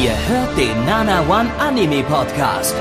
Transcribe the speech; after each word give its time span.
Ihr 0.00 0.12
hört 0.28 0.56
den 0.56 0.84
Nana 0.86 1.22
One 1.22 1.50
Anime 1.58 2.04
Podcast. 2.04 2.76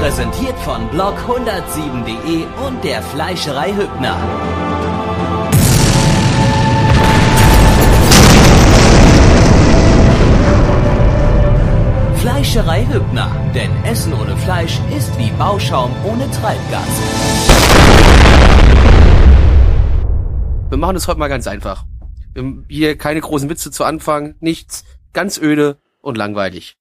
Präsentiert 0.00 0.58
von 0.58 0.90
blog107.de 0.90 2.44
und 2.66 2.84
der 2.84 3.00
Fleischerei 3.00 3.72
Hübner. 3.72 4.16
Fleischerei 12.16 12.86
Hübner, 12.92 13.30
denn 13.54 13.70
Essen 13.84 14.12
ohne 14.12 14.36
Fleisch 14.36 14.78
ist 14.94 15.18
wie 15.18 15.30
Bauschaum 15.38 15.90
ohne 16.04 16.30
Treibgas. 16.32 16.82
Wir 20.68 20.76
machen 20.78 20.96
es 20.96 21.08
heute 21.08 21.18
mal 21.18 21.28
ganz 21.28 21.46
einfach. 21.46 21.86
Haben 22.36 22.66
hier 22.68 22.98
keine 22.98 23.20
großen 23.20 23.48
Witze 23.48 23.70
zu 23.70 23.84
Anfang, 23.84 24.34
nichts, 24.40 24.84
ganz 25.12 25.38
öde 25.38 25.78
und 26.00 26.18
langweilig. 26.18 26.76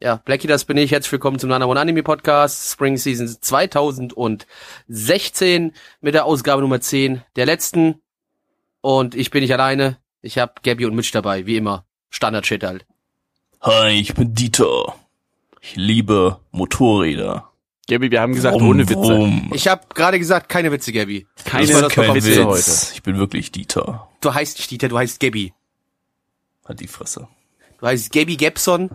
Ja, 0.00 0.16
Blackie, 0.16 0.48
das 0.48 0.64
bin 0.64 0.76
ich. 0.76 0.90
Herzlich 0.90 1.12
willkommen 1.12 1.38
zum 1.38 1.50
Nana 1.50 1.66
One 1.66 1.80
Anime 1.80 2.02
Podcast, 2.02 2.72
Spring 2.72 2.96
Season 2.96 3.28
2016 3.28 5.72
mit 6.00 6.14
der 6.14 6.24
Ausgabe 6.24 6.62
Nummer 6.62 6.80
10 6.80 7.22
der 7.36 7.46
letzten. 7.46 8.02
Und 8.80 9.14
ich 9.14 9.30
bin 9.30 9.42
nicht 9.42 9.52
alleine. 9.52 9.98
Ich 10.20 10.38
habe 10.38 10.54
Gabby 10.64 10.86
und 10.86 10.96
Mitch 10.96 11.12
dabei, 11.12 11.46
wie 11.46 11.56
immer. 11.56 11.86
Standard-Shit 12.10 12.64
halt. 12.64 12.86
Hi, 13.60 13.92
ich 13.92 14.14
bin 14.14 14.34
Dieter. 14.34 14.96
Ich 15.60 15.76
liebe 15.76 16.40
Motorräder. 16.50 17.52
Gabi, 17.86 18.10
wir 18.10 18.20
haben 18.20 18.34
gesagt, 18.34 18.56
ohne 18.56 18.88
Witze. 18.88 19.32
Ich 19.52 19.68
habe 19.68 19.82
gerade 19.94 20.18
gesagt, 20.18 20.48
keine 20.48 20.72
Witze, 20.72 20.92
Gabby. 20.92 21.26
Keine 21.44 21.66
Das 21.66 21.88
Kein 21.92 22.14
Witze 22.14 22.30
Witz. 22.30 22.44
heute. 22.46 22.94
Ich 22.94 23.02
bin 23.02 23.18
wirklich 23.18 23.52
Dieter. 23.52 24.08
Du 24.20 24.32
heißt 24.32 24.58
nicht 24.58 24.70
Dieter, 24.70 24.88
du 24.88 24.98
heißt 24.98 25.20
Gabby. 25.20 25.52
Hat 26.66 26.80
die 26.80 26.86
Fresse. 26.86 27.28
Du 27.78 27.86
heißt 27.86 28.12
Gabby 28.12 28.36
Gabson 28.36 28.90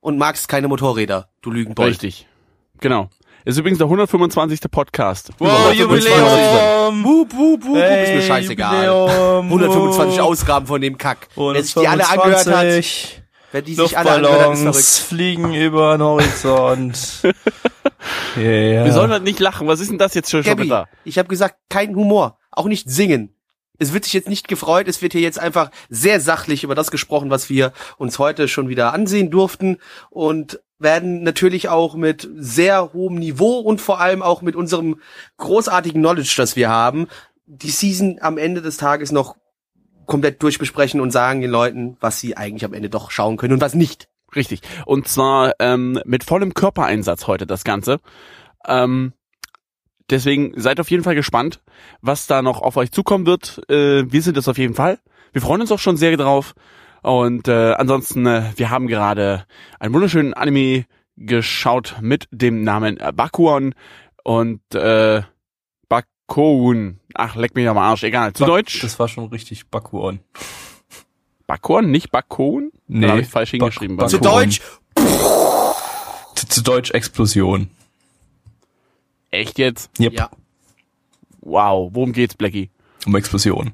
und 0.00 0.18
magst 0.18 0.48
keine 0.48 0.68
Motorräder, 0.68 1.28
du 1.40 1.50
Lügenbold. 1.50 1.90
Richtig. 1.90 2.26
Genau. 2.80 3.08
Ist 3.46 3.56
übrigens 3.58 3.78
der 3.78 3.86
125. 3.86 4.60
Podcast. 4.70 5.30
Wow, 5.38 5.72
Jubiläum. 5.72 7.02
Wup, 7.04 7.32
wup, 7.34 7.64
wup. 7.64 7.76
Hey, 7.76 8.04
ist 8.04 8.14
mir 8.16 8.22
scheißegal. 8.22 8.86
Jubiläum. 8.86 9.44
125 9.46 10.20
Ausgaben 10.20 10.66
von 10.66 10.80
dem 10.80 10.98
Kack. 10.98 11.28
Wer 11.36 11.62
sich 11.62 11.72
die 11.72 11.88
alle 11.88 12.06
angehört 12.06 12.46
hat, 12.46 12.54
125 12.54 13.22
wer 13.52 13.62
die 13.62 13.74
sich 13.74 13.96
alle 13.96 14.10
angehört 14.10 14.40
hat, 14.40 14.52
ist 14.52 14.62
Luftballons 14.64 14.82
verrückt. 14.98 15.08
fliegen 15.08 15.54
über 15.54 15.96
den 15.96 16.02
Horizont. 16.02 17.22
yeah. 18.36 18.84
Wir 18.84 18.92
sollen 18.92 19.10
halt 19.10 19.24
nicht 19.24 19.40
lachen. 19.40 19.66
Was 19.66 19.80
ist 19.80 19.90
denn 19.90 19.98
das 19.98 20.14
jetzt 20.14 20.30
schon, 20.30 20.42
schon 20.42 20.50
Gabby, 20.50 20.64
wieder? 20.64 20.88
ich 21.04 21.18
habe 21.18 21.28
gesagt, 21.28 21.56
kein 21.68 21.94
Humor, 21.94 22.38
auch 22.50 22.66
nicht 22.66 22.88
singen. 22.90 23.34
Es 23.78 23.94
wird 23.94 24.04
sich 24.04 24.12
jetzt 24.12 24.28
nicht 24.28 24.46
gefreut, 24.46 24.88
es 24.88 25.00
wird 25.00 25.12
hier 25.12 25.22
jetzt 25.22 25.38
einfach 25.38 25.70
sehr 25.88 26.20
sachlich 26.20 26.64
über 26.64 26.74
das 26.74 26.90
gesprochen, 26.90 27.30
was 27.30 27.48
wir 27.48 27.72
uns 27.96 28.18
heute 28.18 28.46
schon 28.46 28.68
wieder 28.68 28.92
ansehen 28.92 29.30
durften 29.30 29.78
und 30.10 30.60
werden 30.78 31.22
natürlich 31.22 31.68
auch 31.68 31.94
mit 31.94 32.28
sehr 32.36 32.92
hohem 32.92 33.14
Niveau 33.14 33.58
und 33.58 33.80
vor 33.80 34.00
allem 34.00 34.22
auch 34.22 34.42
mit 34.42 34.54
unserem 34.54 35.00
großartigen 35.38 36.00
Knowledge, 36.02 36.34
das 36.36 36.56
wir 36.56 36.68
haben, 36.68 37.06
die 37.46 37.70
Season 37.70 38.18
am 38.20 38.36
Ende 38.38 38.60
des 38.60 38.76
Tages 38.76 39.12
noch 39.12 39.36
komplett 40.06 40.42
durchbesprechen 40.42 41.00
und 41.00 41.10
sagen 41.10 41.40
den 41.40 41.50
Leuten, 41.50 41.96
was 42.00 42.20
sie 42.20 42.36
eigentlich 42.36 42.64
am 42.64 42.74
Ende 42.74 42.90
doch 42.90 43.10
schauen 43.10 43.36
können 43.36 43.54
und 43.54 43.60
was 43.60 43.74
nicht. 43.74 44.08
Richtig. 44.34 44.60
Und 44.86 45.08
zwar 45.08 45.54
ähm, 45.58 46.00
mit 46.04 46.24
vollem 46.24 46.54
Körpereinsatz 46.54 47.26
heute 47.26 47.46
das 47.46 47.64
Ganze. 47.64 48.00
Ähm, 48.66 49.12
deswegen 50.08 50.52
seid 50.56 50.80
auf 50.80 50.90
jeden 50.90 51.04
Fall 51.04 51.14
gespannt, 51.14 51.60
was 52.00 52.26
da 52.26 52.42
noch 52.42 52.62
auf 52.62 52.76
euch 52.76 52.92
zukommen 52.92 53.26
wird. 53.26 53.60
Äh, 53.68 54.10
wir 54.10 54.22
sind 54.22 54.36
es 54.36 54.48
auf 54.48 54.58
jeden 54.58 54.74
Fall. 54.74 54.98
Wir 55.32 55.42
freuen 55.42 55.60
uns 55.60 55.72
auch 55.72 55.78
schon 55.78 55.96
sehr 55.96 56.16
drauf. 56.16 56.54
Und 57.02 57.48
äh, 57.48 57.72
ansonsten, 57.72 58.26
äh, 58.26 58.52
wir 58.56 58.70
haben 58.70 58.86
gerade 58.86 59.46
einen 59.78 59.94
wunderschönen 59.94 60.34
Anime 60.34 60.84
geschaut 61.16 61.96
mit 62.00 62.28
dem 62.30 62.62
Namen 62.62 62.98
Bakuon 63.14 63.74
und 64.22 64.60
äh, 64.74 65.22
Bakuon. 65.88 67.00
Ach, 67.14 67.36
leck 67.36 67.54
mich 67.54 67.68
am 67.68 67.78
Arsch, 67.78 68.04
egal. 68.04 68.32
Zu 68.32 68.44
Deutsch? 68.44 68.80
Das 68.82 68.98
war 68.98 69.08
schon 69.08 69.28
richtig 69.28 69.68
Bakuon. 69.68 70.20
Bakuon, 71.50 71.90
nicht 71.90 72.12
Bakuon? 72.12 72.70
Nee, 72.86 73.00
Dann 73.08 73.10
hab 73.16 73.18
ich 73.18 73.26
falsch 73.28 73.50
hingeschrieben. 73.50 73.96
Bakuon. 73.96 74.08
Zu 74.10 74.18
Deutsch, 74.20 74.60
Zu, 76.36 76.46
zu 76.46 76.62
Deutsch 76.62 76.92
Explosion. 76.92 77.68
Echt 79.32 79.58
jetzt? 79.58 79.90
Yep. 79.98 80.12
ja, 80.12 80.30
Wow, 81.40 81.90
worum 81.92 82.12
geht's, 82.12 82.34
Blackie? 82.36 82.70
Um 83.04 83.16
Explosion. 83.16 83.72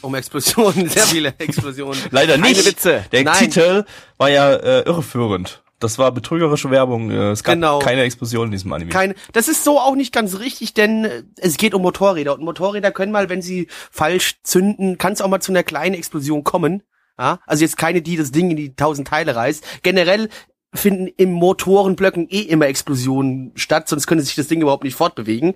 um 0.00 0.14
Explosionen, 0.14 0.88
sehr 0.90 1.02
viele 1.06 1.34
Explosionen. 1.38 2.00
Leider 2.12 2.34
Keine 2.34 2.50
nicht. 2.50 2.64
Witze. 2.64 3.04
Der 3.10 3.24
Nein. 3.24 3.36
Titel 3.50 3.84
war 4.16 4.30
ja 4.30 4.52
äh, 4.54 4.82
irreführend. 4.82 5.64
Das 5.80 5.98
war 5.98 6.12
betrügerische 6.12 6.70
Werbung. 6.70 7.10
Äh, 7.10 7.30
Es 7.32 7.42
gab 7.42 7.54
Genau. 7.56 7.80
keine 7.80 8.02
Explosion 8.02 8.46
in 8.46 8.52
diesem 8.52 8.72
Anime. 8.72 8.90
Kein, 8.90 9.14
das 9.32 9.48
ist 9.48 9.64
so 9.64 9.80
auch 9.80 9.96
nicht 9.96 10.12
ganz 10.12 10.38
richtig, 10.38 10.72
denn 10.74 11.04
äh, 11.04 11.22
es 11.38 11.56
geht 11.56 11.74
um 11.74 11.82
Motorräder 11.82 12.34
und 12.34 12.42
Motorräder 12.44 12.92
können 12.92 13.10
mal, 13.10 13.28
wenn 13.28 13.42
sie 13.42 13.66
falsch 13.90 14.38
zünden, 14.44 14.98
kann 14.98 15.14
es 15.14 15.20
auch 15.20 15.28
mal 15.28 15.40
zu 15.40 15.50
einer 15.50 15.64
kleinen 15.64 15.96
Explosion 15.96 16.44
kommen. 16.44 16.84
Ja? 17.18 17.40
Also 17.46 17.64
jetzt 17.64 17.76
keine, 17.76 18.02
die 18.02 18.16
das 18.16 18.32
Ding 18.32 18.50
in 18.50 18.56
die 18.56 18.74
tausend 18.74 19.08
Teile 19.08 19.34
reißt. 19.34 19.82
Generell 19.82 20.28
finden 20.74 21.08
im 21.16 21.32
Motorenblöcken 21.32 22.28
eh 22.28 22.42
immer 22.42 22.66
Explosionen 22.66 23.52
statt, 23.54 23.88
sonst 23.88 24.06
könnte 24.06 24.24
sich 24.24 24.34
das 24.34 24.48
Ding 24.48 24.60
überhaupt 24.60 24.84
nicht 24.84 24.96
fortbewegen. 24.96 25.54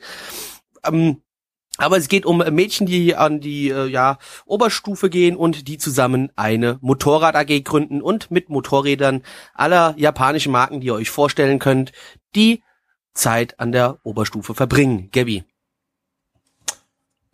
Ähm, 0.84 1.22
aber 1.78 1.96
es 1.96 2.08
geht 2.08 2.26
um 2.26 2.38
Mädchen, 2.38 2.86
die 2.86 3.14
an 3.14 3.40
die 3.40 3.70
äh, 3.70 3.86
ja, 3.86 4.18
Oberstufe 4.44 5.08
gehen 5.08 5.36
und 5.36 5.68
die 5.68 5.78
zusammen 5.78 6.30
eine 6.36 6.78
Motorrad 6.82 7.34
AG 7.34 7.64
gründen 7.64 8.02
und 8.02 8.30
mit 8.30 8.50
Motorrädern 8.50 9.22
aller 9.54 9.94
japanischen 9.96 10.52
Marken, 10.52 10.80
die 10.80 10.88
ihr 10.88 10.94
euch 10.94 11.10
vorstellen 11.10 11.58
könnt, 11.58 11.92
die 12.34 12.62
Zeit 13.14 13.58
an 13.58 13.72
der 13.72 13.98
Oberstufe 14.02 14.54
verbringen. 14.54 15.10
Gabby. 15.12 15.44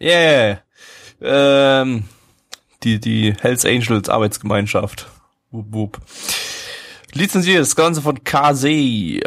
Yeah. 0.00 0.62
Ähm, 1.20 2.04
die, 2.84 3.00
die 3.00 3.34
Hells 3.40 3.64
Angels 3.64 4.08
Arbeitsgemeinschaft. 4.08 5.08
Wup, 5.50 5.66
wup. 5.70 5.98
Lizenziert 7.12 7.60
das 7.60 7.76
Ganze 7.76 8.02
von 8.02 8.22
KZ 8.22 9.22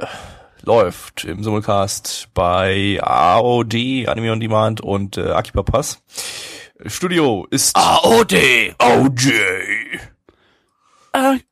läuft 0.63 1.25
im 1.25 1.43
Simulcast 1.43 2.29
bei 2.33 2.99
AOD, 3.01 4.07
Anime 4.07 4.31
on 4.31 4.39
Demand 4.39 4.81
und 4.81 5.17
äh, 5.17 5.31
Akiba 5.31 5.63
Pass. 5.63 6.03
Studio 6.85 7.47
ist 7.49 7.75
AOD! 7.75 8.75
OJ. 8.79 9.31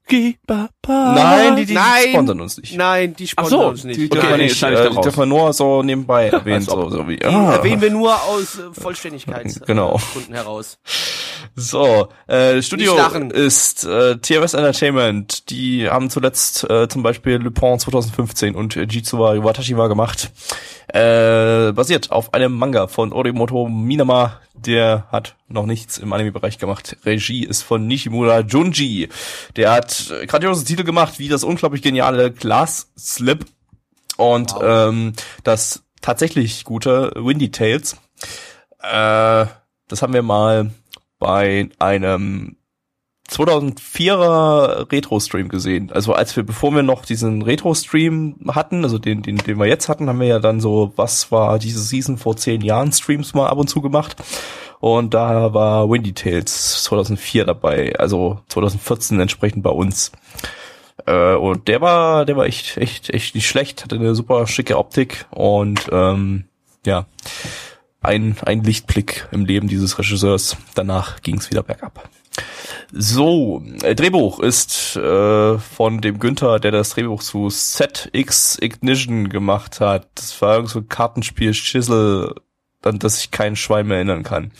Akibaba. 0.10 0.70
Nein, 1.14 1.56
die, 1.56 1.66
die 1.66 1.74
Nein. 1.74 2.10
sponsern 2.10 2.42
uns 2.42 2.58
nicht. 2.58 2.76
Nein, 2.76 3.16
die 3.16 3.28
sponsern 3.28 3.60
so, 3.60 3.68
uns 3.68 3.84
nicht. 3.84 4.00
Die 4.00 4.12
Okay, 4.12 4.30
wir 4.30 4.38
nee, 4.38 4.50
schneide 4.50 4.76
ich 4.82 4.86
äh, 4.86 4.90
die 4.90 5.02
dürfen 5.02 5.20
wir 5.20 5.26
nur 5.26 5.54
so 5.54 5.84
nebenbei 5.84 6.30
erwähnen. 6.30 6.62
So, 6.62 6.90
so 6.90 7.08
wie, 7.08 7.18
Die 7.18 7.26
ah. 7.26 7.54
erwähnen 7.54 7.82
wir 7.82 7.92
nur 7.92 8.16
aus 8.24 8.58
äh, 8.58 8.74
Vollständigkeitsgründen 8.74 9.66
Genau. 9.68 10.00
heraus. 10.32 10.80
So, 11.56 12.10
äh, 12.28 12.62
Studio 12.62 12.96
ist 13.34 13.86
äh, 13.86 14.18
TMS 14.18 14.54
Entertainment. 14.54 15.50
Die 15.50 15.90
haben 15.90 16.10
zuletzt 16.10 16.70
äh, 16.70 16.88
zum 16.88 17.04
Beispiel 17.04 17.38
Le 17.38 17.52
Pont 17.52 17.82
2015 17.82 18.56
und 18.56 18.76
äh, 18.76 18.84
Jitsuwa 18.84 19.36
Iwatashiwa 19.36 19.88
gemacht. 19.88 20.32
Äh, 20.88 21.72
basiert 21.74 22.12
auf 22.12 22.34
einem 22.34 22.54
Manga 22.54 22.88
von 22.88 23.14
Orimoto 23.14 23.68
Minama. 23.68 24.40
Der 24.56 25.06
hat 25.12 25.36
noch 25.48 25.66
nichts 25.66 26.00
im 26.00 26.12
Anime-Bereich 26.12 26.58
gemacht. 26.58 26.98
Regie 27.06 27.46
ist 27.46 27.62
von 27.62 27.88
Nishimura 27.88 28.42
Junji. 28.42 29.08
Der 29.56 29.72
hat 29.72 29.99
äh, 30.12 30.26
grandiose 30.26 30.66
Titel 30.66 30.84
gemacht, 30.84 31.20
wie 31.20 31.30
das 31.30 31.44
unglaublich 31.44 31.82
geniale 31.82 32.32
Glass 32.32 32.92
Slip 32.98 33.46
und 34.18 34.54
ähm, 34.62 35.14
das 35.44 35.84
tatsächlich 36.02 36.64
gute 36.64 37.12
Windy 37.16 37.52
Tales. 37.52 37.96
Äh, 38.80 39.46
das 39.88 40.02
haben 40.02 40.14
wir 40.14 40.24
mal 40.24 40.72
bei 41.20 41.70
einem 41.80 42.56
2004er 43.30 44.92
Retro-Stream 44.92 45.50
gesehen. 45.50 45.92
Also 45.92 46.14
als 46.14 46.36
wir, 46.36 46.44
bevor 46.44 46.74
wir 46.74 46.84
noch 46.84 47.06
diesen 47.06 47.42
Retro-Stream 47.42 48.36
hatten, 48.50 48.84
also 48.84 48.98
den, 48.98 49.22
den, 49.22 49.38
den 49.38 49.60
wir 49.60 49.68
jetzt 49.68 49.90
hatten, 49.90 50.10
haben 50.10 50.20
wir 50.20 50.28
ja 50.28 50.40
dann 50.40 50.60
so, 50.60 50.94
was 50.96 51.32
war 51.32 51.60
diese 51.60 51.80
Season 51.80 52.18
vor 52.18 52.36
zehn 52.38 52.62
Jahren 52.62 52.92
Streams 52.92 53.34
mal 53.34 53.48
ab 53.48 53.58
und 53.58 53.70
zu 53.70 53.82
gemacht. 53.82 54.16
Und 54.80 55.14
da 55.14 55.54
war 55.54 55.90
Windy 55.90 56.14
Tales 56.14 56.84
2004 56.84 57.46
dabei, 57.46 57.96
also 57.98 58.40
2014 58.48 59.20
entsprechend 59.20 59.62
bei 59.62 59.72
uns. 59.72 60.12
Äh, 61.06 61.36
und 61.36 61.68
der 61.68 61.82
war, 61.82 62.26
der 62.26 62.38
war 62.38 62.46
echt, 62.46 62.78
echt, 62.78 63.10
echt 63.10 63.36
nicht 63.36 63.48
schlecht, 63.48 63.84
hatte 63.84 63.96
eine 63.96 64.16
super 64.16 64.48
schicke 64.48 64.78
Optik 64.78 65.26
und 65.32 65.90
ähm, 65.92 66.46
ja, 66.86 67.06
ein, 68.02 68.38
ein 68.46 68.64
Lichtblick 68.64 69.28
im 69.32 69.46
Leben 69.46 69.68
dieses 69.68 70.00
Regisseurs. 70.00 70.56
Danach 70.76 71.22
ging 71.22 71.38
es 71.38 71.50
wieder 71.52 71.64
bergab. 71.64 72.10
So, 72.92 73.64
äh, 73.84 73.94
Drehbuch 73.94 74.40
ist 74.40 74.96
äh, 74.96 75.58
von 75.60 76.02
dem 76.02 76.20
Günther, 76.20 76.60
der 76.60 76.72
das 76.72 76.90
Drehbuch 76.92 77.22
zu 77.22 77.50
ZX 77.50 78.58
Ignition 78.62 79.30
gemacht 79.30 79.80
hat. 79.80 80.08
Das 80.16 80.42
war 80.42 80.56
irgend 80.56 80.70
so 80.70 80.80
ein 80.80 80.90
Kartenspiel 80.90 81.54
Schissel, 81.54 82.34
an 82.82 82.98
das 82.98 83.18
sich 83.20 83.30
kein 83.32 83.56
Schwein 83.56 83.86
mehr 83.88 83.98
erinnern 83.98 84.24
kann. 84.24 84.52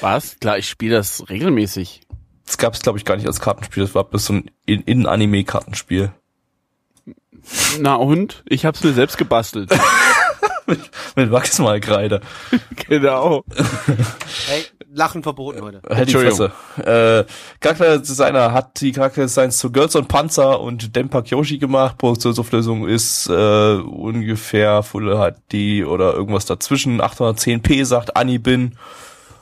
Was? 0.00 0.36
Klar, 0.38 0.58
ich 0.58 0.68
spiele 0.68 0.96
das 0.96 1.28
regelmäßig. 1.30 2.02
das 2.44 2.58
gab 2.58 2.74
es 2.74 2.82
glaube 2.82 2.98
ich 2.98 3.04
gar 3.06 3.16
nicht 3.16 3.26
als 3.26 3.40
Kartenspiel, 3.40 3.84
das 3.84 3.94
war 3.94 4.04
bis 4.04 4.26
so 4.26 4.34
ein 4.34 4.50
In- 4.66 4.82
In-Anime-Kartenspiel. 4.82 6.12
Na 7.80 7.94
und? 7.96 8.44
Ich 8.46 8.64
hab's 8.66 8.84
mir 8.84 8.92
selbst 8.92 9.16
gebastelt. 9.18 9.70
Mit 11.16 11.30
Wachsmalkreide. 11.30 12.20
genau. 12.88 13.44
Hey, 14.46 14.64
Lachen 14.94 15.22
verboten 15.22 15.62
heute. 15.62 15.80
Halt 15.88 16.08
die 16.08 16.14
Entschuldigung. 16.14 16.50
Fresse. 16.74 17.26
Äh, 17.26 17.32
Charakterdesigner 17.60 18.52
hat 18.52 18.80
die 18.80 18.92
Charakterdesigns 18.92 19.58
zu 19.58 19.70
Girls 19.70 19.96
on 19.96 20.06
Panzer 20.06 20.60
und 20.60 20.94
Denpak 20.96 21.28
Yoshi 21.28 21.58
gemacht. 21.58 21.96
Produktionsauflösung 21.98 22.86
ist 22.86 23.28
äh, 23.28 23.74
ungefähr 23.76 24.82
Full 24.82 25.14
HD 25.16 25.86
oder 25.86 26.14
irgendwas 26.14 26.44
dazwischen. 26.46 27.00
810p 27.00 27.84
sagt 27.84 28.16
Anibin. 28.16 28.76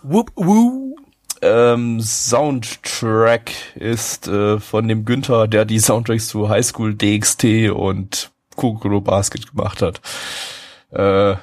Whoop, 0.02 0.30
woo. 0.36 0.96
Ähm, 1.42 2.00
Soundtrack 2.00 3.50
ist 3.74 4.28
äh, 4.28 4.60
von 4.60 4.86
dem 4.86 5.04
Günther, 5.04 5.48
der 5.48 5.64
die 5.64 5.78
Soundtracks 5.78 6.28
zu 6.28 6.48
High 6.48 6.66
School 6.66 6.94
DxT 6.94 7.70
und 7.70 8.30
Kukuro 8.56 9.00
Basket 9.00 9.50
gemacht 9.50 9.80
hat. 9.80 10.00
Äh, 10.92 11.36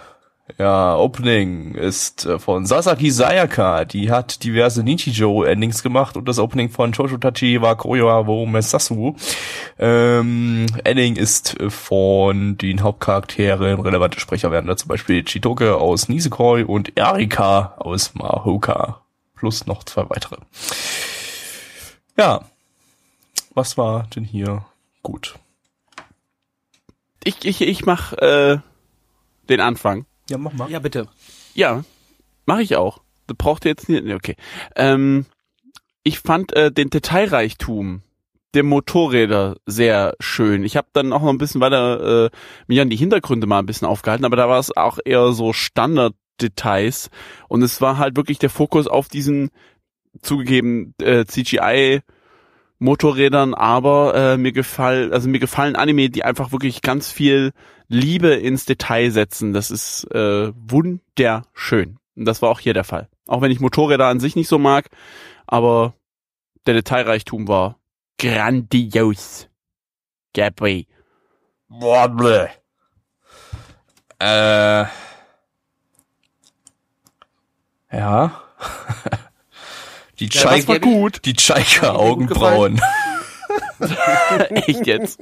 ja, 0.58 0.96
Opening 0.96 1.76
ist 1.76 2.26
äh, 2.26 2.40
von 2.40 2.66
Sasaki 2.66 3.12
Sayaka. 3.12 3.86
Die 3.86 4.12
hat 4.12 4.44
diverse 4.44 4.82
Nichijou-Endings 4.82 5.84
gemacht 5.84 6.16
und 6.16 6.28
das 6.28 6.40
Opening 6.40 6.70
von 6.70 6.94
Shoujo 6.94 7.18
Tachi 7.18 7.62
wa 7.62 7.76
Koyoa 7.76 8.28
wo 8.28 8.46
Mesasu. 8.46 9.16
Ähm, 9.78 10.68
Ending 10.86 11.18
ist 11.18 11.58
von 11.68 12.58
den 12.58 12.82
Hauptcharakteren. 12.82 13.82
Relevante 13.82 14.20
Sprecher 14.20 14.52
werden 14.52 14.68
da 14.68 14.78
zum 14.78 14.88
Beispiel 14.88 15.24
Chitoge 15.26 15.76
aus 15.76 16.08
Nisekoi 16.08 16.64
und 16.64 16.98
Erika 16.98 17.76
aus 17.78 18.16
Mahoka. 18.16 19.02
Plus 19.36 19.68
noch 19.68 19.84
zwei 19.84 20.10
weitere. 20.10 20.38
Ja. 22.18 22.42
Was 23.54 23.78
war 23.78 24.08
denn 24.16 24.24
hier 24.24 24.66
gut? 25.04 25.36
Ich, 27.24 27.44
ich, 27.44 27.62
ich 27.62 27.86
mach 27.86 28.14
äh, 28.14 28.60
den 29.50 29.60
Anfang. 29.60 30.06
Ja, 30.30 30.38
mach 30.38 30.54
mal. 30.54 30.70
Ja, 30.70 30.80
bitte. 30.80 31.08
Ja, 31.54 31.84
mache 32.46 32.62
ich 32.62 32.76
auch. 32.76 33.02
Das 33.28 33.38
braucht 33.38 33.66
ihr 33.66 33.70
jetzt 33.70 33.90
nicht. 33.90 34.04
nee, 34.04 34.14
Okay. 34.14 34.36
Ähm, 34.76 35.26
ich 36.04 36.20
fand 36.20 36.54
äh, 36.54 36.72
den 36.72 36.90
Detailreichtum 36.90 38.02
der 38.54 38.64
Motorräder 38.64 39.58
sehr 39.66 40.16
schön. 40.20 40.64
Ich 40.64 40.78
habe 40.78 40.88
dann 40.94 41.12
auch 41.12 41.22
noch 41.22 41.30
ein 41.30 41.38
bisschen 41.38 41.62
weiter 41.62 42.26
äh, 42.26 42.30
mich 42.68 42.80
an 42.80 42.90
die 42.90 42.96
Hintergründe 42.96 43.46
mal 43.46 43.60
ein 43.60 43.66
bisschen 43.66 43.88
aufgehalten, 43.88 44.26
aber 44.26 44.38
da 44.38 44.48
war 44.48 44.60
es 44.60 44.76
auch 44.76 45.00
eher 45.04 45.32
so 45.34 45.52
Standarddetails 45.52 47.10
und 47.50 47.62
es 47.62 47.82
war 47.82 47.98
halt 47.98 48.16
wirklich 48.16 48.40
der 48.40 48.50
Fokus 48.50 48.88
auf 48.88 49.10
diesen 49.10 49.50
zugegeben 50.22 50.94
äh, 51.02 51.26
CGI 51.26 52.02
Motorrädern, 52.80 53.54
aber 53.54 54.16
äh, 54.16 54.38
mir 54.38 54.52
gefallen, 54.52 55.12
also 55.12 55.28
mir 55.30 55.40
gefallen 55.40 55.76
Anime, 55.76 56.10
die 56.10 56.24
einfach 56.24 56.52
wirklich 56.52 56.82
ganz 56.82 57.12
viel 57.12 57.52
Liebe 57.88 58.34
ins 58.34 58.66
Detail 58.66 59.12
setzen. 59.12 59.54
Das 59.54 59.72
ist 59.72 60.04
äh, 60.12 60.52
wunderschön. 60.56 61.98
Und 62.16 62.26
das 62.26 62.42
war 62.42 62.50
auch 62.50 62.60
hier 62.60 62.74
der 62.74 62.84
Fall. 62.84 63.08
Auch 63.28 63.42
wenn 63.42 63.52
ich 63.52 63.60
Motorräder 63.60 64.08
an 64.08 64.20
sich 64.20 64.36
nicht 64.36 64.48
so 64.48 64.58
mag, 64.58 64.90
aber 65.46 65.94
der 66.66 66.74
Detailreichtum 66.74 67.48
war 67.48 67.78
grandios. 68.18 69.48
Gabby. 70.34 70.88
Boah, 71.68 72.08
bleh. 72.10 72.48
Äh. 74.20 74.86
Ja. 77.92 78.42
Die 80.20 80.30
Ja, 80.30 80.58
gut. 80.80 81.26
die 81.26 81.34
gut 81.34 81.42
Chaika-Augenbrauen. 81.42 82.82
Echt 84.50 84.88
jetzt? 84.88 85.20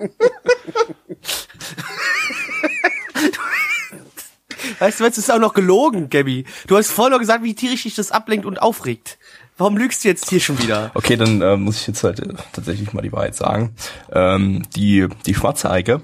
Weißt 4.80 5.00
du, 5.00 5.04
jetzt 5.04 5.18
ist 5.18 5.32
auch 5.32 5.40
noch 5.40 5.54
gelogen, 5.54 6.10
Gabby. 6.10 6.46
Du 6.68 6.78
hast 6.78 6.92
vorhin 6.92 7.14
noch 7.14 7.20
gesagt, 7.20 7.44
wie 7.44 7.56
tierisch 7.56 7.84
dich 7.84 7.96
das 7.96 8.12
ablenkt 8.12 8.46
und 8.46 8.62
aufregt. 8.62 9.18
Warum 9.58 9.78
lügst 9.78 10.04
du 10.04 10.10
jetzt 10.10 10.30
hier 10.30 10.42
schon 10.42 10.60
wieder? 10.62 10.92
Okay, 10.96 11.16
dann 11.16 11.42
äh, 11.42 11.56
muss 11.56 11.80
ich 11.80 11.88
jetzt 11.88 12.04
halt 12.04 12.20
äh, 12.20 12.34
tatsächlich 12.52 12.92
mal 12.92 13.02
die 13.02 13.14
Wahrheit 13.14 13.36
sagen. 13.36 13.74
Ähm, 14.12 14.64
die, 14.76 15.08
die 15.26 15.34
schwarze 15.34 15.70
Eike, 15.70 16.02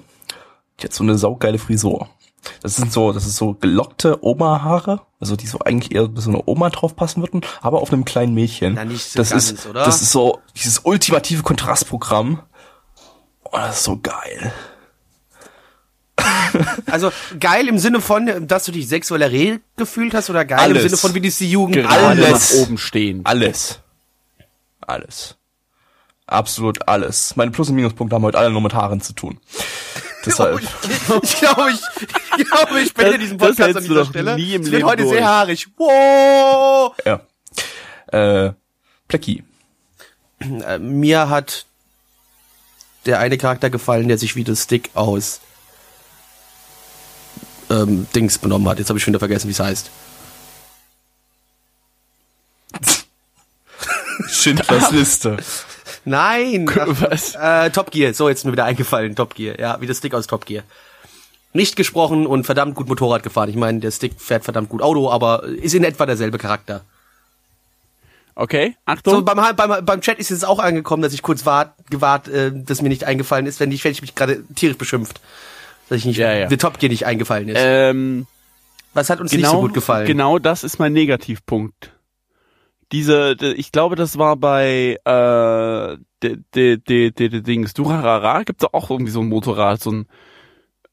die 0.80 0.86
hat 0.86 0.94
so 0.94 1.04
eine 1.04 1.18
saugeile 1.18 1.58
Frisur. 1.58 2.10
Das 2.62 2.76
sind 2.76 2.92
so, 2.92 3.12
das 3.12 3.26
ist 3.26 3.36
so 3.36 3.54
gelockte 3.54 4.24
Oma-Haare, 4.24 5.02
also 5.20 5.36
die 5.36 5.48
so 5.48 5.60
eigentlich 5.60 5.94
eher 5.94 6.10
so 6.16 6.30
eine 6.30 6.42
Oma 6.46 6.70
drauf 6.70 6.96
passen 6.96 7.22
würden, 7.22 7.42
aber 7.62 7.82
auf 7.82 7.92
einem 7.92 8.06
kleinen 8.06 8.34
Mädchen. 8.34 8.74
Na, 8.76 8.86
nicht 8.86 9.12
so 9.12 9.20
das 9.20 9.30
ganz, 9.30 9.52
ist, 9.52 9.68
oder? 9.68 9.84
Das 9.84 10.02
ist 10.02 10.12
so 10.12 10.40
dieses 10.56 10.80
ultimative 10.80 11.44
Kontrastprogramm. 11.44 12.42
Oh, 13.44 13.58
das 13.58 13.80
ist 13.80 13.84
so 13.84 14.00
geil. 14.02 14.54
Also 16.86 17.12
geil 17.40 17.68
im 17.68 17.80
Sinne 17.80 18.02
von, 18.02 18.48
dass 18.48 18.66
du 18.66 18.72
dich 18.72 18.88
sexuell 18.88 19.22
erregt 19.22 19.62
gefühlt 19.78 20.14
hast 20.14 20.30
oder 20.30 20.44
geil 20.46 20.60
Alles. 20.60 20.84
im 20.84 20.90
Sinne 20.90 20.98
von, 20.98 21.14
wie 21.14 21.22
die 21.22 21.50
Jugend 21.52 21.76
Gerade 21.78 22.06
Alles. 22.06 22.54
nach 22.54 22.60
oben 22.62 22.78
stehen. 22.78 23.22
Alles. 23.24 23.80
Alles. 24.82 25.36
Absolut 26.28 26.88
alles. 26.88 27.36
Meine 27.36 27.52
Plus- 27.52 27.70
und 27.70 27.76
Minuspunkte 27.76 28.16
haben 28.16 28.24
heute 28.24 28.38
alle 28.38 28.52
nur 28.52 28.62
mit 28.62 28.74
Haaren 28.74 29.02
zu 29.02 29.14
tun. 29.14 29.40
Deshalb. 30.26 30.62
Ich 31.24 31.40
glaube, 31.40 31.72
ich, 31.72 31.80
ich 32.38 32.50
glaube, 32.50 32.80
ich 32.82 32.90
spende 32.90 33.12
Das- 33.14 33.20
diesen 33.20 33.38
das 33.38 33.48
Podcast 33.50 33.78
an 33.78 33.84
dieser 33.84 34.06
Stelle. 34.06 34.36
nie 34.36 34.54
im 34.54 34.64
wird 34.64 34.74
Leben 34.74 34.88
heute 34.88 35.04
durch. 35.04 35.16
sehr 35.16 35.26
haarig. 35.28 35.68
Wow. 35.78 36.94
Ja. 37.06 37.22
Äh, 38.48 38.54
Plecki. 39.08 39.44
Äh, 40.40 40.78
mir 40.80 41.30
hat 41.30 41.66
der 43.06 43.20
eine 43.20 43.38
Charakter 43.38 43.70
gefallen, 43.70 44.08
der 44.08 44.18
sich 44.18 44.36
wie 44.36 44.44
das 44.44 44.64
Stick 44.64 44.92
aus 44.94 45.42
ähm, 47.72 48.08
Dings 48.16 48.38
benommen 48.38 48.68
hat. 48.70 48.80
Jetzt 48.80 48.90
habe 48.90 49.00
ich 49.00 49.04
schon 49.04 49.14
wieder 49.14 49.20
vergessen, 49.20 49.48
wie 49.48 49.54
es 49.54 49.60
heißt. 49.60 49.90
Schindlers 54.28 54.92
Liste. 54.92 55.38
Nein. 56.06 56.68
Was? 56.68 57.36
Äh, 57.36 57.70
Top 57.72 57.92
Gear. 57.92 58.14
So, 58.14 58.30
jetzt 58.30 58.46
mir 58.46 58.52
wieder 58.52 58.66
eingefallen. 58.66 59.16
Top 59.16 59.36
Gear. 59.36 59.60
Ja, 59.60 59.80
wie 59.82 59.88
das 59.88 59.98
Stick 59.98 60.14
aus 60.14 60.28
Top 60.28 60.46
Gear. 60.46 60.64
Nicht 61.54 61.76
gesprochen 61.76 62.28
und 62.28 62.46
verdammt 62.46 62.76
gut 62.76 62.88
Motorrad 62.88 63.24
gefahren. 63.24 63.50
Ich 63.50 63.56
meine, 63.56 63.80
der 63.80 63.92
Stick 63.92 64.20
fährt 64.20 64.44
verdammt 64.44 64.70
gut 64.70 64.82
Auto, 64.82 65.10
aber 65.12 65.44
ist 65.44 65.74
in 65.76 65.84
etwa 65.84 66.06
derselbe 66.06 66.38
Charakter. 66.38 66.82
Okay, 68.34 68.76
So, 68.78 68.82
Achtung. 68.86 69.26
beim, 69.26 69.56
beim, 69.56 69.86
beim 69.86 70.02
Chat 70.02 70.18
ist 70.18 70.30
jetzt 70.30 70.46
auch 70.48 70.60
angekommen, 70.60 71.04
dass 71.04 71.14
ich 71.14 71.22
kurz 71.22 71.46
wart, 71.46 71.74
gewahrt, 71.90 72.30
äh, 72.30 72.52
dass 72.54 72.82
mir 72.82 72.88
nicht 72.88 73.04
eingefallen 73.04 73.46
ist, 73.46 73.60
wenn 73.60 73.70
nicht, 73.70 73.84
wenn 73.84 73.92
ich 73.92 74.02
mich 74.02 74.16
gerade 74.16 74.44
tierisch 74.56 74.78
beschimpft. 74.78 75.20
Dass 75.92 76.00
ich 76.00 76.06
nicht, 76.06 76.18
Ja, 76.18 76.32
ja. 76.34 76.48
der 76.48 76.58
Top 76.58 76.80
Gear 76.80 76.90
nicht 76.90 77.06
eingefallen 77.06 77.50
ist. 77.50 77.58
ähm, 77.60 78.26
Was 78.94 79.10
hat 79.10 79.20
uns 79.20 79.30
genau, 79.32 79.42
nicht 79.42 79.52
so 79.52 79.60
gut 79.62 79.74
gefallen? 79.74 80.08
Genau 80.08 80.40
das 80.40 80.64
ist 80.64 80.80
mein 80.80 80.94
Negativpunkt. 80.94 81.92
Diese, 82.94 83.36
ich 83.58 83.74
glaube, 83.74 83.98
das 83.98 84.18
war 84.18 84.38
bei 84.38 84.98
äh, 85.04 85.98
de, 86.24 86.38
de, 86.56 86.78
de, 86.78 87.12
de, 87.12 87.28
de 87.30 87.42
Dings 87.42 87.74
Durarara 87.74 88.44
gibt's 88.44 88.64
auch 88.74 88.90
irgendwie 88.90 89.12
so 89.12 89.20
ein 89.20 89.28
Motorrad, 89.28 89.82
so 89.82 89.92
ein 89.92 90.08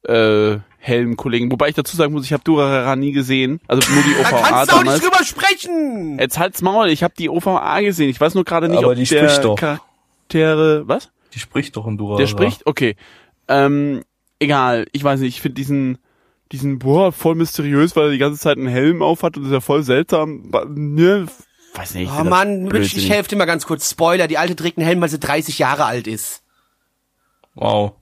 äh, 0.05 0.59
Helmkollegen. 0.79 1.53
Wobei 1.53 1.69
ich 1.69 1.77
dazu 1.77 1.97
sagen 1.97 2.13
muss, 2.13 2.25
ich 2.25 2.33
habe 2.33 2.43
Durarara 2.43 2.97
nie 2.97 3.13
gesehen, 3.13 3.61
also 3.69 3.89
nur 3.93 4.03
die 4.03 4.15
da 4.15 4.21
OVA 4.21 4.43
kannst 4.49 4.73
du 4.73 4.77
auch 4.77 4.79
damals. 4.81 5.01
nicht 5.01 5.13
drüber 5.13 5.25
sprechen! 5.25 6.19
Jetzt 6.19 6.41
halt's 6.41 6.61
Maul, 6.61 6.89
ich 6.89 7.05
habe 7.05 7.15
die 7.17 7.29
OVA 7.31 7.81
gesehen. 7.83 8.11
Ich 8.11 8.21
weiß 8.21 8.35
nur 8.35 8.45
gerade 8.45 8.69
nicht, 8.69 8.79
Aber 8.79 8.89
ob 8.89 8.95
die 8.97 9.05
der 9.05 9.29
spricht 9.29 9.45
doch. 9.45 9.55
Charaktere, 9.57 10.89
was? 10.89 11.11
Die 11.35 11.39
spricht 11.39 11.77
doch 11.77 11.87
in 11.87 11.97
Dura. 11.99 12.17
Der 12.17 12.27
spricht? 12.27 12.67
Okay. 12.67 12.97
Ähm, 13.47 14.03
egal, 14.39 14.87
ich 14.93 15.05
weiß 15.05 15.21
nicht, 15.21 15.37
ich 15.37 15.41
finde 15.41 15.55
diesen, 15.55 15.99
diesen, 16.53 16.79
boah, 16.79 17.13
voll 17.13 17.35
mysteriös, 17.35 17.97
weil 17.97 18.07
er 18.07 18.11
die 18.11 18.19
ganze 18.19 18.41
Zeit 18.41 18.57
einen 18.57 18.69
Helm 18.69 19.03
auf 19.03 19.23
hat 19.23 19.37
und 19.37 19.47
ist 19.47 19.53
ja 19.53 19.61
voll 19.61 19.83
seltsam. 19.83 20.51
Ne, 20.75 21.27
weiß 21.75 21.95
nicht. 21.95 22.11
ich 22.11 22.19
Oh 22.19 22.25
Mann, 22.25 22.65
Mitch, 22.65 22.97
ich 22.97 23.11
helfe 23.11 23.31
dir 23.31 23.37
mal 23.37 23.45
ganz 23.45 23.67
kurz. 23.67 23.91
Spoiler, 23.91 24.29
die 24.29 24.39
alte 24.39 24.57
trägt 24.57 24.79
einen 24.79 24.87
Helm, 24.87 25.01
weil 25.01 25.09
sie 25.09 25.19
30 25.19 25.59
Jahre 25.59 25.85
alt 25.85 26.07
ist. 26.07 26.43
Wow. 27.55 27.93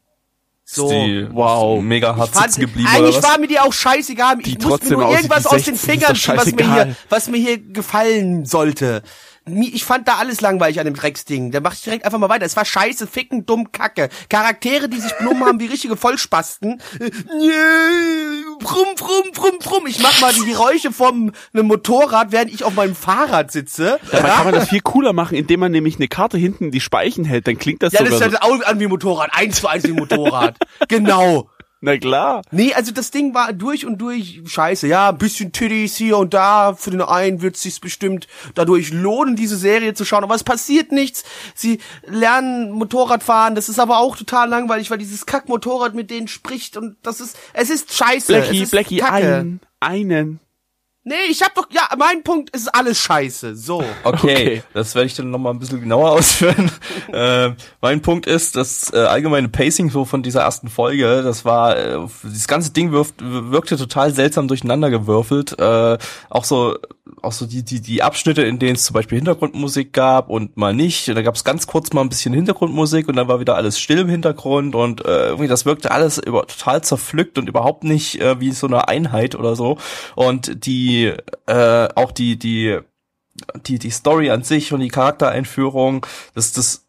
So. 0.68 0.90
Die 0.90 1.28
wow. 1.30 1.80
mega 1.80 2.16
hart 2.16 2.30
Fand- 2.30 2.52
sitzen 2.52 2.60
geblieben 2.62 2.88
Eigentlich 2.92 3.22
war 3.22 3.38
mir 3.38 3.46
die 3.46 3.60
auch 3.60 3.72
scheißegal. 3.72 4.38
Die 4.38 4.50
Ich 4.50 4.54
musste 4.56 4.66
mir 4.66 4.70
trotzdem 4.70 4.98
nur 4.98 5.10
irgendwas 5.10 5.46
aus 5.46 5.62
den 5.62 5.76
16, 5.76 5.76
Fingern 5.76 6.16
ziehen, 6.16 6.36
was 6.36 6.52
mir 6.52 6.74
hier, 6.74 6.96
was 7.08 7.28
mir 7.28 7.36
hier 7.38 7.58
gefallen 7.58 8.44
sollte. 8.44 9.02
Ich 9.48 9.84
fand 9.84 10.08
da 10.08 10.16
alles 10.16 10.40
langweilig 10.40 10.80
an 10.80 10.86
dem 10.86 10.94
Drecksding. 10.94 11.52
Da 11.52 11.60
mach 11.60 11.72
ich 11.74 11.82
direkt 11.82 12.04
einfach 12.04 12.18
mal 12.18 12.28
weiter. 12.28 12.44
Es 12.44 12.56
war 12.56 12.64
scheiße, 12.64 13.06
ficken, 13.06 13.46
dumm, 13.46 13.70
kacke. 13.70 14.08
Charaktere, 14.28 14.88
die 14.88 14.98
sich 15.00 15.12
benommen 15.18 15.44
haben 15.44 15.60
wie 15.60 15.66
richtige 15.66 15.96
Vollspasten. 15.96 16.80
Äh, 16.98 17.10
Brumm, 18.58 18.88
brumm, 18.96 19.30
brumm, 19.32 19.58
brumm. 19.60 19.86
Ich 19.86 20.00
mach 20.00 20.20
mal 20.20 20.32
die 20.32 20.44
Geräusche 20.50 20.90
vom 20.90 21.30
einem 21.52 21.66
Motorrad, 21.66 22.32
während 22.32 22.52
ich 22.52 22.64
auf 22.64 22.74
meinem 22.74 22.96
Fahrrad 22.96 23.52
sitze. 23.52 24.00
Dabei 24.10 24.30
kann 24.30 24.44
man 24.46 24.54
das 24.54 24.68
viel 24.68 24.80
cooler 24.80 25.12
machen, 25.12 25.36
indem 25.36 25.60
man 25.60 25.70
nämlich 25.72 25.96
eine 25.96 26.08
Karte 26.08 26.38
hinten 26.38 26.64
in 26.66 26.70
die 26.70 26.80
Speichen 26.80 27.24
hält, 27.24 27.46
dann 27.46 27.58
klingt 27.58 27.82
das 27.82 27.92
Ja, 27.92 28.00
das 28.00 28.14
sogar 28.14 28.28
ist 28.28 28.40
halt 28.40 28.42
auch 28.42 28.66
an 28.66 28.80
wie 28.80 28.86
Motorrad. 28.88 29.30
Eins 29.32 29.60
zu 29.60 29.68
eins 29.68 29.84
wie 29.84 29.92
Motorrad. 29.92 30.56
genau. 30.88 31.48
Na 31.80 31.98
klar. 31.98 32.42
Nee, 32.50 32.72
also 32.72 32.90
das 32.90 33.10
Ding 33.10 33.34
war 33.34 33.52
durch 33.52 33.84
und 33.84 33.98
durch 33.98 34.40
scheiße. 34.46 34.86
Ja, 34.86 35.10
ein 35.10 35.18
bisschen 35.18 35.52
Titties 35.52 35.96
hier 35.96 36.16
und 36.16 36.32
da. 36.32 36.74
Für 36.74 36.90
den 36.90 37.02
einen 37.02 37.42
wird 37.42 37.56
sich's 37.56 37.80
bestimmt 37.80 38.26
dadurch 38.54 38.92
lohnen, 38.92 39.36
diese 39.36 39.56
Serie 39.56 39.92
zu 39.92 40.04
schauen. 40.06 40.24
Aber 40.24 40.34
es 40.34 40.42
passiert 40.42 40.90
nichts. 40.90 41.24
Sie 41.54 41.78
lernen 42.06 42.70
Motorradfahren. 42.72 43.54
Das 43.54 43.68
ist 43.68 43.78
aber 43.78 43.98
auch 43.98 44.16
total 44.16 44.48
langweilig, 44.48 44.90
weil 44.90 44.98
dieses 44.98 45.26
Kackmotorrad 45.26 45.94
mit 45.94 46.10
denen 46.10 46.28
spricht 46.28 46.76
und 46.78 46.96
das 47.02 47.20
ist, 47.20 47.36
es 47.52 47.68
ist 47.68 47.92
scheiße. 47.92 48.32
Blackie, 48.32 48.62
es 48.62 48.70
Blackie, 48.70 49.02
einen, 49.02 49.60
einen. 49.80 50.40
Nee, 51.08 51.14
ich 51.30 51.40
hab 51.40 51.54
doch, 51.54 51.68
ja, 51.70 51.82
mein 51.96 52.24
Punkt 52.24 52.50
ist 52.50 52.66
alles 52.74 52.98
scheiße. 52.98 53.54
So. 53.54 53.82
Okay, 54.02 54.16
Okay. 54.34 54.62
das 54.74 54.94
werde 54.96 55.06
ich 55.06 55.14
dann 55.14 55.30
nochmal 55.30 55.52
ein 55.54 55.60
bisschen 55.60 55.80
genauer 55.80 56.10
ausführen. 56.18 56.68
äh, 57.12 57.50
mein 57.80 58.02
Punkt 58.02 58.26
ist, 58.26 58.56
das 58.56 58.92
äh, 58.92 58.98
allgemeine 58.98 59.48
Pacing 59.48 59.88
so 59.90 60.04
von 60.04 60.24
dieser 60.24 60.40
ersten 60.42 60.68
Folge, 60.68 61.22
das 61.22 61.44
war, 61.44 61.76
äh, 61.76 61.98
dieses 62.24 62.48
ganze 62.48 62.72
Ding 62.72 62.90
wirft, 62.90 63.14
wirkte 63.20 63.76
total 63.76 64.12
seltsam 64.12 64.48
durcheinander 64.48 64.90
gewürfelt. 64.90 65.56
Äh, 65.60 65.96
auch 66.28 66.44
so, 66.44 66.76
auch 67.22 67.32
so 67.32 67.46
die, 67.46 67.62
die, 67.64 67.80
die 67.80 68.02
Abschnitte, 68.02 68.42
in 68.42 68.58
denen 68.58 68.74
es 68.74 68.84
zum 68.84 68.94
Beispiel 68.94 69.18
Hintergrundmusik 69.18 69.92
gab 69.92 70.28
und 70.28 70.56
mal 70.56 70.74
nicht. 70.74 71.08
Da 71.08 71.22
gab 71.22 71.34
es 71.34 71.44
ganz 71.44 71.66
kurz 71.66 71.92
mal 71.92 72.00
ein 72.00 72.08
bisschen 72.08 72.34
Hintergrundmusik 72.34 73.08
und 73.08 73.16
dann 73.16 73.28
war 73.28 73.40
wieder 73.40 73.56
alles 73.56 73.78
still 73.78 73.98
im 73.98 74.08
Hintergrund 74.08 74.74
und 74.74 75.04
äh, 75.04 75.28
irgendwie 75.28 75.48
das 75.48 75.66
wirkte 75.66 75.90
alles 75.90 76.18
über, 76.18 76.46
total 76.46 76.82
zerpflückt 76.82 77.38
und 77.38 77.48
überhaupt 77.48 77.84
nicht 77.84 78.20
äh, 78.20 78.40
wie 78.40 78.52
so 78.52 78.66
eine 78.66 78.88
Einheit 78.88 79.34
oder 79.34 79.56
so. 79.56 79.78
Und 80.14 80.66
die, 80.66 81.12
äh, 81.46 81.88
auch 81.94 82.12
die, 82.12 82.38
die 82.38 82.80
die, 83.66 83.78
die 83.78 83.90
Story 83.90 84.30
an 84.30 84.42
sich 84.42 84.72
und 84.72 84.80
die 84.80 84.88
Charaktereinführung, 84.88 86.06
das, 86.34 86.52
das 86.52 86.86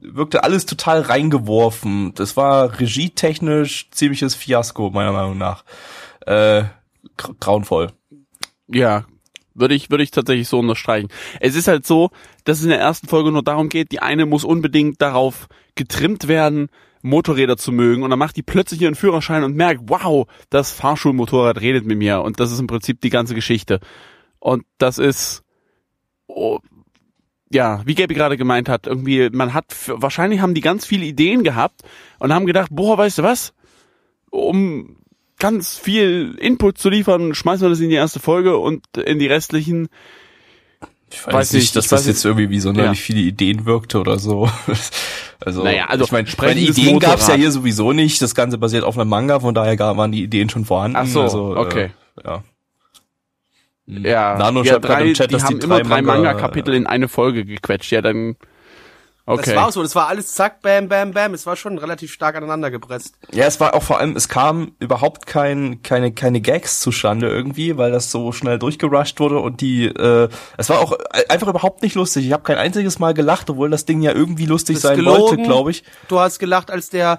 wirkte 0.00 0.42
alles 0.42 0.66
total 0.66 1.00
reingeworfen. 1.00 2.12
Das 2.14 2.36
war 2.36 2.80
regietechnisch 2.80 3.88
ziemliches 3.92 4.34
Fiasko, 4.34 4.90
meiner 4.90 5.12
Meinung 5.12 5.38
nach. 5.38 5.64
Äh, 6.26 6.64
gr- 7.16 7.34
grauenvoll. 7.38 7.92
Ja, 8.66 9.04
würde 9.58 9.74
ich, 9.74 9.90
würde 9.90 10.04
ich 10.04 10.10
tatsächlich 10.10 10.48
so 10.48 10.58
unterstreichen. 10.58 11.08
Es 11.40 11.56
ist 11.56 11.68
halt 11.68 11.86
so, 11.86 12.10
dass 12.44 12.58
es 12.58 12.64
in 12.64 12.70
der 12.70 12.80
ersten 12.80 13.08
Folge 13.08 13.32
nur 13.32 13.42
darum 13.42 13.68
geht, 13.68 13.92
die 13.92 14.00
eine 14.00 14.26
muss 14.26 14.44
unbedingt 14.44 15.00
darauf 15.00 15.48
getrimmt 15.74 16.28
werden, 16.28 16.68
Motorräder 17.02 17.56
zu 17.56 17.72
mögen 17.72 18.02
und 18.02 18.10
dann 18.10 18.18
macht 18.18 18.36
die 18.36 18.42
plötzlich 18.42 18.82
ihren 18.82 18.94
Führerschein 18.94 19.44
und 19.44 19.56
merkt, 19.56 19.82
wow, 19.86 20.26
das 20.50 20.72
Fahrschulmotorrad 20.72 21.60
redet 21.60 21.86
mit 21.86 21.98
mir 21.98 22.20
und 22.20 22.40
das 22.40 22.52
ist 22.52 22.60
im 22.60 22.66
Prinzip 22.66 23.00
die 23.00 23.10
ganze 23.10 23.34
Geschichte. 23.34 23.80
Und 24.38 24.64
das 24.78 24.98
ist, 24.98 25.42
oh, 26.26 26.58
ja, 27.50 27.82
wie 27.86 27.94
Gaby 27.94 28.14
gerade 28.14 28.36
gemeint 28.36 28.68
hat, 28.68 28.86
irgendwie, 28.86 29.30
man 29.30 29.54
hat, 29.54 29.66
wahrscheinlich 29.86 30.40
haben 30.40 30.54
die 30.54 30.60
ganz 30.60 30.84
viele 30.84 31.04
Ideen 31.04 31.44
gehabt 31.44 31.82
und 32.18 32.32
haben 32.32 32.46
gedacht, 32.46 32.68
boah, 32.72 32.98
weißt 32.98 33.18
du 33.18 33.22
was, 33.22 33.54
um 34.30 34.96
ganz 35.38 35.76
viel 35.76 36.36
Input 36.40 36.78
zu 36.78 36.88
liefern, 36.88 37.34
schmeißen 37.34 37.64
wir 37.64 37.70
das 37.70 37.80
in 37.80 37.90
die 37.90 37.94
erste 37.96 38.20
Folge 38.20 38.56
und 38.58 38.84
in 38.96 39.18
die 39.18 39.26
restlichen. 39.26 39.88
Ich 41.12 41.24
Weiß 41.26 41.34
weiß 41.34 41.52
nicht, 41.52 41.62
nicht, 41.62 41.76
dass 41.76 41.88
das 41.88 42.06
jetzt 42.06 42.24
irgendwie 42.24 42.50
wie 42.50 42.58
sonderlich 42.60 42.98
Ja. 42.98 43.04
viele 43.04 43.20
Ideen 43.20 43.64
wirkte 43.66 44.00
oder 44.00 44.18
so. 44.18 44.48
Also, 45.38 45.62
Naja, 45.62 45.84
also 45.88 46.04
ich 46.06 46.12
meine, 46.12 46.26
sprechendes 46.26 46.78
Ideen 46.78 46.98
gab's 46.98 47.12
ja 47.28 47.34
Motorrad. 47.34 47.40
hier 47.40 47.50
sowieso 47.52 47.92
nicht. 47.92 48.22
Das 48.22 48.34
Ganze 48.34 48.56
basiert 48.56 48.84
auf 48.84 48.98
einem 48.98 49.10
Manga, 49.10 49.38
von 49.40 49.54
daher 49.54 49.78
waren 49.78 50.10
die 50.10 50.22
Ideen 50.22 50.48
schon 50.48 50.64
vorhanden. 50.64 50.96
Ach 50.96 51.06
so, 51.06 51.20
also, 51.20 51.54
okay. 51.58 51.90
Äh, 52.24 52.26
ja. 52.26 52.42
Ja, 53.86 54.38
Nano 54.38 54.62
ja 54.62 54.72
schreibt 54.72 54.84
drei, 54.86 55.04
im 55.08 55.14
Chat, 55.14 55.30
die 55.30 55.34
dass 55.34 55.44
haben 55.44 55.60
die 55.60 55.64
immer 55.66 55.76
drei 55.80 55.88
drei 55.88 56.02
Manga- 56.02 56.32
Manga-Kapitel 56.32 56.74
in 56.74 56.86
eine 56.86 57.08
Folge 57.08 57.44
gequetscht. 57.44 57.92
Ja, 57.92 58.00
dann. 58.00 58.36
Okay. 59.28 59.42
Das 59.46 59.56
war 59.56 59.66
auch 59.66 59.72
so. 59.72 59.82
Das 59.82 59.96
war 59.96 60.06
alles 60.06 60.32
zack, 60.32 60.62
bam, 60.62 60.88
bam, 60.88 61.10
bam. 61.10 61.34
Es 61.34 61.46
war 61.46 61.56
schon 61.56 61.78
relativ 61.78 62.12
stark 62.12 62.36
aneinander 62.36 62.70
gepresst. 62.70 63.18
Ja, 63.32 63.46
es 63.46 63.58
war 63.58 63.74
auch 63.74 63.82
vor 63.82 63.98
allem, 63.98 64.14
es 64.14 64.28
kam 64.28 64.72
überhaupt 64.78 65.26
kein, 65.26 65.82
keine, 65.82 66.12
keine 66.12 66.40
Gags 66.40 66.78
zustande 66.78 67.28
irgendwie, 67.28 67.76
weil 67.76 67.90
das 67.90 68.12
so 68.12 68.30
schnell 68.30 68.60
durchgerusht 68.60 69.18
wurde 69.18 69.40
und 69.40 69.60
die, 69.60 69.86
äh, 69.86 70.28
es 70.56 70.68
war 70.68 70.78
auch 70.78 70.96
einfach 71.28 71.48
überhaupt 71.48 71.82
nicht 71.82 71.96
lustig. 71.96 72.24
Ich 72.24 72.32
habe 72.32 72.44
kein 72.44 72.56
einziges 72.56 73.00
Mal 73.00 73.14
gelacht, 73.14 73.50
obwohl 73.50 73.68
das 73.68 73.84
Ding 73.84 74.00
ja 74.00 74.12
irgendwie 74.12 74.46
lustig 74.46 74.78
sein 74.78 74.96
ist 74.98 75.04
wollte, 75.04 75.30
gelogen. 75.30 75.44
glaube 75.44 75.72
ich. 75.72 75.82
Du 76.06 76.20
hast 76.20 76.38
gelacht, 76.38 76.70
als 76.70 76.90
der 76.90 77.18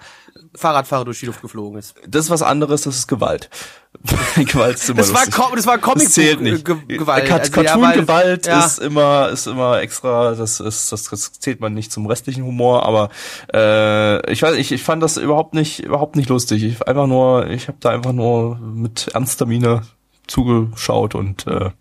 Fahrradfahrer 0.55 1.05
durch 1.05 1.19
die 1.19 1.25
Luft 1.25 1.41
geflogen 1.41 1.77
ist. 1.77 1.95
Das 2.07 2.25
ist 2.25 2.29
was 2.31 2.41
anderes, 2.41 2.83
das 2.83 2.95
ist 2.95 3.07
Gewalt. 3.07 3.49
Gewalt 4.35 4.75
ist 4.75 4.89
immer 4.89 4.97
Das 4.99 5.13
war, 5.13 5.25
lustig. 5.25 5.43
Das 5.55 5.65
war 5.65 5.77
Comic 5.79 6.03
das 6.05 6.13
zählt 6.13 6.41
nicht. 6.41 6.63
Gewalt. 6.63 7.25
Cat 7.25 7.41
Also, 7.41 7.61
ja, 7.61 7.81
weil- 7.81 7.93
Cartoon-Gewalt 7.93 8.45
ja. 8.47 8.65
ist 8.65 8.79
immer, 8.79 9.29
ist 9.29 9.47
immer 9.47 9.81
extra, 9.81 10.35
das 10.35 10.59
ist, 10.59 10.91
das, 10.91 11.03
das 11.05 11.31
zählt 11.33 11.59
man 11.59 11.73
nicht 11.73 11.91
zum 11.91 12.05
restlichen 12.05 12.43
Humor, 12.45 12.83
aber 12.83 13.09
äh, 13.53 14.31
ich 14.31 14.41
weiß, 14.41 14.55
ich, 14.55 14.71
ich 14.71 14.83
fand 14.83 15.01
das 15.01 15.17
überhaupt 15.17 15.53
nicht, 15.53 15.79
überhaupt 15.79 16.15
nicht 16.15 16.29
lustig. 16.29 16.63
Ich 16.63 16.87
einfach 16.87 17.07
nur, 17.07 17.47
ich 17.49 17.67
habe 17.67 17.77
da 17.79 17.89
einfach 17.89 18.13
nur 18.13 18.57
mit 18.57 19.07
ernster 19.13 19.45
Miene 19.45 19.81
zugeschaut 20.27 21.15
und 21.15 21.47
äh, 21.47 21.71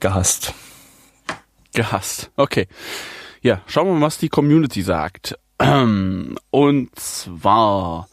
gehasst. 0.00 0.54
Gehasst. 1.74 2.30
Okay. 2.36 2.68
Ja, 3.40 3.60
schauen 3.66 3.88
wir 3.88 3.94
mal, 3.94 4.06
was 4.06 4.18
die 4.18 4.28
Community 4.28 4.82
sagt. 4.82 5.38
Und 6.50 6.90
zwar, 6.98 8.08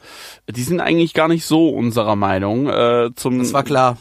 die 0.49 0.63
sind 0.63 0.81
eigentlich 0.81 1.13
gar 1.13 1.27
nicht 1.27 1.45
so 1.45 1.69
unserer 1.69 2.15
Meinung. 2.15 2.67
Äh, 2.67 3.11
zum, 3.15 3.39
Das 3.39 3.53
war 3.53 3.63
klar. 3.63 3.97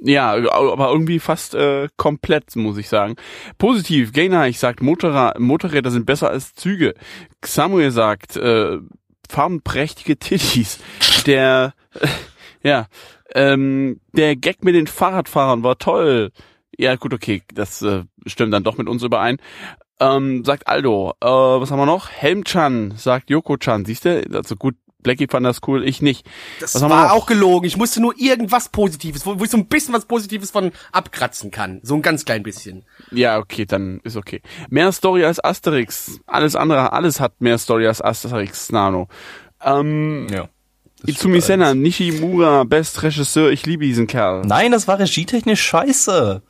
Ja, 0.00 0.32
aber 0.32 0.90
irgendwie 0.90 1.18
fast 1.18 1.54
äh, 1.54 1.88
komplett, 1.96 2.56
muss 2.56 2.76
ich 2.76 2.88
sagen. 2.88 3.16
Positiv, 3.56 4.12
Gainer, 4.12 4.52
sagt, 4.52 4.82
Motorrad, 4.82 5.38
Motorräder 5.38 5.90
sind 5.90 6.04
besser 6.04 6.28
als 6.28 6.54
Züge. 6.54 6.94
Samuel 7.42 7.90
sagt, 7.90 8.36
äh, 8.36 8.78
farbenprächtige 9.30 10.18
Titties. 10.18 10.78
Der, 11.26 11.72
äh, 11.98 12.06
ja, 12.62 12.86
ähm, 13.34 14.00
der 14.12 14.36
Gag 14.36 14.62
mit 14.62 14.74
den 14.74 14.86
Fahrradfahrern 14.86 15.62
war 15.62 15.78
toll. 15.78 16.32
Ja, 16.76 16.96
gut, 16.96 17.14
okay, 17.14 17.42
das 17.54 17.82
äh, 17.82 18.02
stimmt 18.26 18.52
dann 18.52 18.64
doch 18.64 18.76
mit 18.76 18.88
uns 18.88 19.02
überein. 19.02 19.38
Ähm, 20.00 20.44
sagt 20.44 20.66
Aldo, 20.66 21.14
äh, 21.20 21.26
was 21.26 21.70
haben 21.70 21.78
wir 21.78 21.86
noch? 21.86 22.10
Helmchan, 22.10 22.94
sagt 22.96 23.30
Yoko-chan, 23.30 23.84
siehst 23.84 24.04
du? 24.04 24.24
Also 24.32 24.56
gut, 24.56 24.74
Blackie 25.02 25.28
fand 25.30 25.46
das 25.46 25.60
cool, 25.68 25.86
ich 25.86 26.02
nicht. 26.02 26.26
Das 26.60 26.74
Was 26.74 26.82
haben 26.82 26.90
wir 26.90 26.96
war 26.96 27.08
noch? 27.08 27.14
auch 27.14 27.26
gelogen. 27.26 27.66
Ich 27.66 27.76
musste 27.76 28.00
nur 28.00 28.14
irgendwas 28.18 28.70
Positives, 28.70 29.24
wo, 29.26 29.38
wo 29.38 29.44
ich 29.44 29.50
so 29.50 29.56
ein 29.58 29.66
bisschen 29.66 29.94
was 29.94 30.06
Positives 30.06 30.50
von 30.50 30.72
abkratzen 30.92 31.50
kann. 31.50 31.78
So 31.82 31.94
ein 31.94 32.02
ganz 32.02 32.24
klein 32.24 32.42
bisschen. 32.42 32.84
Ja, 33.12 33.38
okay, 33.38 33.66
dann 33.66 34.00
ist 34.02 34.16
okay. 34.16 34.40
Mehr 34.68 34.90
Story 34.92 35.24
als 35.24 35.42
Asterix. 35.44 36.18
Alles 36.26 36.56
andere, 36.56 36.92
alles 36.92 37.20
hat 37.20 37.40
mehr 37.40 37.58
Story 37.58 37.86
als 37.86 38.00
Asterix, 38.02 38.72
Nano. 38.72 39.08
Ähm, 39.62 40.26
Ja. 40.30 40.48
Izumi 41.06 41.42
Senna, 41.42 41.74
Nishimura, 41.74 42.64
Best 42.64 43.02
Regisseur, 43.02 43.50
ich 43.50 43.66
liebe 43.66 43.84
diesen 43.84 44.06
Kerl. 44.06 44.40
Nein, 44.46 44.72
das 44.72 44.88
war 44.88 44.98
regietechnisch 44.98 45.60
scheiße. 45.62 46.42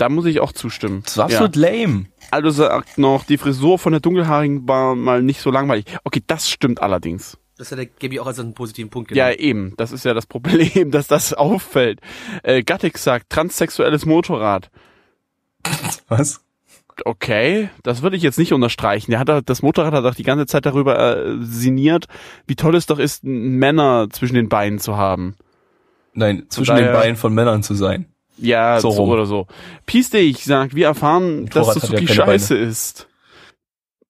Da 0.00 0.08
muss 0.08 0.24
ich 0.24 0.40
auch 0.40 0.52
zustimmen. 0.52 1.02
Das 1.04 1.16
war 1.18 1.26
absolut 1.26 1.56
lame. 1.56 2.06
Aldo 2.30 2.50
sagt 2.50 2.96
noch, 2.96 3.24
die 3.24 3.36
Frisur 3.36 3.78
von 3.78 3.92
der 3.92 4.00
Dunkelhaarigen 4.00 4.66
war 4.66 4.94
mal 4.94 5.22
nicht 5.22 5.40
so 5.40 5.50
langweilig. 5.50 5.84
Okay, 6.04 6.22
das 6.26 6.48
stimmt 6.48 6.80
allerdings. 6.80 7.36
Das 7.58 7.70
hat 7.70 7.78
der 7.78 7.84
Gabi 7.86 8.18
auch 8.18 8.26
als 8.26 8.38
einen 8.40 8.54
positiven 8.54 8.88
Punkt 8.88 9.10
Ja, 9.10 9.26
genannt. 9.26 9.40
eben. 9.40 9.74
Das 9.76 9.92
ist 9.92 10.06
ja 10.06 10.14
das 10.14 10.24
Problem, 10.26 10.90
dass 10.90 11.06
das 11.06 11.34
auffällt. 11.34 12.00
Äh, 12.42 12.62
Gattig 12.62 12.96
sagt, 12.96 13.28
transsexuelles 13.28 14.06
Motorrad. 14.06 14.70
Was? 16.08 16.40
Okay, 17.04 17.68
das 17.82 18.02
würde 18.02 18.16
ich 18.16 18.22
jetzt 18.22 18.38
nicht 18.38 18.52
unterstreichen. 18.52 19.10
Der 19.10 19.20
hat 19.20 19.28
das 19.48 19.62
Motorrad 19.62 19.92
hat 19.94 20.04
doch 20.04 20.14
die 20.14 20.22
ganze 20.22 20.46
Zeit 20.46 20.66
darüber 20.66 20.98
äh, 21.26 21.36
sinniert, 21.40 22.06
wie 22.46 22.56
toll 22.56 22.74
es 22.74 22.86
doch 22.86 22.98
ist, 22.98 23.24
Männer 23.24 24.08
zwischen 24.10 24.34
den 24.34 24.48
Beinen 24.48 24.78
zu 24.78 24.96
haben. 24.96 25.34
Nein, 26.14 26.46
zwischen 26.48 26.76
den 26.76 26.86
daher- 26.86 26.98
Beinen 27.00 27.16
von 27.16 27.34
Männern 27.34 27.62
zu 27.62 27.74
sein. 27.74 28.06
Ja, 28.40 28.80
So 28.80 28.90
so, 28.90 29.04
oder 29.04 29.26
so. 29.26 29.46
Peace 29.86 30.10
dich 30.10 30.44
sagt, 30.44 30.74
wir 30.74 30.86
erfahren, 30.86 31.46
dass 31.46 31.74
Suzuki 31.74 32.04
ja 32.04 32.14
scheiße 32.14 32.56
ist. 32.56 33.08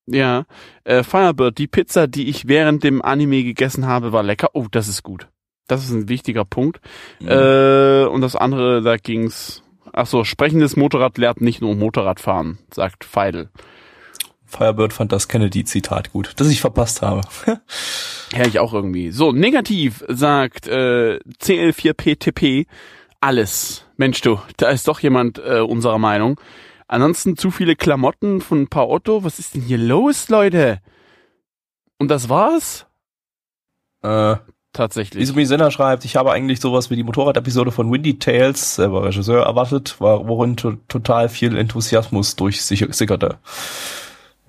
Ja, 0.07 0.45
äh, 0.85 1.03
Firebird, 1.03 1.59
die 1.59 1.69
Pizza, 1.69 2.07
die 2.09 2.29
ich 2.29 2.49
während 2.49 2.83
dem 2.83 3.03
Anime 3.03 3.45
gegessen 3.45 3.87
habe, 3.87 4.13
war 4.13 4.23
lecker. 4.23 4.51
Oh, 4.55 4.67
das 4.71 4.89
ist 4.89 5.03
gut. 5.03 5.29
Das 5.69 5.85
ist 5.85 5.91
ein 5.91 6.09
wichtiger 6.09 6.45
Punkt. 6.45 6.81
Mhm. 7.21 7.29
Äh, 7.29 8.05
und 8.07 8.21
das 8.21 8.35
andere, 8.35 8.83
da 8.83 8.97
ging's. 8.97 9.63
Ach 9.93 10.07
so, 10.07 10.25
sprechendes 10.25 10.77
Motorrad 10.77 11.19
lehrt 11.19 11.41
nicht 11.41 11.61
nur 11.61 11.75
Motorradfahren, 11.75 12.59
sagt 12.73 13.05
Feidel. 13.05 13.51
Firebird 14.47 14.93
fand 14.93 15.13
das 15.13 15.29
Kennedy-Zitat 15.29 16.13
gut, 16.13 16.33
das 16.37 16.49
ich 16.49 16.61
verpasst 16.61 17.03
habe. 17.03 17.23
Ja, 18.33 18.47
ich 18.47 18.61
auch 18.61 18.73
irgendwie. 18.73 19.11
So, 19.11 19.33
negativ 19.33 20.05
sagt 20.07 20.69
äh, 20.69 21.19
CL4PTP 21.43 22.67
alles. 23.21 23.85
Mensch 24.01 24.23
du, 24.23 24.41
da 24.57 24.71
ist 24.71 24.89
doch 24.89 25.01
jemand 25.01 25.39
äh, 25.39 25.61
unserer 25.61 25.99
Meinung. 25.99 26.41
Ansonsten 26.89 27.37
zu 27.37 27.51
viele 27.51 27.77
Klamotten 27.77 28.41
von 28.41 28.67
Paar 28.67 28.89
Otto. 28.89 29.25
Was 29.25 29.39
ist 29.39 29.55
denn 29.55 29.61
hier 29.61 29.77
los, 29.77 30.31
Leute? 30.31 30.81
Und 31.99 32.11
das 32.11 32.31
war's? 32.31 32.87
äh, 34.03 34.37
Tatsächlich. 34.73 35.23
Izumi 35.23 35.45
Senna 35.45 35.71
schreibt, 35.71 36.07
ich 36.07 36.17
habe 36.17 36.33
eigentlich 36.33 36.61
sowas 36.61 36.89
wie 36.89 36.97
die 36.97 37.03
Motorrad-Episode 37.03 37.73
von 37.73 37.93
Windy 37.93 38.19
Tales, 38.19 38.77
selber 38.77 39.05
Regisseur, 39.05 39.45
erwartet, 39.45 40.01
war, 40.01 40.27
worin 40.27 40.57
to 40.57 40.77
total 40.89 41.29
viel 41.29 41.59
Enthusiasmus 41.59 42.37
durchsickerte. 42.37 43.39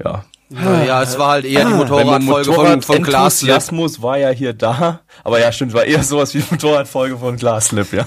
Ja, 0.02 0.24
Naja, 0.52 1.02
es 1.02 1.18
war 1.18 1.30
halt 1.32 1.46
eher 1.46 1.66
die 1.66 1.72
man 1.72 1.80
Motorradfolge 1.88 2.54
von, 2.54 2.82
von 2.82 3.04
Glaslip. 3.04 3.50
Enthusiasmus 3.50 4.02
war 4.02 4.18
ja 4.18 4.30
hier 4.30 4.54
da, 4.54 5.02
aber 5.24 5.40
ja, 5.40 5.52
stimmt, 5.52 5.74
war 5.74 5.86
eher 5.86 6.04
sowas 6.04 6.34
wie 6.34 6.40
die 6.40 6.46
Motorradfolge 6.52 7.18
von 7.18 7.38
Glaslip, 7.38 7.94
ja. 7.94 8.06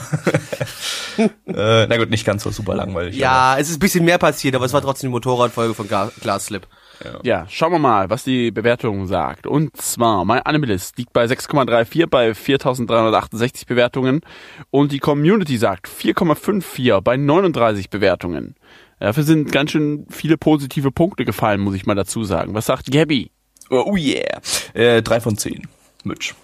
äh, 1.47 1.87
na 1.87 1.97
gut, 1.97 2.11
nicht 2.11 2.27
ganz 2.27 2.43
so 2.43 2.51
super 2.51 2.75
langweilig. 2.75 3.17
Ja, 3.17 3.57
es 3.59 3.71
ist 3.71 3.77
ein 3.77 3.81
bisschen 3.81 4.05
mehr 4.05 4.19
passiert, 4.19 4.55
aber 4.55 4.67
es 4.67 4.73
war 4.73 4.83
trotzdem 4.83 5.11
die 5.11 5.13
Motorradfolge 5.13 5.75
von 5.75 5.89
Gla 5.89 6.11
Glaslip. 6.21 6.67
Ja, 7.23 7.47
schauen 7.49 7.73
wir 7.73 7.79
mal, 7.79 8.09
was 8.11 8.25
die 8.25 8.51
Bewertung 8.51 9.07
sagt. 9.07 9.47
Und 9.47 9.77
zwar, 9.77 10.25
mein 10.25 10.43
Animalist 10.43 10.97
liegt 10.97 11.13
bei 11.13 11.25
6,34 11.25 12.07
bei 12.07 12.35
4368 12.35 13.67
Bewertungen 13.67 14.21
und 14.71 14.93
die 14.93 15.01
Community 15.01 15.57
sagt 15.59 15.89
4,54 15.89 17.01
bei 17.01 17.17
39 17.17 17.91
Bewertungen. 17.91 18.55
Dafür 19.01 19.23
sind 19.25 19.53
ganz 19.53 19.71
schön 19.73 20.07
viele 20.11 20.37
positive 20.39 20.91
Punkte 20.91 21.25
gefallen, 21.25 21.61
muss 21.61 21.75
ich 21.75 21.87
mal 21.87 21.95
dazu 21.95 22.25
sagen. 22.25 22.55
Was 22.55 22.67
sagt 22.67 22.91
Gabby? 22.91 23.31
aber- 23.71 23.87
Oh 23.87 23.97
yeah. 23.97 24.41
Äh, 24.75 25.03
drei 25.03 25.21
von 25.21 25.37
zehn. 25.37 25.67
Mitch. 26.05 26.35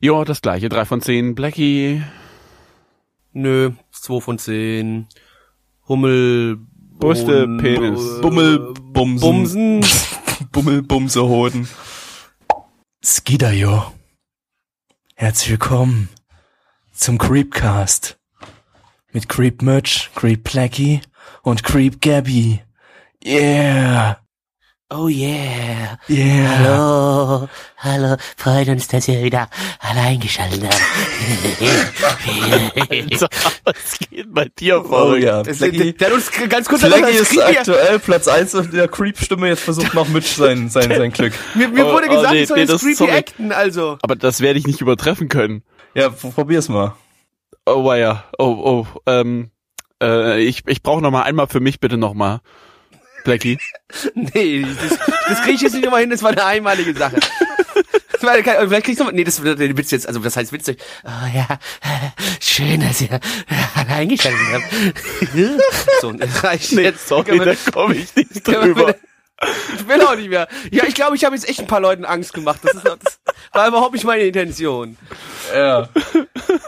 Ja, 0.00 0.24
das 0.24 0.42
gleiche, 0.42 0.68
drei 0.68 0.84
von 0.84 1.00
zehn. 1.00 1.34
Blackie, 1.34 2.02
Nö, 3.32 3.70
2 3.92 4.20
von 4.20 4.38
10. 4.38 5.06
Hummel. 5.88 6.58
Brüste, 6.98 7.46
Penis. 7.60 8.18
äh, 8.18 8.20
Bummel, 8.20 8.74
Bumsen. 8.92 9.20
Bumsen. 9.20 9.84
Bummel, 10.52 10.82
Bumse, 10.82 11.22
Hoden. 11.22 11.68
Skidayo. 13.04 13.92
Herzlich 15.14 15.50
willkommen 15.50 16.08
zum 16.92 17.18
Creepcast. 17.18 18.18
Mit 19.12 19.28
Creep 19.28 19.62
Mitch, 19.62 20.10
Creep 20.14 20.44
Blackie 20.44 21.00
und 21.42 21.62
Creep 21.64 22.00
Gabby. 22.00 22.60
Yeah, 23.24 24.16
Oh 24.92 25.06
yeah. 25.08 25.98
yeah. 26.08 26.48
Hallo, 26.58 27.48
hallo, 27.78 28.16
freut 28.36 28.68
uns, 28.68 28.88
dass 28.88 29.06
ihr 29.06 29.22
wieder 29.22 29.48
alle 29.78 30.00
eingeschaltet 30.00 30.64
habt. 30.64 30.80
was 33.64 33.98
geht 34.10 34.34
bei 34.34 34.46
dir 34.58 34.84
Oh 34.90 35.14
ja, 35.14 35.44
Das, 35.44 35.58
Blackie, 35.58 35.92
der 35.92 36.08
hat 36.08 36.14
uns 36.14 36.30
ganz 36.48 36.68
kurz 36.68 36.82
als 36.82 37.20
ist 37.20 37.38
aktuell 37.40 37.98
Platz 38.00 38.26
1 38.26 38.54
in 38.54 38.70
der 38.72 38.88
Creep-Stimme. 38.88 39.48
Jetzt 39.48 39.62
versucht 39.62 39.94
noch 39.94 40.08
Mitch 40.08 40.34
sein, 40.34 40.68
sein, 40.70 40.88
sein 40.90 41.12
Glück. 41.12 41.34
Mir, 41.54 41.68
mir 41.68 41.86
Oh, 41.86 41.92
wurde 41.92 42.06
oh, 42.08 42.14
gesagt, 42.16 42.32
nee, 42.34 42.42
ich 42.42 42.48
soll 42.48 42.56
nee, 42.56 42.62
jetzt 42.62 42.72
das- 42.72 42.80
creepy 42.80 42.94
sorry. 42.96 43.12
acten, 43.12 43.52
also. 43.52 43.98
Aber 44.02 44.16
das 44.16 44.40
werde 44.40 44.58
ich 44.58 44.66
nicht 44.66 44.80
übertreffen 44.80 45.28
können. 45.28 45.62
Ja, 45.94 46.08
probier's 46.10 46.68
mal. 46.68 46.94
Oh, 47.72 47.84
weia. 47.84 48.24
Oh, 48.38 48.44
oh, 48.44 48.86
ähm, 49.06 49.50
äh, 50.02 50.40
ich, 50.40 50.62
ich 50.66 50.82
brauche 50.82 51.00
noch 51.00 51.12
mal 51.12 51.22
einmal 51.22 51.46
für 51.46 51.60
mich 51.60 51.78
bitte 51.78 51.96
noch 51.96 52.14
mal. 52.14 52.40
Blackie. 53.24 53.58
Nee, 54.14 54.62
das, 54.62 54.98
das 55.28 55.42
krieg 55.42 55.56
ich 55.56 55.62
jetzt 55.62 55.74
nicht 55.74 55.84
immer 55.84 55.98
hin, 55.98 56.10
das 56.10 56.22
war 56.22 56.30
eine 56.30 56.44
einmalige 56.44 56.94
Sache. 56.94 57.16
Das 58.12 58.22
war 58.22 58.34
vielleicht 58.34 58.84
kriegst 58.84 59.00
du 59.00 59.04
noch, 59.04 59.12
nee, 59.12 59.24
das 59.24 59.42
wird 59.42 59.58
Witz 59.58 59.90
jetzt, 59.90 60.06
also 60.06 60.20
das 60.20 60.36
heißt 60.36 60.52
witzig. 60.52 60.78
Oh 61.04 61.36
ja, 61.36 61.58
schön, 62.40 62.80
dass 62.80 63.00
ihr 63.00 63.18
alle 63.74 63.88
eingeschaltet 63.88 64.40
habt. 64.52 64.64
So, 66.00 66.12
das 66.12 66.44
reicht 66.44 66.72
jetzt. 66.72 67.08
sorry, 67.08 67.38
da 67.38 67.54
komme 67.72 67.96
ich 67.96 68.14
nicht 68.14 68.46
drüber. 68.46 68.94
Ich 69.74 69.88
will 69.88 70.02
auch 70.02 70.16
nicht 70.16 70.28
mehr. 70.28 70.48
Ja, 70.70 70.84
ich 70.86 70.94
glaube, 70.94 71.16
ich 71.16 71.24
habe 71.24 71.34
jetzt 71.34 71.48
echt 71.48 71.60
ein 71.60 71.66
paar 71.66 71.80
Leuten 71.80 72.04
Angst 72.04 72.34
gemacht. 72.34 72.60
Das, 72.62 72.74
ist, 72.74 72.84
das 72.84 73.20
war 73.52 73.68
überhaupt 73.68 73.94
nicht 73.94 74.04
meine 74.04 74.22
Intention. 74.22 74.96
Ja. 75.54 75.88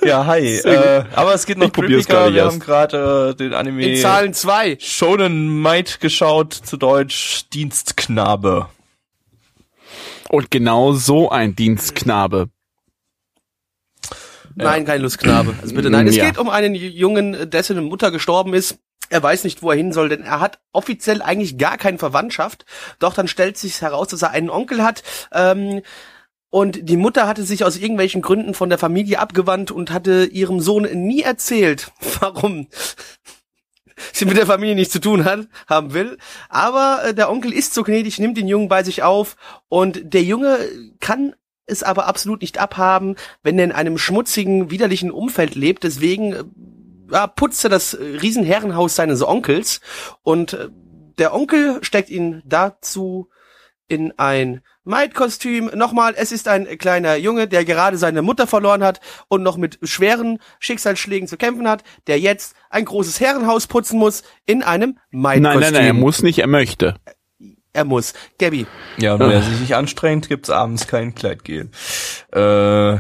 Ja, 0.03 0.27
hi. 0.27 0.57
Äh, 0.65 1.05
aber 1.15 1.35
es 1.35 1.45
geht 1.45 1.59
noch 1.59 1.67
Ich 1.67 1.73
gerade 2.07 2.33
Wir 2.35 2.43
erst. 2.45 2.53
haben 2.53 2.61
gerade 2.61 3.31
äh, 3.31 3.35
den 3.37 3.53
Anime 3.53 3.83
In 3.87 4.01
Zahlen 4.01 4.33
zwei. 4.33 4.77
Shonen 4.81 5.61
Might 5.61 6.01
geschaut, 6.01 6.55
zu 6.55 6.77
Deutsch 6.77 7.45
Dienstknabe. 7.53 8.69
Und 10.29 10.51
genau 10.51 10.93
so 10.93 11.31
ein 11.31 11.55
Dienstknabe. 11.55 12.49
Nein, 14.55 14.85
kein 14.85 15.01
Lustknabe. 15.03 15.55
Also 15.61 15.75
bitte 15.75 15.91
nein. 15.91 16.07
Es 16.07 16.17
Ja. 16.17 16.27
geht 16.27 16.39
um 16.39 16.49
einen 16.49 16.75
Jungen, 16.75 17.51
dessen 17.51 17.83
Mutter 17.85 18.11
gestorben 18.11 18.55
ist. 18.55 18.79
Er 19.11 19.23
weiß 19.23 19.45
nicht, 19.45 19.63
wo 19.63 19.71
er 19.71 19.77
hin 19.77 19.93
soll, 19.93 20.09
denn 20.09 20.23
er 20.23 20.41
hat 20.41 20.59
offiziell 20.73 21.21
eigentlich 21.21 21.59
gar 21.59 21.77
keine 21.77 21.99
Verwandtschaft. 21.99 22.65
Doch 22.99 23.13
dann 23.15 23.29
stellt 23.29 23.59
sich 23.59 23.83
heraus, 23.83 24.09
dass 24.09 24.23
er 24.23 24.31
einen 24.31 24.49
Onkel 24.51 24.83
hat. 24.83 25.03
Ähm, 25.33 25.83
und 26.51 26.89
die 26.89 26.97
Mutter 26.97 27.27
hatte 27.27 27.45
sich 27.45 27.65
aus 27.65 27.77
irgendwelchen 27.77 28.23
Gründen 28.23 28.55
von 28.55 28.69
der 28.69 28.79
Familie 28.79 29.19
abgewandt 29.19 29.71
und 29.71 29.91
hatte 29.91 30.25
ihrem 30.25 30.61
Sohn 30.61 30.85
nie 30.93 31.23
erzählt, 31.23 31.91
warum 32.21 32.69
sie 34.13 34.25
mit 34.25 34.37
der 34.37 34.47
Familie 34.47 34.75
nichts 34.75 34.93
zu 34.93 35.01
tun 35.01 35.25
hat, 35.25 35.47
haben 35.69 35.95
will. 35.95 36.19
Aber 36.49 37.03
äh, 37.05 37.15
der 37.15 37.31
Onkel 37.31 37.53
ist 37.53 37.75
so 37.75 37.83
gnädig, 37.83 38.19
nimmt 38.19 38.37
den 38.37 38.49
Jungen 38.49 38.69
bei 38.69 38.83
sich 38.83 39.03
auf 39.03 39.37
und 39.69 40.01
der 40.13 40.23
Junge 40.23 40.59
kann 41.01 41.35
es 41.73 41.83
aber 41.83 42.07
absolut 42.07 42.43
nicht 42.43 42.59
abhaben, 42.59 43.17
wenn 43.43 43.59
er 43.59 43.65
in 43.65 43.73
einem 43.73 43.99
schmutzigen, 43.99 44.71
widerlichen 44.71 45.11
Umfeld 45.11 45.55
lebt. 45.55 45.85
Deswegen 45.85 46.33
äh, 46.33 46.45
ja, 47.11 47.27
putzt 47.27 47.65
er 47.65 47.71
das 47.71 47.95
äh, 47.95 48.05
Riesenherrenhaus 48.05 48.97
seines 48.97 49.27
Onkels 49.27 49.81
und 50.23 50.53
äh, 50.53 50.69
der 51.19 51.35
Onkel 51.35 51.79
steckt 51.83 52.11
ihn 52.11 52.43
dazu 52.47 53.29
in 53.87 54.13
ein 54.19 54.63
Maidkostüm. 54.85 55.71
Nochmal, 55.75 56.15
es 56.17 56.33
ist 56.33 56.49
ein 56.49 56.67
kleiner 56.79 57.17
Junge, 57.17 57.47
der 57.47 57.65
gerade 57.65 57.99
seine 57.99 58.23
Mutter 58.23 58.47
verloren 58.47 58.83
hat 58.83 59.01
und 59.29 59.43
noch 59.43 59.57
mit 59.57 59.79
schweren 59.83 60.39
Schicksalsschlägen 60.59 61.29
zu 61.29 61.37
kämpfen 61.37 61.69
hat, 61.69 61.85
der 62.07 62.19
jetzt 62.19 62.57
ein 62.71 62.85
großes 62.85 63.21
Herrenhaus 63.21 63.67
putzen 63.67 63.99
muss 63.99 64.23
in 64.47 64.63
einem 64.63 64.99
Maidkostüm. 65.11 65.61
Nein, 65.61 65.61
nein, 65.61 65.73
nein, 65.75 65.87
er 65.87 65.93
muss 65.93 66.23
nicht, 66.23 66.39
er 66.39 66.47
möchte. 66.47 66.97
Er 67.75 67.85
muss. 67.85 68.13
Gabby, 68.39 68.67
Ja, 68.99 69.15
und 69.15 69.21
wenn 69.21 69.31
er 69.31 69.43
sich 69.43 69.59
nicht 69.61 69.75
anstrengt, 69.75 70.29
gibt's 70.29 70.51
abends 70.51 70.87
kein 70.87 71.15
Kleidgel. 71.15 71.71
Äh, 72.35 72.99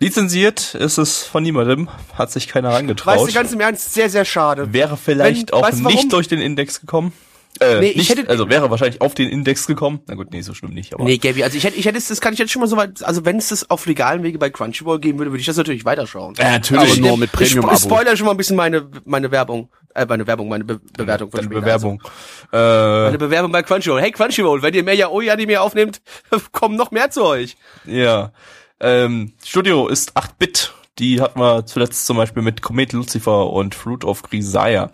lizenziert 0.00 0.74
ist 0.74 0.98
es 0.98 1.22
von 1.24 1.42
niemandem, 1.42 1.88
hat 2.14 2.30
sich 2.30 2.48
keiner 2.48 2.68
weißt 2.68 2.78
rangetraut. 2.78 3.28
du 3.28 3.32
ganz 3.32 3.52
im 3.52 3.60
Ernst, 3.60 3.94
sehr, 3.94 4.10
sehr 4.10 4.24
schade. 4.24 4.72
wäre 4.72 4.96
vielleicht 4.96 5.52
Wenn- 5.52 5.58
auch 5.58 5.62
weißt 5.62 5.80
du 5.80 5.84
warum? 5.84 5.96
nicht 5.96 6.12
durch 6.12 6.28
den 6.28 6.40
Index 6.40 6.80
gekommen. 6.80 7.12
Äh, 7.60 7.80
Nee, 7.80 7.86
ich 7.90 7.96
nicht, 7.96 8.10
hätte- 8.10 8.28
also 8.28 8.48
wäre 8.48 8.70
wahrscheinlich 8.70 9.00
auf 9.00 9.14
den 9.14 9.28
Index 9.30 9.66
gekommen. 9.66 10.00
Na 10.06 10.14
gut, 10.14 10.30
nee, 10.32 10.42
so 10.42 10.54
schlimm 10.54 10.72
nicht, 10.74 10.94
aber. 10.94 11.02
Nee, 11.04 11.18
Gabby, 11.18 11.42
also 11.42 11.56
ich 11.56 11.64
hätte, 11.64 11.76
ich 11.76 11.86
hätte 11.86 11.98
es, 11.98 12.06
das 12.06 12.20
kann 12.20 12.32
ich 12.32 12.38
jetzt 12.38 12.52
schon 12.52 12.60
mal 12.60 12.68
so 12.68 12.76
weit, 12.76 13.02
also 13.02 13.24
wenn 13.24 13.36
es 13.38 13.48
das 13.48 13.68
auf 13.68 13.86
legalen 13.86 14.22
Wege 14.22 14.38
bei 14.38 14.50
Crunchyroll 14.50 15.00
geben 15.00 15.18
würde, 15.18 15.32
würde 15.32 15.40
ich 15.40 15.46
das 15.46 15.56
natürlich 15.56 15.84
weiterschauen. 15.84 16.34
Ja, 16.38 16.50
natürlich. 16.52 16.92
Aber 16.98 17.00
nur 17.08 17.16
mit 17.16 17.30
Ich, 17.34 17.40
ich 17.40 17.48
Premium-Abo. 17.54 17.78
spoiler 17.78 18.16
schon 18.16 18.26
mal 18.26 18.32
ein 18.32 18.36
bisschen 18.36 18.54
meine, 18.56 18.88
meine 19.06 19.32
Werbung, 19.32 19.70
äh, 19.98 20.06
meine 20.08 20.26
Werbung, 20.26 20.48
meine 20.48 20.64
Be 20.64 20.80
Bewertung 20.96 21.30
von 21.30 21.38
Deine 21.40 21.46
später. 21.48 21.60
Bewerbung. 21.60 22.02
Also, 22.50 22.56
Äh, 22.56 23.04
meine 23.06 23.18
Bewerbung 23.18 23.52
bei 23.52 23.62
Crunchyroll. 23.62 24.00
Hey 24.00 24.10
Crunchyroll, 24.12 24.62
wenn 24.62 24.74
ihr 24.74 24.82
mehr 24.84 24.94
Yaoi-Anime 24.94 25.60
aufnehmt, 25.60 26.00
kommen 26.52 26.76
noch 26.76 26.90
mehr 26.90 27.10
zu 27.10 27.24
euch. 27.24 27.56
Ja. 27.84 28.32
Ähm, 28.80 29.32
Studio 29.44 29.88
ist 29.88 30.16
8-Bit. 30.16 30.72
Die 30.98 31.20
hatten 31.20 31.38
wir 31.40 31.64
zuletzt 31.66 32.06
zum 32.06 32.16
Beispiel 32.16 32.42
mit 32.42 32.62
Komet 32.62 32.92
Lucifer 32.92 33.50
und 33.50 33.74
Fruit 33.74 34.04
of 34.04 34.22
Grisaya. 34.22 34.90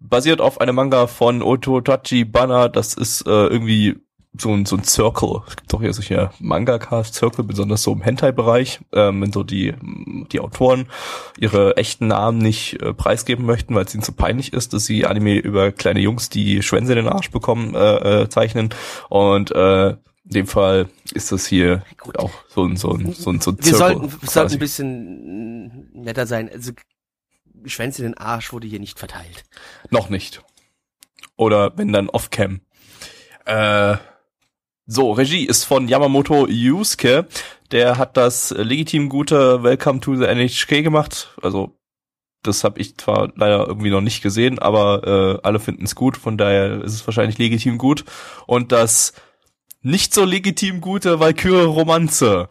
Basiert 0.00 0.40
auf 0.40 0.60
einem 0.60 0.74
Manga 0.74 1.06
von 1.06 1.42
Ototachi 1.42 2.24
Banner. 2.24 2.68
Das 2.68 2.94
ist 2.94 3.26
äh, 3.26 3.30
irgendwie 3.30 3.96
so 4.38 4.52
ein, 4.52 4.64
so 4.64 4.76
ein 4.76 4.84
Circle. 4.84 5.42
Es 5.46 5.56
gibt 5.56 5.72
doch 5.72 5.80
hier 5.80 5.92
solche 5.92 6.30
Manga-Cast-Circle, 6.38 7.44
besonders 7.44 7.82
so 7.82 7.92
im 7.92 8.00
Hentai-Bereich, 8.00 8.80
ähm, 8.92 9.20
wenn 9.20 9.32
so 9.32 9.42
die, 9.42 9.74
die 10.32 10.40
Autoren 10.40 10.86
ihre 11.38 11.76
echten 11.76 12.08
Namen 12.08 12.38
nicht 12.38 12.80
äh, 12.80 12.94
preisgeben 12.94 13.44
möchten, 13.44 13.74
weil 13.74 13.84
es 13.84 13.94
ihnen 13.94 14.02
zu 14.02 14.12
peinlich 14.12 14.52
ist, 14.52 14.72
dass 14.72 14.86
sie 14.86 15.04
Anime 15.04 15.36
über 15.36 15.70
kleine 15.70 16.00
Jungs, 16.00 16.30
die 16.30 16.62
Schwänze 16.62 16.92
in 16.92 16.96
den 16.96 17.08
Arsch 17.08 17.30
bekommen, 17.30 17.74
äh, 17.74 18.22
äh, 18.22 18.28
zeichnen. 18.28 18.70
Und 19.10 19.50
äh, 19.50 19.90
in 19.90 20.30
dem 20.30 20.46
Fall 20.46 20.88
ist 21.12 21.30
das 21.30 21.46
hier 21.46 21.82
Gut. 21.98 22.18
auch 22.18 22.32
so 22.48 22.64
ein, 22.64 22.76
so 22.76 22.92
ein, 22.92 23.12
so 23.12 23.30
ein, 23.30 23.40
so 23.40 23.50
ein 23.50 23.58
Wir 23.58 23.74
Circle 23.74 23.78
sollten, 23.78 24.22
wir 24.22 24.28
sollten 24.28 24.52
ein 24.54 24.58
bisschen 24.58 25.92
netter 25.92 26.26
sein. 26.26 26.48
Also, 26.50 26.72
Schwänze 27.66 28.02
in 28.02 28.12
den 28.12 28.18
Arsch 28.18 28.52
wurde 28.52 28.66
hier 28.66 28.80
nicht 28.80 28.98
verteilt. 28.98 29.44
Noch 29.90 30.08
nicht. 30.08 30.42
Oder 31.36 31.76
wenn 31.76 31.92
dann 31.92 32.08
off-cam. 32.08 32.60
Äh, 33.44 33.96
so, 34.92 35.12
Regie 35.12 35.46
ist 35.46 35.64
von 35.64 35.88
Yamamoto 35.88 36.46
Yusuke. 36.46 37.26
Der 37.70 37.96
hat 37.96 38.18
das 38.18 38.50
legitim 38.50 39.08
gute 39.08 39.62
Welcome 39.62 40.00
to 40.00 40.16
the 40.16 40.26
NHK 40.26 40.82
gemacht. 40.82 41.30
Also, 41.40 41.78
das 42.42 42.62
habe 42.62 42.78
ich 42.78 42.98
zwar 42.98 43.32
leider 43.34 43.66
irgendwie 43.66 43.88
noch 43.88 44.02
nicht 44.02 44.22
gesehen, 44.22 44.58
aber 44.58 45.38
äh, 45.42 45.46
alle 45.46 45.60
finden 45.60 45.84
es 45.84 45.94
gut. 45.94 46.18
Von 46.18 46.36
daher 46.36 46.82
ist 46.82 46.92
es 46.92 47.06
wahrscheinlich 47.06 47.38
legitim 47.38 47.78
gut. 47.78 48.04
Und 48.46 48.70
das 48.72 49.14
nicht 49.80 50.12
so 50.12 50.24
legitim 50.26 50.82
gute 50.82 51.20
Valkyrie 51.20 51.64
Romanze. 51.64 52.48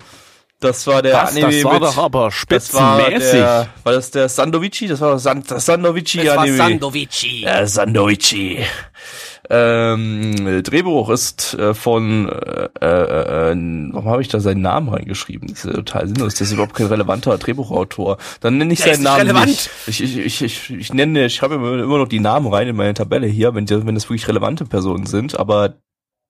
Das 0.60 0.86
war 0.88 1.02
der 1.02 1.14
Was, 1.14 1.32
Anime 1.32 1.52
das 1.52 1.64
war 1.64 1.74
mit, 1.74 1.84
doch 1.84 1.98
aber 1.98 2.26
das 2.26 2.74
war 2.74 3.00
spitzenmäßig. 3.00 3.32
der, 3.34 3.70
war 3.84 3.94
das 3.94 4.12
der 4.12 4.30
Sandovici? 4.30 4.88
Das 4.88 5.02
war 5.02 5.14
das, 5.14 5.24
San, 5.24 5.44
das 5.44 5.66
Sandovici 5.66 6.20
Es 6.20 6.28
war 6.28 6.40
Anime. 6.40 6.58
Sandovici. 6.58 7.42
Ja, 7.42 7.66
Sandoichi. 7.66 8.66
Ähm, 9.54 10.64
Drehbuch 10.64 11.10
ist 11.10 11.56
äh, 11.56 11.74
von, 11.74 12.30
äh, 12.30 12.70
äh, 12.80 13.52
äh, 13.52 13.56
warum 13.92 14.10
habe 14.10 14.22
ich 14.22 14.30
da 14.30 14.40
seinen 14.40 14.62
Namen 14.62 14.88
reingeschrieben? 14.88 15.50
Das 15.50 15.66
ist 15.66 15.66
ja 15.66 15.74
total 15.74 16.08
sinnlos, 16.08 16.36
das 16.36 16.48
ist 16.48 16.54
überhaupt 16.54 16.74
kein 16.74 16.88
relevanter 16.88 17.38
Drehbuchautor. 17.38 18.18
Dann 18.40 18.58
nenne 18.58 18.72
ich 18.72 18.82
Der 18.82 18.96
seinen 18.96 19.04
Namen 19.04 19.22
relevant. 19.24 19.48
nicht. 19.48 19.70
Ich, 19.88 20.02
ich, 20.02 20.18
ich, 20.18 20.42
ich, 20.42 20.70
ich 20.70 20.94
nenne, 20.94 21.26
ich 21.26 21.36
schreibe 21.36 21.56
immer, 21.56 21.76
noch 21.98 22.08
die 22.08 22.22
Namen 22.22 22.48
rein 22.48 22.70
in 22.70 22.78
meine 22.78 22.94
Tabelle 22.94 23.28
hier, 23.28 23.54
wenn, 23.54 23.70
wenn 23.70 23.94
das 23.94 24.06
wirklich 24.06 24.30
relevante 24.30 24.64
Personen 24.64 25.06
sind, 25.06 25.38
aber 25.38 25.74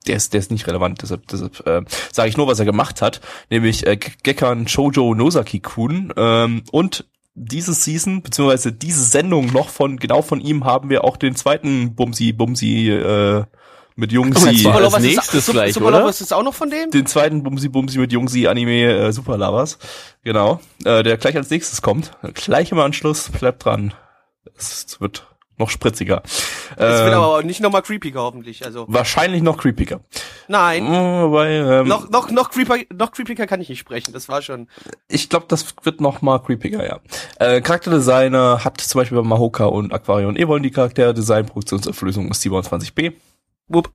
der 0.07 0.15
ist, 0.15 0.33
der 0.33 0.39
ist 0.39 0.49
nicht 0.49 0.65
relevant, 0.65 1.03
deshalb, 1.03 1.27
deshalb 1.27 1.67
äh, 1.67 1.83
sage 2.11 2.27
ich 2.27 2.37
nur, 2.37 2.47
was 2.47 2.57
er 2.57 2.65
gemacht 2.65 3.03
hat, 3.03 3.21
nämlich 3.51 3.85
äh, 3.85 3.97
Gekkan 3.97 4.67
Shoujo 4.67 5.13
Nozaki-kun 5.13 6.11
ähm, 6.17 6.63
und 6.71 7.05
diese 7.33 7.73
Season, 7.73 8.21
beziehungsweise 8.21 8.71
diese 8.73 9.03
Sendung 9.03 9.51
noch 9.53 9.69
von, 9.69 9.97
genau 9.97 10.21
von 10.21 10.41
ihm 10.41 10.65
haben 10.65 10.89
wir 10.89 11.03
auch 11.03 11.17
den 11.17 11.35
zweiten 11.35 11.95
Bumsi, 11.95 12.33
Bumsi, 12.33 12.89
äh, 12.89 13.43
mit 13.95 14.11
Jungsi, 14.11 14.67
Oh, 14.67 14.79
Lovers 14.79 15.01
nächstes 15.01 15.47
ist, 15.47 15.51
gleich, 15.51 15.73
Super 15.73 15.87
oder? 15.87 15.99
Lovers 15.99 16.21
ist 16.21 16.33
auch 16.33 16.43
noch 16.43 16.53
von 16.53 16.69
dem? 16.69 16.89
den 16.91 17.05
zweiten 17.05 17.43
Bumsi 17.43 17.69
Bumsi 17.69 17.99
mit 17.99 18.11
Jungsi 18.11 18.47
Anime 18.47 18.85
äh, 18.85 19.11
Super 19.11 19.37
Lovers. 19.37 19.77
Genau. 20.23 20.59
Äh, 20.83 21.03
der 21.03 21.17
gleich 21.17 21.35
als 21.35 21.49
nächstes 21.49 21.81
kommt. 21.81 22.11
Gleich 22.33 22.71
im 22.71 22.79
Anschluss, 22.79 23.29
bleibt 23.29 23.65
dran. 23.65 23.93
Es 24.57 24.99
wird 24.99 25.27
noch 25.61 25.69
spritziger. 25.69 26.21
Es 26.25 26.77
wird 26.77 27.07
Ähm, 27.07 27.13
aber 27.13 27.43
nicht 27.43 27.61
nochmal 27.61 27.81
creepiger 27.81 28.21
hoffentlich. 28.21 28.65
Also 28.65 28.85
wahrscheinlich 28.89 29.41
noch 29.41 29.57
creepiger. 29.57 30.01
nein, 30.49 30.83
Mm, 30.83 31.31
Weil, 31.31 31.81
ähm, 31.81 31.87
noch 31.87 32.09
noch 32.09 32.29
noch 32.31 32.49
creepiger, 32.51 32.85
noch 32.93 33.11
creepiger 33.11 33.47
kann 33.47 33.61
ich 33.61 33.69
nicht 33.69 33.79
sprechen. 33.79 34.11
Das 34.13 34.27
war 34.27 34.41
schon. 34.41 34.67
ich 35.07 35.29
glaube, 35.29 35.45
das 35.47 35.65
wird 35.83 36.01
noch 36.01 36.21
mal 36.21 36.39
creepiger, 36.39 36.85
ja. 36.85 36.99
Äh, 37.39 37.61
Charakterdesigner 37.61 38.63
hat 38.65 38.81
zum 38.81 38.99
Beispiel 38.99 39.17
bei 39.17 39.23
Mahoka 39.23 39.65
und 39.65 39.93
Aquarion 39.93 40.35
Evoln 40.35 40.63
die 40.63 40.71
Charakterdesign, 40.71 41.45
Produktionsauflösung 41.45 42.29
ist 42.31 42.43
27b. 42.43 43.13
Wupp. 43.67 43.89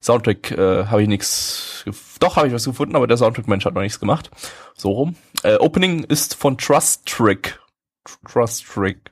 Soundtrack 0.00 0.52
äh, 0.52 0.84
habe 0.86 1.02
ich 1.02 1.08
gef- 1.08 1.92
Doch 2.20 2.36
habe 2.36 2.46
ich 2.46 2.52
was 2.54 2.64
gefunden, 2.64 2.94
aber 2.94 3.08
der 3.08 3.16
Soundtrack-Mensch 3.16 3.64
hat 3.64 3.74
noch 3.74 3.82
nichts 3.82 3.98
gemacht. 3.98 4.30
So 4.76 4.90
rum. 4.92 5.16
Äh, 5.42 5.56
Opening 5.56 6.04
ist 6.04 6.36
von 6.36 6.56
Trust 6.56 7.04
Trick. 7.06 7.58
Tr- 8.06 8.32
Trust 8.32 8.64
Trick. 8.72 9.10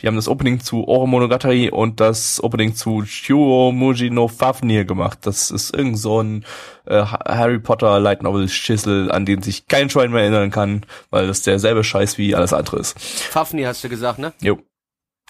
Die 0.00 0.06
haben 0.06 0.16
das 0.16 0.28
Opening 0.28 0.60
zu 0.60 0.86
Oro 0.88 1.06
Monogatari 1.06 1.70
und 1.70 2.00
das 2.00 2.42
Opening 2.42 2.74
zu 2.74 3.04
Shuo 3.04 3.72
Muji 3.72 4.10
no 4.10 4.28
Fafnir 4.28 4.84
gemacht. 4.84 5.20
Das 5.22 5.50
ist 5.50 5.74
irgend 5.74 5.98
so 5.98 6.22
ein 6.22 6.44
äh, 6.86 6.96
Ha- 7.02 7.24
Harry 7.28 7.58
Potter 7.58 8.00
Light 8.00 8.22
Novel 8.22 8.48
Schissel, 8.48 9.10
an 9.10 9.26
den 9.26 9.42
sich 9.42 9.66
kein 9.68 9.90
Schwein 9.90 10.10
mehr 10.12 10.22
erinnern 10.22 10.50
kann, 10.50 10.86
weil 11.10 11.26
das 11.26 11.42
derselbe 11.42 11.84
Scheiß 11.84 12.18
wie 12.18 12.34
alles 12.34 12.52
andere 12.52 12.78
ist. 12.78 12.98
Fafnir 13.00 13.68
hast 13.68 13.84
du 13.84 13.88
gesagt, 13.88 14.18
ne? 14.18 14.32
Jo. 14.40 14.58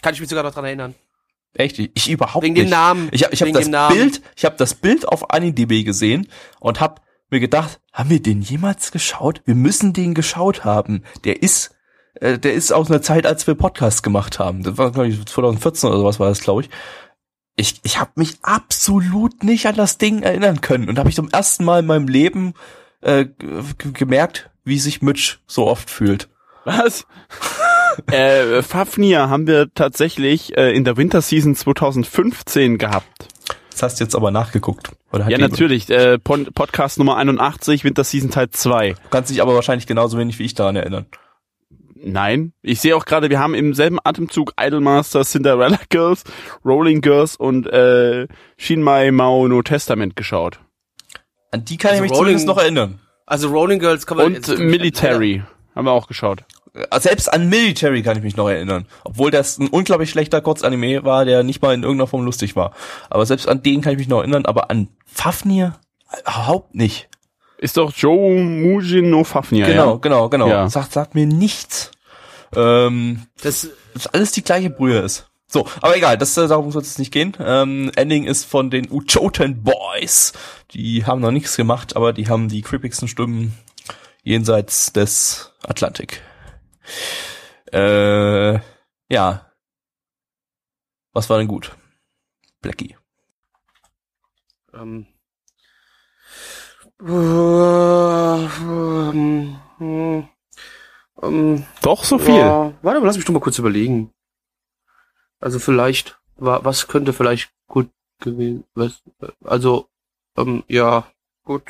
Kann 0.02 0.14
ich 0.14 0.20
mich 0.20 0.28
sogar 0.28 0.44
noch 0.44 0.54
dran 0.54 0.64
erinnern. 0.64 0.94
Echt? 1.54 1.78
Ich, 1.80 2.08
überhaupt 2.08 2.44
Wegen 2.44 2.54
nicht. 2.54 2.66
dem 2.66 2.70
Namen. 2.70 3.08
Ich 3.10 3.24
habe 3.24 3.34
ich 3.34 3.42
hab 3.42 3.48
Wegen 3.48 3.72
das. 3.72 3.92
Bild, 3.92 4.22
ich 4.36 4.44
habe 4.44 4.56
das 4.56 4.74
Bild 4.74 5.08
auf 5.08 5.30
AniDB 5.30 5.82
gesehen 5.84 6.28
und 6.60 6.80
habe 6.80 7.00
mir 7.28 7.40
gedacht, 7.40 7.80
haben 7.92 8.08
wir 8.10 8.22
den 8.22 8.40
jemals 8.40 8.92
geschaut? 8.92 9.42
Wir 9.46 9.54
müssen 9.56 9.92
den 9.92 10.14
geschaut 10.14 10.64
haben. 10.64 11.02
Der 11.24 11.42
ist 11.42 11.74
äh, 12.20 12.38
der 12.38 12.54
ist 12.54 12.72
aus 12.72 12.90
einer 12.90 13.02
Zeit, 13.02 13.26
als 13.26 13.46
wir 13.46 13.54
Podcast 13.54 14.02
gemacht 14.02 14.38
haben. 14.38 14.62
Das 14.62 14.78
war 14.78 14.92
glaube 14.92 15.08
ich 15.08 15.24
2014 15.24 15.88
oder 15.88 15.98
sowas 15.98 16.20
war 16.20 16.28
das, 16.28 16.40
glaube 16.40 16.62
ich. 16.62 16.70
Ich 17.56 17.80
ich 17.82 17.98
habe 17.98 18.12
mich 18.14 18.38
absolut 18.42 19.42
nicht 19.42 19.66
an 19.66 19.74
das 19.74 19.98
Ding 19.98 20.22
erinnern 20.22 20.60
können 20.60 20.88
und 20.88 20.98
habe 20.98 21.08
ich 21.08 21.16
zum 21.16 21.30
ersten 21.30 21.64
Mal 21.64 21.80
in 21.80 21.86
meinem 21.86 22.08
Leben 22.08 22.54
äh, 23.00 23.26
gemerkt, 23.78 24.50
wie 24.64 24.78
sich 24.78 25.02
Mitch 25.02 25.38
so 25.46 25.66
oft 25.66 25.90
fühlt. 25.90 26.28
Was? 26.64 27.06
äh, 28.12 28.62
Fafnir 28.62 29.28
haben 29.28 29.46
wir 29.46 29.72
tatsächlich 29.74 30.56
äh, 30.56 30.74
in 30.74 30.84
der 30.84 30.96
Winterseason 30.96 31.54
2015 31.54 32.78
gehabt. 32.78 33.28
Das 33.70 33.82
hast 33.82 34.00
du 34.00 34.04
jetzt 34.04 34.14
aber 34.14 34.30
nachgeguckt. 34.30 34.90
Oder 35.12 35.24
hat 35.24 35.32
Ja, 35.32 35.38
natürlich. 35.38 35.88
Äh, 35.88 36.18
Podcast 36.18 36.98
Nummer 36.98 37.16
81, 37.16 37.84
Winterseason 37.84 38.30
Teil 38.30 38.50
2. 38.50 38.90
Du 38.90 38.96
kannst 39.10 39.30
dich 39.30 39.40
aber 39.40 39.54
wahrscheinlich 39.54 39.86
genauso 39.86 40.18
wenig 40.18 40.38
wie 40.38 40.44
ich 40.44 40.54
daran 40.54 40.76
erinnern. 40.76 41.06
Nein. 42.02 42.52
Ich 42.62 42.80
sehe 42.80 42.96
auch 42.96 43.04
gerade, 43.04 43.28
wir 43.30 43.38
haben 43.38 43.54
im 43.54 43.74
selben 43.74 43.98
Atemzug 44.02 44.52
Idolmaster, 44.60 45.22
Cinderella 45.24 45.78
Girls, 45.90 46.24
Rolling 46.64 47.00
Girls 47.00 47.36
und 47.36 47.66
äh, 47.66 48.26
Shinmai 48.56 49.10
Mao 49.10 49.46
no 49.48 49.62
Testament 49.62 50.16
geschaut. 50.16 50.60
An 51.50 51.64
die 51.64 51.76
kann 51.76 51.92
Also 51.92 52.04
ich 52.04 52.10
mich 52.10 52.18
Rolling- 52.18 52.38
zumindest 52.38 52.46
noch 52.46 52.58
erinnern. 52.58 53.00
Also 53.26 53.48
Rolling 53.48 53.78
Girls 53.78 54.06
kann 54.06 54.16
man 54.16 54.26
Und 54.26 54.32
jetzt- 54.34 54.48
äh, 54.48 54.56
Military 54.56 55.42
haben 55.74 55.84
wir 55.84 55.92
auch 55.92 56.06
geschaut. 56.08 56.44
Äh, 56.72 57.00
Selbst 57.00 57.32
an 57.32 57.48
Military 57.48 58.02
kann 58.02 58.16
ich 58.16 58.22
mich 58.22 58.36
noch 58.36 58.48
erinnern. 58.48 58.86
Obwohl 59.04 59.30
das 59.30 59.58
ein 59.58 59.68
unglaublich 59.68 60.08
schlechter 60.10 60.40
Kurzanime 60.40 61.04
war, 61.04 61.24
der 61.24 61.42
nicht 61.42 61.60
mal 61.60 61.74
in 61.74 61.82
irgendeiner 61.82 62.06
Form 62.06 62.24
lustig 62.24 62.56
war. 62.56 62.72
Aber 63.10 63.26
selbst 63.26 63.46
an 63.48 63.62
den 63.62 63.82
kann 63.82 63.92
ich 63.92 63.98
mich 63.98 64.08
noch 64.08 64.20
erinnern, 64.20 64.46
aber 64.46 64.70
an 64.70 64.88
Fafnir 65.04 65.74
überhaupt 66.22 66.74
nicht. 66.74 67.08
Ist 67.60 67.76
doch 67.76 67.92
Joe 67.94 68.40
Mujin 68.42 69.10
no 69.10 69.22
Fafnir. 69.22 69.66
genau, 69.66 69.92
Ja? 69.92 69.96
genau, 69.98 70.28
genau. 70.30 70.48
Ja. 70.48 70.68
Sagt, 70.70 70.92
sagt 70.92 71.14
mir 71.14 71.26
nichts. 71.26 71.90
Ähm, 72.56 73.26
Das, 73.42 73.68
dass 73.94 74.06
alles 74.08 74.32
die 74.32 74.42
gleiche 74.42 74.70
Brühe 74.70 74.98
ist. 75.00 75.30
So, 75.46 75.66
aber 75.80 75.96
egal, 75.96 76.16
das, 76.16 76.36
äh, 76.36 76.46
darum 76.48 76.70
soll 76.70 76.82
es 76.82 76.98
nicht 76.98 77.12
gehen. 77.12 77.36
Ähm, 77.40 77.90
Ending 77.96 78.24
ist 78.24 78.44
von 78.44 78.70
den 78.70 78.90
Uchoten 78.90 79.62
Boys. 79.62 80.32
Die 80.70 81.04
haben 81.04 81.20
noch 81.20 81.32
nichts 81.32 81.56
gemacht, 81.56 81.96
aber 81.96 82.12
die 82.12 82.28
haben 82.28 82.48
die 82.48 82.62
creepigsten 82.62 83.08
Stimmen 83.08 83.52
jenseits 84.22 84.92
des 84.92 85.52
Atlantik. 85.62 86.22
Äh, 87.72 88.54
ja. 89.10 89.46
Was 91.12 91.28
war 91.28 91.38
denn 91.38 91.48
gut? 91.48 91.76
Blackie. 92.62 92.96
ähm, 94.72 95.06
äh, 95.08 95.19
ähm, 98.70 99.58
hm, 99.78 100.28
ähm, 101.22 101.64
Doch, 101.82 102.04
so 102.04 102.18
viel. 102.18 102.36
Ja, 102.36 102.72
warte 102.82 103.00
mal, 103.00 103.06
lass 103.06 103.16
mich 103.16 103.24
doch 103.24 103.32
mal 103.32 103.40
kurz 103.40 103.58
überlegen. 103.58 104.12
Also 105.38 105.58
vielleicht, 105.58 106.20
wa- 106.36 106.60
was 106.64 106.86
könnte 106.88 107.12
vielleicht 107.12 107.52
gut 107.66 107.90
gewesen, 108.20 108.64
was, 108.74 109.02
also, 109.42 109.88
ähm, 110.36 110.64
ja, 110.68 111.10
gut. 111.44 111.64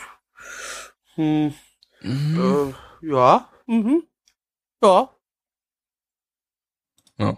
Hm, 1.14 1.54
Mhm. 2.02 2.74
äh, 3.02 3.06
ja, 3.06 3.48
mhm, 3.66 4.02
ja, 4.82 5.10
Ja. 7.18 7.36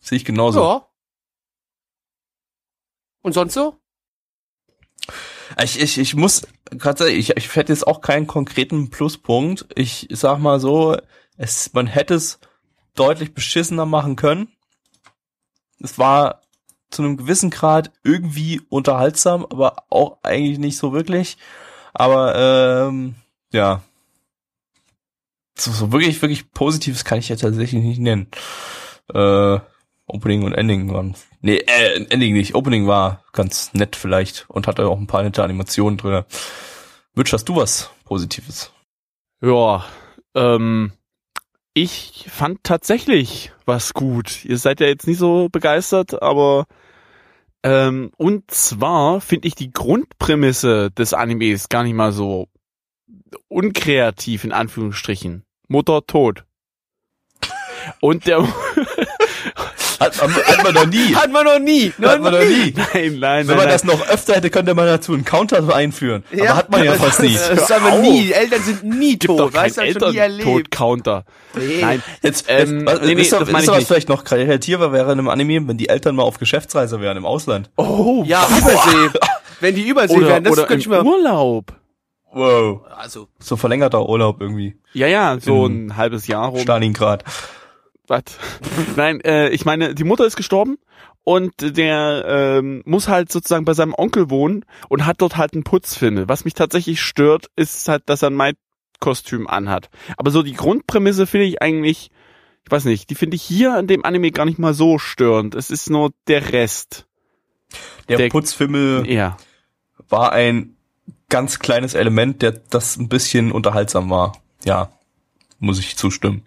Sehe 0.00 0.16
ich 0.18 0.24
genauso. 0.24 0.60
ja. 0.60 0.88
Und 3.22 3.32
sonst 3.32 3.54
so? 3.54 3.80
Ich, 5.62 5.80
ich, 5.80 5.98
ich 5.98 6.14
muss, 6.14 6.46
ich, 7.08 7.36
ich 7.36 7.56
hätte 7.56 7.72
jetzt 7.72 7.86
auch 7.86 8.00
keinen 8.00 8.26
konkreten 8.26 8.90
Pluspunkt. 8.90 9.66
Ich 9.74 10.06
sag 10.10 10.38
mal 10.38 10.60
so, 10.60 10.96
es, 11.36 11.72
man 11.72 11.86
hätte 11.86 12.14
es 12.14 12.38
deutlich 12.94 13.34
beschissener 13.34 13.86
machen 13.86 14.16
können. 14.16 14.48
Es 15.80 15.98
war 15.98 16.42
zu 16.90 17.02
einem 17.02 17.16
gewissen 17.16 17.50
Grad 17.50 17.90
irgendwie 18.04 18.60
unterhaltsam, 18.68 19.44
aber 19.44 19.84
auch 19.90 20.18
eigentlich 20.22 20.58
nicht 20.58 20.78
so 20.78 20.92
wirklich. 20.92 21.36
Aber 21.92 22.34
ähm, 22.88 23.14
ja, 23.52 23.82
so, 25.58 25.70
so 25.72 25.92
wirklich, 25.92 26.20
wirklich 26.20 26.50
Positives 26.52 27.04
kann 27.04 27.18
ich 27.18 27.28
ja 27.28 27.36
tatsächlich 27.36 27.82
nicht 27.82 28.00
nennen. 28.00 28.28
Äh, 29.12 29.58
Opening 30.06 30.44
und 30.44 30.54
Ending 30.54 30.92
waren. 30.92 31.16
Nee, 31.40 31.58
äh, 31.58 32.04
Ending 32.10 32.34
nicht. 32.34 32.54
Opening 32.54 32.86
war 32.86 33.24
ganz 33.32 33.72
nett 33.74 33.96
vielleicht 33.96 34.46
und 34.48 34.66
hatte 34.66 34.86
auch 34.88 34.98
ein 34.98 35.06
paar 35.06 35.22
nette 35.22 35.42
Animationen 35.42 35.98
drin. 35.98 36.24
Wünsch, 37.14 37.32
hast 37.32 37.48
du 37.48 37.56
was 37.56 37.90
Positives? 38.04 38.72
Ja, 39.40 39.84
ähm, 40.34 40.92
ich 41.74 42.26
fand 42.28 42.62
tatsächlich 42.62 43.52
was 43.64 43.94
gut. 43.94 44.44
Ihr 44.44 44.58
seid 44.58 44.80
ja 44.80 44.86
jetzt 44.86 45.06
nicht 45.06 45.18
so 45.18 45.48
begeistert, 45.50 46.22
aber 46.22 46.66
ähm, 47.62 48.12
und 48.16 48.50
zwar 48.50 49.20
finde 49.20 49.48
ich 49.48 49.54
die 49.54 49.72
Grundprämisse 49.72 50.90
des 50.90 51.14
Animes 51.14 51.68
gar 51.68 51.82
nicht 51.82 51.94
mal 51.94 52.12
so 52.12 52.48
unkreativ 53.48 54.44
in 54.44 54.52
Anführungsstrichen. 54.52 55.44
Mutter 55.68 56.06
tot. 56.06 56.44
Und 58.00 58.26
der 58.26 58.46
Hat, 59.98 60.20
hat, 60.20 60.30
hat 60.30 60.62
man 60.62 60.74
noch 60.74 60.86
nie. 60.86 61.14
Hat 61.14 61.30
man 61.32 61.44
noch 61.44 61.58
nie. 61.58 61.92
Hat 62.02 62.20
man 62.20 62.32
noch 62.32 62.40
nie. 62.44 62.74
nein, 62.76 62.84
nein, 62.94 63.18
nein, 63.18 63.48
Wenn 63.48 63.56
man 63.56 63.64
nein. 63.66 63.68
das 63.68 63.84
noch 63.84 64.06
öfter 64.08 64.34
hätte, 64.34 64.50
könnte 64.50 64.74
man 64.74 64.86
dazu 64.86 65.12
einen 65.14 65.24
Counter 65.24 65.74
einführen. 65.74 66.24
Ja. 66.32 66.44
Aber 66.50 66.56
hat 66.56 66.70
man 66.70 66.84
ja 66.84 66.92
fast 66.94 67.20
nie. 67.22 67.34
Das 67.34 67.50
ist 67.50 67.72
aber 67.72 67.98
nie. 67.98 68.30
Eltern 68.32 68.62
sind 68.62 68.84
nie 68.84 69.18
gibt 69.18 69.26
tot. 69.36 69.54
Weißt 69.54 69.78
du, 69.78 69.92
schon 69.92 70.10
nie 70.12 70.16
erlebt. 70.18 70.40
Eltern-Tod-Counter. 70.46 71.24
Nee. 71.56 71.78
Nein, 71.80 72.02
Jetzt, 72.22 72.44
Ähm, 72.48 72.82
was, 72.84 73.00
nee, 73.00 73.14
nee, 73.14 73.22
ihr, 73.22 73.30
das 73.30 73.48
ich 73.48 73.54
ihr, 73.54 73.68
was 73.72 73.84
vielleicht 73.84 74.08
noch 74.08 74.24
kreativer 74.24 74.92
wäre 74.92 75.12
in 75.12 75.18
einem 75.18 75.28
Anime, 75.28 75.66
wenn 75.68 75.78
die 75.78 75.88
Eltern 75.88 76.14
mal 76.16 76.24
auf 76.24 76.38
Geschäftsreise 76.38 77.00
wären 77.00 77.16
im 77.16 77.24
Ausland. 77.26 77.70
Oh, 77.76 78.22
Ja, 78.26 78.46
Übersee. 78.48 79.18
Wenn 79.60 79.74
die 79.74 79.88
Übersee 79.88 80.14
oder, 80.14 80.26
wären, 80.28 80.44
das 80.44 80.52
oder 80.52 80.64
könnte 80.64 80.80
ich 80.82 80.88
mir... 80.88 81.02
Urlaub. 81.02 81.72
Wow. 82.30 82.82
Also, 82.94 83.28
So 83.38 83.56
verlängerter 83.56 84.06
Urlaub 84.06 84.42
irgendwie. 84.42 84.76
Ja, 84.92 85.06
ja, 85.06 85.38
so 85.40 85.64
In 85.64 85.86
ein 85.86 85.96
halbes 85.96 86.26
Jahr 86.26 86.48
rum. 86.48 86.60
Stalingrad. 86.60 87.24
Was? 88.08 88.22
Nein, 88.96 89.20
äh, 89.22 89.48
ich 89.50 89.64
meine, 89.64 89.94
die 89.94 90.04
Mutter 90.04 90.24
ist 90.26 90.36
gestorben 90.36 90.78
und 91.24 91.52
der 91.76 92.24
ähm, 92.26 92.82
muss 92.86 93.08
halt 93.08 93.32
sozusagen 93.32 93.64
bei 93.64 93.74
seinem 93.74 93.94
Onkel 93.94 94.30
wohnen 94.30 94.64
und 94.88 95.06
hat 95.06 95.20
dort 95.20 95.36
halt 95.36 95.54
einen 95.54 95.64
Putzfilm. 95.64 96.28
Was 96.28 96.44
mich 96.44 96.54
tatsächlich 96.54 97.00
stört, 97.00 97.46
ist 97.56 97.88
halt, 97.88 98.04
dass 98.08 98.22
er 98.22 98.30
ein 98.30 98.34
Maid-Kostüm 98.36 99.48
anhat. 99.48 99.90
Aber 100.16 100.30
so 100.30 100.42
die 100.42 100.52
Grundprämisse 100.54 101.26
finde 101.26 101.46
ich 101.46 101.60
eigentlich, 101.62 102.10
ich 102.64 102.70
weiß 102.70 102.84
nicht, 102.84 103.10
die 103.10 103.14
finde 103.16 103.34
ich 103.36 103.42
hier 103.42 103.78
in 103.78 103.86
dem 103.88 104.04
Anime 104.04 104.30
gar 104.30 104.44
nicht 104.44 104.58
mal 104.58 104.74
so 104.74 104.98
störend. 104.98 105.54
Es 105.54 105.70
ist 105.70 105.90
nur 105.90 106.12
der 106.28 106.52
Rest. 106.52 107.06
Der, 108.08 108.18
Der- 108.18 108.28
Putzfimmel 108.28 109.10
Ja. 109.10 109.36
war 110.08 110.32
ein 110.32 110.76
ganz 111.28 111.58
kleines 111.58 111.94
Element, 111.94 112.40
der 112.42 112.52
das 112.52 112.96
ein 112.96 113.08
bisschen 113.08 113.50
unterhaltsam 113.50 114.10
war. 114.10 114.32
Ja, 114.64 114.90
muss 115.58 115.80
ich 115.80 115.96
zustimmen. 115.96 116.44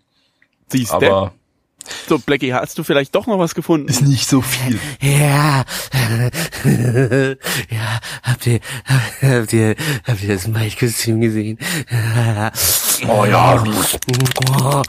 Siehst 0.68 0.92
du? 0.92 0.96
Aber 0.96 1.34
So, 2.08 2.20
Blackie, 2.20 2.54
hast 2.54 2.78
du 2.78 2.84
vielleicht 2.84 3.16
doch 3.16 3.28
noch 3.28 3.40
was 3.40 3.56
gefunden? 3.56 3.88
ist 3.88 4.02
nicht 4.02 4.28
so 4.28 4.42
viel. 4.42 4.80
Ja, 5.02 5.64
ja, 7.70 8.00
habt 8.24 8.48
ihr, 8.48 8.60
habt 9.22 9.54
ihr, 9.54 9.76
habt 10.06 10.24
ihr 10.24 10.34
das 10.34 10.48
Maid-Kostüm 10.48 11.22
gesehen? 11.22 11.58
Oh 13.08 13.26
ja, 13.26 13.64
Oh. 14.62 14.82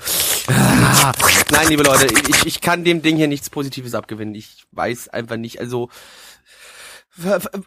Nein, 1.53 1.69
liebe 1.69 1.83
Leute, 1.83 2.07
ich, 2.07 2.47
ich 2.47 2.61
kann 2.61 2.85
dem 2.85 3.03
Ding 3.03 3.17
hier 3.17 3.29
nichts 3.29 3.51
Positives 3.51 3.95
abgewinnen. 3.95 4.35
Ich 4.35 4.65
weiß 4.73 5.09
einfach 5.09 5.37
nicht, 5.37 5.61
also 5.61 5.89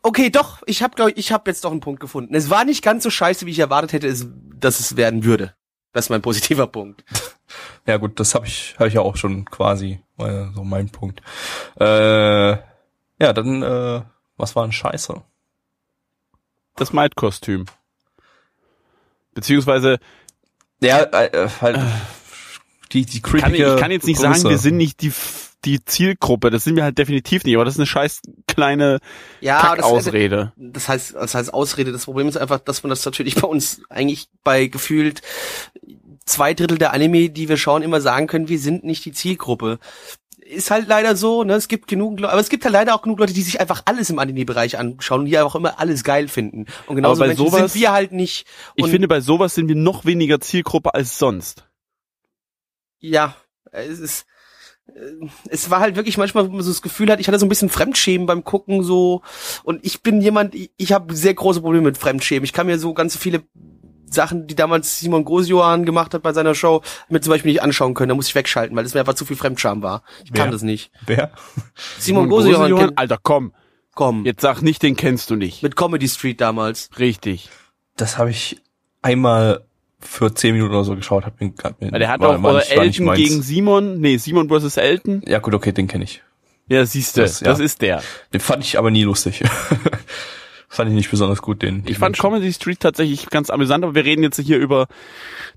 okay, 0.01 0.29
doch, 0.29 0.61
ich 0.65 0.81
habe 0.81 0.95
glaube 0.95 1.11
ich, 1.11 1.17
ich 1.17 1.31
habe 1.31 1.49
jetzt 1.49 1.63
doch 1.63 1.71
einen 1.71 1.79
Punkt 1.79 1.99
gefunden. 1.99 2.33
Es 2.35 2.49
war 2.49 2.65
nicht 2.65 2.83
ganz 2.83 3.03
so 3.03 3.09
scheiße, 3.09 3.45
wie 3.45 3.51
ich 3.51 3.59
erwartet 3.59 3.93
hätte, 3.93 4.13
dass 4.59 4.79
es 4.79 4.95
werden 4.95 5.23
würde. 5.23 5.53
Das 5.93 6.05
ist 6.05 6.09
mein 6.09 6.21
positiver 6.21 6.67
Punkt. 6.67 7.03
Ja 7.85 7.97
gut, 7.97 8.17
das 8.19 8.33
habe 8.33 8.47
ich, 8.47 8.75
hab 8.79 8.87
ich 8.87 8.93
ja 8.93 9.01
auch 9.01 9.17
schon 9.17 9.43
quasi, 9.45 9.99
äh, 10.17 10.45
so 10.55 10.63
mein 10.63 10.89
Punkt. 10.89 11.21
Äh, 11.79 11.85
ja, 12.51 13.33
dann, 13.33 13.61
äh, 13.61 14.01
was 14.37 14.55
war 14.55 14.63
ein 14.63 14.71
Scheiße? 14.71 15.21
Das 16.77 16.93
Maid-Kostüm. 16.93 17.65
Beziehungsweise, 19.33 19.99
Ja, 20.81 21.03
äh, 21.03 21.49
halt, 21.61 21.79
die, 22.93 23.05
die 23.05 23.21
kann, 23.21 23.35
ich, 23.37 23.43
creepige 23.43 23.73
ich 23.75 23.79
kann 23.81 23.91
jetzt 23.91 24.05
nicht 24.07 24.21
Größe. 24.21 24.39
sagen, 24.39 24.49
wir 24.49 24.57
sind 24.57 24.77
nicht 24.77 25.01
die, 25.01 25.11
die 25.65 25.83
Zielgruppe. 25.83 26.49
Das 26.49 26.63
sind 26.63 26.75
wir 26.75 26.83
halt 26.83 26.97
definitiv 26.97 27.43
nicht. 27.43 27.55
Aber 27.55 27.65
das 27.65 27.75
ist 27.75 27.79
eine 27.79 27.87
scheiß 27.87 28.21
kleine 28.55 28.99
Ja, 29.41 29.59
das, 29.61 29.69
Kackausrede. 29.69 30.51
das 30.57 30.87
heißt, 30.89 31.15
das 31.15 31.35
heißt 31.35 31.53
Ausrede. 31.53 31.91
Das 31.91 32.05
Problem 32.05 32.27
ist 32.27 32.37
einfach, 32.37 32.59
dass 32.59 32.83
man 32.83 32.89
das 32.89 33.03
natürlich 33.05 33.35
bei 33.41 33.47
uns 33.47 33.81
eigentlich 33.89 34.27
bei 34.43 34.67
gefühlt 34.67 35.21
zwei 36.25 36.53
Drittel 36.53 36.77
der 36.77 36.93
Anime, 36.93 37.29
die 37.29 37.49
wir 37.49 37.57
schauen, 37.57 37.81
immer 37.83 37.99
sagen 38.01 38.27
können, 38.27 38.47
wir 38.47 38.59
sind 38.59 38.83
nicht 38.83 39.03
die 39.05 39.11
Zielgruppe. 39.11 39.79
Ist 40.45 40.71
halt 40.71 40.87
leider 40.87 41.15
so, 41.15 41.43
ne? 41.45 41.53
Es 41.55 41.67
gibt 41.69 41.87
genug, 41.87 42.19
Le- 42.19 42.29
aber 42.29 42.39
es 42.41 42.49
gibt 42.49 42.65
halt 42.65 42.73
leider 42.73 42.93
auch 42.93 43.01
genug 43.01 43.17
Leute, 43.19 43.33
die 43.33 43.41
sich 43.41 43.59
einfach 43.61 43.81
alles 43.85 44.09
im 44.09 44.19
Anime-Bereich 44.19 44.77
anschauen 44.77 45.21
und 45.21 45.25
die 45.27 45.39
auch 45.39 45.55
immer 45.55 45.79
alles 45.79 46.03
geil 46.03 46.27
finden. 46.27 46.65
Und 46.85 46.97
genauso 46.97 47.21
bei 47.21 47.27
Menschen 47.27 47.45
sowas- 47.47 47.71
sind 47.73 47.81
wir 47.81 47.91
halt 47.93 48.11
nicht. 48.11 48.45
Ich 48.75 48.87
finde, 48.87 49.07
bei 49.07 49.21
sowas 49.21 49.55
sind 49.55 49.67
wir 49.69 49.75
noch 49.75 50.03
weniger 50.05 50.39
Zielgruppe 50.41 50.93
als 50.93 51.17
sonst. 51.17 51.65
ja, 52.99 53.35
es 53.71 53.99
ist, 53.99 54.25
es 55.49 55.69
war 55.69 55.79
halt 55.79 55.95
wirklich 55.95 56.17
manchmal, 56.17 56.47
wo 56.47 56.51
man 56.51 56.61
so 56.61 56.69
das 56.71 56.81
Gefühl 56.81 57.09
hat, 57.09 57.19
ich 57.19 57.27
hatte 57.27 57.39
so 57.39 57.45
ein 57.45 57.49
bisschen 57.49 57.69
Fremdschämen 57.69 58.27
beim 58.27 58.43
Gucken 58.43 58.83
so 58.83 59.21
und 59.63 59.83
ich 59.85 60.01
bin 60.03 60.21
jemand, 60.21 60.53
ich, 60.55 60.71
ich 60.77 60.91
habe 60.91 61.15
sehr 61.15 61.33
große 61.33 61.61
Probleme 61.61 61.85
mit 61.85 61.97
Fremdschämen. 61.97 62.43
Ich 62.43 62.53
kann 62.53 62.67
mir 62.67 62.77
so 62.77 62.93
ganz 62.93 63.15
viele 63.17 63.43
Sachen, 64.05 64.45
die 64.45 64.53
damals 64.55 64.99
Simon 64.99 65.25
Grosiohan 65.25 65.85
gemacht 65.85 66.13
hat 66.13 66.21
bei 66.21 66.33
seiner 66.33 66.53
Show, 66.53 66.81
mir 67.09 67.21
zum 67.21 67.31
Beispiel 67.31 67.51
nicht 67.51 67.63
anschauen 67.63 67.95
können. 67.95 68.09
Da 68.09 68.15
muss 68.15 68.27
ich 68.27 68.35
wegschalten, 68.35 68.75
weil 68.77 68.85
es 68.85 68.93
mir 68.93 68.99
einfach 68.99 69.15
zu 69.15 69.25
viel 69.25 69.37
Fremdscham 69.37 69.81
war. 69.81 70.03
Ich 70.23 70.31
Wer? 70.33 70.43
kann 70.43 70.51
das 70.51 70.61
nicht. 70.61 70.91
Wer? 71.07 71.31
Simon 71.97 72.29
Grosiohan, 72.29 72.59
Grosejohann, 72.69 72.87
kennt- 72.89 72.99
Alter, 72.99 73.17
komm. 73.21 73.53
komm, 73.95 74.23
Jetzt 74.25 74.41
sag 74.41 74.61
nicht, 74.61 74.83
den 74.83 74.95
kennst 74.95 75.31
du 75.31 75.35
nicht. 75.35 75.63
mit 75.63 75.75
Comedy 75.75 76.07
Street 76.07 76.39
damals. 76.41 76.89
Richtig. 76.99 77.49
Das 77.95 78.17
habe 78.19 78.29
ich 78.29 78.61
einmal 79.01 79.65
für 80.05 80.33
zehn 80.33 80.53
Minuten 80.53 80.73
oder 80.73 80.83
so 80.83 80.95
geschaut. 80.95 81.25
Hab 81.25 81.39
mir, 81.41 81.51
hab 81.63 81.79
mir, 81.81 81.91
der 81.91 82.07
hat 82.09 82.19
war- 82.21 82.37
auch 82.37 82.43
war 82.43 82.55
äh, 82.55 82.57
nicht- 82.57 82.75
war 82.77 82.83
nicht 82.85 82.93
Elton 82.99 83.05
meins. 83.05 83.19
gegen 83.19 83.41
Simon. 83.41 83.99
Nee, 83.99 84.17
Simon 84.17 84.47
versus 84.49 84.77
Elton. 84.77 85.21
Ja 85.27 85.39
gut, 85.39 85.53
okay, 85.53 85.71
den 85.71 85.87
kenne 85.87 86.03
ich. 86.03 86.21
Ja, 86.69 86.85
siehst 86.85 87.17
du, 87.17 87.21
Das- 87.21 87.39
das, 87.39 87.59
ja. 87.59 87.65
ist 87.65 87.81
der. 87.81 88.01
Den 88.33 88.39
fand 88.39 88.63
ich 88.63 88.77
aber 88.77 88.89
nie 88.91 89.03
lustig. 89.03 89.43
fand 90.75 90.89
ich 90.89 90.95
nicht 90.95 91.09
besonders 91.11 91.41
gut, 91.41 91.61
den. 91.61 91.79
Ich 91.79 91.83
den 91.85 91.95
fand 91.95 92.01
Menschen. 92.17 92.21
Comedy 92.21 92.53
Street 92.53 92.79
tatsächlich 92.79 93.29
ganz 93.29 93.49
amüsant, 93.49 93.83
aber 93.83 93.95
wir 93.95 94.03
reden 94.05 94.23
jetzt 94.23 94.39
hier 94.39 94.57
über 94.57 94.87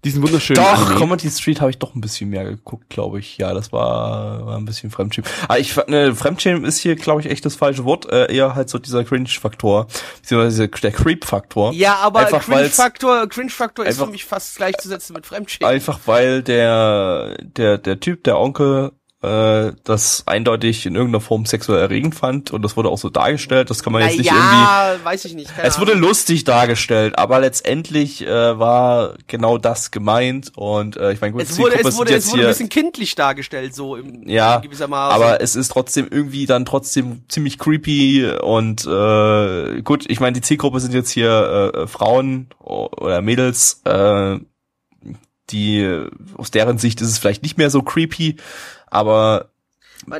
diesen 0.04 0.22
wunderschönen 0.22 0.62
Doch, 0.62 0.86
Anime. 0.86 1.00
Comedy 1.00 1.30
Street 1.30 1.60
habe 1.60 1.70
ich 1.70 1.78
doch 1.78 1.94
ein 1.94 2.00
bisschen 2.00 2.30
mehr 2.30 2.44
geguckt, 2.44 2.88
glaube 2.90 3.18
ich. 3.18 3.38
Ja, 3.38 3.54
das 3.54 3.72
war, 3.72 4.46
war 4.46 4.56
ein 4.56 4.64
bisschen 4.64 4.90
Fremdschämen. 4.90 5.28
Aber 5.48 5.58
ich 5.58 5.72
fand, 5.72 5.88
ne, 5.88 6.14
Fremdschämen 6.14 6.64
ist 6.64 6.78
hier, 6.78 6.96
glaube 6.96 7.20
ich, 7.22 7.30
echt 7.30 7.44
das 7.44 7.56
falsche 7.56 7.84
Wort. 7.84 8.10
Äh, 8.12 8.32
eher 8.34 8.54
halt 8.54 8.68
so 8.68 8.78
dieser 8.78 9.04
Cringe-Faktor, 9.04 9.86
beziehungsweise 10.20 10.68
der 10.68 10.92
Creep-Faktor. 10.92 11.72
Ja, 11.72 11.96
aber 11.96 12.24
Cringe-Faktor 12.26 13.26
Cringe 13.28 13.50
-Faktor 13.50 13.82
ist 13.82 13.88
einfach- 13.88 14.06
für 14.06 14.12
mich 14.12 14.24
fast 14.24 14.56
gleichzusetzen 14.56 15.14
mit 15.14 15.26
Fremdschämen. 15.26 15.72
Einfach 15.72 16.00
weil 16.06 16.42
der, 16.42 17.36
der, 17.42 17.78
der 17.78 18.00
Typ, 18.00 18.24
der 18.24 18.38
Onkel, 18.38 18.92
äh, 19.22 19.72
das 19.82 20.24
eindeutig 20.26 20.84
in 20.84 20.94
irgendeiner 20.94 21.22
Form 21.22 21.46
sexuell 21.46 21.80
erregend 21.80 22.14
fand 22.14 22.50
und 22.50 22.60
das 22.62 22.76
wurde 22.76 22.90
auch 22.90 22.98
so 22.98 23.08
dargestellt. 23.08 23.70
Das 23.70 23.82
kann 23.82 23.92
man 23.92 24.02
Na 24.02 24.08
jetzt 24.08 24.18
nicht 24.18 24.30
irgendwie. 24.30 24.42
ja, 24.44 24.94
weiß 25.02 25.24
ich 25.24 25.34
nicht. 25.34 25.50
Es 25.62 25.80
wurde 25.80 25.94
lustig 25.94 26.44
dargestellt, 26.44 27.18
aber 27.18 27.40
letztendlich 27.40 28.26
äh, 28.26 28.58
war 28.58 29.14
genau 29.26 29.56
das 29.56 29.90
gemeint 29.90 30.52
und 30.54 30.96
äh, 30.98 31.12
ich 31.12 31.20
meine 31.22 31.32
gut, 31.32 31.42
es 31.42 31.58
wurde, 31.58 31.72
Zielgruppe 31.76 31.88
es 31.88 31.96
wurde, 31.98 32.14
es 32.14 32.30
wurde 32.30 32.42
ein 32.42 32.48
bisschen 32.48 32.68
kindlich 32.68 33.14
dargestellt, 33.14 33.74
so 33.74 33.96
im 33.96 34.28
Ja, 34.28 34.56
in 34.56 34.62
gewissermaßen. 34.62 35.14
aber 35.14 35.40
es 35.40 35.56
ist 35.56 35.68
trotzdem 35.68 36.06
irgendwie 36.10 36.44
dann 36.44 36.66
trotzdem 36.66 37.22
ziemlich 37.28 37.58
creepy 37.58 38.30
und 38.42 38.86
äh, 38.86 39.80
gut, 39.82 40.04
ich 40.08 40.20
meine, 40.20 40.34
die 40.34 40.42
Zielgruppe 40.42 40.78
sind 40.80 40.92
jetzt 40.92 41.10
hier 41.10 41.72
äh, 41.74 41.86
Frauen 41.86 42.48
o- 42.62 42.90
oder 42.98 43.22
Mädels, 43.22 43.80
äh, 43.84 44.36
die 45.50 46.06
aus 46.36 46.50
deren 46.50 46.78
Sicht 46.78 47.00
ist 47.00 47.08
es 47.08 47.18
vielleicht 47.18 47.42
nicht 47.44 47.56
mehr 47.56 47.70
so 47.70 47.80
creepy, 47.82 48.36
aber 48.86 49.50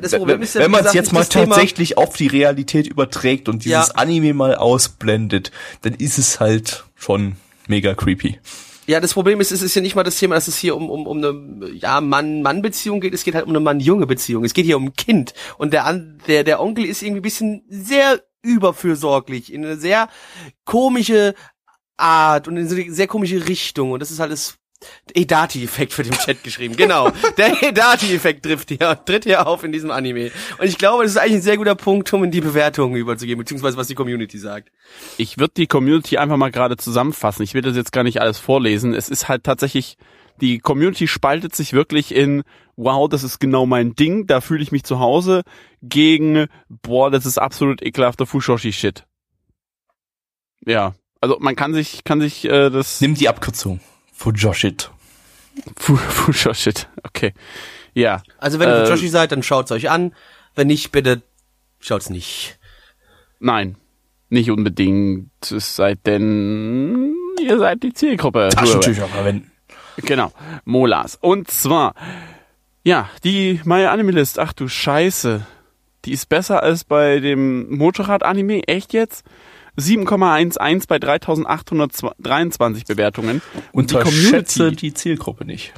ist 0.01 0.13
wenn 0.13 0.71
man 0.71 0.87
es 0.87 0.95
jetzt 0.95 1.13
mal 1.13 1.21
das 1.21 1.29
Thema- 1.29 1.55
tatsächlich 1.55 1.99
auf 1.99 2.17
die 2.17 2.27
Realität 2.27 2.87
überträgt 2.87 3.49
und 3.49 3.65
dieses 3.65 3.89
Ja. 3.89 3.95
Anime 3.95 4.35
mal 4.35 4.55
ausblendet, 4.55 5.53
dann 5.83 5.95
ist 5.95 6.19
es 6.19 6.41
halt 6.41 6.85
schon 6.95 7.37
mega 7.69 7.95
creepy. 7.95 8.41
Ja, 8.87 9.01
das 9.01 9.15
Problem 9.15 9.41
ist, 9.41 9.51
es 9.51 9.63
ist 9.63 9.75
ja 9.75 9.83
nicht 9.83 9.97
mal 9.97 10.05
das 10.05 10.19
Thema, 10.19 10.37
dass 10.37 10.47
es 10.47 10.57
hier 10.57 10.77
um, 10.77 10.91
um, 10.91 11.07
um 11.07 11.19
eine 11.19 11.71
ja, 11.73 12.01
Mann-Mann-Beziehung 12.01 13.01
geht, 13.01 13.15
es 13.15 13.25
geht 13.25 13.35
halt 13.35 13.45
um 13.45 13.51
eine 13.51 13.61
Mann-Junge-Beziehung. 13.61 14.45
Es 14.45 14.55
geht 14.55 14.65
hier 14.65 14.77
um 14.77 14.87
ein 14.87 14.93
Kind. 14.93 15.35
Und 15.59 15.73
der, 15.73 15.87
An 15.87 16.21
der, 16.29 16.45
der 16.45 16.61
Onkel 16.61 16.85
ist 16.85 17.03
irgendwie 17.03 17.21
ein 17.21 17.23
bisschen 17.23 17.65
sehr 17.69 18.23
überfürsorglich, 18.43 19.53
in 19.53 19.65
eine 19.65 19.77
sehr 19.77 20.09
komische 20.65 21.35
Art 21.97 22.47
und 22.47 22.57
in 22.57 22.69
so 22.69 22.77
eine 22.77 22.93
sehr 22.93 23.09
komische 23.09 23.49
Richtung. 23.49 23.91
Und 23.91 24.01
das 24.01 24.13
ist 24.13 24.21
halt 24.21 24.31
das 24.31 24.57
Edati-Effekt 25.15 25.93
für 25.93 26.03
den 26.03 26.13
Chat 26.13 26.43
geschrieben. 26.43 26.77
Genau. 26.77 27.11
Der 27.37 27.63
Edati-Effekt 27.63 28.45
trifft 28.45 28.69
hier, 28.71 28.99
tritt 29.05 29.25
hier 29.25 29.47
auf 29.47 29.65
in 29.65 29.73
diesem 29.73 29.91
Anime. 29.91 30.31
Und 30.59 30.67
ich 30.67 30.79
glaube, 30.79 31.05
das 31.05 31.13
ist 31.13 31.19
eigentlich 31.19 31.37
ein 31.37 31.43
sehr 31.43 31.57
guter 31.57 31.75
Punkt, 31.75 32.13
um 32.13 32.25
in 32.25 32.31
die 32.31 32.41
Bewertungen 32.41 32.97
überzugehen, 32.97 33.39
beziehungsweise 33.39 33.77
was 33.77 33.89
die 33.89 33.95
Community 33.95 34.39
sagt. 34.39 34.71
Ich 35.17 35.39
würde 35.39 35.55
die 35.57 35.67
Community 35.67 36.19
einfach 36.19 36.37
mal 36.37 36.51
gerade 36.51 36.77
zusammenfassen. 36.77 37.43
Ich 37.43 37.55
will 37.55 37.63
das 37.63 37.77
jetzt 37.77 37.93
gar 37.93 38.03
nicht 38.03 38.21
alles 38.21 38.39
vorlesen. 38.39 38.95
Es 38.95 39.09
ist 39.09 39.29
halt 39.29 39.45
tatsächlich, 39.45 39.97
die 40.41 40.59
Community 40.59 41.09
spaltet 41.09 41.55
sich 41.55 41.73
wirklich 41.73 42.15
in, 42.15 42.43
wow, 42.77 43.09
das 43.09 43.23
ist 43.23 43.39
genau 43.39 43.67
mein 43.67 43.95
Ding, 43.95 44.27
da 44.27 44.41
fühle 44.41 44.63
ich 44.63 44.73
mich 44.73 44.85
zu 44.85 44.99
Hause, 44.99 45.43
gegen, 45.83 46.47
boah, 46.69 47.11
das 47.11 47.27
ist 47.27 47.39
absolut 47.39 47.83
ekelhafter 47.83 48.27
Fushoshi-Shit. 48.27 49.05
Ja, 50.67 50.95
also 51.21 51.39
man 51.41 51.57
kann 51.57 51.75
sich, 51.75 52.05
kann 52.05 52.21
sich 52.21 52.45
äh, 52.45 52.71
das... 52.71 53.01
Nimm 53.01 53.15
die 53.15 53.29
Abkürzung. 53.29 53.81
Fujoshit. 54.17 54.91
Fu- 55.77 55.97
Fushoshit, 56.09 56.89
okay. 57.05 57.33
Ja, 57.95 58.23
Also 58.39 58.59
wenn 58.59 58.69
ihr 58.69 58.83
Äh, 58.83 58.87
für 58.87 58.93
Joshi 58.93 59.09
seid, 59.09 59.33
dann 59.33 59.43
schaut's 59.43 59.73
euch 59.73 59.89
an. 59.91 60.15
Wenn 60.55 60.67
nicht, 60.67 60.93
bitte 60.93 61.23
schaut's 61.81 62.11
nicht. 62.11 62.59
nein, 63.39 63.77
nicht 64.29 64.51
unbedingt, 64.51 65.31
es 65.53 65.77
sei 65.77 65.95
denn, 65.95 67.15
ihr 67.41 67.59
seid 67.59 67.83
die 67.83 67.93
Zielgruppe. 67.93 68.49
Taschentücher 68.51 69.07
verwenden. 69.07 69.51
Genau, 69.99 70.33
Molas. 70.65 71.17
Und 71.21 71.51
zwar, 71.51 71.95
ja, 72.83 73.09
die 73.25 73.61
My 73.65 73.85
Anime 73.87 74.13
List, 74.13 74.39
ach 74.39 74.53
du 74.53 74.69
Scheiße. 74.69 75.47
Die 76.05 76.13
ist 76.13 76.29
besser 76.29 76.63
als 76.63 76.85
bei 76.85 77.19
dem 77.21 77.75
Motorrad-Anime, 77.77 78.67
echt 78.69 78.93
jetzt? 78.93 79.25
7,11 79.77 80.87
bei 80.89 80.99
3823 80.99 82.85
Bewertungen. 82.87 83.43
Und 83.73 83.91
die 83.91 83.97
Community, 83.97 84.75
die 84.77 84.95
Zielgruppe 84.95 85.45
nicht. 85.45 85.73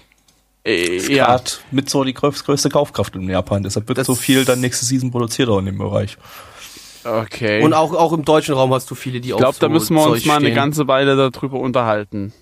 äh, 0.64 0.96
Ist 0.96 1.08
ja, 1.08 1.40
mit 1.70 1.88
so 1.88 2.04
die 2.04 2.14
größ- 2.14 2.44
größte 2.44 2.68
Kaufkraft 2.68 3.14
in 3.16 3.28
Japan. 3.28 3.62
Deshalb 3.62 3.88
wird 3.88 3.98
Das- 3.98 4.06
so 4.06 4.14
viel 4.14 4.44
dann 4.44 4.60
nächste 4.60 4.84
Season 4.84 5.10
produziert 5.10 5.48
auch 5.48 5.58
in 5.58 5.66
dem 5.66 5.78
Bereich. 5.78 6.16
okay. 7.04 7.62
Und 7.62 7.72
auch, 7.74 7.94
auch 7.94 8.12
im 8.12 8.24
deutschen 8.24 8.54
Raum 8.54 8.72
hast 8.74 8.90
du 8.90 8.94
viele, 8.94 9.20
die 9.20 9.28
ich 9.28 9.34
auch 9.34 9.38
glaube, 9.38 9.54
so 9.54 9.60
da 9.60 9.68
müssen 9.68 9.94
wir 9.96 10.06
uns 10.06 10.24
mal 10.26 10.36
eine 10.36 10.46
stehen. 10.46 10.54
ganze 10.54 10.86
Weile 10.88 11.16
darüber 11.30 11.58
unterhalten, 11.60 12.32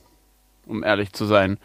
um 0.66 0.82
ehrlich 0.82 1.12
zu 1.12 1.24
sein. 1.26 1.58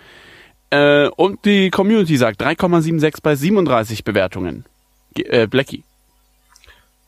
Äh, 0.69 1.07
und 1.07 1.43
die 1.45 1.69
Community 1.69 2.15
sagt 2.15 2.41
3,76 2.41 3.21
bei 3.23 3.35
37 3.35 4.03
Bewertungen. 4.03 4.65
Ge- 5.15 5.25
Äh, 5.27 5.47
Blackie. 5.47 5.83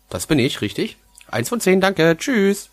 Das 0.10 0.26
bin 0.28 0.38
ich, 0.40 0.62
richtig. 0.62 0.98
Eins 1.32 1.50
von 1.50 1.60
zehn, 1.60 1.80
danke. 1.80 2.16
Tschüss. 2.18 2.70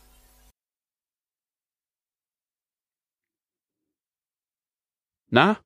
Na? 5.30 5.58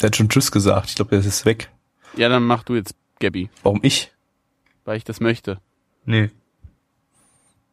Der 0.00 0.08
hat 0.08 0.16
schon 0.16 0.28
Tschüss 0.28 0.50
gesagt. 0.50 0.88
Ich 0.90 0.94
glaube, 0.96 1.10
der 1.10 1.20
ist 1.20 1.44
weg. 1.44 1.70
Ja, 2.16 2.28
dann 2.28 2.44
mach 2.44 2.62
du 2.64 2.74
jetzt, 2.74 2.94
Gabby, 3.20 3.50
Warum 3.62 3.80
ich? 3.82 4.12
weil 4.84 4.96
ich 4.96 5.04
das 5.04 5.20
möchte. 5.20 5.60
Nee. 6.06 6.30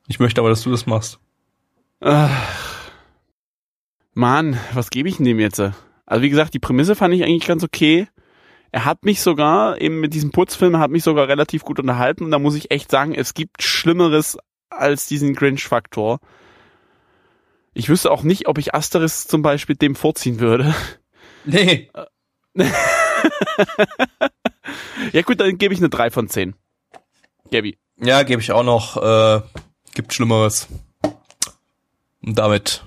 Ich 0.08 0.20
möchte 0.20 0.42
aber, 0.42 0.50
dass 0.50 0.64
du 0.64 0.72
das 0.72 0.86
machst. 0.86 1.20
Ach. 2.02 2.92
Mann, 4.14 4.60
was 4.74 4.90
gebe 4.90 5.08
ich 5.08 5.18
denn 5.18 5.26
dem 5.26 5.40
jetzt? 5.40 5.60
Also 5.60 6.22
wie 6.22 6.30
gesagt, 6.30 6.54
die 6.54 6.60
Prämisse 6.60 6.96
fand 6.96 7.14
ich 7.14 7.24
eigentlich 7.24 7.48
ganz 7.48 7.64
okay. 7.64 8.08
Er 8.72 8.84
hat 8.84 9.06
mich 9.06 9.22
sogar, 9.22 9.80
eben 9.80 10.02
mit 10.02 10.14
diesem 10.14 10.32
Putzfilm, 10.32 10.78
hat 10.78 10.92
mich 10.92 11.04
sogar 11.04 11.30
relativ 11.30 11.64
gut 11.64 11.80
unterhalten. 11.80 12.26
Und 12.26 12.32
da 12.32 12.40
muss 12.40 12.56
ich 12.56 12.72
echt 12.72 12.92
sagen, 12.92 13.16
es 13.16 13.34
gibt 13.34 13.64
Schlimmeres 13.64 14.38
als 14.70 15.08
diesen 15.08 15.34
Grinch-Faktor. 15.34 16.20
Ich 17.76 17.90
wüsste 17.90 18.10
auch 18.10 18.24
nicht, 18.24 18.48
ob 18.48 18.58
ich 18.58 18.74
Asteris 18.74 19.28
zum 19.28 19.44
Beispiel 19.44 19.76
dem 19.76 19.96
vorziehen 19.96 20.40
würde. 20.40 20.74
Nee. 21.46 21.92
Ja 25.12 25.22
gut, 25.22 25.40
dann 25.40 25.58
gebe 25.58 25.74
ich 25.74 25.80
eine 25.80 25.90
3 25.90 26.12
von 26.12 26.28
10. 26.28 26.56
Gabby. 27.52 27.78
Ja, 27.98 28.24
gebe 28.24 28.42
ich 28.42 28.52
auch 28.52 28.64
noch. 28.64 28.98
Äh, 28.98 29.42
gibt 29.94 30.14
Schlimmeres. 30.14 30.68
Und 32.22 32.36
damit 32.38 32.84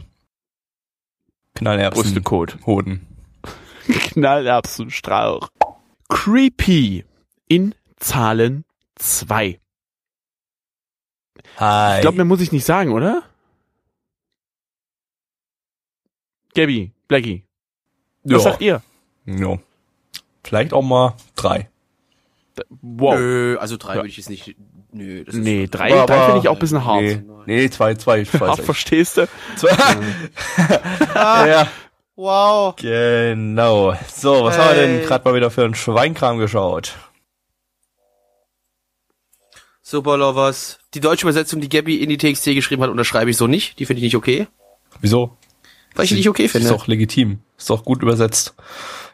Knallerbsen. 1.55 2.03
Brüstecode. 2.03 2.59
Hoden. 2.66 3.07
Knallerbsenstrauch. 3.88 5.48
Creepy 6.09 7.05
in 7.46 7.74
Zahlen 7.96 8.64
2. 8.96 9.61
Hi. 11.57 11.96
Ich 11.96 12.01
glaube, 12.03 12.16
mehr 12.16 12.24
muss 12.24 12.40
ich 12.40 12.53
nicht 12.53 12.64
sagen, 12.64 12.92
oder? 12.92 13.22
Gabby, 16.59 16.92
Blackie, 17.07 17.44
was 18.25 18.42
sagt 18.42 18.61
ihr? 18.61 18.83
Ja. 19.27 19.59
Vielleicht 20.42 20.73
auch 20.73 20.83
mal 20.83 21.14
drei. 21.37 21.71
Wow. 22.83 23.14
Nö, 23.16 23.57
also 23.61 23.77
drei 23.77 23.90
Ja. 23.92 23.97
würde 23.99 24.09
ich 24.09 24.16
jetzt 24.16 24.29
nicht. 24.29 24.57
Nö, 24.90 25.23
das 25.25 25.37
ist 25.37 25.40
nee, 25.44 25.68
drei, 25.68 25.90
drei 25.90 26.25
finde 26.27 26.40
ich 26.40 26.49
auch 26.49 26.55
ein 26.55 26.59
bisschen 26.59 26.85
hart. 26.85 27.03
Nee, 27.03 27.23
nee 27.47 27.71
zwei, 27.71 27.94
zwei. 27.94 28.25
Hart, 28.25 28.59
nicht. 28.59 28.64
verstehst 28.64 29.18
du? 29.18 29.29
Zwei. 29.57 29.71
ja, 31.14 31.68
Wow. 32.16 32.75
genau. 32.75 33.94
So, 34.12 34.42
was 34.42 34.59
haben 34.59 34.75
wir 34.75 34.83
denn 34.83 34.97
Hey. 34.99 35.07
gerade 35.07 35.25
mal 35.29 35.37
wieder 35.37 35.53
für 35.53 35.64
einen 35.64 35.77
Schweinkram 35.77 36.38
geschaut? 36.38 36.97
Super 39.81 40.16
Lovers. 40.16 40.81
Die 40.94 41.01
deutsche 41.01 41.23
Übersetzung, 41.25 41.61
die 41.61 41.68
Gabby 41.68 42.03
in 42.03 42.09
die 42.09 42.18
TXT 42.18 42.47
geschrieben 42.55 42.83
hat, 42.83 42.90
unterschreibe 42.90 43.31
ich 43.31 43.37
so 43.37 43.47
nicht. 43.47 43.79
Die 43.79 43.87
finde 43.87 43.99
ich 43.99 44.05
nicht 44.05 44.16
okay. 44.16 44.49
Wieso? 45.01 45.37
Weil 45.94 46.05
ich 46.05 46.12
nicht 46.12 46.29
okay 46.29 46.44
Ist 46.44 46.53
finde. 46.53 46.68
doch 46.68 46.87
legitim. 46.87 47.40
Ist 47.57 47.70
doch 47.70 47.85
gut 47.85 48.03
übersetzt. 48.03 48.55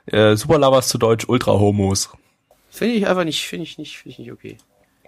Äh, 0.07 0.37
Superlovers 0.37 0.89
zu 0.89 0.99
Deutsch 0.99 1.25
Ultra 1.29 1.53
Homos. 1.53 2.11
Finde 2.71 2.95
ich 2.95 3.07
einfach 3.07 3.25
nicht, 3.25 3.47
finde 3.47 3.65
ich 3.65 3.79
nicht, 3.79 3.97
finde 3.99 4.11
ich 4.11 4.19
nicht 4.19 4.33
okay. 4.33 4.59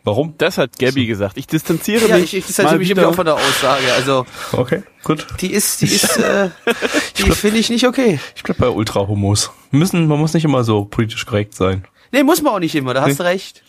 Warum? 0.04 0.34
Das 0.38 0.56
hat 0.56 0.78
Gabby 0.78 1.06
gesagt. 1.06 1.36
Ich 1.36 1.48
distanziere 1.48 2.06
Ja, 2.08 2.14
mich. 2.16 2.26
ich, 2.32 2.34
ich 2.38 2.46
distanziere 2.46 2.78
mich 2.78 2.88
wieder. 2.88 3.02
immer 3.02 3.10
auch 3.10 3.14
von 3.16 3.26
der 3.26 3.34
Aussage. 3.34 3.92
Also, 3.94 4.24
Okay, 4.52 4.84
gut. 5.02 5.26
die 5.40 5.52
ist, 5.52 5.82
die 5.82 5.86
ist, 5.86 6.16
äh, 6.18 6.50
die 7.18 7.30
finde 7.32 7.58
ich 7.58 7.70
nicht 7.70 7.86
okay. 7.88 8.20
Ich 8.36 8.44
bleib 8.44 8.58
bei 8.58 8.68
Ultra 8.68 9.00
Homos. 9.08 9.50
Müssen, 9.72 10.06
man 10.06 10.20
muss 10.20 10.32
nicht 10.32 10.44
immer 10.44 10.62
so 10.62 10.84
politisch 10.84 11.26
korrekt 11.26 11.54
sein. 11.54 11.84
Nee, 12.12 12.22
muss 12.22 12.40
man 12.40 12.52
auch 12.54 12.60
nicht 12.60 12.76
immer, 12.76 12.94
da 12.94 13.00
hast 13.00 13.08
Nee. 13.08 13.14
du 13.16 13.24
recht. 13.24 13.62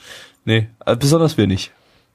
Nee, 0.45 0.69
äh, 0.85 0.95
besonders 0.95 1.37
wir 1.37 1.47
nicht. 1.47 1.71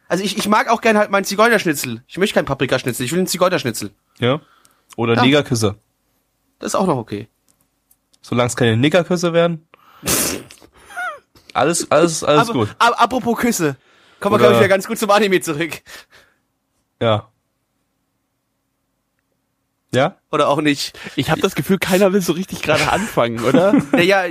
Also 0.08 0.22
ich, 0.22 0.38
ich 0.38 0.46
mag 0.48 0.68
auch 0.70 0.82
gern 0.82 0.96
halt 0.96 1.10
meinen 1.10 1.24
Zigeunerschnitzel. 1.24 2.02
Ich 2.06 2.16
möchte 2.16 2.34
keinen 2.34 2.44
Paprikaschnitzel, 2.44 3.04
ich 3.04 3.10
will 3.10 3.18
einen 3.18 3.26
Zigeunerschnitzel. 3.26 3.90
Ja? 4.20 4.40
Oder 4.96 5.14
Ja. 5.16 5.22
Negerküsse. 5.22 5.76
Das 6.58 6.68
ist 6.72 6.74
auch 6.74 6.86
noch 6.86 6.96
okay. 6.96 7.28
Solange 8.20 8.48
es 8.48 8.56
keine 8.56 8.76
Niggerküsse 8.76 9.32
werden. 9.32 9.66
alles, 11.54 11.90
alles, 11.90 12.22
alles 12.24 12.48
Aber, 12.50 12.52
gut. 12.52 12.76
aber 12.78 13.00
apropos 13.00 13.38
Küsse. 13.38 13.76
Kommen 14.20 14.34
wir, 14.34 14.38
glaube 14.38 14.54
ich, 14.54 14.60
wieder 14.60 14.68
ganz 14.68 14.86
gut 14.86 14.98
zum 14.98 15.10
Anime 15.10 15.40
zurück. 15.40 15.80
Ja. 17.00 17.28
Ja? 19.94 20.16
Oder 20.30 20.48
auch 20.48 20.60
nicht. 20.60 20.98
Ich 21.16 21.30
habe 21.30 21.40
das 21.40 21.54
Gefühl, 21.54 21.78
keiner 21.78 22.12
will 22.12 22.22
so 22.22 22.32
richtig 22.32 22.62
gerade 22.62 22.90
anfangen, 22.90 23.44
oder? 23.44 23.72
Naja, 23.92 24.24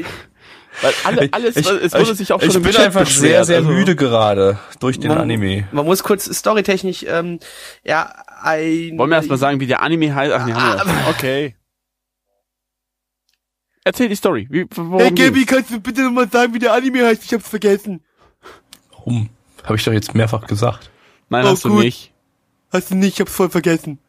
Weil 0.81 0.93
alle, 1.03 1.29
alles, 1.33 1.57
ich, 1.57 1.67
es 1.69 1.93
wurde 1.93 2.15
sich 2.15 2.31
auch 2.33 2.39
schon 2.41 2.49
ich 2.49 2.61
bin 2.61 2.75
einfach 2.77 3.05
sehr, 3.05 3.41
beschwert, 3.41 3.45
sehr 3.45 3.57
also. 3.57 3.69
müde 3.69 3.95
gerade 3.95 4.57
durch 4.79 4.99
den 4.99 5.09
Man- 5.09 5.17
Anime. 5.19 5.67
man 5.71 5.85
muss 5.85 6.01
kurz 6.01 6.25
storytechnisch, 6.33 7.03
ähm, 7.07 7.39
ja, 7.83 8.23
ein... 8.43 8.97
Wollen 8.97 9.09
wir 9.09 9.17
erstmal 9.17 9.37
sagen, 9.37 9.59
wie 9.59 9.67
der 9.67 9.81
Anime 9.81 10.13
heißt? 10.13 10.33
Ach 10.33 10.45
nee, 10.45 10.53
haben 10.53 10.89
wir. 10.89 11.07
Okay. 11.09 11.55
Erzähl 13.83 14.09
die 14.09 14.15
Story. 14.15 14.47
Wie, 14.49 14.67
Hey 14.97 15.11
Gaby, 15.11 15.45
kannst 15.45 15.71
du 15.71 15.79
bitte 15.79 16.03
nochmal 16.03 16.29
sagen, 16.29 16.53
wie 16.53 16.59
der 16.59 16.73
Anime 16.73 17.05
heißt? 17.05 17.23
Ich 17.23 17.33
hab's 17.33 17.47
vergessen. 17.49 18.03
Warum? 18.91 19.29
Habe 19.63 19.75
ich 19.75 19.83
doch 19.83 19.93
jetzt 19.93 20.13
mehrfach 20.13 20.45
gesagt. 20.47 20.91
Nein, 21.29 21.45
Oh, 21.45 21.49
hast 21.49 21.65
du 21.65 21.69
gut. 21.69 21.83
nicht. 21.83 22.13
Hast 22.71 22.91
du 22.91 22.95
nicht, 22.95 23.15
ich 23.15 23.19
hab's 23.21 23.33
voll 23.33 23.49
vergessen. 23.49 23.99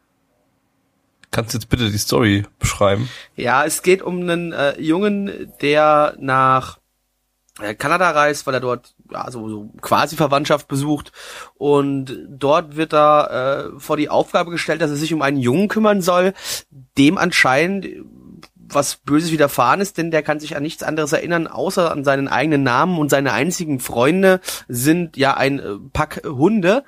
Kannst 1.31 1.53
du 1.53 1.57
jetzt 1.57 1.69
bitte 1.69 1.89
die 1.89 1.97
Story 1.97 2.45
beschreiben? 2.59 3.09
Ja, 3.35 3.65
es 3.65 3.81
geht 3.81 4.03
um 4.03 4.19
einen 4.21 4.51
äh, 4.51 4.79
Jungen, 4.79 5.51
der 5.61 6.15
nach 6.19 6.77
äh, 7.59 7.73
Kanada 7.73 8.11
reist, 8.11 8.45
weil 8.45 8.53
er 8.53 8.59
dort 8.59 8.92
ja, 9.11 9.29
so, 9.31 9.49
so 9.49 9.69
quasi 9.81 10.15
Verwandtschaft 10.15 10.67
besucht. 10.67 11.11
Und 11.55 12.17
dort 12.29 12.75
wird 12.75 12.93
er 12.93 13.73
äh, 13.75 13.79
vor 13.79 13.97
die 13.97 14.09
Aufgabe 14.09 14.51
gestellt, 14.51 14.81
dass 14.81 14.91
er 14.91 14.97
sich 14.97 15.13
um 15.13 15.21
einen 15.21 15.37
Jungen 15.37 15.67
kümmern 15.67 16.01
soll, 16.01 16.33
dem 16.97 17.17
anscheinend 17.17 17.87
was 18.55 18.95
Böses 18.95 19.31
widerfahren 19.31 19.81
ist, 19.81 19.97
denn 19.97 20.09
der 20.09 20.23
kann 20.23 20.39
sich 20.39 20.55
an 20.55 20.63
nichts 20.63 20.83
anderes 20.83 21.13
erinnern, 21.13 21.47
außer 21.47 21.91
an 21.91 22.03
seinen 22.03 22.27
eigenen 22.27 22.63
Namen 22.63 22.97
und 22.97 23.09
seine 23.09 23.33
einzigen 23.33 23.79
Freunde 23.79 24.39
sind 24.67 25.17
ja 25.17 25.35
ein 25.35 25.59
äh, 25.59 25.75
Pack 25.91 26.23
Hunde. 26.25 26.83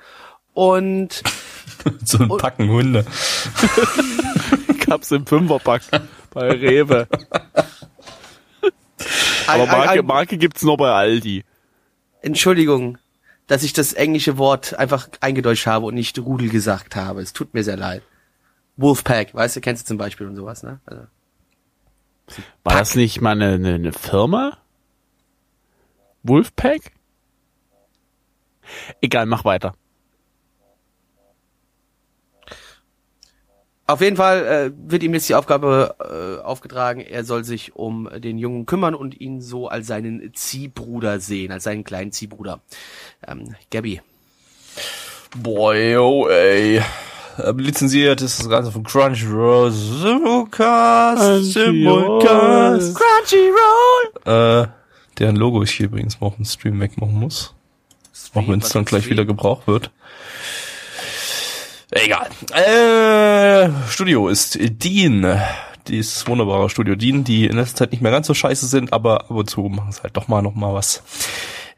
Und 0.54 1.22
so 2.04 2.18
ein 2.18 2.28
Packen 2.28 2.70
Hunde. 2.70 3.04
Gab's 4.86 5.10
im 5.10 5.26
Fünferpack 5.26 5.82
bei 6.30 6.48
Rewe. 6.50 7.06
Aber 9.46 9.66
Marke, 9.66 10.02
Marke 10.02 10.38
gibt's 10.38 10.62
nur 10.62 10.76
bei 10.76 10.90
Aldi. 10.90 11.44
Entschuldigung, 12.26 12.98
dass 13.46 13.62
ich 13.62 13.72
das 13.72 13.92
englische 13.92 14.36
Wort 14.36 14.76
einfach 14.78 15.08
eingedeutscht 15.20 15.66
habe 15.66 15.86
und 15.86 15.94
nicht 15.94 16.18
Rudel 16.18 16.48
gesagt 16.48 16.96
habe. 16.96 17.22
Es 17.22 17.32
tut 17.32 17.54
mir 17.54 17.62
sehr 17.62 17.76
leid. 17.76 18.02
Wolfpack, 18.76 19.32
weißt 19.32 19.56
du, 19.56 19.60
kennst 19.60 19.84
du 19.84 19.86
zum 19.86 19.96
Beispiel 19.96 20.26
und 20.26 20.34
sowas, 20.34 20.64
ne? 20.64 20.80
Also, 20.86 21.02
War 22.64 22.78
das 22.78 22.96
nicht 22.96 23.20
mal 23.20 23.30
eine, 23.30 23.54
eine, 23.54 23.74
eine 23.74 23.92
Firma? 23.92 24.58
Wolfpack? 26.24 26.92
Egal, 29.00 29.26
mach 29.26 29.44
weiter. 29.44 29.74
Auf 33.86 34.00
jeden 34.00 34.16
Fall 34.16 34.46
äh, 34.46 34.90
wird 34.90 35.02
ihm 35.02 35.14
jetzt 35.14 35.28
die 35.28 35.34
Aufgabe 35.34 35.94
äh, 36.00 36.42
aufgetragen, 36.42 37.00
er 37.00 37.24
soll 37.24 37.44
sich 37.44 37.76
um 37.76 38.08
den 38.16 38.38
Jungen 38.38 38.66
kümmern 38.66 38.94
und 38.94 39.20
ihn 39.20 39.40
so 39.40 39.68
als 39.68 39.86
seinen 39.86 40.32
Ziehbruder 40.34 41.20
sehen, 41.20 41.52
als 41.52 41.64
seinen 41.64 41.84
kleinen 41.84 42.12
Ziehbruder. 42.12 42.60
Ähm, 43.26 43.54
Gabby. 43.70 44.00
Boy, 45.36 45.96
oh 45.96 46.28
ey. 46.28 46.82
Ähm, 47.38 47.58
Lizenziert 47.58 48.22
ist 48.22 48.40
das 48.40 48.48
Ganze 48.48 48.72
von 48.72 48.82
Crunchyroll. 48.82 49.70
Simulcast, 49.70 51.52
Simulcast. 51.52 52.96
Crunchyroll! 52.96 54.64
Äh, 54.64 54.68
deren 55.18 55.36
Logo 55.36 55.62
ich 55.62 55.72
hier 55.72 55.86
übrigens 55.86 56.20
mal 56.20 56.28
auf 56.28 56.36
dem 56.36 56.44
Stream 56.44 56.80
wegmachen 56.80 57.14
muss. 57.14 57.54
Auch 58.34 58.48
wenn 58.48 58.60
es 58.60 58.70
dann 58.70 58.84
gleich 58.84 59.06
wie? 59.06 59.10
wieder 59.10 59.24
gebraucht 59.24 59.66
wird. 59.66 59.90
Egal. 62.04 62.28
Äh, 62.52 63.70
Studio 63.88 64.28
ist 64.28 64.58
Dean. 64.60 65.40
Dieses 65.88 66.26
wunderbare 66.26 66.68
Studio 66.68 66.94
Dean, 66.94 67.24
die 67.24 67.46
in 67.46 67.56
letzter 67.56 67.76
Zeit 67.76 67.92
nicht 67.92 68.02
mehr 68.02 68.12
ganz 68.12 68.26
so 68.26 68.34
scheiße 68.34 68.66
sind, 68.66 68.92
aber 68.92 69.22
ab 69.22 69.30
und 69.30 69.48
zu 69.48 69.62
machen 69.62 69.92
sie 69.92 70.02
halt 70.02 70.16
doch 70.16 70.28
mal 70.28 70.42
noch 70.42 70.54
mal 70.54 70.74
was 70.74 71.02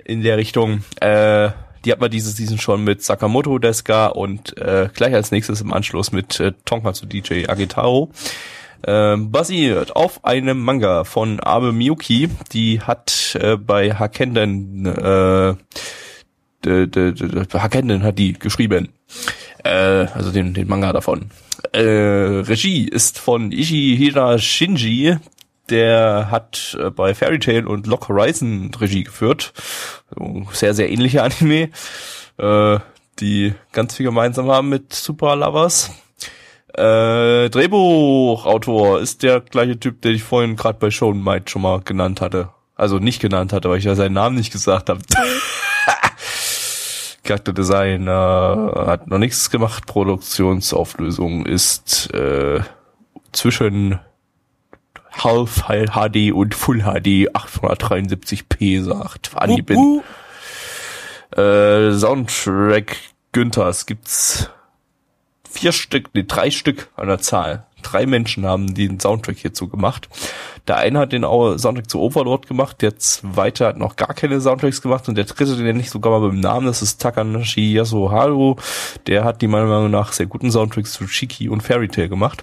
in 0.04 0.22
der 0.22 0.36
Richtung. 0.36 0.82
Äh, 1.00 1.50
die 1.84 1.92
hat 1.92 2.00
man 2.00 2.10
diese 2.10 2.30
Season 2.30 2.58
schon 2.58 2.82
mit 2.82 3.04
Sakamoto 3.04 3.58
Deska 3.58 4.06
und 4.08 4.56
äh, 4.58 4.88
gleich 4.92 5.14
als 5.14 5.30
nächstes 5.30 5.60
im 5.60 5.72
Anschluss 5.72 6.10
mit 6.10 6.40
äh, 6.40 6.52
Tonkatsu 6.64 7.06
DJ 7.06 7.48
Agitaro. 7.48 8.10
Ähm, 8.86 9.30
basiert 9.30 9.94
auf 9.94 10.24
einem 10.24 10.60
Manga 10.60 11.04
von 11.04 11.38
Abe 11.40 11.72
Miyuki. 11.72 12.28
Die 12.52 12.80
hat 12.80 13.36
äh, 13.40 13.56
bei 13.56 13.94
Hakenden 13.94 14.86
äh, 14.86 15.54
Hakenden 16.66 18.02
hat 18.02 18.18
die 18.18 18.32
geschrieben. 18.32 18.88
Äh, 19.64 19.70
also 19.70 20.30
den, 20.30 20.54
den 20.54 20.68
Manga 20.68 20.92
davon. 20.92 21.30
Äh, 21.72 21.80
Regie 21.80 22.88
ist 22.88 23.18
von 23.18 23.52
Ishihira 23.52 24.38
Shinji, 24.38 25.16
der 25.70 26.30
hat 26.30 26.76
äh, 26.80 26.90
bei 26.90 27.14
Fairy 27.14 27.38
Tail 27.38 27.66
und 27.66 27.86
Lock 27.86 28.08
Horizon 28.08 28.70
Regie 28.80 29.04
geführt. 29.04 29.52
Sehr, 30.52 30.74
sehr 30.74 30.90
ähnliche 30.90 31.22
Anime, 31.24 31.70
äh, 32.38 32.78
die 33.20 33.54
ganz 33.72 33.96
viel 33.96 34.06
gemeinsam 34.06 34.50
haben 34.50 34.68
mit 34.68 34.92
Super 34.94 35.36
Lovers. 35.36 35.90
Äh, 36.74 37.50
Drehbuchautor 37.50 39.00
ist 39.00 39.22
der 39.22 39.40
gleiche 39.40 39.80
Typ, 39.80 40.00
den 40.02 40.14
ich 40.14 40.22
vorhin 40.22 40.54
gerade 40.56 40.78
bei 40.78 40.90
Show 40.90 41.12
Might 41.12 41.50
schon 41.50 41.62
mal 41.62 41.80
genannt 41.80 42.20
hatte. 42.20 42.50
Also 42.76 42.98
nicht 42.98 43.20
genannt 43.20 43.52
hatte, 43.52 43.68
weil 43.68 43.78
ich 43.78 43.84
ja 43.84 43.96
seinen 43.96 44.12
Namen 44.12 44.36
nicht 44.36 44.52
gesagt 44.52 44.88
habe. 44.88 45.00
Charakterdesigner 47.28 48.84
hat 48.86 49.06
noch 49.08 49.18
nichts 49.18 49.50
gemacht. 49.50 49.86
Produktionsauflösung 49.86 51.44
ist 51.44 52.10
äh, 52.14 52.60
zwischen 53.32 54.00
Half 55.12 55.64
HD 55.66 56.32
und 56.32 56.54
Full 56.54 56.80
HD 56.80 57.28
873p 57.36 58.82
sagt 58.82 59.26
Fanny 59.26 59.60
bin. 59.60 60.00
Äh, 61.36 61.92
Soundtrack 61.92 62.96
Günthers 63.32 63.84
gibt's 63.84 64.48
vier 65.50 65.72
Stück, 65.72 66.08
nee, 66.14 66.24
drei 66.26 66.50
Stück 66.50 66.88
an 66.96 67.08
der 67.08 67.18
Zahl. 67.18 67.66
Drei 67.90 68.04
Menschen 68.06 68.44
haben 68.44 68.74
den 68.74 69.00
Soundtrack 69.00 69.38
hierzu 69.38 69.68
gemacht. 69.68 70.08
Der 70.66 70.76
eine 70.76 70.98
hat 70.98 71.12
den 71.12 71.22
Soundtrack 71.22 71.88
zu 71.88 72.00
Overlord 72.00 72.46
gemacht, 72.46 72.82
der 72.82 72.98
zweite 72.98 73.66
hat 73.66 73.78
noch 73.78 73.96
gar 73.96 74.12
keine 74.12 74.40
Soundtracks 74.40 74.82
gemacht 74.82 75.08
und 75.08 75.14
der 75.14 75.24
dritte, 75.24 75.56
den 75.56 75.64
nenne 75.64 75.80
ich 75.80 75.88
sogar 75.90 76.12
mal 76.20 76.28
beim 76.28 76.40
Namen, 76.40 76.66
das 76.66 76.82
ist 76.82 77.00
Takanashi 77.00 77.72
Yasuharu. 77.72 78.56
Der 79.06 79.24
hat 79.24 79.40
die 79.40 79.46
meiner 79.46 79.64
Meinung 79.66 79.90
nach 79.90 80.12
sehr 80.12 80.26
guten 80.26 80.50
Soundtracks 80.50 80.92
zu 80.92 81.08
Shiki 81.08 81.48
und 81.48 81.62
Fairy 81.62 81.88
Tail 81.88 82.08
gemacht. 82.10 82.42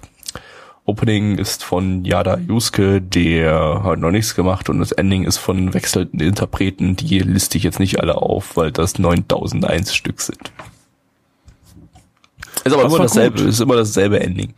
Opening 0.84 1.38
ist 1.38 1.62
von 1.64 2.04
Yada 2.04 2.38
Yusuke, 2.38 3.00
der 3.00 3.82
hat 3.84 3.98
noch 3.98 4.10
nichts 4.12 4.34
gemacht 4.34 4.68
und 4.68 4.78
das 4.80 4.92
Ending 4.92 5.24
ist 5.24 5.38
von 5.38 5.74
wechselnden 5.74 6.20
Interpreten, 6.20 6.96
die 6.96 7.18
liste 7.20 7.58
ich 7.58 7.64
jetzt 7.64 7.80
nicht 7.80 8.00
alle 8.00 8.16
auf, 8.16 8.56
weil 8.56 8.70
das 8.72 8.98
9001 8.98 9.94
Stück 9.94 10.20
sind. 10.20 10.52
Ist 12.64 12.72
aber 12.72 12.84
Das 12.84 12.92
immer 12.92 13.02
dasselbe, 13.02 13.38
gut. 13.40 13.48
ist 13.48 13.60
immer 13.60 13.76
dasselbe 13.76 14.20
Ending. 14.20 14.54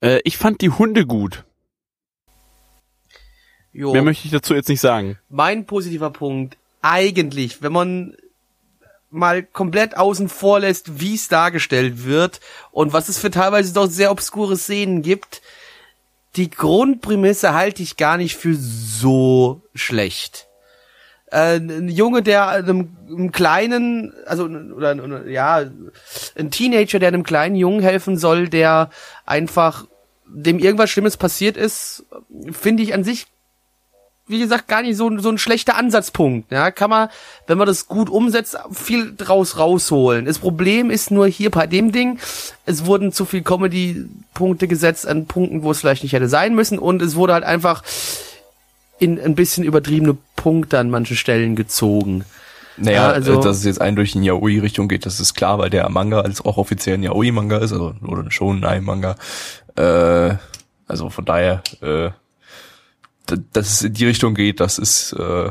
Äh, 0.00 0.20
ich 0.24 0.36
fand 0.36 0.60
die 0.60 0.70
Hunde 0.70 1.06
gut. 1.06 1.44
Jo. 3.72 3.92
Mehr 3.92 4.02
möchte 4.02 4.26
ich 4.26 4.32
dazu 4.32 4.54
jetzt 4.54 4.68
nicht 4.68 4.80
sagen. 4.80 5.18
mein 5.28 5.66
positiver 5.66 6.10
Punkt, 6.10 6.56
eigentlich, 6.82 7.62
wenn 7.62 7.72
man 7.72 8.16
mal 9.10 9.42
komplett 9.42 9.96
außen 9.96 10.28
vor 10.28 10.60
lässt, 10.60 11.00
wie 11.00 11.14
es 11.14 11.28
dargestellt 11.28 12.04
wird 12.04 12.40
und 12.72 12.92
was 12.92 13.08
es 13.08 13.18
für 13.18 13.30
teilweise 13.30 13.72
doch 13.72 13.86
sehr 13.86 14.10
obskure 14.10 14.56
Szenen 14.56 15.02
gibt, 15.02 15.42
die 16.36 16.50
Grundprämisse 16.50 17.54
halte 17.54 17.82
ich 17.82 17.96
gar 17.96 18.16
nicht 18.16 18.36
für 18.36 18.54
so 18.54 19.62
schlecht. 19.74 20.47
Äh, 21.30 21.56
ein 21.56 21.88
Junge, 21.88 22.22
der 22.22 22.48
einem, 22.48 22.96
einem 23.08 23.32
kleinen, 23.32 24.12
also 24.26 24.44
oder, 24.44 24.92
oder 25.02 25.26
ja, 25.26 25.64
ein 26.36 26.50
Teenager, 26.50 26.98
der 26.98 27.08
einem 27.08 27.24
kleinen 27.24 27.56
Jungen 27.56 27.80
helfen 27.80 28.16
soll, 28.16 28.48
der 28.48 28.90
einfach 29.26 29.86
dem 30.26 30.58
irgendwas 30.58 30.90
Schlimmes 30.90 31.16
passiert 31.16 31.56
ist, 31.56 32.04
finde 32.52 32.82
ich 32.82 32.94
an 32.94 33.04
sich 33.04 33.26
wie 34.28 34.38
gesagt, 34.38 34.68
gar 34.68 34.82
nicht 34.82 34.96
so, 34.96 35.18
so 35.18 35.30
ein 35.30 35.38
schlechter 35.38 35.76
Ansatzpunkt. 35.76 36.52
Ja, 36.52 36.70
kann 36.70 36.90
man, 36.90 37.08
wenn 37.46 37.58
man 37.58 37.66
das 37.66 37.86
gut 37.86 38.10
umsetzt, 38.10 38.58
viel 38.72 39.14
draus 39.16 39.58
rausholen. 39.58 40.26
Das 40.26 40.38
Problem 40.38 40.90
ist 40.90 41.10
nur 41.10 41.26
hier 41.26 41.50
bei 41.50 41.66
dem 41.66 41.92
Ding, 41.92 42.18
es 42.66 42.84
wurden 42.84 43.10
zu 43.10 43.24
viel 43.24 43.42
Comedy-Punkte 43.42 44.68
gesetzt 44.68 45.08
an 45.08 45.26
Punkten, 45.26 45.62
wo 45.62 45.70
es 45.70 45.80
vielleicht 45.80 46.02
nicht 46.02 46.12
hätte 46.12 46.28
sein 46.28 46.54
müssen 46.54 46.78
und 46.78 47.00
es 47.00 47.16
wurde 47.16 47.32
halt 47.32 47.44
einfach 47.44 47.82
in 48.98 49.20
ein 49.20 49.34
bisschen 49.34 49.64
übertriebene 49.64 50.16
Punkte 50.36 50.78
an 50.78 50.90
manchen 50.90 51.16
Stellen 51.16 51.56
gezogen. 51.56 52.24
Naja, 52.76 53.08
Ja, 53.08 53.12
also- 53.12 53.40
äh, 53.40 53.42
dass 53.42 53.58
es 53.58 53.64
jetzt 53.64 53.80
ein 53.80 53.96
durch 53.96 54.14
in 54.14 54.22
Yaoi-Richtung 54.22 54.88
geht, 54.88 55.04
das 55.06 55.18
ist 55.20 55.34
klar, 55.34 55.58
weil 55.58 55.70
der 55.70 55.88
Manga 55.88 56.20
als 56.20 56.40
auch 56.44 56.56
offiziell 56.58 56.94
ein 56.94 57.02
Yaoi-Manga 57.02 57.58
ist, 57.58 57.72
also 57.72 57.94
oder 58.06 58.30
schon 58.30 58.64
ein 58.64 58.84
Manga. 58.84 59.16
Äh, 59.76 60.34
also 60.86 61.10
von 61.10 61.24
daher, 61.24 61.62
äh, 61.80 62.10
dass 63.52 63.72
es 63.72 63.82
in 63.82 63.94
die 63.94 64.06
Richtung 64.06 64.34
geht, 64.34 64.60
das 64.60 64.78
ist 64.78 65.12
äh, 65.12 65.50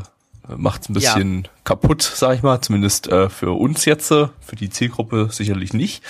macht 0.55 0.89
ein 0.89 0.93
bisschen 0.93 1.47
kaputt, 1.65 2.01
sag 2.01 2.35
ich 2.35 2.41
mal, 2.43 2.61
zumindest 2.61 3.07
äh, 3.09 3.29
für 3.29 3.51
uns 3.51 3.83
jetzt, 3.83 4.09
äh, 4.11 4.27
für 4.39 4.55
die 4.55 4.69
Zielgruppe 4.69 5.27
sicherlich 5.29 5.73
nicht. 5.73 6.01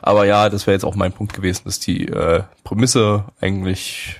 Aber 0.00 0.24
ja, 0.26 0.48
das 0.48 0.66
wäre 0.68 0.74
jetzt 0.76 0.84
auch 0.84 0.94
mein 0.94 1.12
Punkt 1.12 1.32
gewesen, 1.34 1.62
dass 1.64 1.80
die 1.80 2.06
äh, 2.06 2.44
Prämisse 2.62 3.24
eigentlich 3.40 4.19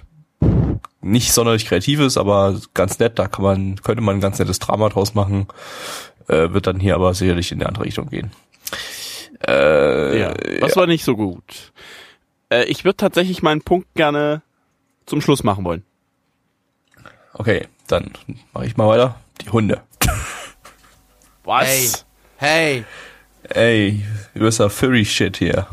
nicht 1.00 1.32
sonderlich 1.32 1.66
kreativ 1.66 2.00
ist, 2.00 2.16
aber 2.18 2.60
ganz 2.74 2.98
nett, 2.98 3.18
da 3.18 3.26
kann 3.26 3.42
man, 3.44 3.76
könnte 3.82 4.02
man 4.02 4.16
ein 4.16 4.20
ganz 4.20 4.38
nettes 4.38 4.58
Drama 4.58 4.88
draus 4.88 5.14
machen, 5.14 5.46
äh, 6.28 6.50
wird 6.52 6.66
dann 6.66 6.78
hier 6.80 6.94
aber 6.94 7.14
sicherlich 7.14 7.50
in 7.52 7.58
die 7.60 7.66
andere 7.66 7.84
Richtung 7.84 8.08
gehen. 8.08 8.32
Äh, 9.46 10.20
Ja, 10.20 10.34
das 10.60 10.76
war 10.76 10.86
nicht 10.86 11.04
so 11.04 11.16
gut. 11.16 11.72
Äh, 12.50 12.64
ich 12.64 12.84
würde 12.84 12.96
tatsächlich 12.98 13.42
meinen 13.42 13.62
Punkt 13.62 13.88
gerne 13.94 14.42
zum 15.06 15.20
Schluss 15.20 15.42
machen 15.42 15.64
wollen. 15.64 15.84
Okay, 17.32 17.66
dann 17.86 18.10
mache 18.52 18.66
ich 18.66 18.76
mal 18.76 18.88
weiter. 18.88 19.18
Die 19.40 19.48
Hunde. 19.50 19.80
Was? 21.44 22.04
Hey, 22.36 22.84
Ey, 23.42 24.04
du 24.34 24.40
bist 24.40 24.60
ja 24.60 24.68
Furry 24.68 25.04
Shit 25.04 25.38
hier. 25.38 25.66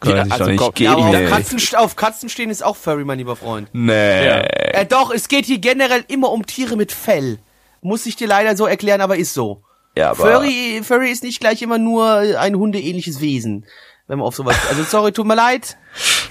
Kann 0.00 0.16
Ja, 0.16 0.22
also 0.30 0.44
doch 0.56 0.72
nicht 0.72 0.80
ja, 0.80 0.92
aber 0.92 1.06
auf. 1.08 1.30
Katzen, 1.30 1.76
auf 1.76 1.96
Katzen 1.96 2.28
stehen 2.28 2.50
ist 2.50 2.62
auch 2.64 2.76
Furry, 2.76 3.04
mein 3.04 3.18
lieber 3.18 3.36
Freund. 3.36 3.68
Nee. 3.72 4.26
Ja. 4.26 4.40
Äh, 4.40 4.86
doch, 4.86 5.10
es 5.10 5.28
geht 5.28 5.46
hier 5.46 5.58
generell 5.58 6.04
immer 6.08 6.30
um 6.32 6.44
Tiere 6.46 6.76
mit 6.76 6.92
Fell. 6.92 7.38
Muss 7.80 8.04
ich 8.06 8.16
dir 8.16 8.26
leider 8.28 8.56
so 8.56 8.66
erklären, 8.66 9.00
aber 9.00 9.16
ist 9.16 9.32
so. 9.34 9.62
Ja, 9.96 10.10
aber 10.10 10.16
Furry, 10.40 10.80
Furry 10.84 11.10
ist 11.10 11.22
nicht 11.22 11.40
gleich 11.40 11.62
immer 11.62 11.78
nur 11.78 12.06
ein 12.38 12.54
hundeähnliches 12.56 13.20
Wesen, 13.20 13.64
wenn 14.06 14.18
man 14.18 14.26
auf 14.26 14.36
sowas. 14.36 14.56
Also 14.68 14.82
sorry, 14.82 15.12
tut 15.12 15.26
mir 15.26 15.34
leid. 15.36 15.78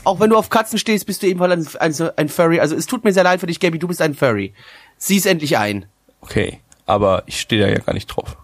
Auch 0.03 0.19
wenn 0.19 0.29
du 0.29 0.37
auf 0.37 0.49
Katzen 0.49 0.77
stehst, 0.77 1.07
bist 1.07 1.23
du 1.23 1.27
ebenfalls 1.27 1.75
ein, 1.77 1.93
ein, 1.99 2.09
ein 2.17 2.29
Furry. 2.29 2.59
Also 2.59 2.75
es 2.75 2.85
tut 2.85 3.03
mir 3.03 3.13
sehr 3.13 3.23
leid 3.23 3.39
für 3.39 3.47
dich, 3.47 3.59
Gabby, 3.59 3.79
du 3.79 3.87
bist 3.87 4.01
ein 4.01 4.13
Furry. 4.13 4.53
Sieh's 4.97 5.25
endlich 5.25 5.57
ein. 5.57 5.87
okay, 6.21 6.59
aber 6.85 7.23
ich 7.25 7.41
stehe 7.41 7.63
da 7.63 7.67
ja 7.67 7.79
gar 7.79 7.93
nicht 7.93 8.05
drauf. 8.07 8.37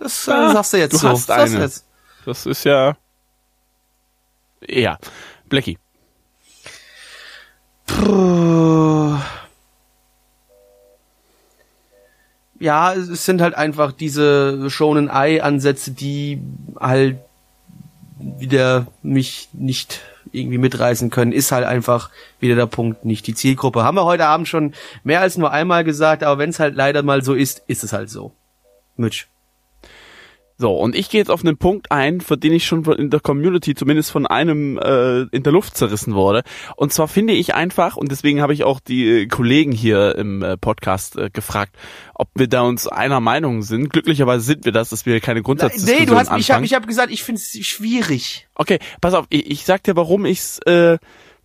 Das 0.00 0.26
äh, 0.28 0.32
Ah, 0.32 0.52
sagst 0.52 0.72
du 0.72 0.76
jetzt 0.78 0.92
du 0.94 0.98
so. 0.98 1.08
hast 1.10 1.30
eine. 1.30 1.70
Das 2.28 2.44
ist 2.44 2.64
ja. 2.64 2.94
Ja. 4.68 4.98
Blackie. 5.48 5.78
Ja, 12.60 12.92
es 12.92 13.24
sind 13.24 13.40
halt 13.40 13.54
einfach 13.54 13.92
diese 13.92 14.68
Shonen 14.68 15.08
Eye 15.08 15.40
Ansätze, 15.40 15.92
die 15.92 16.42
halt 16.78 17.16
wieder 18.18 18.88
mich 19.02 19.48
nicht 19.54 20.02
irgendwie 20.30 20.58
mitreißen 20.58 21.08
können, 21.08 21.32
ist 21.32 21.50
halt 21.50 21.64
einfach 21.64 22.10
wieder 22.40 22.56
der 22.56 22.66
Punkt, 22.66 23.06
nicht 23.06 23.26
die 23.26 23.34
Zielgruppe. 23.34 23.84
Haben 23.84 23.96
wir 23.96 24.04
heute 24.04 24.26
Abend 24.26 24.48
schon 24.48 24.74
mehr 25.02 25.22
als 25.22 25.38
nur 25.38 25.50
einmal 25.50 25.82
gesagt, 25.82 26.22
aber 26.22 26.36
wenn 26.36 26.50
es 26.50 26.60
halt 26.60 26.74
leider 26.74 27.02
mal 27.02 27.24
so 27.24 27.32
ist, 27.32 27.62
ist 27.68 27.84
es 27.84 27.94
halt 27.94 28.10
so. 28.10 28.32
Mitch. 28.98 29.28
So, 30.60 30.72
und 30.74 30.96
ich 30.96 31.08
gehe 31.08 31.20
jetzt 31.20 31.30
auf 31.30 31.44
einen 31.44 31.56
Punkt 31.56 31.92
ein, 31.92 32.20
für 32.20 32.36
den 32.36 32.52
ich 32.52 32.66
schon 32.66 32.84
in 32.84 33.10
der 33.10 33.20
Community 33.20 33.76
zumindest 33.76 34.10
von 34.10 34.26
einem 34.26 34.76
äh, 34.76 35.20
in 35.30 35.44
der 35.44 35.52
Luft 35.52 35.76
zerrissen 35.76 36.14
wurde. 36.14 36.42
Und 36.74 36.92
zwar 36.92 37.06
finde 37.06 37.32
ich 37.32 37.54
einfach, 37.54 37.96
und 37.96 38.10
deswegen 38.10 38.42
habe 38.42 38.54
ich 38.54 38.64
auch 38.64 38.80
die 38.80 39.08
äh, 39.08 39.26
Kollegen 39.28 39.70
hier 39.70 40.16
im 40.16 40.42
äh, 40.42 40.56
Podcast 40.56 41.16
äh, 41.16 41.30
gefragt, 41.30 41.76
ob 42.12 42.30
wir 42.34 42.48
da 42.48 42.62
uns 42.62 42.88
einer 42.88 43.20
Meinung 43.20 43.62
sind. 43.62 43.90
Glücklicherweise 43.90 44.44
sind 44.44 44.64
wir 44.64 44.72
das, 44.72 44.90
dass 44.90 45.06
wir 45.06 45.20
keine 45.20 45.42
Grundsatzdiskussion 45.42 46.00
Nee, 46.00 46.06
du 46.06 46.16
hast, 46.16 46.26
ich 46.26 46.32
anfangen. 46.32 46.56
habe 46.56 46.66
ich 46.66 46.74
hab 46.74 46.86
gesagt, 46.88 47.12
ich 47.12 47.22
finde 47.22 47.40
es 47.40 47.64
schwierig. 47.64 48.48
Okay, 48.56 48.80
pass 49.00 49.14
auf, 49.14 49.26
ich, 49.28 49.48
ich 49.48 49.64
sag 49.64 49.84
dir, 49.84 49.94
warum 49.94 50.26
ich's 50.26 50.58
äh, 50.66 50.98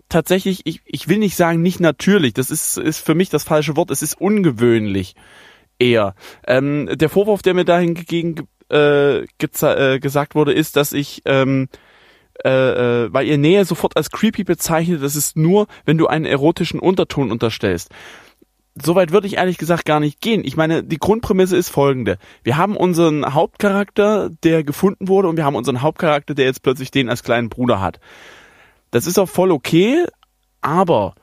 tatsächlich, 0.09 0.61
ich, 0.66 0.82
ich 0.86 1.07
will 1.07 1.20
nicht 1.20 1.36
sagen 1.36 1.61
nicht 1.61 1.80
natürlich, 1.80 2.34
das 2.34 2.49
ist, 2.49 2.78
ist 2.78 3.05
für 3.05 3.14
mich 3.14 3.30
das 3.30 3.43
falsche 3.43 3.78
Wort, 3.78 3.91
es 3.91 4.01
ist 4.01 4.20
ungewöhnlich 4.20 5.14
eher. 5.80 6.16
Ähm, 6.47 6.89
der 6.93 7.09
Vorwurf, 7.09 7.41
der 7.41 7.53
mir 7.53 7.66
dahingegen 7.66 8.47
äh, 8.74 9.19
äh, 9.24 9.99
gesagt 9.99 10.36
wurde, 10.36 10.53
ist, 10.53 10.76
dass 10.76 10.93
ich 10.93 11.21
ähm, 11.26 11.67
äh, 12.43 12.49
äh, 13.05 13.13
weil 13.13 13.28
ihr 13.28 13.38
Nähe 13.38 13.63
sofort 13.63 13.95
als 13.95 14.09
creepy 14.09 14.43
bezeichnet, 14.43 15.03
das 15.03 15.15
ist 15.15 15.38
nur, 15.38 15.67
wenn 15.86 15.97
du 15.97 16.07
einen 16.07 16.26
erotischen 16.26 16.80
Unterton 16.80 17.32
unterstellst. 17.32 17.89
Soweit 18.76 19.11
würde 19.11 19.28
ich 19.28 19.36
ehrlich 19.36 19.59
gesagt 19.59 19.86
gar 19.86 19.99
nicht 19.99 20.19
gehen. 20.19 20.43
Ich 20.43 20.57
meine, 20.57 20.84
die 20.84 20.97
Grundprämisse 20.97 21.55
ist 21.55 21.69
folgende. 21.69 22.17
Wir 22.43 22.57
haben 22.57 22.76
unseren 22.76 23.36
Hauptcharakter, 23.36 24.32
der 24.43 24.63
gefunden 24.63 25.07
wurde, 25.07 25.28
und 25.28 25.38
wir 25.38 25.45
haben 25.45 25.55
unseren 25.55 25.84
Hauptcharakter, 25.84 26.34
der 26.34 26.45
jetzt 26.45 26.63
plötzlich 26.63 26.89
den 26.89 27.07
als 27.07 27.21
kleinen 27.21 27.49
Bruder 27.49 27.80
hat. 27.80 27.99
Das 28.89 29.05
ist 29.05 29.19
auch 29.19 29.30
voll 29.30 29.51
okay, 29.51 30.03
aber 30.61 31.13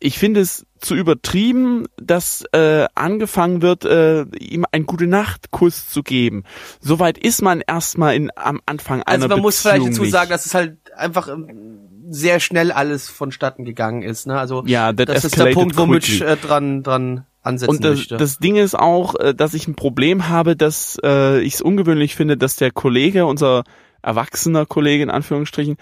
ich 0.00 0.18
finde 0.18 0.40
es 0.40 0.66
zu 0.78 0.94
übertrieben, 0.94 1.86
dass 1.96 2.44
äh, 2.52 2.86
angefangen 2.94 3.62
wird, 3.62 3.84
äh, 3.84 4.22
ihm 4.38 4.64
einen 4.70 4.86
gute 4.86 5.06
Nacht 5.06 5.50
Kuss 5.50 5.88
zu 5.88 6.02
geben. 6.02 6.44
Soweit 6.80 7.18
ist 7.18 7.42
man 7.42 7.62
erstmal 7.66 8.14
in 8.14 8.30
am 8.36 8.60
Anfang 8.66 9.02
einer 9.02 9.24
Also 9.24 9.28
man 9.28 9.40
muss 9.40 9.62
Beziehung 9.62 9.72
vielleicht 9.72 9.92
dazu 9.92 10.02
nicht. 10.02 10.12
sagen, 10.12 10.30
dass 10.30 10.46
es 10.46 10.54
halt 10.54 10.76
einfach 10.96 11.28
ähm, 11.28 11.80
sehr 12.10 12.40
schnell 12.40 12.72
alles 12.72 13.08
vonstatten 13.08 13.64
gegangen 13.64 14.02
ist. 14.02 14.26
Ne? 14.26 14.38
Also 14.38 14.64
Ja, 14.66 14.92
das 14.92 15.24
ist 15.24 15.38
der 15.38 15.52
Punkt, 15.52 15.76
wo 15.76 15.86
Mitch 15.86 16.24
äh, 16.24 16.36
dran 16.36 16.82
dran 16.82 17.26
ansetzen 17.42 17.70
Und 17.70 17.84
das, 17.84 17.96
möchte. 17.98 18.16
das 18.16 18.38
Ding 18.38 18.56
ist 18.56 18.78
auch, 18.78 19.14
äh, 19.16 19.34
dass 19.34 19.54
ich 19.54 19.68
ein 19.68 19.74
Problem 19.74 20.28
habe, 20.28 20.56
dass 20.56 20.98
äh, 21.04 21.40
ich 21.40 21.54
es 21.54 21.62
ungewöhnlich 21.62 22.14
finde, 22.14 22.36
dass 22.36 22.56
der 22.56 22.70
Kollege, 22.70 23.26
unser 23.26 23.64
erwachsener 24.02 24.66
Kollege 24.66 25.02
in 25.02 25.10
Anführungsstrichen, 25.10 25.76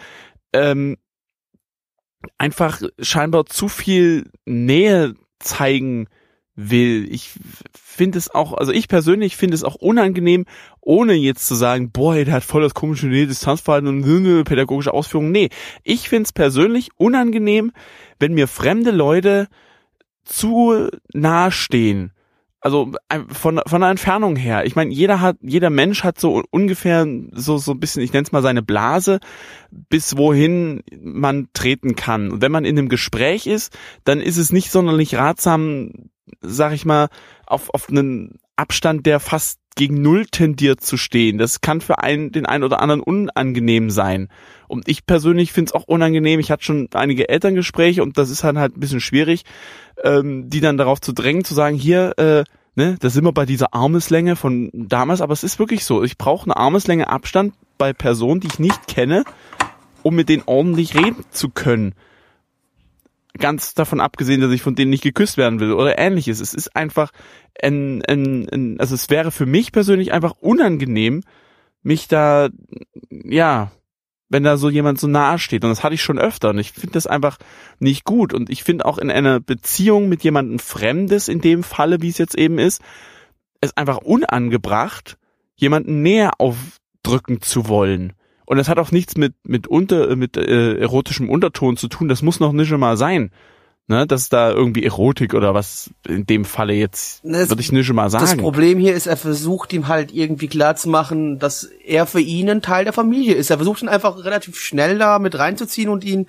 ähm, 0.53 0.97
einfach 2.39 2.83
scheinbar 3.01 3.47
zu 3.47 3.69
viel 3.69 4.31
Nähe 4.45 5.15
zeigen 5.39 6.09
will. 6.57 7.07
Ich 7.11 7.33
finde 7.75 8.19
es 8.19 8.35
auch, 8.35 8.55
also 8.55 8.73
ich 8.73 8.89
persönlich 8.89 9.37
finde 9.37 9.55
es 9.55 9.65
auch 9.65 9.75
unangenehm, 9.75 10.47
ohne 10.81 11.13
jetzt 11.13 11.47
zu 11.47 11.55
sagen, 11.55 11.91
boah, 11.93 12.15
der 12.15 12.33
hat 12.33 12.45
voll 12.45 12.63
das 12.63 12.75
komische 12.75 13.07
Nähe-Distanzverhalten 13.07 13.89
und 13.89 14.27
äh, 14.27 14.45
pädagogische 14.45 14.95
Ausführungen. 14.95 15.33
Nee, 15.33 15.51
ich 15.85 16.09
finde 16.09 16.25
es 16.25 16.33
persönlich 16.33 16.89
unangenehm, 16.97 17.73
wenn 18.19 18.35
mir 18.35 18.49
fremde 18.49 18.91
Leute 18.91 19.49
zu 20.25 20.89
nahe 21.13 21.53
stehen. 21.53 22.13
Also 22.67 22.91
von, 23.29 23.61
von 23.65 23.81
der 23.81 23.91
Entfernung 23.91 24.35
her. 24.35 24.67
Ich 24.67 24.75
meine, 24.75 24.93
jeder 24.93 25.21
hat, 25.21 25.37
jeder 25.41 25.71
Mensch 25.71 26.03
hat 26.03 26.19
so 26.19 26.43
ungefähr 26.51 27.07
so, 27.31 27.59
so 27.59 27.71
ein 27.71 27.79
bisschen, 27.79 28.03
ich 28.03 28.13
nenne 28.13 28.25
es 28.25 28.33
mal 28.33 28.43
seine 28.43 28.65
Blase, 28.65 29.21
bis 29.71 30.17
wohin 30.17 30.83
man 31.01 31.47
treten 31.53 31.95
kann. 31.95 32.33
Und 32.33 32.43
wenn 32.43 32.51
man 32.51 32.65
in 32.65 32.77
einem 32.77 32.89
Gespräch 32.89 33.47
ist, 33.47 33.79
dann 34.03 34.21
ist 34.21 34.37
es 34.37 34.51
nicht 34.51 34.73
sonderlich 34.73 35.15
ratsam, 35.15 35.93
sag 36.41 36.73
ich 36.73 36.85
mal, 36.85 37.07
auf, 37.47 37.73
auf 37.73 37.89
einen 37.89 38.41
Abstand, 38.57 39.07
der 39.07 39.21
fast 39.21 39.61
gegen 39.77 40.03
Null 40.03 40.27
tendiert 40.27 40.81
zu 40.81 40.97
stehen. 40.97 41.39
Das 41.39 41.61
kann 41.61 41.81
für 41.81 41.99
einen, 42.01 42.33
den 42.33 42.47
einen 42.47 42.65
oder 42.65 42.81
anderen 42.81 43.01
unangenehm 43.01 43.91
sein. 43.91 44.29
Und 44.69 44.89
ich 44.89 45.07
persönlich 45.07 45.53
finde 45.53 45.69
es 45.69 45.75
auch 45.75 45.85
unangenehm. 45.85 46.41
Ich 46.41 46.51
hatte 46.51 46.65
schon 46.65 46.89
einige 46.95 47.29
Elterngespräche 47.29 48.03
und 48.03 48.19
das 48.19 48.31
ist 48.31 48.43
halt 48.43 48.57
halt 48.57 48.77
ein 48.77 48.81
bisschen 48.81 49.01
schwierig, 49.01 49.45
ähm, 50.03 50.51
die 50.51 50.61
dann 50.61 50.79
darauf 50.79 51.01
zu 51.01 51.13
drängen, 51.13 51.45
zu 51.45 51.55
sagen, 51.55 51.77
hier, 51.77 52.15
äh, 52.19 52.45
ne, 52.75 52.97
da 52.99 53.11
sind 53.11 53.25
wir 53.25 53.33
bei 53.33 53.47
dieser 53.47 53.75
Armeslänge 53.75 54.35
von 54.35 54.71
damals, 54.73 55.21
aber 55.21 55.35
es 55.35 55.45
ist 55.45 55.59
wirklich 55.59 55.85
so. 55.85 56.03
Ich 56.03 56.19
brauche 56.19 56.47
eine 56.47 56.57
Armeslänge 56.57 57.09
Abstand 57.09 57.55
bei 57.79 57.93
Personen, 57.93 58.41
die 58.41 58.49
ich 58.49 58.59
nicht 58.59 58.89
kenne, 58.89 59.25
um 60.03 60.17
mit 60.17 60.29
denen 60.29 60.43
ordentlich 60.47 60.95
reden 60.95 61.25
zu 61.31 61.51
können. 61.51 61.95
Ganz 63.39 63.75
davon 63.75 64.01
abgesehen, 64.01 64.41
dass 64.41 64.53
ich 64.53 64.63
von 64.63 64.75
denen 64.75 64.91
nicht 64.91 65.03
geküsst 65.03 65.37
werden 65.37 65.61
will 65.61 65.73
oder 65.73 65.99
ähnliches. 65.99 66.41
Es 66.41 66.55
ist 66.55 66.75
einfach 66.77 67.11
ein, 67.61 68.03
ein, 68.07 68.49
ein 68.51 68.81
also 68.81 68.95
es 68.95 69.11
wäre 69.11 69.31
für 69.31 69.47
mich 69.47 69.73
persönlich 69.73 70.13
einfach 70.13 70.33
unangenehm, 70.41 71.23
mich 71.83 72.09
da, 72.09 72.49
ja, 73.11 73.71
wenn 74.29 74.43
da 74.43 74.57
so 74.57 74.69
jemand 74.69 74.99
so 74.99 75.07
nahe 75.07 75.39
steht. 75.39 75.65
Und 75.65 75.71
das 75.71 75.85
hatte 75.85 75.95
ich 75.95 76.03
schon 76.03 76.19
öfter. 76.19 76.51
Und 76.51 76.59
ich 76.59 76.73
finde 76.73 76.93
das 76.93 77.07
einfach 77.07 77.39
nicht 77.79 78.05
gut. 78.05 78.35
Und 78.35 78.51
ich 78.51 78.65
finde 78.65 78.85
auch 78.85 78.99
in 78.99 79.11
einer 79.11 79.41
Beziehung 79.41 80.09
mit 80.09 80.25
jemandem 80.25 80.59
Fremdes, 80.59 81.29
in 81.29 81.41
dem 81.41 81.63
Falle, 81.63 82.03
wie 82.03 82.09
es 82.09 82.19
jetzt 82.19 82.37
eben 82.37 82.59
ist, 82.59 82.83
es 83.61 83.77
einfach 83.77 83.99
unangebracht, 83.99 85.17
jemanden 85.55 86.03
näher 86.03 86.33
aufdrücken 86.39 87.41
zu 87.41 87.69
wollen. 87.69 88.13
Und 88.47 88.57
das 88.57 88.69
hat 88.69 88.79
auch 88.79 88.93
nichts 88.93 89.17
mit 89.17 89.35
mit 89.45 89.67
unter 89.67 90.15
mit 90.17 90.37
äh, 90.37 90.79
erotischem 90.79 91.29
Unterton 91.29 91.77
zu 91.77 91.89
tun. 91.89 92.09
Das 92.09 92.23
muss 92.23 92.41
noch 92.41 92.53
nicht 92.53 92.71
mal 92.71 92.97
sein, 92.97 93.31
ne, 93.89 94.07
dass 94.07 94.29
da 94.29 94.51
irgendwie 94.53 94.85
Erotik 94.85 95.35
oder 95.35 95.53
was 95.53 95.91
in 96.09 96.27
dem 96.27 96.45
Falle 96.45 96.73
jetzt 96.75 97.23
Das- 97.25 97.49
würde 97.51 97.61
ich 97.61 97.73
nicht 97.73 97.93
mal 97.93 98.05
das 98.09 98.13
sagen. 98.13 98.41
Problem 98.41 98.79
hier 98.79 98.95
ist, 98.95 99.07
er 99.07 99.17
versucht 99.17 99.73
ihm 99.73 99.89
halt 99.89 100.13
irgendwie 100.15 100.49
klar 100.49 100.77
zu 100.77 100.89
machen, 100.89 101.39
dass 101.39 101.65
er 101.85 102.07
für 102.07 102.21
ihn 102.21 102.49
ein 102.49 102.63
Teil 102.63 102.85
der 102.85 102.93
Familie 102.93 103.35
ist. 103.35 103.51
Er 103.51 103.57
versucht 103.59 103.83
ihn 103.83 103.89
einfach 103.89 104.25
relativ 104.25 104.59
schnell 104.59 104.97
da 104.99 105.19
mit 105.19 105.37
reinzuziehen 105.39 105.89
und 105.91 106.05
ihn 106.05 106.27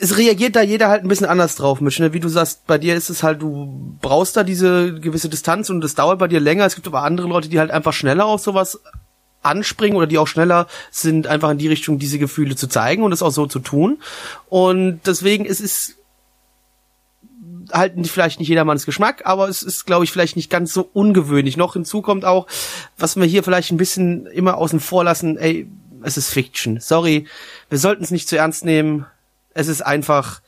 es 0.00 0.18
reagiert 0.18 0.54
da 0.54 0.62
jeder 0.62 0.88
halt 0.88 1.02
ein 1.02 1.08
bisschen 1.08 1.26
anders 1.26 1.56
drauf, 1.56 1.80
Mitch, 1.80 2.00
ne? 2.02 2.12
Wie 2.12 2.20
du 2.20 2.28
sagst, 2.28 2.66
bei 2.66 2.78
dir 2.78 2.94
ist 2.94 3.08
es 3.10 3.22
halt, 3.22 3.40
du 3.42 3.96
brauchst 4.00 4.36
da 4.36 4.44
diese 4.44 5.00
gewisse 5.00 5.28
Distanz 5.28 5.70
und 5.70 5.80
das 5.80 5.94
dauert 5.94 6.18
bei 6.18 6.28
dir 6.28 6.40
länger. 6.40 6.66
Es 6.66 6.74
gibt 6.76 6.86
aber 6.86 7.02
andere 7.02 7.26
Leute, 7.26 7.48
die 7.48 7.58
halt 7.58 7.70
einfach 7.70 7.92
schneller 7.92 8.26
auf 8.26 8.40
sowas 8.40 8.80
anspringen 9.48 9.96
oder 9.96 10.06
die 10.06 10.18
auch 10.18 10.28
schneller 10.28 10.66
sind, 10.90 11.26
einfach 11.26 11.50
in 11.50 11.58
die 11.58 11.68
Richtung 11.68 11.98
diese 11.98 12.18
Gefühle 12.18 12.54
zu 12.56 12.68
zeigen 12.68 13.02
und 13.02 13.12
es 13.12 13.22
auch 13.22 13.30
so 13.32 13.46
zu 13.46 13.58
tun. 13.58 13.98
Und 14.48 15.00
deswegen 15.06 15.44
ist 15.44 15.60
es 15.60 15.94
halt 17.72 17.96
nicht- 17.96 18.10
vielleicht 18.10 18.38
nicht 18.40 18.48
jedermanns 18.48 18.86
Geschmack, 18.86 19.22
aber 19.24 19.48
es 19.48 19.62
ist, 19.62 19.84
glaube 19.84 20.04
ich, 20.04 20.10
vielleicht 20.12 20.36
nicht 20.36 20.50
ganz 20.50 20.72
so 20.72 20.88
ungewöhnlich. 20.92 21.56
Noch 21.56 21.74
hinzu 21.74 22.02
kommt 22.02 22.24
auch, 22.24 22.46
was 22.96 23.16
wir 23.16 23.24
hier 23.26 23.42
vielleicht 23.42 23.70
ein 23.70 23.76
bisschen 23.76 24.26
immer 24.26 24.56
außen 24.56 24.80
vor 24.80 25.04
lassen, 25.04 25.36
ey, 25.36 25.68
es 26.02 26.16
ist 26.16 26.30
Fiction. 26.30 26.80
Sorry, 26.80 27.26
wir 27.68 27.78
sollten 27.78 28.04
es 28.04 28.10
nicht 28.10 28.28
zu 28.28 28.36
ernst 28.38 28.64
nehmen. 28.64 29.04
Es 29.52 29.68
ist 29.68 29.82
einfach 29.82 30.40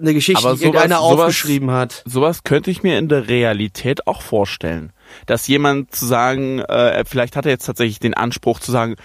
eine 0.00 0.14
Geschichte, 0.14 0.46
Aber 0.46 0.56
die 0.56 0.62
irgendeiner 0.64 0.98
sowas- 0.98 1.10
sowas- 1.10 1.20
aufgeschrieben 1.26 1.70
hat. 1.72 2.02
sowas 2.06 2.44
könnte 2.44 2.70
ich 2.70 2.82
mir 2.84 2.98
in 2.98 3.08
der 3.08 3.28
Realität 3.28 4.06
auch 4.06 4.22
vorstellen. 4.22 4.92
Dass 5.26 5.46
jemand 5.46 5.94
zu 5.94 6.06
sagen, 6.06 6.60
äh, 6.60 7.04
vielleicht 7.06 7.36
hat 7.36 7.46
er 7.46 7.52
jetzt 7.52 7.66
tatsächlich 7.66 8.00
den 8.00 8.14
Anspruch 8.14 8.60
zu 8.60 8.72
sagen, 8.72 8.96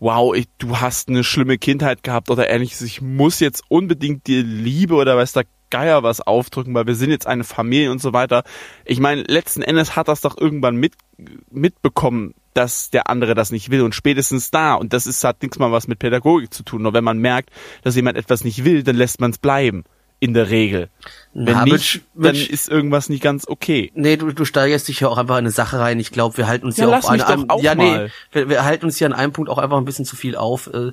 wow, 0.00 0.34
ich, 0.34 0.46
du 0.58 0.78
hast 0.78 1.08
eine 1.08 1.24
schlimme 1.24 1.58
Kindheit 1.58 2.02
gehabt 2.02 2.30
oder 2.30 2.48
ähnliches, 2.48 2.82
ich 2.82 3.00
muss 3.00 3.40
jetzt 3.40 3.64
unbedingt 3.68 4.26
dir 4.26 4.42
Liebe 4.42 4.94
oder 4.94 5.16
weiß 5.16 5.32
der 5.32 5.44
Geier 5.70 6.02
was 6.02 6.20
aufdrücken, 6.20 6.74
weil 6.74 6.86
wir 6.86 6.94
sind 6.94 7.10
jetzt 7.10 7.26
eine 7.26 7.44
Familie 7.44 7.90
und 7.90 8.00
so 8.00 8.12
weiter. 8.12 8.44
Ich 8.84 9.00
meine, 9.00 9.22
letzten 9.22 9.62
Endes 9.62 9.96
hat 9.96 10.08
das 10.08 10.22
doch 10.22 10.38
irgendwann 10.38 10.76
mit, 10.76 10.94
mitbekommen, 11.50 12.34
dass 12.54 12.90
der 12.90 13.08
andere 13.08 13.34
das 13.34 13.50
nicht 13.50 13.70
will 13.70 13.82
und 13.82 13.94
spätestens 13.94 14.50
da, 14.50 14.74
und 14.74 14.92
das 14.92 15.06
ist, 15.06 15.22
hat 15.24 15.42
nichts 15.42 15.58
mal 15.58 15.70
was 15.70 15.86
mit 15.86 15.98
Pädagogik 15.98 16.52
zu 16.52 16.62
tun, 16.62 16.82
nur 16.82 16.94
wenn 16.94 17.04
man 17.04 17.18
merkt, 17.18 17.50
dass 17.82 17.96
jemand 17.96 18.16
etwas 18.16 18.44
nicht 18.44 18.64
will, 18.64 18.82
dann 18.82 18.96
lässt 18.96 19.20
man 19.20 19.30
es 19.30 19.38
bleiben. 19.38 19.84
In 20.20 20.34
der 20.34 20.50
Regel. 20.50 20.88
Wenn 21.32 21.54
Na, 21.54 21.64
nicht, 21.64 22.00
dann 22.14 22.34
ist 22.34 22.68
irgendwas 22.68 23.08
nicht 23.08 23.22
ganz 23.22 23.46
okay. 23.46 23.92
Nee, 23.94 24.16
du, 24.16 24.32
du 24.32 24.44
steigerst 24.44 24.88
dich 24.88 25.00
ja 25.00 25.08
auch 25.08 25.18
einfach 25.18 25.36
in 25.36 25.44
eine 25.44 25.52
Sache 25.52 25.78
rein. 25.78 26.00
Ich 26.00 26.10
glaube, 26.10 26.36
wir 26.36 26.48
halten 26.48 26.66
uns 26.66 26.76
Ja, 26.76 26.86
ja, 26.86 26.90
lass 26.90 27.04
auf 27.04 27.12
mich 27.12 27.24
einem, 27.24 27.46
doch 27.46 27.56
auch 27.56 27.62
ja, 27.62 27.76
nee, 27.76 27.90
mal. 27.90 28.10
wir, 28.32 28.48
wir 28.48 28.64
halten 28.64 28.86
uns 28.86 28.96
hier 28.96 29.06
an 29.06 29.12
einem 29.12 29.32
Punkt 29.32 29.48
auch 29.48 29.58
einfach 29.58 29.76
ein 29.76 29.84
bisschen 29.84 30.04
zu 30.04 30.16
viel 30.16 30.34
auf. 30.34 30.66
Äh, 30.74 30.90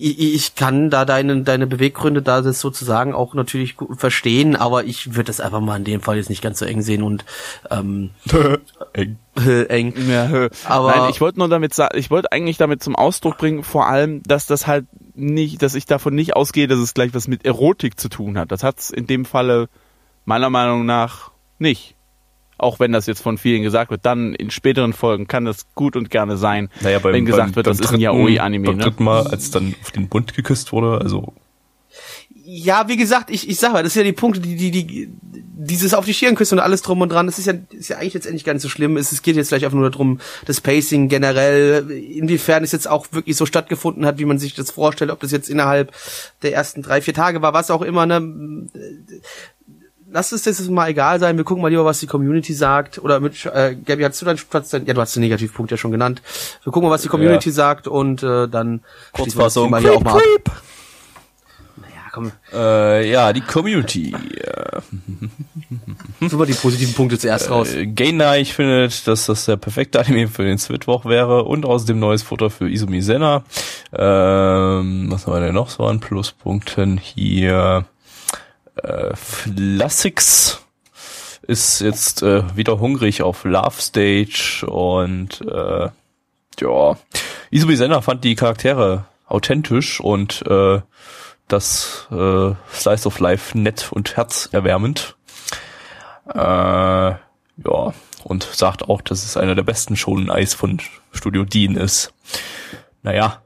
Ich, 0.00 0.18
ich 0.34 0.54
kann 0.54 0.90
da 0.90 1.04
deine, 1.04 1.42
deine 1.42 1.66
Beweggründe 1.66 2.22
da 2.22 2.40
das 2.40 2.60
sozusagen 2.60 3.12
auch 3.14 3.34
natürlich 3.34 3.76
gut 3.76 3.98
verstehen, 3.98 4.54
aber 4.54 4.84
ich 4.84 5.14
würde 5.16 5.24
das 5.24 5.40
einfach 5.40 5.60
mal 5.60 5.76
in 5.76 5.84
dem 5.84 6.00
Fall 6.00 6.16
jetzt 6.16 6.30
nicht 6.30 6.40
ganz 6.42 6.60
so 6.60 6.64
eng 6.64 6.82
sehen 6.82 7.02
und 7.02 7.24
ähm, 7.70 8.10
Eng. 8.92 9.16
eng. 9.68 9.94
Ja. 10.08 10.48
Aber- 10.64 10.96
Nein, 10.96 11.10
ich 11.10 11.20
wollte 11.20 11.38
nur 11.38 11.48
damit 11.48 11.74
sagen, 11.74 11.98
ich 11.98 12.10
wollte 12.10 12.32
eigentlich 12.32 12.56
damit 12.56 12.82
zum 12.82 12.96
Ausdruck 12.96 13.38
bringen, 13.38 13.62
vor 13.64 13.86
allem, 13.86 14.22
dass 14.22 14.46
das 14.46 14.66
halt 14.66 14.86
nicht, 15.14 15.62
dass 15.62 15.74
ich 15.74 15.84
davon 15.86 16.14
nicht 16.14 16.36
ausgehe, 16.36 16.68
dass 16.68 16.78
es 16.78 16.94
gleich 16.94 17.12
was 17.14 17.26
mit 17.28 17.44
Erotik 17.44 17.98
zu 17.98 18.08
tun 18.08 18.38
hat. 18.38 18.52
Das 18.52 18.62
hat's 18.62 18.90
in 18.90 19.06
dem 19.06 19.24
Falle 19.24 19.68
meiner 20.24 20.48
Meinung 20.50 20.86
nach 20.86 21.32
nicht. 21.58 21.96
Auch 22.58 22.78
wenn 22.80 22.92
das 22.92 23.06
jetzt 23.06 23.22
von 23.22 23.38
vielen 23.38 23.62
gesagt 23.62 23.90
wird, 23.90 24.04
dann 24.04 24.34
in 24.34 24.50
späteren 24.50 24.92
Folgen 24.92 25.26
kann 25.28 25.44
das 25.44 25.66
gut 25.74 25.96
und 25.96 26.10
gerne 26.10 26.36
sein, 26.36 26.68
Naja, 26.80 26.98
beim, 26.98 27.12
wenn 27.12 27.24
gesagt 27.24 27.48
beim, 27.50 27.56
wird, 27.56 27.64
beim 27.66 27.70
das 27.76 27.80
ist 27.80 27.86
ein 27.86 28.00
dritten- 28.00 28.02
Yaoi-Anime. 28.02 28.66
Beim 28.66 28.76
Ne? 28.78 28.82
dritten 28.84 29.04
Mal, 29.04 29.26
als 29.28 29.50
dann 29.50 29.74
auf 29.82 29.90
den 29.92 30.08
Bund 30.08 30.34
geküsst 30.34 30.72
wurde, 30.72 31.00
also 31.00 31.32
Ja, 32.44 32.88
wie 32.88 32.96
gesagt, 32.96 33.30
ich, 33.30 33.48
ich 33.48 33.58
sag 33.58 33.72
mal, 33.72 33.82
das 33.82 33.92
sind 33.94 34.00
ja 34.04 34.10
die 34.10 34.16
Punkte, 34.16 34.40
die, 34.40 34.56
die, 34.56 34.70
die, 34.70 35.08
dieses 35.60 35.92
auf 35.92 36.04
die 36.06 36.14
Stirn 36.14 36.34
küssen 36.34 36.54
und 36.58 36.64
alles 36.64 36.82
drum 36.82 37.00
und 37.00 37.10
dran, 37.10 37.26
das 37.26 37.38
ist 37.38 37.46
ja, 37.46 37.52
ist 37.70 37.88
ja 37.88 37.98
eigentlich 37.98 38.14
jetzt 38.14 38.26
endlich 38.26 38.44
gar 38.44 38.54
nicht 38.54 38.62
so 38.62 38.68
schlimm. 38.68 38.96
Es, 38.96 39.12
es 39.12 39.22
geht 39.22 39.36
jetzt 39.36 39.48
vielleicht 39.48 39.64
einfach 39.66 39.76
nur 39.78 39.90
darum, 39.90 40.18
das 40.46 40.60
Pacing 40.60 41.08
generell, 41.08 41.90
inwiefern 41.90 42.64
es 42.64 42.72
jetzt 42.72 42.88
auch 42.88 43.06
wirklich 43.12 43.36
so 43.36 43.44
stattgefunden 43.44 44.06
hat, 44.06 44.18
wie 44.18 44.24
man 44.24 44.38
sich 44.38 44.54
das 44.54 44.70
vorstellt, 44.70 45.10
ob 45.10 45.20
das 45.20 45.30
jetzt 45.30 45.50
innerhalb 45.50 45.92
der 46.42 46.54
ersten 46.54 46.80
drei, 46.82 47.02
vier 47.02 47.12
Tage 47.14 47.42
war, 47.42 47.52
was 47.52 47.70
auch 47.70 47.82
immer, 47.82 48.06
ne. 48.06 48.66
Lass 50.10 50.32
es 50.32 50.44
jetzt 50.46 50.70
mal 50.70 50.88
egal 50.88 51.20
sein, 51.20 51.36
wir 51.36 51.44
gucken 51.44 51.60
mal 51.60 51.68
lieber, 51.68 51.84
was 51.84 52.00
die 52.00 52.06
Community 52.06 52.54
sagt. 52.54 52.98
Oder 52.98 53.20
mit, 53.20 53.44
äh, 53.44 53.74
Gabi, 53.74 54.02
hast 54.04 54.20
du 54.22 54.26
deinen 54.26 54.38
Platz, 54.38 54.72
ja, 54.72 54.78
du 54.78 55.00
hast 55.00 55.14
den 55.14 55.20
Negativpunkt 55.22 55.70
ja 55.70 55.76
schon 55.76 55.90
genannt. 55.90 56.22
Wir 56.64 56.72
gucken 56.72 56.88
mal, 56.88 56.94
was 56.94 57.02
die 57.02 57.08
Community 57.08 57.50
sagt 57.50 57.86
und 57.88 58.22
äh, 58.22 58.48
dann 58.48 58.80
Kurzfassung. 59.12 59.66
Thema 59.66 59.78
hier 59.78 59.92
auch 59.92 60.02
mal 60.02 60.16
ab. 60.16 60.62
Naja, 61.76 62.10
komm, 62.12 62.32
äh, 62.52 63.10
ja, 63.10 63.32
die 63.32 63.42
Community. 63.42 64.14
Äh, 66.20 66.28
Super 66.28 66.46
die 66.46 66.54
positiven 66.54 66.94
Punkte 66.94 67.18
zuerst 67.18 67.50
raus. 67.50 67.74
Äh, 67.74 67.86
Gainai 67.86 68.44
findet, 68.44 69.06
dass 69.06 69.26
das 69.26 69.44
der 69.44 69.56
perfekte 69.56 70.00
Anime 70.00 70.28
für 70.28 70.44
den 70.44 70.58
Switwoch 70.58 71.04
wäre 71.04 71.44
und 71.44 71.66
außerdem 71.66 71.98
neues 71.98 72.22
Futter 72.22 72.50
für 72.50 72.68
Izumi 72.70 73.02
Senna. 73.02 73.44
Ähm, 73.92 75.06
was 75.10 75.26
haben 75.26 75.34
wir 75.34 75.40
denn 75.40 75.54
noch 75.54 75.68
so 75.70 75.84
an 75.84 76.00
Pluspunkten 76.00 76.96
hier? 76.96 77.84
Äh, 78.82 79.16
Flassix 79.16 80.60
ist 81.42 81.80
jetzt 81.80 82.22
äh, 82.22 82.56
wieder 82.56 82.78
hungrig 82.78 83.22
auf 83.22 83.44
Love 83.44 83.80
Stage 83.80 84.66
und 84.66 85.40
äh, 85.40 85.88
ja, 86.60 86.96
Izumi 87.50 87.76
Senna 87.76 88.00
fand 88.02 88.24
die 88.24 88.34
Charaktere 88.34 89.06
authentisch 89.26 90.00
und 90.00 90.42
äh, 90.46 90.80
das 91.48 92.06
äh, 92.10 92.52
Slice 92.72 93.06
of 93.06 93.18
Life 93.20 93.56
nett 93.56 93.88
und 93.90 94.16
herzerwärmend. 94.16 95.16
Äh, 96.34 96.38
ja, 96.38 97.94
und 98.24 98.42
sagt 98.42 98.88
auch, 98.88 99.00
dass 99.00 99.24
es 99.24 99.36
einer 99.36 99.54
der 99.54 99.62
besten 99.62 99.96
Shonen 99.96 100.30
Eis 100.30 100.54
von 100.54 100.80
Studio 101.12 101.44
Dean 101.44 101.76
ist. 101.76 102.12
Naja, 103.02 103.42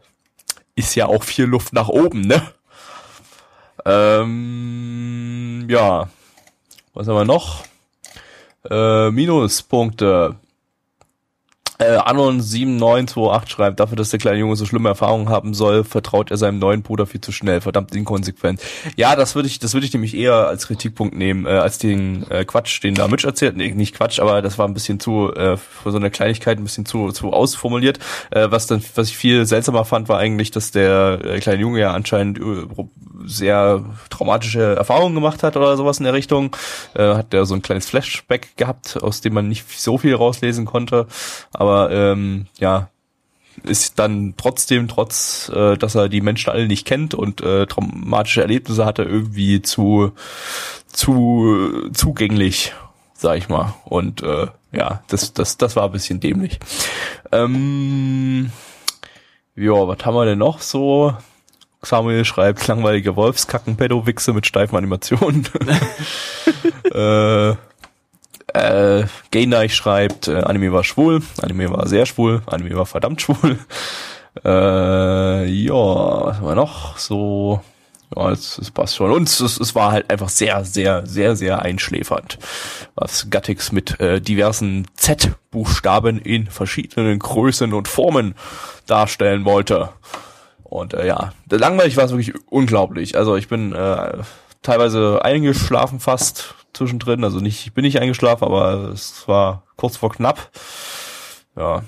ist 0.74 0.94
ja 0.96 1.06
auch 1.06 1.22
viel 1.22 1.44
Luft 1.44 1.72
nach 1.72 1.88
oben, 1.88 2.22
ne? 2.22 2.42
Ähm, 3.84 5.66
ja. 5.68 6.08
Was 6.94 7.08
haben 7.08 7.16
wir 7.16 7.24
noch? 7.24 7.64
Äh, 8.70 9.10
Minuspunkte. 9.10 10.36
Äh, 11.82 11.98
Anon7928 11.98 13.48
schreibt, 13.48 13.80
dafür, 13.80 13.96
dass 13.96 14.10
der 14.10 14.18
kleine 14.18 14.38
Junge 14.38 14.56
so 14.56 14.66
schlimme 14.66 14.88
Erfahrungen 14.88 15.28
haben 15.28 15.54
soll, 15.54 15.84
vertraut 15.84 16.30
er 16.30 16.36
seinem 16.36 16.58
neuen 16.58 16.82
Bruder 16.82 17.06
viel 17.06 17.20
zu 17.20 17.32
schnell. 17.32 17.60
Verdammt 17.60 17.94
inkonsequent. 17.94 18.60
Ja, 18.96 19.16
das 19.16 19.34
würde 19.34 19.48
ich, 19.48 19.58
das 19.58 19.74
würde 19.74 19.86
ich 19.86 19.92
nämlich 19.92 20.16
eher 20.16 20.46
als 20.46 20.66
Kritikpunkt 20.66 21.16
nehmen, 21.16 21.46
äh, 21.46 21.50
als 21.50 21.78
den 21.78 22.28
äh, 22.30 22.44
Quatsch, 22.44 22.82
den 22.82 22.94
da 22.94 23.08
Mitch 23.08 23.26
erzählt. 23.26 23.56
Nee, 23.56 23.72
nicht 23.72 23.94
Quatsch, 23.94 24.20
aber 24.20 24.42
das 24.42 24.58
war 24.58 24.68
ein 24.68 24.74
bisschen 24.74 25.00
zu, 25.00 25.32
äh, 25.34 25.56
für 25.56 25.90
so 25.90 25.96
eine 25.96 26.10
Kleinigkeit 26.10 26.58
ein 26.58 26.64
bisschen 26.64 26.86
zu, 26.86 27.10
zu 27.12 27.32
ausformuliert. 27.32 27.98
Äh, 28.30 28.50
was 28.50 28.66
dann, 28.66 28.82
was 28.94 29.08
ich 29.08 29.16
viel 29.16 29.46
seltsamer 29.46 29.84
fand, 29.84 30.08
war 30.08 30.18
eigentlich, 30.18 30.50
dass 30.50 30.70
der 30.70 31.20
äh, 31.24 31.40
kleine 31.40 31.60
Junge 31.60 31.80
ja 31.80 31.92
anscheinend 31.92 32.38
äh, 32.38 32.66
sehr 33.24 33.84
traumatische 34.10 34.76
Erfahrungen 34.76 35.14
gemacht 35.14 35.42
hat 35.42 35.56
oder 35.56 35.76
sowas 35.76 35.98
in 35.98 36.04
der 36.04 36.12
Richtung. 36.12 36.56
Äh, 36.94 37.14
hat 37.14 37.32
der 37.32 37.44
so 37.44 37.54
ein 37.54 37.62
kleines 37.62 37.86
Flashback 37.86 38.56
gehabt, 38.56 39.02
aus 39.02 39.20
dem 39.20 39.34
man 39.34 39.48
nicht 39.48 39.64
so 39.78 39.98
viel 39.98 40.14
rauslesen 40.14 40.64
konnte. 40.64 41.06
Aber 41.52 41.71
ähm, 41.90 42.46
ja, 42.58 42.88
ist 43.64 43.98
dann 43.98 44.34
trotzdem, 44.36 44.88
trotz, 44.88 45.50
äh, 45.54 45.76
dass 45.76 45.94
er 45.94 46.08
die 46.08 46.20
Menschen 46.20 46.50
alle 46.50 46.66
nicht 46.66 46.86
kennt 46.86 47.14
und 47.14 47.40
äh, 47.42 47.66
traumatische 47.66 48.40
Erlebnisse 48.40 48.84
hatte, 48.84 49.02
irgendwie 49.02 49.62
zu, 49.62 50.12
zu 50.86 51.90
zugänglich, 51.92 52.72
sag 53.14 53.38
ich 53.38 53.48
mal. 53.48 53.74
Und 53.84 54.22
äh, 54.22 54.46
ja, 54.72 55.02
das, 55.08 55.32
das, 55.32 55.58
das 55.58 55.76
war 55.76 55.84
ein 55.84 55.92
bisschen 55.92 56.20
dämlich. 56.20 56.58
Ähm, 57.30 58.50
ja, 59.54 59.72
was 59.72 59.98
haben 60.04 60.14
wir 60.14 60.24
denn 60.24 60.38
noch 60.38 60.60
so? 60.60 61.14
Samuel 61.82 62.24
schreibt 62.24 62.66
langweilige 62.68 63.16
Wolfskacken 63.16 63.76
Pedo-Wichse 63.76 64.32
mit 64.32 64.46
steifen 64.46 64.76
Animationen. 64.76 65.48
äh, 66.94 67.54
äh, 68.54 69.04
Knight 69.30 69.72
schreibt, 69.72 70.28
äh, 70.28 70.36
Anime 70.36 70.72
war 70.72 70.84
schwul, 70.84 71.22
Anime 71.40 71.70
war 71.70 71.88
sehr 71.88 72.06
schwul, 72.06 72.42
Anime 72.46 72.76
war 72.76 72.86
verdammt 72.86 73.20
schwul. 73.20 73.58
Äh, 74.46 75.44
ja, 75.44 75.74
was 75.74 76.38
haben 76.38 76.46
wir 76.46 76.54
noch? 76.54 76.96
So, 76.96 77.60
ja, 78.16 78.30
es, 78.30 78.56
es 78.56 78.70
passt 78.70 78.96
schon. 78.96 79.10
Und 79.10 79.28
es, 79.28 79.40
es 79.40 79.74
war 79.74 79.92
halt 79.92 80.10
einfach 80.10 80.28
sehr, 80.28 80.64
sehr, 80.64 81.06
sehr, 81.06 81.36
sehr 81.36 81.60
einschläfernd, 81.60 82.38
was 82.94 83.28
Gattix 83.30 83.72
mit 83.72 84.00
äh, 84.00 84.20
diversen 84.20 84.86
Z-Buchstaben 84.94 86.18
in 86.18 86.46
verschiedenen 86.46 87.18
Größen 87.18 87.72
und 87.74 87.88
Formen 87.88 88.34
darstellen 88.86 89.44
wollte. 89.44 89.90
Und 90.64 90.94
äh, 90.94 91.06
ja, 91.06 91.34
langweilig 91.50 91.96
war 91.98 92.04
es 92.04 92.12
wirklich 92.12 92.34
unglaublich. 92.48 93.16
Also 93.16 93.36
ich 93.36 93.48
bin 93.48 93.74
äh, 93.74 94.18
teilweise 94.62 95.22
eingeschlafen 95.22 96.00
fast 96.00 96.54
zwischendrin. 96.72 97.24
Also 97.24 97.40
nicht, 97.40 97.66
ich 97.66 97.72
bin 97.72 97.84
nicht 97.84 98.00
eingeschlafen, 98.00 98.44
aber 98.44 98.90
es 98.90 99.26
war 99.28 99.64
kurz 99.76 99.96
vor 99.96 100.10
knapp. 100.10 100.50
Ja. 101.56 101.82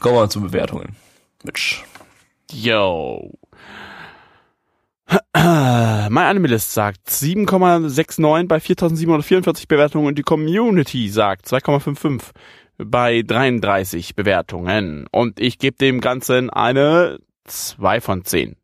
Kommen 0.00 0.16
wir 0.16 0.28
zu 0.28 0.40
Bewertungen. 0.40 0.96
Mitch. 1.44 1.82
Yo. 2.52 3.32
My 5.34 6.20
Animalist 6.20 6.72
sagt 6.72 7.08
7,69 7.08 8.46
bei 8.48 8.60
4744 8.60 9.68
Bewertungen 9.68 10.06
und 10.06 10.18
die 10.18 10.22
Community 10.22 11.08
sagt 11.08 11.46
2,55 11.46 12.30
bei 12.78 13.22
33 13.22 14.14
Bewertungen. 14.14 15.06
Und 15.10 15.38
ich 15.40 15.58
gebe 15.58 15.76
dem 15.76 16.00
Ganzen 16.00 16.50
eine 16.50 17.18
2 17.44 18.00
von 18.00 18.24
10. 18.24 18.56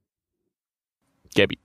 Gabby. 1.35 1.59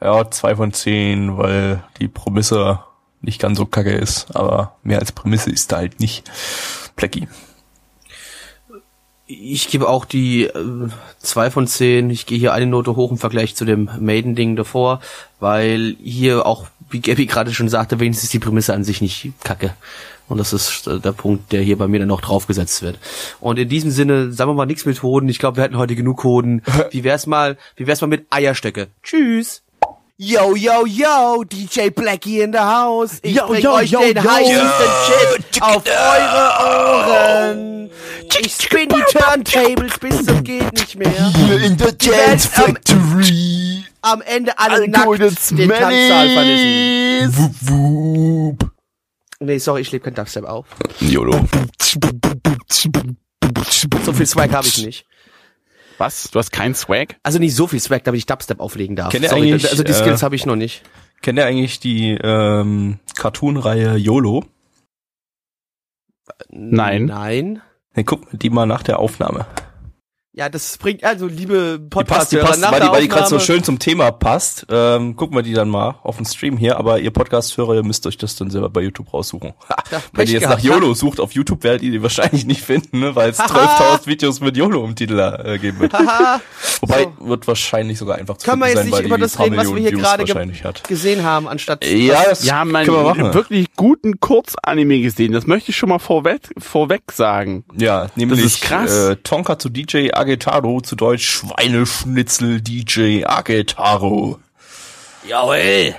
Ja, 0.00 0.30
zwei 0.30 0.54
von 0.54 0.72
zehn, 0.72 1.36
weil 1.36 1.82
die 1.98 2.08
Prämisse 2.08 2.80
nicht 3.20 3.40
ganz 3.40 3.58
so 3.58 3.66
kacke 3.66 3.92
ist, 3.92 4.34
aber 4.36 4.76
mehr 4.84 5.00
als 5.00 5.12
Prämisse 5.12 5.50
ist 5.50 5.72
da 5.72 5.78
halt 5.78 5.98
nicht. 5.98 6.30
Plecky. 6.94 7.28
Ich 9.26 9.68
gebe 9.68 9.88
auch 9.88 10.04
die 10.04 10.44
äh, 10.44 10.88
zwei 11.18 11.50
von 11.50 11.66
zehn. 11.66 12.10
Ich 12.10 12.26
gehe 12.26 12.38
hier 12.38 12.52
eine 12.52 12.66
Note 12.66 12.96
hoch 12.96 13.10
im 13.10 13.18
Vergleich 13.18 13.56
zu 13.56 13.64
dem 13.64 13.90
Maiden-Ding 14.00 14.56
davor, 14.56 15.00
weil 15.40 15.96
hier 16.02 16.46
auch, 16.46 16.68
wie 16.88 17.00
Gabby 17.00 17.26
gerade 17.26 17.52
schon 17.52 17.68
sagte, 17.68 18.00
wenigstens 18.00 18.30
die 18.30 18.38
Prämisse 18.38 18.72
an 18.72 18.84
sich 18.84 19.02
nicht 19.02 19.32
kacke. 19.44 19.74
Und 20.28 20.38
das 20.38 20.52
ist 20.52 20.86
äh, 20.86 21.00
der 21.00 21.12
Punkt, 21.12 21.52
der 21.52 21.60
hier 21.62 21.76
bei 21.76 21.88
mir 21.88 21.98
dann 21.98 22.08
noch 22.08 22.20
draufgesetzt 22.20 22.82
wird. 22.82 22.98
Und 23.40 23.58
in 23.58 23.68
diesem 23.68 23.90
Sinne, 23.90 24.32
sagen 24.32 24.50
wir 24.50 24.54
mal 24.54 24.66
nichts 24.66 24.86
mit 24.86 25.02
Hoden. 25.02 25.28
Ich 25.28 25.38
glaube, 25.38 25.56
wir 25.56 25.64
hatten 25.64 25.76
heute 25.76 25.96
genug 25.96 26.22
Hoden. 26.24 26.62
Wie 26.90 27.04
wär's 27.04 27.26
mal, 27.26 27.58
wie 27.76 27.86
wär's 27.86 28.00
mal 28.00 28.06
mit 28.06 28.26
Eierstöcke? 28.30 28.88
Tschüss. 29.02 29.62
Yo, 30.20 30.56
yo, 30.56 30.84
yo, 30.84 31.44
DJ 31.44 31.90
Blackie 31.90 32.42
in 32.42 32.50
the 32.50 32.58
house. 32.58 33.20
Ich 33.22 33.36
Yo, 33.36 33.46
bring 33.46 33.62
yo, 33.62 33.74
euch 33.74 33.88
yo, 33.92 34.00
den 34.00 34.16
yo. 34.16 34.28
heißesten 34.28 34.90
Shit 35.06 35.62
auf 35.62 35.84
eure 35.86 37.06
Ohren. 37.06 37.90
Ich 38.40 38.52
spin 38.52 38.88
die 38.88 39.16
Turntables 39.16 39.96
bis 40.00 40.24
zum 40.24 40.42
geht 40.42 40.72
nicht 40.72 40.96
mehr. 40.96 41.32
in 41.62 41.76
der 41.76 41.92
Dance 41.92 42.48
Factory. 42.48 43.84
Am 44.02 44.20
Ende 44.22 44.58
alle 44.58 44.88
nackt 44.88 45.20
den 45.52 45.68
Tanzsaal 45.68 46.28
verlassen. 46.30 47.36
Wup, 47.36 47.54
wup. 47.60 48.70
Nee, 49.38 49.58
sorry, 49.58 49.82
ich 49.82 49.92
lebe 49.92 50.02
kein 50.02 50.14
Dubstep 50.14 50.44
auf. 50.46 50.66
YOLO. 50.98 51.46
So 54.04 54.12
viel 54.12 54.26
Swag 54.26 54.52
habe 54.52 54.66
ich 54.66 54.84
nicht. 54.84 55.06
Was? 55.98 56.30
Du 56.30 56.38
hast 56.38 56.52
keinen 56.52 56.74
Swag? 56.74 57.16
Also 57.22 57.38
nicht 57.38 57.54
so 57.54 57.66
viel 57.66 57.80
Swag, 57.80 58.04
damit 58.04 58.18
ich 58.18 58.26
Dubstep 58.26 58.60
auflegen 58.60 58.96
darf. 58.96 59.12
Kennt 59.12 59.26
Sorry, 59.26 59.52
eigentlich, 59.52 59.70
also 59.70 59.82
die 59.82 59.92
äh, 59.92 59.94
Skills 59.94 60.22
habe 60.22 60.36
ich 60.36 60.46
noch 60.46 60.56
nicht. 60.56 60.82
Kennt 61.20 61.38
ihr 61.38 61.46
eigentlich 61.46 61.80
die 61.80 62.12
ähm, 62.12 63.00
Cartoon-Reihe 63.16 63.96
YOLO? 63.96 64.44
Nein. 66.48 67.06
Nein. 67.06 67.62
Dann 67.94 68.04
guckt 68.04 68.28
die 68.32 68.50
mal 68.50 68.66
nach 68.66 68.84
der 68.84 69.00
Aufnahme. 69.00 69.46
Ja, 70.38 70.48
das 70.48 70.78
bringt, 70.78 71.02
also 71.02 71.26
liebe 71.26 71.80
Die 71.82 71.88
passt, 71.88 72.30
die 72.30 72.36
Podcast-Hörer, 72.36 72.46
passt, 72.46 72.62
weil 72.62 72.70
die, 72.74 72.78
der 72.78 72.92
weil 72.92 73.02
die 73.02 73.08
gerade 73.08 73.26
so 73.26 73.40
schön 73.40 73.64
zum 73.64 73.80
Thema 73.80 74.12
passt. 74.12 74.66
Ähm, 74.70 75.16
gucken 75.16 75.36
wir 75.36 75.42
die 75.42 75.52
dann 75.52 75.68
mal 75.68 75.96
auf 76.04 76.14
dem 76.14 76.26
Stream 76.26 76.56
hier, 76.56 76.76
aber 76.76 77.00
ihr 77.00 77.10
Podcast-Hörer, 77.10 77.74
ihr 77.74 77.82
müsst 77.82 78.06
euch 78.06 78.16
das 78.18 78.36
dann 78.36 78.48
selber 78.48 78.70
bei 78.70 78.82
YouTube 78.82 79.12
raussuchen. 79.12 79.54
Ha, 79.68 79.82
Ja, 79.90 80.00
Wenn 80.12 80.28
ihr 80.28 80.34
jetzt 80.34 80.42
gehabt, 80.42 80.62
nach 80.62 80.70
YOLO 80.70 80.94
sucht 80.94 81.18
auf 81.18 81.32
YouTube, 81.32 81.64
werdet 81.64 81.82
ihr 81.82 81.90
die 81.90 82.00
wahrscheinlich 82.04 82.46
nicht 82.46 82.62
finden, 82.62 83.00
ne, 83.00 83.16
weil 83.16 83.30
es 83.30 83.40
12.000 83.40 84.06
Videos 84.06 84.40
mit 84.40 84.56
YOLO 84.56 84.84
im 84.84 84.94
Titel 84.94 85.18
äh, 85.18 85.58
geben 85.58 85.80
wird. 85.80 85.92
Wobei, 85.92 87.08
wird 87.18 87.48
wahrscheinlich 87.48 87.98
sogar 87.98 88.18
einfach 88.18 88.36
zu 88.36 88.48
können 88.48 88.62
wir 88.62 88.66
finden 88.66 88.78
jetzt 88.78 88.78
sein, 88.78 88.86
nicht 88.86 88.98
weil 88.98 89.06
über 89.06 89.18
das 89.18 89.40
reden, 89.40 89.56
was 89.56 89.74
wir 89.74 89.80
hier 89.80 89.90
gerade 89.90 90.24
ge 90.24 90.72
gesehen 90.86 91.24
haben, 91.24 91.48
anstatt 91.48 91.84
Ja, 91.84 92.22
das 92.28 92.44
Wir 92.44 92.54
haben 92.54 92.76
einen 92.76 92.86
können 92.86 93.04
wir 93.04 93.14
machen. 93.14 93.34
wirklich 93.34 93.74
guten 93.74 94.20
Kurzanime 94.20 95.00
gesehen. 95.00 95.32
Das 95.32 95.48
möchte 95.48 95.72
ich 95.72 95.76
schon 95.76 95.88
mal 95.88 95.98
vorweg, 95.98 96.42
vorweg 96.58 97.10
sagen. 97.10 97.64
Ja, 97.76 98.06
nämlich 98.14 98.44
ist 98.44 98.60
krass. 98.60 98.96
Äh, 98.96 99.16
Tonka 99.16 99.58
zu 99.58 99.68
DJ 99.68 100.10
Agetaro, 100.28 100.82
zu 100.82 100.94
Deutsch 100.94 101.26
Schweineschnitzel 101.26 102.60
DJ 102.60 103.24
Agetaro. 103.24 104.38
Jawohl. 105.26 105.94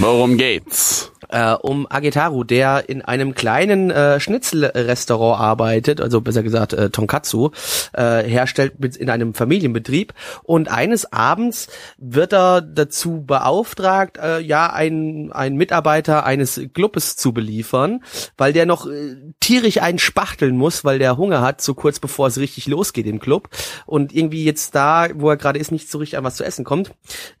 Worum 0.00 0.36
geht's? 0.36 1.12
Äh, 1.28 1.52
um 1.52 1.86
Agetaru, 1.88 2.44
der 2.44 2.88
in 2.88 3.02
einem 3.02 3.34
kleinen 3.34 3.90
äh, 3.90 4.20
Schnitzelrestaurant 4.20 5.40
arbeitet, 5.40 6.00
also 6.00 6.20
besser 6.20 6.42
gesagt 6.42 6.72
äh, 6.72 6.90
Tonkatsu, 6.90 7.50
äh, 7.92 8.22
herstellt 8.22 8.78
mit, 8.78 8.96
in 8.96 9.10
einem 9.10 9.34
Familienbetrieb. 9.34 10.14
Und 10.42 10.70
eines 10.70 11.12
Abends 11.12 11.68
wird 11.98 12.32
er 12.32 12.60
dazu 12.60 13.22
beauftragt, 13.24 14.18
äh, 14.18 14.40
ja, 14.40 14.72
ein, 14.72 15.30
ein 15.32 15.56
Mitarbeiter 15.56 16.24
eines 16.24 16.60
Clubes 16.74 17.16
zu 17.16 17.32
beliefern, 17.32 18.02
weil 18.36 18.52
der 18.52 18.66
noch 18.66 18.86
äh, 18.86 19.16
tierisch 19.40 19.80
einen 19.80 19.98
spachteln 19.98 20.56
muss, 20.56 20.84
weil 20.84 20.98
der 20.98 21.16
Hunger 21.16 21.40
hat, 21.42 21.60
so 21.60 21.74
kurz 21.74 22.00
bevor 22.00 22.28
es 22.28 22.38
richtig 22.38 22.66
losgeht 22.66 23.06
im 23.06 23.20
Club. 23.20 23.48
Und 23.86 24.14
irgendwie 24.14 24.44
jetzt 24.44 24.74
da, 24.74 25.08
wo 25.14 25.30
er 25.30 25.36
gerade 25.36 25.58
ist, 25.58 25.72
nicht 25.72 25.90
so 25.90 25.98
richtig 25.98 26.18
an 26.18 26.24
was 26.24 26.36
zu 26.36 26.44
essen 26.44 26.64
kommt. 26.64 26.92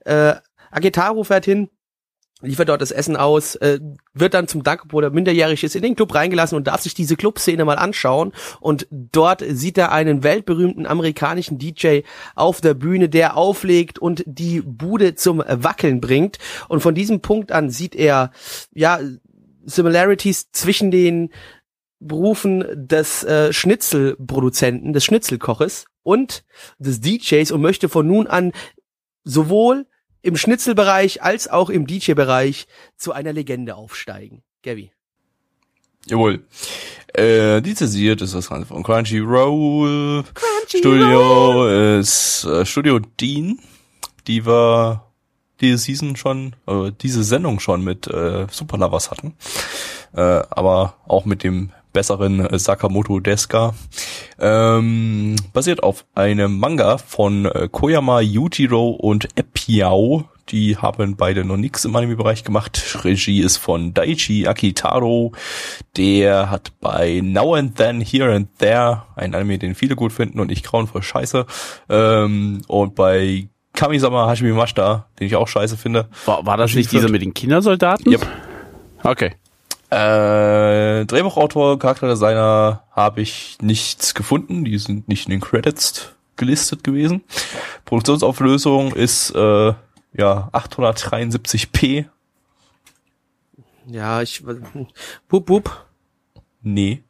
Äh, 0.04 0.34
Agetaru 0.70 1.24
fährt 1.24 1.44
hin, 1.44 1.70
liefert 2.42 2.68
dort 2.68 2.82
das 2.82 2.90
Essen 2.90 3.16
aus, 3.16 3.54
äh, 3.56 3.80
wird 4.12 4.34
dann 4.34 4.46
zum 4.46 4.62
Dank, 4.62 4.82
obwohl 4.84 5.04
er 5.04 5.10
minderjährig 5.10 5.64
ist, 5.64 5.74
in 5.74 5.82
den 5.82 5.96
Club 5.96 6.14
reingelassen 6.14 6.56
und 6.56 6.66
darf 6.66 6.82
sich 6.82 6.94
diese 6.94 7.16
Clubszene 7.16 7.64
mal 7.64 7.78
anschauen. 7.78 8.32
Und 8.60 8.86
dort 8.90 9.42
sieht 9.48 9.78
er 9.78 9.92
einen 9.92 10.22
weltberühmten 10.22 10.86
amerikanischen 10.86 11.58
DJ 11.58 12.00
auf 12.34 12.60
der 12.60 12.74
Bühne, 12.74 13.08
der 13.08 13.36
auflegt 13.36 13.98
und 13.98 14.22
die 14.26 14.60
Bude 14.60 15.14
zum 15.14 15.38
Wackeln 15.38 16.00
bringt. 16.00 16.38
Und 16.68 16.80
von 16.80 16.94
diesem 16.94 17.20
Punkt 17.20 17.52
an 17.52 17.70
sieht 17.70 17.94
er, 17.94 18.32
ja, 18.72 19.00
Similarities 19.64 20.50
zwischen 20.52 20.90
den 20.90 21.30
Berufen 21.98 22.64
des 22.74 23.24
äh, 23.24 23.52
Schnitzelproduzenten, 23.52 24.92
des 24.92 25.04
Schnitzelkoches 25.04 25.86
und 26.02 26.44
des 26.78 27.00
DJs 27.00 27.50
und 27.50 27.62
möchte 27.62 27.88
von 27.88 28.06
nun 28.06 28.26
an 28.26 28.52
sowohl 29.24 29.86
im 30.26 30.36
Schnitzelbereich 30.36 31.22
als 31.22 31.48
auch 31.48 31.70
im 31.70 31.86
DJ-Bereich 31.86 32.66
zu 32.96 33.12
einer 33.12 33.32
Legende 33.32 33.76
aufsteigen. 33.76 34.42
Gabby. 34.62 34.90
Jawohl. 36.06 36.44
Äh, 37.16 37.60
lizenziert 37.60 38.20
ist 38.20 38.34
das 38.34 38.48
Ganze 38.48 38.66
von 38.66 38.82
Crunchyroll. 38.82 40.24
Studio 40.66 41.98
ist 41.98 42.44
äh, 42.44 42.66
Studio 42.66 42.98
Dean. 42.98 43.60
Die 44.26 44.44
war 44.44 45.12
diese 45.60 45.78
Season 45.78 46.16
schon, 46.16 46.56
äh, 46.66 46.90
diese 47.00 47.22
Sendung 47.22 47.60
schon 47.60 47.84
mit 47.84 48.08
äh, 48.08 48.46
Superlovers 48.50 49.12
hatten. 49.12 49.34
Äh, 50.12 50.42
aber 50.50 50.96
auch 51.06 51.24
mit 51.24 51.44
dem 51.44 51.70
besseren 51.96 52.44
äh, 52.44 52.58
Sakamoto 52.58 53.20
Deska. 53.20 53.74
Ähm, 54.38 55.34
basiert 55.54 55.82
auf 55.82 56.04
einem 56.14 56.58
Manga 56.58 56.98
von 56.98 57.46
äh, 57.46 57.70
Koyama 57.72 58.20
Yujiro 58.20 58.90
und 58.90 59.28
Epiao. 59.66 60.24
Die 60.48 60.76
haben 60.76 61.16
beide 61.16 61.44
noch 61.44 61.56
nichts 61.56 61.84
im 61.84 61.96
Anime-Bereich 61.96 62.44
gemacht. 62.44 63.00
Regie 63.02 63.40
ist 63.40 63.56
von 63.56 63.94
Daichi 63.94 64.46
Akitaro. 64.46 65.32
Der 65.96 66.50
hat 66.50 66.72
bei 66.80 67.20
Now 67.20 67.54
and 67.54 67.74
Then, 67.76 68.00
Here 68.00 68.32
and 68.32 68.48
There, 68.58 69.02
ein 69.16 69.34
Anime, 69.34 69.58
den 69.58 69.74
viele 69.74 69.96
gut 69.96 70.12
finden 70.12 70.38
und 70.38 70.52
ich 70.52 70.62
grauenvoll 70.62 71.02
scheiße. 71.02 71.46
Ähm, 71.88 72.62
und 72.68 72.94
bei 72.94 73.48
Kamisama 73.72 74.30
Hashimi 74.30 74.52
Mashita, 74.52 75.06
den 75.18 75.26
ich 75.26 75.34
auch 75.34 75.48
scheiße 75.48 75.76
finde. 75.76 76.08
War, 76.26 76.46
war 76.46 76.56
das 76.56 76.74
nicht 76.74 76.92
dieser 76.92 77.10
mit 77.10 77.22
den 77.22 77.34
Kindersoldaten? 77.34 78.12
Yep. 78.12 78.26
Okay. 79.02 79.32
Äh, 79.90 81.06
Drehbuchautor, 81.06 81.78
Charakterdesigner 81.80 82.84
habe 82.92 83.20
ich 83.20 83.58
nichts 83.60 84.14
gefunden. 84.14 84.64
Die 84.64 84.78
sind 84.78 85.08
nicht 85.08 85.26
in 85.26 85.32
den 85.32 85.40
Credits 85.40 86.15
gelistet 86.36 86.84
gewesen. 86.84 87.22
Produktionsauflösung 87.84 88.92
ist 88.94 89.30
äh, 89.34 89.74
ja 90.12 90.48
873p. 90.52 92.06
Ja, 93.86 94.22
ich. 94.22 94.42
Wup, 95.28 95.48
wup. 95.48 95.86
Nee. 96.62 97.02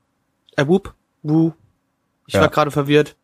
Äh, 0.57 0.67
wup. 0.67 0.95
Wu. 1.23 1.53
Ich 2.27 2.35
Ja. 2.35 2.43
war 2.43 2.49
gerade 2.49 2.71
verwirrt. 2.71 3.17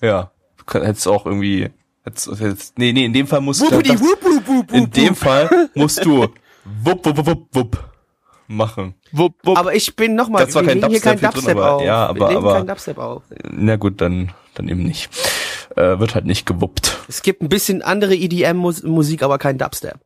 Ja. 0.00 0.30
Du 0.56 0.80
hättest 0.80 1.08
auch 1.08 1.26
irgendwie. 1.26 1.70
Hättest, 2.04 2.28
hättest, 2.38 2.78
nee, 2.78 2.92
nee, 2.92 3.06
in 3.06 3.12
dem 3.12 3.26
Fall 3.26 3.40
musst 3.40 3.62
du. 3.62 3.70
Wuppidi, 3.70 3.98
wup, 3.98 4.22
wup, 4.22 4.46
wup, 4.48 4.72
in 4.72 4.82
wup, 4.82 4.92
dem 4.92 5.08
wup. 5.10 5.16
Fall 5.16 5.70
musst 5.74 6.04
du 6.04 6.20
wupp, 6.22 6.34
wupp, 6.64 7.06
wupp, 7.06 7.26
wupp, 7.26 7.46
wupp 7.52 7.90
machen. 8.46 8.94
Wupp, 9.12 9.34
wupp. 9.42 9.58
Aber 9.58 9.74
ich 9.74 9.96
bin 9.96 10.14
nochmal, 10.14 10.44
Das 10.44 10.54
war 10.54 10.62
wir 10.62 10.68
kein 10.68 10.80
legen 10.80 10.90
hier 10.92 11.00
kein 11.00 11.18
Dubstep 11.18 11.32
hier 11.34 11.40
Dubstep 11.40 11.54
drin, 11.54 11.62
aber- 11.64 11.72
auf. 11.76 11.82
ja, 11.82 12.06
aber- 12.06 12.20
wir 12.20 12.28
legen 12.28 12.38
aber- 12.38 12.54
kein 12.54 12.66
Dubstep 12.66 12.98
auf. 12.98 13.22
Na 13.50 13.76
gut, 13.76 14.00
dann, 14.00 14.32
dann 14.54 14.68
eben 14.68 14.82
nicht. 14.82 15.10
Äh, 15.76 15.98
wird 15.98 16.14
halt 16.14 16.26
nicht 16.26 16.46
gewuppt. 16.46 16.98
Es 17.08 17.22
gibt 17.22 17.42
ein 17.42 17.48
bisschen 17.48 17.82
andere 17.82 18.14
EDM-Musik, 18.14 19.22
aber 19.22 19.38
kein 19.38 19.58
Dubstep. 19.58 19.98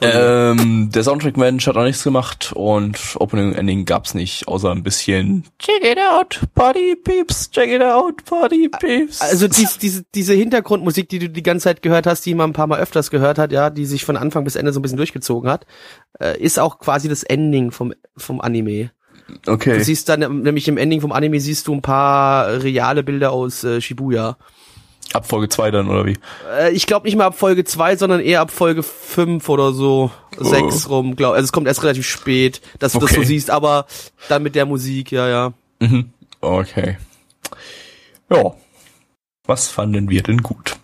Ähm, 0.00 0.90
der 0.92 1.02
Soundtrack-Mensch 1.02 1.66
hat 1.66 1.76
auch 1.76 1.84
nichts 1.84 2.02
gemacht 2.02 2.52
und 2.54 2.98
Opening 3.16 3.48
und 3.48 3.54
Ending 3.54 3.84
gab's 3.84 4.14
nicht, 4.14 4.48
außer 4.48 4.70
ein 4.70 4.82
bisschen 4.82 5.44
Check 5.58 5.84
it 5.84 5.98
out, 5.98 6.40
Party 6.54 6.96
Peeps, 6.96 7.50
check 7.50 7.70
it 7.70 7.82
out, 7.82 8.24
Party 8.24 8.68
Peeps. 8.68 9.20
Also 9.20 9.48
dies, 9.48 9.78
diese, 9.78 10.04
diese 10.14 10.32
Hintergrundmusik, 10.34 11.08
die 11.08 11.18
du 11.18 11.28
die 11.28 11.42
ganze 11.42 11.64
Zeit 11.64 11.82
gehört 11.82 12.06
hast, 12.06 12.24
die 12.24 12.34
man 12.34 12.50
ein 12.50 12.54
paar 12.54 12.66
Mal 12.66 12.80
öfters 12.80 13.10
gehört 13.10 13.38
hat, 13.38 13.52
ja, 13.52 13.70
die 13.70 13.84
sich 13.84 14.04
von 14.04 14.16
Anfang 14.16 14.44
bis 14.44 14.56
Ende 14.56 14.72
so 14.72 14.80
ein 14.80 14.82
bisschen 14.82 14.96
durchgezogen 14.96 15.50
hat, 15.50 15.66
äh, 16.18 16.40
ist 16.40 16.58
auch 16.58 16.78
quasi 16.78 17.08
das 17.08 17.22
Ending 17.22 17.70
vom, 17.70 17.92
vom 18.16 18.40
Anime. 18.40 18.90
Du 19.44 19.52
okay. 19.52 19.80
siehst 19.80 20.08
dann, 20.08 20.22
ähm, 20.22 20.42
nämlich 20.42 20.68
im 20.68 20.76
Ending 20.76 21.00
vom 21.00 21.12
Anime 21.12 21.40
siehst 21.40 21.66
du 21.66 21.74
ein 21.74 21.82
paar 21.82 22.62
reale 22.62 23.02
Bilder 23.02 23.32
aus 23.32 23.64
äh, 23.64 23.80
Shibuya. 23.80 24.36
Ab 25.12 25.26
Folge 25.26 25.48
2 25.48 25.70
dann, 25.70 25.88
oder 25.88 26.06
wie? 26.06 26.16
Äh, 26.58 26.72
ich 26.72 26.86
glaube 26.86 27.06
nicht 27.06 27.16
mal 27.16 27.26
ab 27.26 27.38
Folge 27.38 27.64
2, 27.64 27.96
sondern 27.96 28.20
eher 28.20 28.40
ab 28.40 28.50
Folge 28.50 28.82
5 28.82 29.46
oder 29.48 29.72
so, 29.72 30.10
6 30.38 30.88
rum, 30.88 31.16
glaub. 31.16 31.34
Also 31.34 31.44
es 31.44 31.52
kommt 31.52 31.66
erst 31.66 31.82
relativ 31.82 32.06
spät, 32.06 32.62
dass 32.78 32.92
du 32.92 33.00
das 33.00 33.10
so 33.10 33.16
Okay. 33.16 33.26
siehst, 33.26 33.50
aber 33.50 33.86
dann 34.28 34.42
mit 34.42 34.54
der 34.54 34.64
Musik, 34.64 35.12
ja, 35.12 35.28
ja. 35.28 35.52
Mhm. 35.80 36.10
Okay. 36.40 36.96
Ja. 38.30 38.54
Was 39.44 39.68
fanden 39.68 40.08
wir 40.08 40.22
denn 40.22 40.42
gut? 40.42 40.76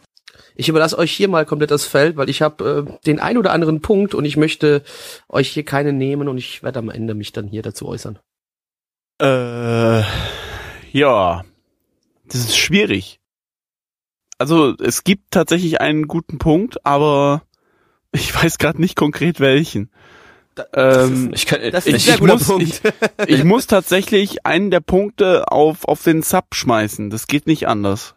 Ich 0.57 0.69
überlasse 0.69 0.99
euch 0.99 1.13
hier 1.13 1.29
mal 1.29 1.47
komplett 1.47 1.71
das 1.71 1.85
Feld, 1.85 2.17
weil 2.17 2.29
ich 2.29 2.43
habe 2.43 2.87
äh, 2.89 3.07
den 3.07 3.21
ein 3.21 3.39
oder 3.39 3.53
anderen 3.53 3.81
Punkt 3.81 4.15
und 4.15 4.25
ich 4.25 4.37
möchte 4.37 4.83
euch 5.29 5.49
hier 5.49 5.65
keine 5.65 5.93
nehmen 5.93 6.29
und 6.29 6.37
ich 6.37 6.65
werde 6.65 6.81
am 6.81 6.91
Ende 6.91 7.15
mich 7.15 7.33
dann 7.33 7.47
hier 7.47 7.63
dazu 7.63 7.87
äußern. 7.87 8.19
Äh, 9.21 10.03
ja, 10.93 11.45
das 12.27 12.41
ist 12.41 12.57
schwierig. 12.57 13.21
Also 14.39 14.75
es 14.79 15.03
gibt 15.03 15.33
tatsächlich 15.33 15.81
einen 15.81 16.07
guten 16.07 16.39
Punkt, 16.39 16.85
aber 16.87 17.43
ich 18.13 18.35
weiß 18.35 18.59
gerade 18.59 18.81
nicht 18.81 18.97
konkret 18.97 19.41
welchen. 19.41 19.91
Ähm, 20.75 21.31
Ich 21.35 21.47
kann, 21.47 21.61
Das 21.71 21.87
ist 21.87 21.89
ich, 21.89 21.95
ein 21.95 22.01
sehr 22.01 22.15
ich 22.15 22.21
guter 22.21 22.35
muss, 22.35 22.47
Punkt. 22.47 22.83
ich 23.27 23.45
muss 23.45 23.67
tatsächlich 23.67 24.45
einen 24.47 24.71
der 24.71 24.81
Punkte 24.81 25.51
auf 25.51 25.85
auf 25.87 26.03
den 26.03 26.23
Sub 26.23 26.55
schmeißen. 26.55 27.11
Das 27.11 27.27
geht 27.27 27.47
nicht 27.47 27.69
anders. 27.69 28.15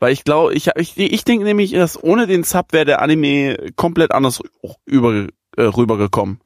Weil 0.00 0.12
ich 0.12 0.24
glaube, 0.24 0.54
ich, 0.54 0.68
ich, 0.76 0.96
ich 0.96 1.24
denke 1.24 1.44
nämlich, 1.44 1.72
dass 1.72 2.02
ohne 2.02 2.26
den 2.26 2.42
Sub 2.42 2.72
wäre 2.72 2.86
der 2.86 3.02
Anime 3.02 3.70
komplett 3.76 4.12
anders 4.12 4.40
über, 4.86 5.26
äh, 5.56 5.62
rübergekommen. 5.62 6.40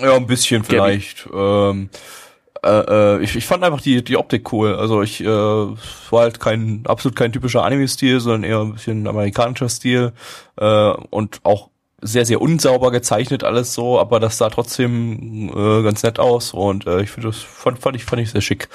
Ja, 0.00 0.16
ein 0.16 0.26
bisschen 0.26 0.64
vielleicht. 0.64 1.28
Ähm, 1.32 1.90
äh, 2.64 3.16
äh, 3.16 3.22
ich, 3.22 3.34
ich 3.36 3.44
fand 3.44 3.64
einfach 3.64 3.80
die, 3.80 4.04
die 4.04 4.16
Optik 4.16 4.52
cool. 4.52 4.74
Also 4.74 5.02
ich 5.02 5.20
äh, 5.20 5.26
war 5.26 5.76
halt 6.12 6.40
kein 6.40 6.82
absolut 6.86 7.16
kein 7.16 7.32
typischer 7.32 7.64
Anime-Stil, 7.64 8.20
sondern 8.20 8.44
eher 8.44 8.60
ein 8.60 8.74
bisschen 8.74 9.06
amerikanischer 9.06 9.68
Stil 9.68 10.12
äh, 10.56 10.90
und 11.10 11.40
auch 11.42 11.70
sehr, 12.02 12.26
sehr 12.26 12.40
unsauber 12.40 12.90
gezeichnet 12.90 13.44
alles 13.44 13.74
so, 13.74 13.98
aber 13.98 14.18
das 14.18 14.36
sah 14.36 14.50
trotzdem 14.50 15.50
äh, 15.54 15.82
ganz 15.82 16.02
nett 16.02 16.18
aus 16.18 16.52
und 16.52 16.86
äh, 16.86 17.00
ich 17.02 17.10
finde 17.10 17.28
das 17.28 17.38
fand, 17.38 17.78
fand 17.78 17.94
ich 17.94 18.04
fand 18.04 18.20
ich 18.20 18.30
sehr 18.30 18.40
schick. 18.40 18.68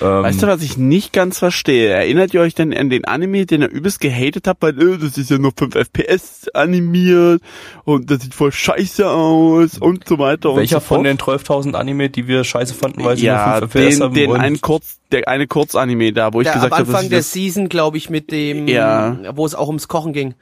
Ähm, 0.00 0.22
Weißt 0.22 0.42
du, 0.42 0.46
was 0.46 0.62
ich 0.62 0.76
nicht 0.78 1.12
ganz 1.12 1.38
verstehe? 1.38 1.90
Erinnert 1.90 2.32
ihr 2.34 2.40
euch 2.40 2.54
denn 2.54 2.72
an 2.76 2.88
den 2.90 3.04
Anime, 3.04 3.44
den 3.46 3.62
ihr 3.62 3.68
übelst 3.70 4.00
gehatet 4.00 4.46
habt, 4.48 4.62
weil 4.62 4.80
äh, 4.80 4.98
das 4.98 5.18
ist 5.18 5.30
ja 5.30 5.38
nur 5.38 5.52
5 5.56 5.74
FPS 5.74 6.48
animiert 6.54 7.42
und 7.84 8.10
das 8.10 8.22
sieht 8.22 8.34
voll 8.34 8.52
scheiße 8.52 9.08
aus 9.08 9.78
und 9.78 10.08
so 10.08 10.18
weiter 10.18 10.56
welcher 10.56 10.76
und 10.76 10.82
so 10.82 10.86
von 10.88 10.96
fort? 11.04 11.06
den 11.06 11.18
12.000 11.18 11.74
Anime, 11.74 12.08
die 12.10 12.26
wir 12.26 12.44
scheiße 12.44 12.74
fanden, 12.74 13.04
weil 13.04 13.16
sie 13.16 13.26
ja, 13.26 13.60
nur 13.60 13.68
5 13.68 13.72
FPS 13.74 13.94
den, 13.96 14.02
haben 14.02 14.14
den 14.14 14.32
einen 14.36 14.60
Kurz, 14.60 14.98
der 15.10 15.28
eine 15.28 15.46
Kurzanime 15.46 16.12
da, 16.12 16.32
wo 16.32 16.40
ich 16.40 16.46
Der, 16.46 16.54
gesagt 16.54 16.72
am 16.72 16.78
habe, 16.78 16.86
dass 16.86 16.94
Anfang 16.94 17.04
ich 17.04 17.10
der 17.10 17.18
das, 17.18 17.32
Season, 17.32 17.68
glaube 17.68 17.96
ich, 17.98 18.08
mit 18.10 18.30
dem, 18.32 18.68
Ja. 18.68 19.18
wo 19.34 19.44
es 19.44 19.54
auch 19.54 19.66
ums 19.68 19.88
Kochen 19.88 20.12
ging. 20.12 20.34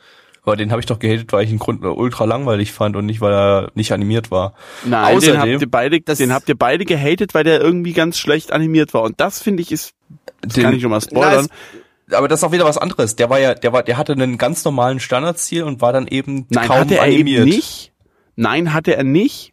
Aber 0.50 0.56
den 0.56 0.70
habe 0.70 0.80
ich 0.80 0.86
doch 0.86 0.98
gehatet, 0.98 1.32
weil 1.32 1.44
ich 1.44 1.50
ihn 1.50 1.58
Grund, 1.58 1.84
ultra 1.84 2.24
langweilig 2.24 2.72
fand 2.72 2.96
und 2.96 3.06
nicht, 3.06 3.20
weil 3.20 3.32
er 3.32 3.70
nicht 3.74 3.92
animiert 3.92 4.30
war. 4.30 4.54
nein, 4.84 5.06
den 5.08 5.16
außerdem- 5.18 5.38
habt 5.38 5.62
ihr 5.62 5.70
beide, 5.70 6.00
Das- 6.00 6.18
den 6.18 6.32
habt 6.32 6.48
ihr 6.48 6.56
beide 6.58 6.84
gehatet, 6.84 7.34
weil 7.34 7.44
der 7.44 7.60
irgendwie 7.60 7.92
ganz 7.92 8.18
schlecht 8.18 8.52
animiert 8.52 8.92
war 8.94 9.02
und 9.02 9.20
das 9.20 9.40
finde 9.42 9.62
ich 9.62 9.70
ist, 9.72 9.94
das 10.42 10.54
Den- 10.54 10.64
kann 10.64 10.74
ich 10.74 10.82
schon 10.82 10.90
mal 10.90 11.00
spoilern. 11.00 11.46
aber 12.12 12.26
das 12.28 12.40
ist 12.40 12.44
auch 12.44 12.52
wieder 12.52 12.64
was 12.64 12.78
anderes. 12.78 13.16
Der 13.16 13.30
war 13.30 13.38
ja, 13.38 13.54
der 13.54 13.72
war, 13.72 13.82
der 13.84 13.96
hatte 13.96 14.12
einen 14.12 14.36
ganz 14.38 14.64
normalen 14.64 14.98
Standardstil 15.00 15.62
und 15.62 15.80
war 15.80 15.92
dann 15.92 16.06
eben 16.08 16.46
Nein, 16.50 16.66
kaum 16.66 16.78
hatte 16.80 16.96
er 16.96 17.02
animiert. 17.04 17.42
eben 17.42 17.50
nicht. 17.50 17.92
Nein, 18.36 18.72
hatte 18.74 18.96
er 18.96 19.04
nicht. 19.04 19.52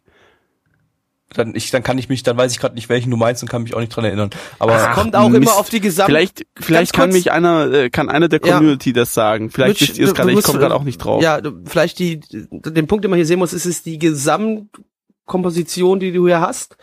Dann, 1.34 1.54
ich, 1.54 1.70
dann 1.70 1.82
kann 1.82 1.98
ich 1.98 2.08
mich, 2.08 2.22
dann 2.22 2.38
weiß 2.38 2.52
ich 2.52 2.58
gerade 2.58 2.74
nicht, 2.74 2.88
welchen 2.88 3.10
du 3.10 3.18
meinst 3.18 3.42
und 3.42 3.50
kann 3.50 3.62
mich 3.62 3.74
auch 3.74 3.80
nicht 3.80 3.94
dran 3.94 4.06
erinnern. 4.06 4.30
Aber 4.58 4.76
Es 4.76 4.82
Ach, 4.82 4.94
kommt 4.94 5.14
auch 5.14 5.28
Mist. 5.28 5.42
immer 5.42 5.56
auf 5.56 5.68
die 5.68 5.80
Gesamt... 5.80 6.06
Vielleicht, 6.06 6.46
vielleicht 6.58 6.94
kann 6.94 7.10
kurz- 7.10 7.18
mich 7.18 7.32
einer, 7.32 7.70
äh, 7.70 7.90
kann 7.90 8.08
einer 8.08 8.28
der 8.28 8.40
Ja. 8.42 8.54
Community 8.56 8.94
das 8.94 9.12
sagen. 9.12 9.50
Vielleicht 9.50 9.78
Mitch, 9.80 9.90
wisst 9.90 9.98
ihr 9.98 10.04
es 10.06 10.10
du- 10.12 10.16
gerade, 10.16 10.32
ich 10.32 10.42
komme 10.42 10.58
gerade 10.58 10.74
auch 10.74 10.84
nicht 10.84 10.96
drauf. 10.98 11.22
Ja, 11.22 11.42
du- 11.42 11.52
vielleicht 11.66 11.98
die, 11.98 12.20
den 12.30 12.86
Punkt, 12.86 13.04
den 13.04 13.10
man 13.10 13.18
hier 13.18 13.26
sehen 13.26 13.38
muss, 13.40 13.52
ist 13.52 13.66
es 13.66 13.82
die 13.82 13.98
Gesamtkomposition, 13.98 16.00
die 16.00 16.12
du 16.12 16.26
hier 16.26 16.40
hast. 16.40 16.76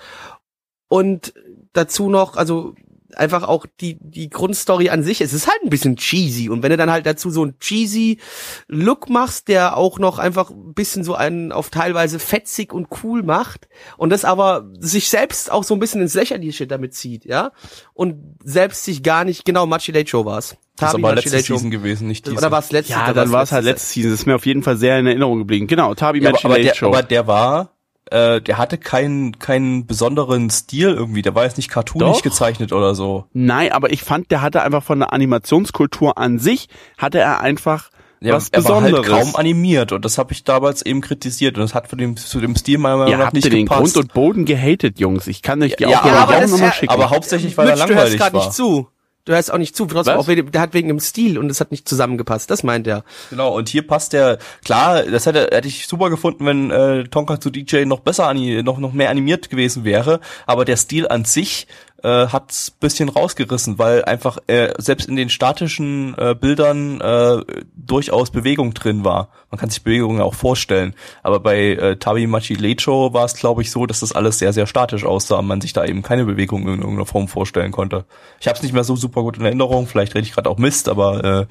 Und 0.88 1.34
dazu 1.74 2.10
noch, 2.10 2.38
also 2.38 2.76
einfach 3.18 3.44
auch 3.44 3.66
die, 3.82 3.98
die 4.02 4.30
Grundstory 4.30 4.90
an 4.90 5.04
sich. 5.04 5.22
Es 5.22 5.34
ist 5.34 5.48
halt 5.48 5.60
ein 5.64 5.70
bisschen 5.70 5.96
cheesy. 5.96 6.50
Und 6.50 6.64
wenn 6.64 6.70
du 6.72 6.78
dann 6.78 6.92
halt 6.92 7.06
dazu 7.06 7.30
so 7.30 7.44
einen 7.44 7.58
cheesy 7.60 8.20
Look 8.68 9.10
machst, 9.10 9.48
der 9.48 9.78
auch 9.78 10.00
noch 10.00 10.20
einfach 10.20 10.50
ein 10.50 10.74
bisschen 10.74 11.04
so 11.04 11.16
einen 11.16 11.52
auf 11.52 11.70
teilweise 11.70 12.20
fetzig 12.20 12.74
und 12.74 12.88
cool 13.04 13.24
macht 13.24 13.68
und 13.98 14.10
das 14.12 14.26
aber 14.26 14.66
sich 14.80 15.10
selbst 15.10 15.52
auch 15.52 15.64
so 15.64 15.74
ein 15.74 15.80
bisschen 15.80 16.02
ins 16.02 16.14
Lächerliche 16.14 16.68
damit 16.68 16.94
zieht, 16.94 17.26
ja? 17.26 17.52
Und 17.94 18.38
selbst 18.44 18.84
sich 18.86 19.04
gar 19.04 19.24
nicht, 19.26 19.46
genau, 19.46 19.66
Machi 19.66 19.92
Late 19.92 20.10
Show 20.10 20.26
war's. 20.26 20.50
das 20.50 20.90
ist 20.90 20.92
Tabi 20.92 21.04
aber 21.04 21.16
Machi 21.16 21.16
letzte 21.30 21.36
Late 21.38 21.46
Show. 21.48 21.54
Season 21.56 21.72
gewesen, 21.72 22.08
nicht 22.08 22.26
diese. 22.26 22.38
Oder 22.38 22.52
war 22.52 22.60
es 22.60 22.72
letzte? 22.72 22.94
Ja, 22.94 23.08
da 23.08 23.14
dann 23.14 23.32
war 23.32 23.44
es 23.44 23.52
halt 23.52 23.64
letztes- 23.66 23.84
letzte 23.88 23.94
Season. 23.94 24.12
Das 24.12 24.20
ist 24.22 24.26
mir 24.26 24.36
auf 24.36 24.46
jeden 24.46 24.64
Fall 24.64 24.78
sehr 24.78 25.00
in 25.00 25.08
Erinnerung 25.08 25.40
geblieben. 25.40 25.68
Genau, 25.68 25.94
Tabi 25.96 26.22
ja, 26.22 26.30
aber, 26.30 26.40
aber, 26.40 26.50
Late 26.50 26.64
der, 26.64 26.76
Show. 26.76 26.88
aber 26.88 27.04
der 27.04 27.28
war, 27.28 27.72
äh, 28.12 28.42
der 28.42 28.58
hatte 28.58 28.78
keinen, 28.78 29.40
keinen 29.40 29.86
besonderen 29.88 30.50
Stil 30.50 30.90
irgendwie. 30.90 31.22
Der 31.22 31.34
war 31.36 31.44
jetzt 31.46 31.58
nicht 31.58 31.70
cartoonig 31.70 32.08
Doch. 32.18 32.22
gezeichnet 32.22 32.72
oder 32.74 32.94
so. 32.96 33.26
Nein, 33.34 33.72
aber 33.72 33.92
ich 33.92 34.04
fand, 34.04 34.30
der 34.32 34.42
hatte 34.42 34.62
einfach 34.62 34.84
von 34.84 35.00
der 35.00 35.12
Animationskultur 35.14 36.18
an 36.18 36.40
sich, 36.40 36.68
hatte 36.98 37.20
er 37.20 37.42
einfach 37.42 37.90
Ja, 38.22 38.34
was 38.36 38.50
er 38.50 38.64
war 38.66 38.82
halt 38.82 38.92
Besonderes. 38.96 39.24
kaum 39.32 39.36
animiert 39.36 39.92
und 39.92 40.06
das 40.06 40.18
habe 40.18 40.34
ich 40.34 40.44
damals 40.44 40.84
eben 40.86 41.02
kritisiert 41.02 41.58
und 41.58 41.64
das 41.64 41.74
hat 41.74 41.88
für 41.90 41.96
den, 41.98 42.16
zu 42.18 42.40
dem 42.40 42.56
Stil 42.56 42.78
meiner 42.78 42.98
Meinung 42.98 43.20
nach 43.20 43.34
nicht 43.34 43.46
den 43.52 43.66
gepasst. 43.66 43.94
Grund 43.94 43.98
und 43.98 44.14
Boden 44.14 44.46
gehatet, 44.46 45.00
Jungs. 45.00 45.28
Ich 45.28 45.42
kann 45.42 45.62
euch 45.62 45.76
die 45.76 45.84
Ja, 45.84 46.02
aber 46.02 46.36
auch 46.36 46.40
das- 46.42 46.52
nochmal 46.52 46.68
ja, 46.70 46.74
schicken. 46.74 46.94
aber 46.94 47.10
hauptsächlich, 47.10 47.58
weil 47.58 47.68
er 47.70 47.76
Mitch, 47.76 47.88
du 47.88 47.94
hörst 47.96 48.00
langweilig 48.14 48.20
gerade 48.20 48.34
war. 48.36 48.46
nicht 48.46 48.54
zu. 48.54 48.88
Du 49.26 49.34
hörst 49.34 49.52
auch 49.52 49.58
nicht 49.58 49.76
zu, 49.76 49.88
trotzdem 49.88 50.18
Was? 50.18 50.30
auch 50.30 50.52
der 50.52 50.62
hat 50.62 50.76
wegen 50.76 50.88
dem 50.88 51.00
Stil 51.00 51.40
und 51.40 51.50
es 51.50 51.60
hat 51.60 51.72
nicht 51.72 51.90
zusammengepasst. 51.90 52.52
Das 52.52 52.62
meint 52.62 52.86
er. 52.86 53.04
Genau, 53.32 53.56
und 53.56 53.70
hier 53.70 53.86
passt 53.86 54.14
der, 54.14 54.38
klar, 54.64 55.02
das 55.02 55.26
hätte, 55.26 55.50
hätte 55.52 55.68
ich 55.68 55.88
super 55.88 56.12
gefunden, 56.12 56.46
wenn 56.46 56.70
äh, 56.70 57.06
Tonkatsu 57.06 57.50
DJ 57.50 57.86
noch 57.86 58.02
besser, 58.02 58.32
noch, 58.36 58.78
noch 58.78 58.94
mehr 58.94 59.10
animiert 59.10 59.50
gewesen 59.50 59.84
wäre, 59.84 60.20
aber 60.46 60.64
der 60.64 60.78
Stil 60.78 61.08
an 61.08 61.26
sich 61.26 61.66
äh, 62.04 62.28
hat's 62.28 62.72
bisschen 62.72 63.10
rausgerissen, 63.10 63.80
weil 63.80 64.06
einfach 64.06 64.38
äh, 64.48 64.74
selbst 64.78 65.08
in 65.08 65.16
den 65.16 65.30
statischen 65.30 66.16
äh, 66.18 66.36
Bildern 66.36 67.02
äh, 67.02 67.42
durchaus 67.76 68.32
Bewegung 68.32 68.74
drin 68.74 69.04
war. 69.04 69.30
Man 69.50 69.60
kann 69.60 69.70
sich 69.70 69.84
Bewegungen 69.84 70.22
auch 70.22 70.34
vorstellen. 70.34 70.94
Aber 71.24 71.40
bei 71.40 71.72
äh, 71.72 71.98
Tabi 71.98 72.28
Machi 72.28 72.56
Lecho 72.56 73.14
war 73.14 73.26
es, 73.26 73.36
glaube 73.36 73.62
ich, 73.62 73.72
so, 73.72 73.86
dass 73.86 74.02
das 74.02 74.12
alles 74.12 74.40
sehr, 74.40 74.54
sehr 74.54 74.68
statisch 74.68 75.06
aussah 75.06 75.40
und 75.40 75.48
man 75.48 75.62
sich 75.62 75.74
da 75.74 75.86
eben 75.86 76.04
keine 76.04 76.26
Bewegung 76.26 76.64
in 76.64 76.80
irgendeiner 76.80 77.06
Form 77.06 77.28
vorstellen 77.28 77.72
konnte. 77.72 78.06
Ich 78.40 78.48
habe 78.48 78.58
es 78.58 78.64
nicht 78.64 78.74
mehr 78.74 78.84
so 78.84 78.96
super 78.96 79.22
gut 79.22 79.38
in 79.38 79.46
Erinnerung, 79.46 79.88
vielleicht 79.88 80.16
rede 80.16 80.28
ich 80.28 80.34
gerade 80.34 80.50
auch 80.50 80.58
Mist, 80.58 80.90
aber 80.90 81.24
äh, 81.24 81.46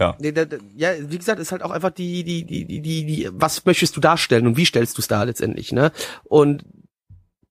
ja. 0.00 0.16
Nee, 0.18 0.32
da, 0.32 0.44
ja, 0.76 0.90
wie 0.98 1.18
gesagt, 1.18 1.40
ist 1.40 1.52
halt 1.52 1.62
auch 1.62 1.70
einfach 1.70 1.90
die, 1.90 2.24
die, 2.24 2.44
die, 2.44 2.64
die, 2.64 2.80
die, 2.80 3.28
was 3.32 3.64
möchtest 3.66 3.96
du 3.96 4.00
darstellen 4.00 4.46
und 4.46 4.56
wie 4.56 4.64
stellst 4.64 4.96
du 4.96 5.02
es 5.02 5.08
da 5.08 5.22
letztendlich, 5.22 5.72
ne? 5.72 5.92
Und 6.24 6.64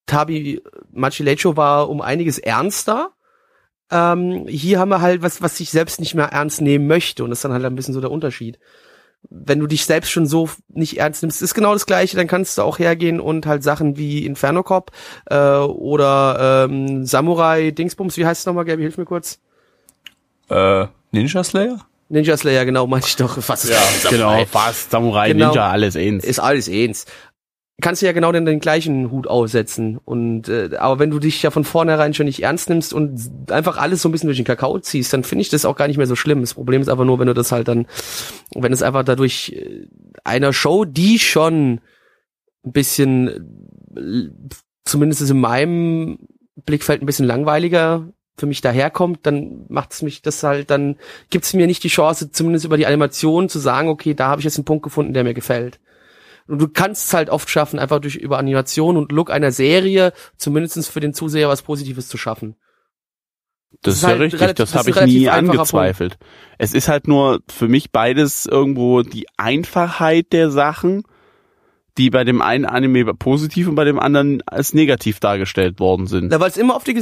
Tabi 0.10 0.62
Machilecho 0.92 1.56
war 1.58 1.90
um 1.90 2.02
einiges 2.02 2.38
ernster. 2.40 3.12
Ähm, 3.92 4.46
hier 4.48 4.80
haben 4.80 4.90
wir 4.90 5.02
halt 5.02 5.22
was, 5.22 5.42
was 5.42 5.58
sich 5.58 5.70
selbst 5.72 6.00
nicht 6.00 6.14
mehr 6.16 6.28
ernst 6.28 6.62
nehmen 6.62 6.88
möchte 6.88 7.24
und 7.24 7.30
das 7.32 7.40
ist 7.40 7.44
dann 7.46 7.54
halt 7.54 7.66
ein 7.66 7.76
bisschen 7.76 7.94
so 7.94 8.02
der 8.02 8.12
Unterschied. 8.12 8.60
Wenn 9.30 9.60
du 9.60 9.68
dich 9.68 9.84
selbst 9.86 10.12
schon 10.12 10.28
so 10.28 10.48
nicht 10.70 10.98
ernst 10.98 11.24
nimmst, 11.24 11.42
ist 11.42 11.54
genau 11.54 11.74
das 11.74 11.86
gleiche, 11.86 12.16
dann 12.16 12.28
kannst 12.28 12.58
du 12.58 12.62
auch 12.62 12.80
hergehen 12.80 13.20
und 13.20 13.46
halt 13.46 13.64
Sachen 13.64 13.98
wie 13.98 14.26
Inferno 14.26 14.64
Cop 14.64 14.92
äh, 15.30 15.38
oder 15.38 16.68
ähm, 16.70 17.06
Samurai 17.06 17.72
Dingsbums, 17.72 18.16
wie 18.18 18.26
heißt 18.26 18.42
es 18.42 18.46
nochmal, 18.46 18.66
Gabi, 18.66 18.84
hilf 18.84 18.98
mir 18.98 19.06
kurz. 19.06 19.40
Äh, 20.50 20.86
Ninja 21.12 21.44
Slayer? 21.44 21.80
Ninja 22.10 22.38
Slayer, 22.38 22.66
genau, 22.66 22.88
meinte 22.88 23.08
ich 23.08 23.16
doch. 23.18 23.42
Fast 23.42 23.70
Ja, 23.70 23.78
genau, 24.10 24.46
fast 24.46 24.92
Samurai, 24.92 25.30
Genau. 25.34 25.48
Ninja, 25.48 25.70
alles 25.70 25.96
eins. 25.96 26.24
ist 26.24 26.40
alles 26.40 26.70
eins. 26.70 27.06
Kannst 27.82 28.02
du 28.02 28.06
ja 28.06 28.12
genau 28.12 28.32
den, 28.32 28.46
den 28.46 28.60
gleichen 28.60 29.12
Hut 29.12 29.28
aufsetzen. 29.28 30.00
Und 30.04 30.50
äh, 30.50 30.72
aber 30.78 31.00
wenn 31.00 31.12
du 31.12 31.20
dich 31.20 31.42
ja 31.42 31.52
von 31.52 31.64
vornherein 31.64 32.14
schon 32.14 32.26
nicht 32.26 32.44
ernst 32.44 32.70
nimmst 32.70 32.94
und 32.94 33.52
einfach 33.52 33.78
alles 33.78 34.02
so 34.02 34.10
ein 34.10 34.12
bisschen 34.12 34.28
durch 34.28 34.38
den 34.38 34.46
Kakao 34.46 34.80
ziehst, 34.80 35.14
dann 35.14 35.24
finde 35.24 35.44
ich 35.44 35.50
das 35.50 35.66
auch 35.66 35.76
gar 35.76 35.88
nicht 35.88 35.98
mehr 35.98 36.08
so 36.08 36.16
schlimm. 36.16 36.42
Das 36.42 36.56
Problem 36.56 36.82
ist 36.82 36.90
einfach 36.90 37.06
nur, 37.06 37.20
wenn 37.20 37.28
du 37.28 37.34
das 37.34 37.52
halt 37.52 37.68
dann, 37.68 37.88
wenn 38.54 38.74
es 38.74 38.84
einfach 38.84 39.04
dadurch 39.04 39.54
äh, 39.56 39.88
einer 40.24 40.52
Show, 40.52 40.86
die 40.86 41.20
schon 41.20 41.80
ein 42.66 42.72
bisschen, 42.72 43.28
äh, 43.96 44.30
zumindest 44.84 45.30
in 45.30 45.40
meinem 45.40 46.20
Blickfeld 46.66 47.02
ein 47.02 47.06
bisschen 47.06 47.28
langweiliger 47.28 48.10
für 48.38 48.46
mich 48.46 48.62
daherkommt, 48.62 49.20
dann 49.24 49.66
macht 49.70 49.94
es 49.94 50.02
mich 50.02 50.22
das 50.22 50.44
halt, 50.44 50.70
dann 50.70 50.96
gibt 51.30 51.46
es 51.46 51.54
mir 51.54 51.68
nicht 51.68 51.84
die 51.84 51.90
Chance, 51.90 52.32
zumindest 52.32 52.66
über 52.66 52.78
die 52.78 52.88
Animation 52.88 53.50
zu 53.50 53.60
sagen, 53.60 53.90
okay, 53.90 54.14
da 54.14 54.28
habe 54.28 54.42
ich 54.42 54.46
jetzt 54.46 54.58
einen 54.58 54.66
Punkt 54.66 54.84
gefunden, 54.84 55.14
der 55.14 55.24
mir 55.24 55.34
gefällt. 55.34 55.80
Und 56.50 56.60
du 56.60 56.68
kannst 56.68 57.08
es 57.08 57.14
halt 57.14 57.30
oft 57.30 57.50
schaffen, 57.50 57.78
einfach 57.80 58.00
durch 58.00 58.16
über 58.16 58.40
Animation 58.40 58.98
und 58.98 59.12
Look 59.12 59.30
einer 59.30 59.52
Serie 59.52 60.14
zumindestens 60.36 60.88
für 60.88 61.00
den 61.00 61.14
Zuseher 61.14 61.48
was 61.48 61.62
Positives 61.62 62.08
zu 62.08 62.18
schaffen. 62.18 62.56
Das 63.82 63.94
ist 63.94 63.98
ist 64.00 64.04
ja 64.04 64.10
halt 64.10 64.22
richtig, 64.22 64.42
relativ- 64.42 64.58
das 64.58 64.72
das 64.72 64.80
habe 64.80 64.90
ich 64.90 65.14
nie 65.14 65.30
angezweifelt. 65.30 66.18
Es 66.58 66.74
ist 66.74 66.88
halt 66.88 67.08
nur 67.08 67.42
für 67.48 67.68
mich 67.68 67.92
beides 67.92 68.48
irgendwo 68.48 69.04
die 69.04 69.28
Einfachheit 69.38 70.34
der 70.34 70.50
Sachen, 70.50 71.04
die 71.98 72.10
bei 72.10 72.24
dem 72.24 72.42
einen 72.42 72.66
Anime 72.66 73.14
positiv 73.14 73.68
und 73.68 73.76
bei 73.76 73.84
dem 73.84 74.00
anderen 74.00 74.42
als 74.48 74.74
negativ 74.74 75.20
dargestellt 75.20 75.80
worden 75.80 76.08
sind. 76.08 76.30
Na, 76.32 76.40
weil 76.40 76.50
es 76.50 76.58
immer 76.58 76.76
auf 76.76 76.84
die 76.84 76.96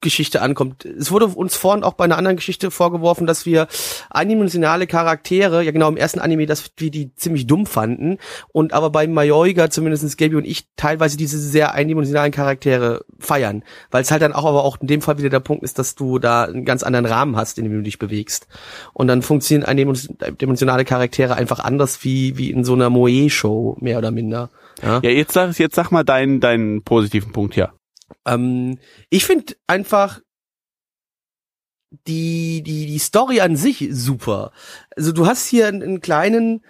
Gesamtgeschichte 0.00 0.40
ankommt. 0.42 0.84
Es 0.84 1.10
wurde 1.10 1.26
uns 1.26 1.56
vorhin 1.56 1.84
auch 1.84 1.94
bei 1.94 2.04
einer 2.04 2.16
anderen 2.16 2.36
Geschichte 2.36 2.70
vorgeworfen, 2.70 3.26
dass 3.26 3.46
wir 3.46 3.68
eindimensionale 4.10 4.86
Charaktere, 4.86 5.62
ja 5.62 5.72
genau 5.72 5.88
im 5.88 5.96
ersten 5.96 6.20
Anime, 6.20 6.46
dass 6.46 6.70
wir 6.76 6.90
die 6.90 7.14
ziemlich 7.14 7.46
dumm 7.46 7.66
fanden 7.66 8.18
und 8.52 8.72
aber 8.72 8.90
bei 8.90 9.06
Mayoiga, 9.06 9.70
zumindest 9.70 10.16
Gaby 10.16 10.36
und 10.36 10.46
ich, 10.46 10.66
teilweise 10.76 11.16
diese 11.16 11.38
sehr 11.38 11.74
eindimensionalen 11.74 12.32
Charaktere 12.32 13.04
feiern. 13.18 13.62
Weil 13.90 14.02
es 14.02 14.10
halt 14.10 14.22
dann 14.22 14.32
auch 14.32 14.46
aber 14.46 14.64
auch 14.64 14.80
in 14.80 14.86
dem 14.86 15.02
Fall 15.02 15.18
wieder 15.18 15.30
der 15.30 15.40
Punkt 15.40 15.64
ist, 15.64 15.78
dass 15.78 15.94
du 15.94 16.18
da 16.18 16.44
einen 16.44 16.64
ganz 16.64 16.82
anderen 16.82 17.06
Rahmen 17.06 17.36
hast, 17.36 17.58
in 17.58 17.64
dem 17.64 17.72
du 17.74 17.82
dich 17.82 17.98
bewegst. 17.98 18.46
Und 18.94 19.08
dann 19.08 19.22
funktionieren 19.22 19.66
eindimensionale 19.66 20.84
Charaktere 20.84 21.34
einfach 21.34 21.60
anders 21.60 22.04
wie, 22.04 22.38
wie 22.38 22.50
in 22.50 22.64
so 22.64 22.74
einer 22.74 22.90
Moe-Show, 22.90 23.76
mehr 23.80 23.98
oder 23.98 24.10
minder. 24.10 24.50
Ja? 24.82 25.00
Ja, 25.02 25.10
jetzt 25.10 25.32
sag, 25.32 25.58
jetzt 25.58 25.74
sag 25.74 25.90
mal 25.90 26.04
deinen, 26.04 26.40
deinen 26.40 26.82
positiven 26.82 27.32
Punkt 27.32 27.54
hier. 27.54 27.72
Ähm, 28.26 28.78
ich 29.10 29.24
finde 29.24 29.54
einfach 29.66 30.20
die, 32.06 32.62
die, 32.62 32.86
die 32.86 32.98
Story 32.98 33.40
an 33.40 33.56
sich 33.56 33.88
super. 33.90 34.52
Also 34.96 35.12
du 35.12 35.26
hast 35.26 35.46
hier 35.46 35.68
einen, 35.68 35.82
einen 35.82 36.00
kleinen 36.00 36.62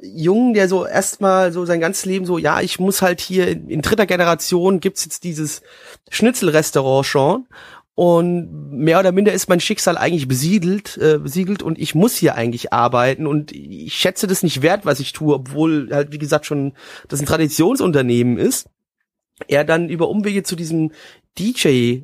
Jungen, 0.00 0.52
der 0.52 0.68
so 0.68 0.86
erstmal 0.86 1.52
so 1.52 1.64
sein 1.64 1.80
ganzes 1.80 2.04
Leben 2.04 2.26
so, 2.26 2.36
ja, 2.36 2.60
ich 2.60 2.78
muss 2.78 3.00
halt 3.00 3.20
hier 3.20 3.48
in, 3.48 3.70
in 3.70 3.80
dritter 3.80 4.06
Generation 4.06 4.80
gibt's 4.80 5.04
jetzt 5.04 5.24
dieses 5.24 5.62
Schnitzelrestaurant 6.10 7.06
schon 7.06 7.46
und 7.94 8.72
mehr 8.72 9.00
oder 9.00 9.10
minder 9.10 9.32
ist 9.32 9.48
mein 9.48 9.58
Schicksal 9.58 9.96
eigentlich 9.96 10.28
besiedelt, 10.28 10.98
äh, 10.98 11.18
besiegelt 11.18 11.62
und 11.62 11.78
ich 11.78 11.94
muss 11.94 12.14
hier 12.14 12.34
eigentlich 12.34 12.74
arbeiten 12.74 13.26
und 13.26 13.52
ich 13.52 13.94
schätze 13.94 14.26
das 14.26 14.42
nicht 14.42 14.60
wert, 14.60 14.84
was 14.84 15.00
ich 15.00 15.14
tue, 15.14 15.34
obwohl 15.34 15.88
halt 15.90 16.12
wie 16.12 16.18
gesagt 16.18 16.44
schon 16.44 16.74
das 17.08 17.20
ein 17.20 17.26
Traditionsunternehmen 17.26 18.36
ist. 18.36 18.68
Er 19.48 19.64
dann 19.64 19.88
über 19.88 20.08
Umwege 20.08 20.42
zu 20.42 20.56
diesem 20.56 20.92
DJ 21.38 21.68
äh, 21.68 22.02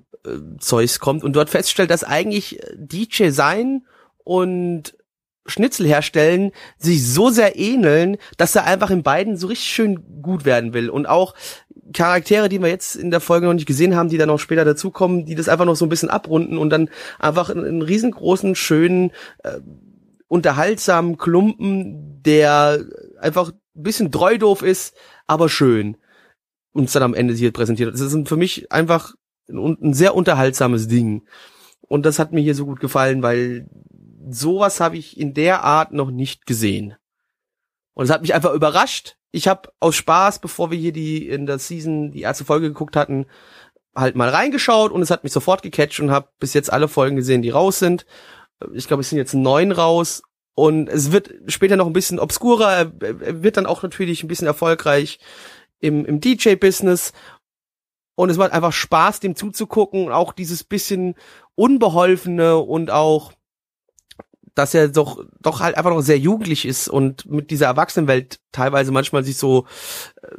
Zeugs 0.58 1.00
kommt 1.00 1.24
und 1.24 1.34
dort 1.34 1.50
feststellt, 1.50 1.90
dass 1.90 2.04
eigentlich 2.04 2.62
äh, 2.62 2.76
DJ 2.76 3.30
sein 3.30 3.86
und 4.24 4.94
Schnitzel 5.46 5.86
herstellen 5.86 6.52
sich 6.78 7.04
so 7.06 7.30
sehr 7.30 7.58
ähneln, 7.58 8.16
dass 8.36 8.54
er 8.54 8.64
einfach 8.64 8.90
in 8.90 9.02
beiden 9.02 9.36
so 9.36 9.48
richtig 9.48 9.70
schön 9.70 10.22
gut 10.22 10.44
werden 10.44 10.72
will. 10.72 10.88
Und 10.88 11.06
auch 11.06 11.34
Charaktere, 11.92 12.48
die 12.48 12.60
wir 12.60 12.68
jetzt 12.68 12.94
in 12.94 13.10
der 13.10 13.20
Folge 13.20 13.46
noch 13.46 13.54
nicht 13.54 13.66
gesehen 13.66 13.96
haben, 13.96 14.08
die 14.08 14.18
dann 14.18 14.28
noch 14.28 14.38
später 14.38 14.64
dazukommen, 14.64 15.26
die 15.26 15.34
das 15.34 15.48
einfach 15.48 15.64
noch 15.64 15.74
so 15.74 15.84
ein 15.84 15.88
bisschen 15.88 16.10
abrunden 16.10 16.58
und 16.58 16.70
dann 16.70 16.90
einfach 17.18 17.50
einen, 17.50 17.82
riesengroßen, 17.82 18.54
schönen, 18.54 19.10
äh, 19.42 19.58
unterhaltsamen 20.28 21.18
Klumpen, 21.18 22.22
der 22.22 22.84
einfach 23.20 23.50
ein 23.50 23.82
bisschen 23.82 24.12
treu 24.12 24.38
doof 24.38 24.62
ist, 24.62 24.94
aber 25.26 25.48
schön 25.48 25.96
uns 26.72 26.92
dann 26.92 27.02
am 27.02 27.14
Ende 27.14 27.34
hier 27.34 27.52
präsentiert 27.52 27.88
hat. 27.88 27.94
Das 27.94 28.00
ist 28.00 28.28
für 28.28 28.36
mich 28.36 28.72
einfach 28.72 29.14
ein, 29.48 29.78
ein 29.80 29.94
sehr 29.94 30.14
unterhaltsames 30.14 30.88
Ding. 30.88 31.26
Und 31.80 32.06
das 32.06 32.18
hat 32.18 32.32
mir 32.32 32.40
hier 32.40 32.54
so 32.54 32.64
gut 32.64 32.80
gefallen, 32.80 33.22
weil 33.22 33.68
sowas 34.30 34.80
habe 34.80 34.96
ich 34.96 35.18
in 35.18 35.34
der 35.34 35.62
Art 35.64 35.92
noch 35.92 36.10
nicht 36.10 36.46
gesehen. 36.46 36.94
Und 37.94 38.04
es 38.04 38.10
hat 38.10 38.22
mich 38.22 38.34
einfach 38.34 38.54
überrascht. 38.54 39.16
Ich 39.30 39.48
habe 39.48 39.70
aus 39.80 39.96
Spaß, 39.96 40.38
bevor 40.38 40.70
wir 40.70 40.78
hier 40.78 40.92
die 40.92 41.28
in 41.28 41.46
der 41.46 41.58
Season 41.58 42.12
die 42.12 42.22
erste 42.22 42.44
Folge 42.44 42.68
geguckt 42.68 42.96
hatten, 42.96 43.26
halt 43.94 44.16
mal 44.16 44.28
reingeschaut 44.28 44.92
und 44.92 45.02
es 45.02 45.10
hat 45.10 45.24
mich 45.24 45.32
sofort 45.32 45.62
gecatcht 45.62 46.00
und 46.00 46.10
habe 46.10 46.28
bis 46.38 46.54
jetzt 46.54 46.72
alle 46.72 46.88
Folgen 46.88 47.16
gesehen, 47.16 47.42
die 47.42 47.50
raus 47.50 47.78
sind. 47.78 48.06
Ich 48.72 48.86
glaube, 48.86 49.02
es 49.02 49.10
sind 49.10 49.18
jetzt 49.18 49.34
neun 49.34 49.72
raus 49.72 50.22
und 50.54 50.88
es 50.88 51.12
wird 51.12 51.30
später 51.46 51.76
noch 51.76 51.86
ein 51.86 51.92
bisschen 51.92 52.18
obskurer. 52.18 52.70
Er, 52.70 52.92
er 53.02 53.42
wird 53.42 53.56
dann 53.56 53.66
auch 53.66 53.82
natürlich 53.82 54.22
ein 54.22 54.28
bisschen 54.28 54.46
erfolgreich 54.46 55.18
im, 55.82 56.06
im 56.06 56.20
DJ-Business. 56.20 57.12
Und 58.14 58.30
es 58.30 58.38
macht 58.38 58.52
einfach 58.52 58.72
Spaß, 58.72 59.20
dem 59.20 59.36
zuzugucken. 59.36 60.10
Auch 60.10 60.32
dieses 60.32 60.64
bisschen 60.64 61.14
Unbeholfene 61.54 62.56
und 62.56 62.90
auch, 62.90 63.32
dass 64.54 64.74
er 64.74 64.88
doch, 64.88 65.24
doch 65.40 65.60
halt 65.60 65.76
einfach 65.76 65.90
noch 65.90 66.02
sehr 66.02 66.18
jugendlich 66.18 66.64
ist 66.64 66.88
und 66.88 67.26
mit 67.26 67.50
dieser 67.50 67.66
Erwachsenenwelt 67.66 68.40
teilweise 68.52 68.92
manchmal 68.92 69.24
sich 69.24 69.36
so 69.36 69.66
äh, 70.22 70.36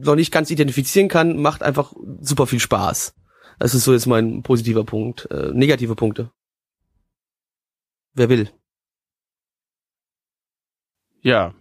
noch 0.00 0.14
nicht 0.14 0.32
ganz 0.32 0.50
identifizieren 0.50 1.08
kann, 1.08 1.40
macht 1.40 1.62
einfach 1.62 1.92
super 2.20 2.46
viel 2.46 2.60
Spaß. 2.60 3.14
Das 3.58 3.74
ist 3.74 3.84
so 3.84 3.92
jetzt 3.92 4.06
mein 4.06 4.42
positiver 4.42 4.84
Punkt. 4.84 5.30
Äh, 5.30 5.50
negative 5.52 5.94
Punkte. 5.94 6.30
Wer 8.14 8.28
will? 8.28 8.50
Ja, 11.20 11.54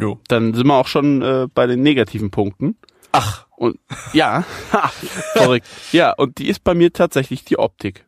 Jo. 0.00 0.18
dann 0.28 0.54
sind 0.54 0.66
wir 0.66 0.74
auch 0.74 0.88
schon 0.88 1.22
äh, 1.22 1.48
bei 1.54 1.66
den 1.66 1.82
negativen 1.82 2.30
Punkten. 2.30 2.76
Ach, 3.12 3.46
Und 3.56 3.78
ja, 4.14 4.44
ha, 4.72 4.88
verrückt. 5.34 5.66
Ja, 5.92 6.12
und 6.12 6.38
die 6.38 6.48
ist 6.48 6.64
bei 6.64 6.72
mir 6.74 6.92
tatsächlich 6.92 7.44
die 7.44 7.58
Optik. 7.58 8.06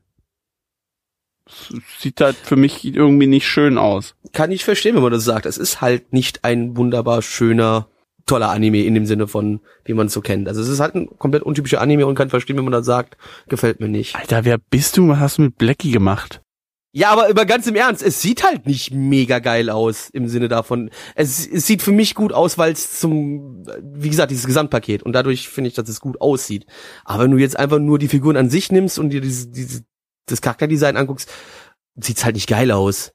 Sieht 1.99 2.23
halt 2.23 2.37
für 2.37 2.57
mich 2.57 2.85
irgendwie 2.87 3.27
nicht 3.27 3.47
schön 3.47 3.77
aus. 3.77 4.15
kann 4.33 4.51
ich 4.51 4.65
verstehen, 4.65 4.95
wenn 4.97 5.03
man 5.03 5.13
das 5.13 5.25
sagt. 5.25 5.45
Es 5.45 5.59
ist 5.59 5.83
halt 5.83 6.13
nicht 6.15 6.43
ein 6.43 6.75
wunderbar 6.79 7.21
schöner, 7.21 7.87
toller 8.25 8.49
Anime 8.49 8.83
in 8.85 8.95
dem 8.95 9.05
Sinne 9.05 9.29
von, 9.29 9.61
wie 9.85 9.93
man 9.93 10.07
es 10.07 10.15
so 10.15 10.23
kennt. 10.23 10.49
Also 10.49 10.63
es 10.63 10.69
ist 10.69 10.81
halt 10.81 10.95
ein 10.95 11.19
komplett 11.19 11.43
untypischer 11.43 11.83
Anime 11.83 12.07
und 12.07 12.15
kann 12.15 12.31
verstehen, 12.31 12.57
wenn 12.57 12.65
man 12.65 12.73
das 12.73 12.87
sagt, 12.87 13.19
gefällt 13.47 13.81
mir 13.81 13.89
nicht. 13.89 14.17
Alter, 14.17 14.47
wer 14.47 14.57
bist 14.57 14.97
du? 14.97 15.07
Was 15.09 15.19
hast 15.19 15.37
du 15.39 15.43
mit 15.43 15.59
Blackie 15.59 15.91
gemacht? 15.91 16.41
Ja, 16.97 17.11
aber 17.11 17.29
über 17.29 17.45
ganz 17.45 17.67
im 17.67 17.75
Ernst, 17.75 18.05
es 18.05 18.23
sieht 18.23 18.45
halt 18.45 18.67
nicht 18.67 18.93
mega 18.93 19.41
geil 19.41 19.69
aus 19.69 20.11
im 20.11 20.29
Sinne 20.29 20.47
davon. 20.47 20.91
Es, 21.17 21.45
es 21.45 21.67
sieht 21.67 21.83
für 21.83 21.91
mich 21.91 22.15
gut 22.15 22.33
aus, 22.33 22.57
weil 22.57 22.73
es 22.73 23.01
zum, 23.01 23.67
wie 23.83 24.11
gesagt, 24.11 24.31
dieses 24.31 24.47
Gesamtpaket 24.47 25.03
und 25.03 25.13
dadurch 25.13 25.49
finde 25.49 25.67
ich, 25.67 25.75
dass 25.75 25.89
es 25.89 25.99
gut 25.99 26.21
aussieht. 26.21 26.67
Aber 27.05 27.25
wenn 27.25 27.33
du 27.33 27.39
jetzt 27.39 27.59
einfach 27.59 27.81
nur 27.81 27.99
die 27.99 28.07
Figuren 28.07 28.37
an 28.37 28.49
sich 28.49 28.71
nimmst 28.71 29.01
und 29.01 29.11
dir 29.11 29.21
diese, 29.21 29.49
diese, 29.49 29.85
das 30.27 30.41
Charakterdesign 30.41 30.97
anguckst, 30.97 31.29
sieht's 31.97 32.25
halt 32.25 32.37
nicht 32.37 32.49
geil 32.49 32.71
aus. 32.71 33.13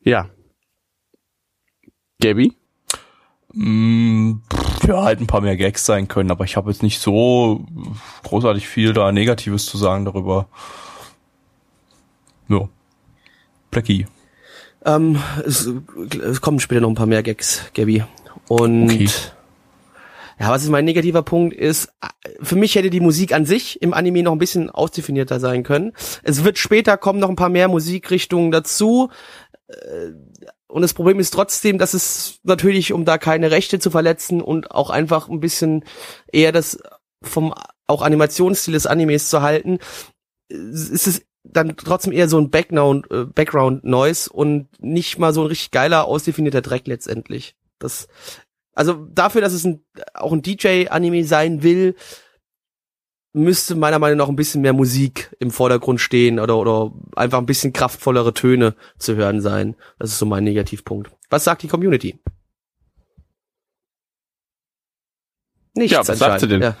Ja. 0.00 0.30
Gabby? 2.20 2.56
pff, 3.54 4.88
ja, 4.88 5.02
halt 5.04 5.20
ein 5.20 5.28
paar 5.28 5.42
mehr 5.42 5.56
Gags 5.56 5.86
sein 5.86 6.08
können, 6.08 6.32
aber 6.32 6.44
ich 6.44 6.56
habe 6.56 6.72
jetzt 6.72 6.82
nicht 6.82 6.98
so 6.98 7.64
großartig 8.24 8.66
viel 8.66 8.94
da 8.94 9.12
Negatives 9.12 9.64
zu 9.66 9.78
sagen 9.78 10.04
darüber. 10.04 10.48
Ja. 12.50 12.68
Blackie. 13.70 14.06
Ähm, 14.84 15.22
es, 15.46 15.68
es 16.22 16.40
kommen 16.40 16.60
später 16.60 16.80
noch 16.82 16.88
ein 16.88 16.94
paar 16.94 17.06
mehr 17.06 17.22
Gags, 17.22 17.62
Gabby. 17.74 18.04
Und 18.48 18.84
Okay. 18.84 19.08
ja, 20.40 20.50
was 20.50 20.62
ist 20.64 20.70
mein 20.70 20.84
negativer 20.84 21.22
Punkt 21.22 21.54
ist, 21.54 21.92
für 22.42 22.56
mich 22.56 22.74
hätte 22.74 22.90
die 22.90 23.00
Musik 23.00 23.32
an 23.32 23.44
sich 23.46 23.80
im 23.82 23.94
Anime 23.94 24.22
noch 24.22 24.32
ein 24.32 24.38
bisschen 24.38 24.70
ausdefinierter 24.70 25.38
sein 25.38 25.62
können. 25.62 25.92
Es 26.22 26.44
wird 26.44 26.58
später 26.58 26.96
kommen 26.96 27.20
noch 27.20 27.28
ein 27.28 27.36
paar 27.36 27.50
mehr 27.50 27.68
Musikrichtungen 27.68 28.50
dazu. 28.50 29.10
Äh, 29.68 30.12
Und 30.66 30.82
das 30.82 30.94
Problem 30.94 31.20
ist 31.20 31.30
trotzdem, 31.32 31.78
dass 31.78 31.94
es 31.94 32.40
natürlich, 32.42 32.92
um 32.92 33.04
da 33.04 33.18
keine 33.18 33.50
Rechte 33.50 33.78
zu 33.78 33.90
verletzen 33.90 34.40
und 34.40 34.70
auch 34.70 34.90
einfach 34.90 35.28
ein 35.28 35.40
bisschen 35.40 35.84
eher 36.32 36.52
das 36.52 36.78
vom 37.22 37.54
auch 37.86 38.02
Animationsstil 38.02 38.72
des 38.74 38.86
Animes 38.86 39.28
zu 39.28 39.42
halten, 39.42 39.78
ist 40.48 41.06
es 41.06 41.22
dann 41.52 41.76
trotzdem 41.76 42.12
eher 42.12 42.28
so 42.28 42.38
ein 42.38 42.50
Background, 42.50 43.10
äh, 43.10 43.24
Background 43.24 43.84
Noise 43.84 44.30
und 44.30 44.68
nicht 44.80 45.18
mal 45.18 45.32
so 45.32 45.42
ein 45.42 45.46
richtig 45.46 45.70
geiler, 45.70 46.06
ausdefinierter 46.06 46.62
Dreck 46.62 46.86
letztendlich. 46.86 47.56
Das, 47.78 48.08
also 48.74 49.06
dafür, 49.10 49.40
dass 49.40 49.52
es 49.52 49.64
ein, 49.64 49.84
auch 50.14 50.32
ein 50.32 50.42
DJ-Anime 50.42 51.24
sein 51.24 51.62
will, 51.62 51.94
müsste 53.32 53.76
meiner 53.76 53.98
Meinung 53.98 54.18
nach 54.18 54.28
ein 54.28 54.36
bisschen 54.36 54.62
mehr 54.62 54.72
Musik 54.72 55.34
im 55.38 55.50
Vordergrund 55.50 56.00
stehen 56.00 56.40
oder, 56.40 56.56
oder 56.58 56.92
einfach 57.14 57.38
ein 57.38 57.46
bisschen 57.46 57.72
kraftvollere 57.72 58.34
Töne 58.34 58.74
zu 58.98 59.14
hören 59.14 59.40
sein. 59.40 59.76
Das 59.98 60.10
ist 60.10 60.18
so 60.18 60.26
mein 60.26 60.44
Negativpunkt. 60.44 61.10
Was 61.28 61.44
sagt 61.44 61.62
die 61.62 61.68
Community? 61.68 62.18
Nichts 65.74 65.92
Ja, 65.92 66.06
was 66.08 66.18
sagt 66.18 66.40
sie 66.40 66.48
denn? 66.48 66.62
Ja. 66.62 66.74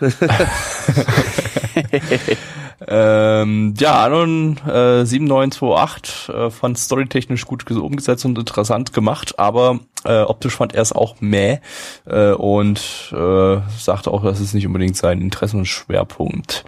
Ähm, 2.88 3.74
ja, 3.78 4.02
Anon 4.04 4.56
äh, 4.66 5.04
7928 5.04 6.28
äh, 6.34 6.50
fand 6.50 6.78
storytechnisch 6.78 7.44
gut 7.44 7.64
ges- 7.64 7.78
umgesetzt 7.78 8.24
und 8.24 8.38
interessant 8.38 8.94
gemacht, 8.94 9.38
aber 9.38 9.80
äh, 10.04 10.22
optisch 10.22 10.56
fand 10.56 10.74
er 10.74 10.80
es 10.80 10.92
auch 10.92 11.16
meh 11.20 11.58
äh, 12.06 12.30
und 12.32 12.80
äh, 13.12 13.58
sagte 13.78 14.10
auch, 14.10 14.24
das 14.24 14.40
ist 14.40 14.54
nicht 14.54 14.66
unbedingt 14.66 14.96
sein 14.96 15.20
Interessenschwerpunkt. 15.20 16.64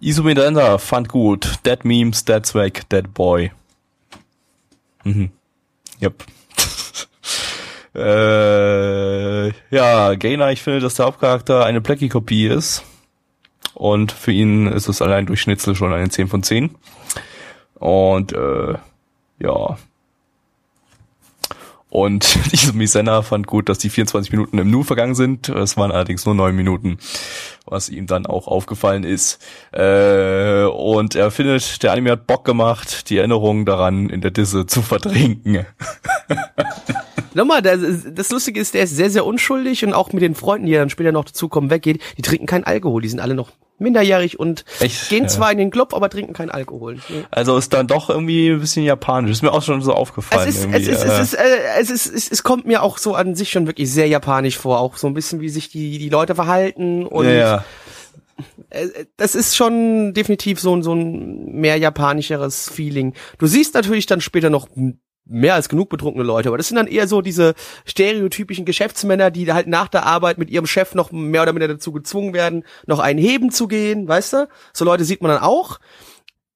Iso 0.00 0.22
Miranda 0.22 0.78
fand 0.78 1.10
gut. 1.10 1.58
Dead 1.66 1.84
Memes, 1.84 2.24
Dead 2.24 2.44
Swag, 2.46 2.88
Dead 2.88 3.12
Boy. 3.12 3.52
Mhm. 5.04 5.30
Yep. 6.00 6.24
Äh, 7.94 9.48
ja, 9.70 10.14
Gainer, 10.14 10.50
ich 10.50 10.62
finde, 10.62 10.80
dass 10.80 10.94
der 10.94 11.06
Hauptcharakter 11.06 11.64
eine 11.64 11.80
Blackie-Kopie 11.80 12.46
ist. 12.46 12.84
Und 13.74 14.12
für 14.12 14.32
ihn 14.32 14.66
ist 14.66 14.88
es 14.88 15.02
allein 15.02 15.26
durch 15.26 15.40
Schnitzel 15.40 15.74
schon 15.74 15.92
eine 15.92 16.08
10 16.08 16.28
von 16.28 16.42
10. 16.42 16.74
Und 17.74 18.32
äh, 18.32 18.74
ja. 19.38 19.76
Und 21.88 22.38
diese 22.52 22.72
Misena 22.72 23.20
fand 23.20 23.46
gut, 23.46 23.68
dass 23.68 23.78
die 23.78 23.90
24 23.90 24.32
Minuten 24.32 24.56
im 24.58 24.70
Nu 24.70 24.82
vergangen 24.82 25.14
sind. 25.14 25.48
Es 25.50 25.76
waren 25.76 25.92
allerdings 25.92 26.24
nur 26.24 26.34
9 26.34 26.54
Minuten, 26.54 26.98
was 27.66 27.90
ihm 27.90 28.06
dann 28.06 28.24
auch 28.24 28.46
aufgefallen 28.46 29.04
ist. 29.04 29.44
Äh, 29.72 30.64
und 30.64 31.14
er 31.14 31.30
findet, 31.30 31.82
der 31.82 31.92
Anime 31.92 32.12
hat 32.12 32.26
Bock 32.26 32.44
gemacht, 32.44 33.10
die 33.10 33.18
Erinnerungen 33.18 33.66
daran 33.66 34.08
in 34.08 34.22
der 34.22 34.30
Disse 34.30 34.66
zu 34.66 34.80
verdrängen. 34.80 35.66
Nochmal, 37.34 37.62
das, 37.62 37.80
das 38.12 38.30
Lustige 38.30 38.60
ist, 38.60 38.74
der 38.74 38.84
ist 38.84 38.96
sehr, 38.96 39.10
sehr 39.10 39.24
unschuldig 39.24 39.84
und 39.84 39.92
auch 39.94 40.12
mit 40.12 40.22
den 40.22 40.34
Freunden, 40.34 40.66
die 40.66 40.72
dann 40.72 40.90
später 40.90 41.12
noch 41.12 41.24
dazukommen, 41.24 41.70
weggeht, 41.70 42.00
die 42.16 42.22
trinken 42.22 42.46
keinen 42.46 42.64
Alkohol, 42.64 43.02
die 43.02 43.08
sind 43.08 43.20
alle 43.20 43.34
noch 43.34 43.50
minderjährig 43.78 44.38
und 44.38 44.64
Echt? 44.80 45.08
gehen 45.08 45.24
Ja. 45.24 45.28
zwar 45.28 45.52
in 45.52 45.58
den 45.58 45.70
Club, 45.70 45.92
aber 45.92 46.08
trinken 46.08 46.32
keinen 46.32 46.50
Alkohol. 46.50 46.98
Also 47.30 47.56
ist 47.56 47.72
dann 47.72 47.86
doch 47.86 48.08
irgendwie 48.10 48.50
ein 48.50 48.60
bisschen 48.60 48.84
japanisch. 48.84 49.32
Ist 49.32 49.42
mir 49.42 49.52
auch 49.52 49.62
schon 49.62 49.82
so 49.82 49.92
aufgefallen. 49.92 50.48
Es 50.48 50.64
ist, 50.64 50.68
es 50.72 50.86
ist, 50.88 51.04
äh. 51.04 51.08
es 51.08 51.18
ist, 51.20 51.34
äh, 51.34 51.44
es 51.80 51.90
ist, 51.90 52.06
es, 52.06 52.30
es 52.30 52.42
kommt 52.42 52.66
mir 52.66 52.82
auch 52.82 52.98
so 52.98 53.14
an 53.14 53.34
sich 53.34 53.50
schon 53.50 53.66
wirklich 53.66 53.90
sehr 53.90 54.06
japanisch 54.06 54.56
vor, 54.56 54.78
auch 54.78 54.96
so 54.96 55.08
ein 55.08 55.14
bisschen 55.14 55.40
wie 55.40 55.48
sich 55.48 55.68
die, 55.68 55.98
die 55.98 56.08
Leute 56.08 56.34
verhalten 56.34 57.04
und 57.04 57.26
ja, 57.26 57.32
ja. 57.32 57.64
äh, 58.70 58.88
das 59.16 59.34
ist 59.34 59.56
schon 59.56 60.14
definitiv 60.14 60.60
so 60.60 60.76
ein, 60.76 60.82
so 60.82 60.94
ein 60.94 61.52
mehr 61.52 61.76
japanischeres 61.76 62.70
Feeling. 62.70 63.14
Du 63.38 63.46
siehst 63.46 63.74
natürlich 63.74 64.06
dann 64.06 64.20
später 64.20 64.48
noch 64.50 64.68
mehr 65.32 65.54
als 65.54 65.68
genug 65.68 65.88
betrunkene 65.88 66.24
Leute, 66.24 66.48
aber 66.48 66.58
das 66.58 66.68
sind 66.68 66.76
dann 66.76 66.86
eher 66.86 67.08
so 67.08 67.22
diese 67.22 67.54
stereotypischen 67.84 68.64
Geschäftsmänner, 68.64 69.30
die 69.30 69.52
halt 69.52 69.66
nach 69.66 69.88
der 69.88 70.06
Arbeit 70.06 70.38
mit 70.38 70.50
ihrem 70.50 70.66
Chef 70.66 70.94
noch 70.94 71.10
mehr 71.10 71.42
oder 71.42 71.52
minder 71.52 71.68
dazu 71.68 71.92
gezwungen 71.92 72.34
werden, 72.34 72.64
noch 72.86 72.98
einen 72.98 73.18
heben 73.18 73.50
zu 73.50 73.68
gehen, 73.68 74.06
weißt 74.06 74.32
du? 74.34 74.48
So 74.72 74.84
Leute 74.84 75.04
sieht 75.04 75.22
man 75.22 75.30
dann 75.30 75.42
auch. 75.42 75.78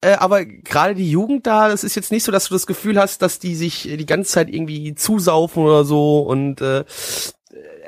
Äh, 0.02 0.12
aber 0.14 0.44
gerade 0.44 0.94
die 0.94 1.10
Jugend 1.10 1.46
da, 1.46 1.68
das 1.68 1.82
ist 1.82 1.94
jetzt 1.94 2.12
nicht 2.12 2.22
so, 2.22 2.30
dass 2.30 2.48
du 2.48 2.54
das 2.54 2.66
Gefühl 2.66 3.00
hast, 3.00 3.22
dass 3.22 3.38
die 3.38 3.54
sich 3.54 3.82
die 3.82 4.06
ganze 4.06 4.30
Zeit 4.30 4.50
irgendwie 4.50 4.94
zusaufen 4.94 5.62
oder 5.64 5.84
so 5.84 6.20
und 6.20 6.60
äh, 6.60 6.84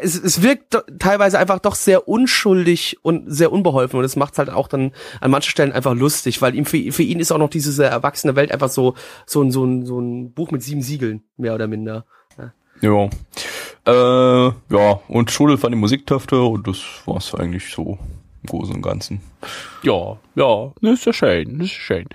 es, 0.01 0.21
es 0.23 0.43
wirkt 0.43 0.83
teilweise 0.99 1.39
einfach 1.39 1.59
doch 1.59 1.75
sehr 1.75 2.09
unschuldig 2.09 2.99
und 3.03 3.31
sehr 3.33 3.53
unbeholfen 3.53 3.97
und 3.99 4.03
das 4.03 4.17
macht 4.17 4.39
halt 4.39 4.51
auch 4.51 4.69
dann 4.69 4.93
an 5.21 5.31
manchen 5.31 5.51
Stellen 5.51 5.73
einfach 5.73 5.95
lustig, 5.95 6.43
weil 6.43 6.55
ihm 6.55 6.65
für, 6.65 6.93
für 6.93 7.03
ihn 7.03 7.21
ist 7.21 7.33
auch 7.33 7.39
noch 7.39 7.51
diese 7.51 7.73
sehr 7.73 7.91
erwachsene 7.91 8.37
Welt 8.37 8.53
einfach 8.53 8.69
so 8.69 8.95
so 9.27 9.43
ein 9.43 9.51
so 9.51 9.65
ein 9.65 9.87
so 9.87 10.01
ein 10.01 10.33
Buch 10.33 10.51
mit 10.51 10.63
sieben 10.63 10.83
Siegeln 10.83 11.23
mehr 11.37 11.55
oder 11.55 11.67
minder. 11.67 12.05
Ja. 12.81 13.09
Äh, 13.87 14.53
ja, 14.71 15.01
und 15.09 15.31
Schule 15.31 15.59
fand 15.59 15.75
die 15.75 15.79
Musiktöfte 15.79 16.41
und 16.41 16.69
das 16.69 16.79
war's 17.07 17.35
eigentlich 17.35 17.73
so 17.73 17.99
im 18.43 18.47
Großen 18.49 18.75
und 18.75 18.83
Ganzen. 18.83 19.21
Ja, 19.83 20.17
ja, 20.35 20.73
das 20.81 20.93
ist 21.01 21.05
ja 21.07 21.13
schön, 21.13 21.59
das 21.59 21.69
ist 21.69 21.73
schön. 21.73 22.07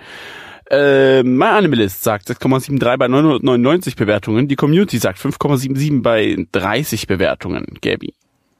Äh, 0.69 1.23
mein 1.23 1.53
Animalist 1.53 2.03
sagt 2.03 2.29
6,73 2.29 2.97
bei 2.97 3.07
999 3.07 3.95
Bewertungen. 3.95 4.47
Die 4.47 4.55
Community 4.55 4.97
sagt 4.97 5.19
5,77 5.19 6.01
bei 6.01 6.45
30 6.51 7.07
Bewertungen. 7.07 7.65
Gabi. 7.81 8.13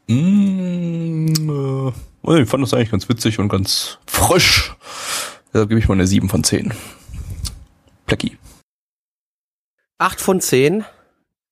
Mm, 0.07 1.27
äh, 1.49 1.91
also 2.23 2.41
ich 2.41 2.49
fand 2.49 2.63
das 2.63 2.73
eigentlich 2.73 2.91
ganz 2.91 3.07
witzig 3.09 3.39
und 3.39 3.49
ganz 3.49 3.99
frisch. 4.05 4.75
Deshalb 5.53 5.69
gebe 5.69 5.79
ich 5.79 5.87
mal 5.87 5.95
eine 5.95 6.07
7 6.07 6.29
von 6.29 6.43
10. 6.43 6.73
Blackie. 8.05 8.37
Acht 9.97 10.19
von 10.19 10.41
zehn, 10.41 10.83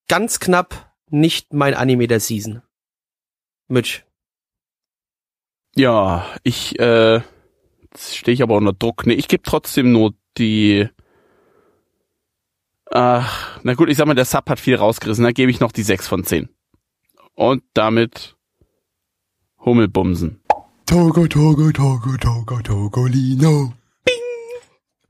ganz 0.08 0.39
knapp 0.39 0.93
nicht 1.10 1.54
mein 1.54 1.74
Anime 1.74 2.08
der 2.08 2.20
Season. 2.20 2.62
Mitch. 3.68 4.04
Ja, 5.76 6.26
ich, 6.43 6.78
äh, 6.80 7.22
stehe 7.97 8.34
ich 8.34 8.43
aber 8.43 8.56
unter 8.56 8.74
Druck. 8.74 9.06
Nee, 9.06 9.14
ich 9.14 9.30
gebe 9.30 9.43
trotzdem 9.43 9.91
nur 9.91 10.14
die, 10.38 10.90
ach, 12.90 13.60
na 13.64 13.74
gut, 13.74 13.90
ich 13.90 13.98
sag 13.98 14.08
mal, 14.08 14.14
der 14.14 14.26
Sub 14.26 14.50
hat 14.50 14.60
viel 14.60 14.76
rausgerissen, 14.76 15.24
da 15.24 15.32
gebe 15.32 15.52
ich 15.52 15.60
noch 15.60 15.72
die 15.72 15.84
6 15.84 16.08
von 16.08 16.24
10. 16.24 16.50
Und 17.36 17.64
damit 17.74 18.36
Hummelbumsen. 19.64 20.42
Togo, 20.86 21.28
Togo, 21.28 21.72
Togo, 21.72 22.18
Togo, 22.18 22.62
Togolino. 22.62 23.74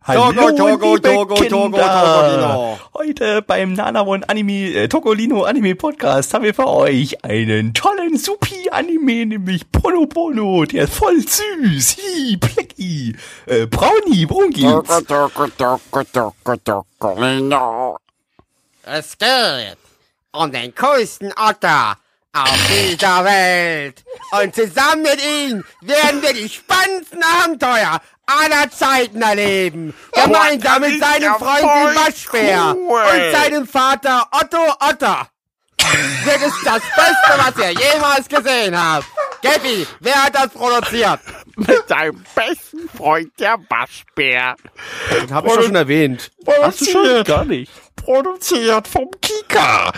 Hallo, 0.04 0.32
Togo, 0.32 0.58
Togo, 0.58 0.96
liebe 0.96 1.10
Togo, 1.10 1.36
Togo, 1.36 1.78
Kinder. 1.78 1.78
Togolino. 1.78 2.80
Heute 2.96 3.44
beim 3.44 3.74
Nanamon 3.74 4.24
Anime, 4.24 4.74
äh, 4.74 4.88
Togolino 4.88 5.44
Anime 5.44 5.76
Podcast 5.76 6.34
haben 6.34 6.44
wir 6.44 6.56
für 6.56 6.66
euch 6.66 7.24
einen 7.24 7.76
tollen 7.76 8.18
Supi 8.18 8.68
Anime, 8.72 9.28
nämlich 9.28 9.72
Pono 9.72 10.08
Pono. 10.08 10.66
Der 10.66 10.86
ist 10.86 10.96
voll 10.96 11.22
süß. 11.22 11.98
Hi, 11.98 12.36
Plecki. 12.36 13.16
Äh, 13.46 13.68
Brownie, 13.68 14.28
worum 14.28 14.50
geht's? 14.50 14.90
Es 18.84 19.18
geht 19.20 19.78
um 20.32 20.52
den 20.52 20.74
coolsten 20.74 21.32
Otter 21.34 21.98
auf 22.34 22.60
dieser 22.70 23.26
Welt. 23.26 24.04
Und 24.32 24.56
zusammen 24.56 25.04
mit 25.04 25.22
ihm 25.24 25.64
werden 25.82 26.22
wir 26.22 26.34
die 26.34 26.50
spannendsten 26.50 27.22
Abenteuer 27.24 28.02
aller 28.26 28.72
Zeiten 28.72 29.22
erleben. 29.22 29.94
Gemeinsam 30.14 30.82
mit 30.82 31.00
seinem 31.02 31.36
Freund 31.36 31.96
Waschbär 31.96 32.76
und 32.76 33.32
seinem 33.32 33.68
Vater 33.68 34.28
Otto 34.32 34.74
Otter. 34.80 35.28
Wird 36.24 36.42
es 36.42 36.54
das 36.64 36.82
Beste, 36.96 37.38
was 37.38 37.58
ihr 37.58 37.72
jemals 37.72 38.30
gesehen 38.30 38.80
habt. 38.80 39.08
Gabby, 39.42 39.88
wer 40.00 40.24
hat 40.24 40.36
das 40.36 40.50
produziert? 40.50 41.20
Mit 41.56 41.88
seinem 41.88 42.24
besten 42.36 42.88
Freund, 42.96 43.32
der 43.40 43.58
Waschbär. 43.70 44.56
Den 45.12 45.34
habe 45.34 45.48
ich 45.48 45.54
doch 45.54 45.64
schon 45.64 45.76
erwähnt. 45.76 46.32
Hast 46.62 46.82
du 46.82 46.86
schon? 46.86 47.24
Gar 47.24 47.46
nicht. 47.46 47.72
Produziert 47.96 48.88
vom 48.88 49.10
Kika. 49.20 49.92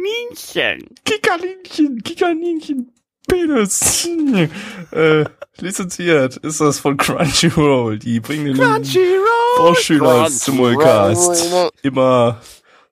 Nienchen. 0.00 0.88
Kikalinchen, 1.04 2.02
Kikaninchen, 2.02 2.92
Penis. 3.28 4.04
Hm. 4.04 4.50
äh, 4.92 5.24
lizenziert 5.58 6.36
ist 6.38 6.60
das 6.60 6.78
von 6.78 6.96
Crunchyroll. 6.96 7.98
Die 7.98 8.20
bringen 8.20 8.46
den 8.46 8.84
Vorschüler 9.56 10.28
zum 10.28 10.56
Mulcast. 10.56 11.72
Immer 11.82 12.40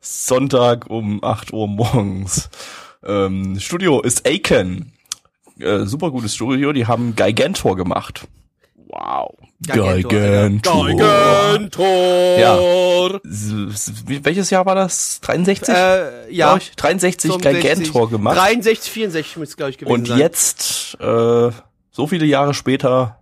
Sonntag 0.01 0.89
um 0.91 1.23
8 1.23 1.53
Uhr 1.53 1.67
morgens. 1.67 2.51
Ähm, 3.05 3.59
Studio 3.59 4.01
ist 4.01 4.27
Aiken. 4.27 4.93
Äh, 5.59 5.87
super 5.87 6.11
gutes 6.11 6.35
Studio, 6.35 6.73
die 6.73 6.87
haben 6.87 7.17
Gigantor 7.17 7.77
gemacht. 7.77 8.29
Wow. 8.89 9.37
Gigantor. 9.61 10.87
Gigantor. 10.89 12.39
Ja. 12.39 12.59
Welches 14.25 14.51
Jahr 14.51 14.65
war 14.65 14.75
das? 14.75 15.21
63? 15.21 15.75
Äh, 15.75 16.33
ja. 16.33 16.57
Ich? 16.57 16.75
63 16.75 17.39
Gigantor 17.39 18.09
gemacht. 18.09 18.37
63, 18.37 18.91
64 18.91 19.37
müsste 19.37 19.53
es, 19.53 19.57
glaube 19.57 19.71
ich, 19.71 19.79
gewesen 19.79 19.93
Und 19.93 20.09
sein. 20.09 20.19
jetzt, 20.19 20.97
äh, 21.01 21.51
so 21.91 22.07
viele 22.07 22.25
Jahre 22.25 22.55
später, 22.55 23.19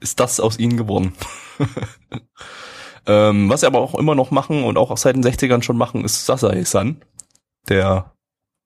ist 0.00 0.20
das 0.20 0.40
aus 0.40 0.58
ihnen 0.58 0.76
geworden. 0.76 1.14
ähm, 3.06 3.48
was 3.48 3.60
sie 3.60 3.66
aber 3.66 3.80
auch 3.80 3.94
immer 3.94 4.14
noch 4.14 4.30
machen 4.30 4.64
und 4.64 4.76
auch 4.76 4.94
seit 4.96 5.16
den 5.16 5.24
60ern 5.24 5.62
schon 5.62 5.78
machen, 5.78 6.04
ist 6.04 6.26
Sasai-san. 6.26 7.02
Der 7.68 8.12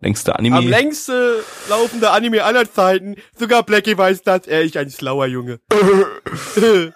längste 0.02 0.36
Anime. 0.38 0.56
Am 0.58 0.68
längste 0.68 1.42
laufende 1.70 2.10
Anime 2.10 2.44
aller 2.44 2.70
Zeiten. 2.70 3.16
Sogar 3.38 3.62
Blackie 3.62 3.96
weiß 3.96 4.22
das. 4.22 4.46
Er 4.46 4.62
ist 4.62 4.76
ein 4.76 4.90
schlauer 4.90 5.26
Junge. 5.26 5.60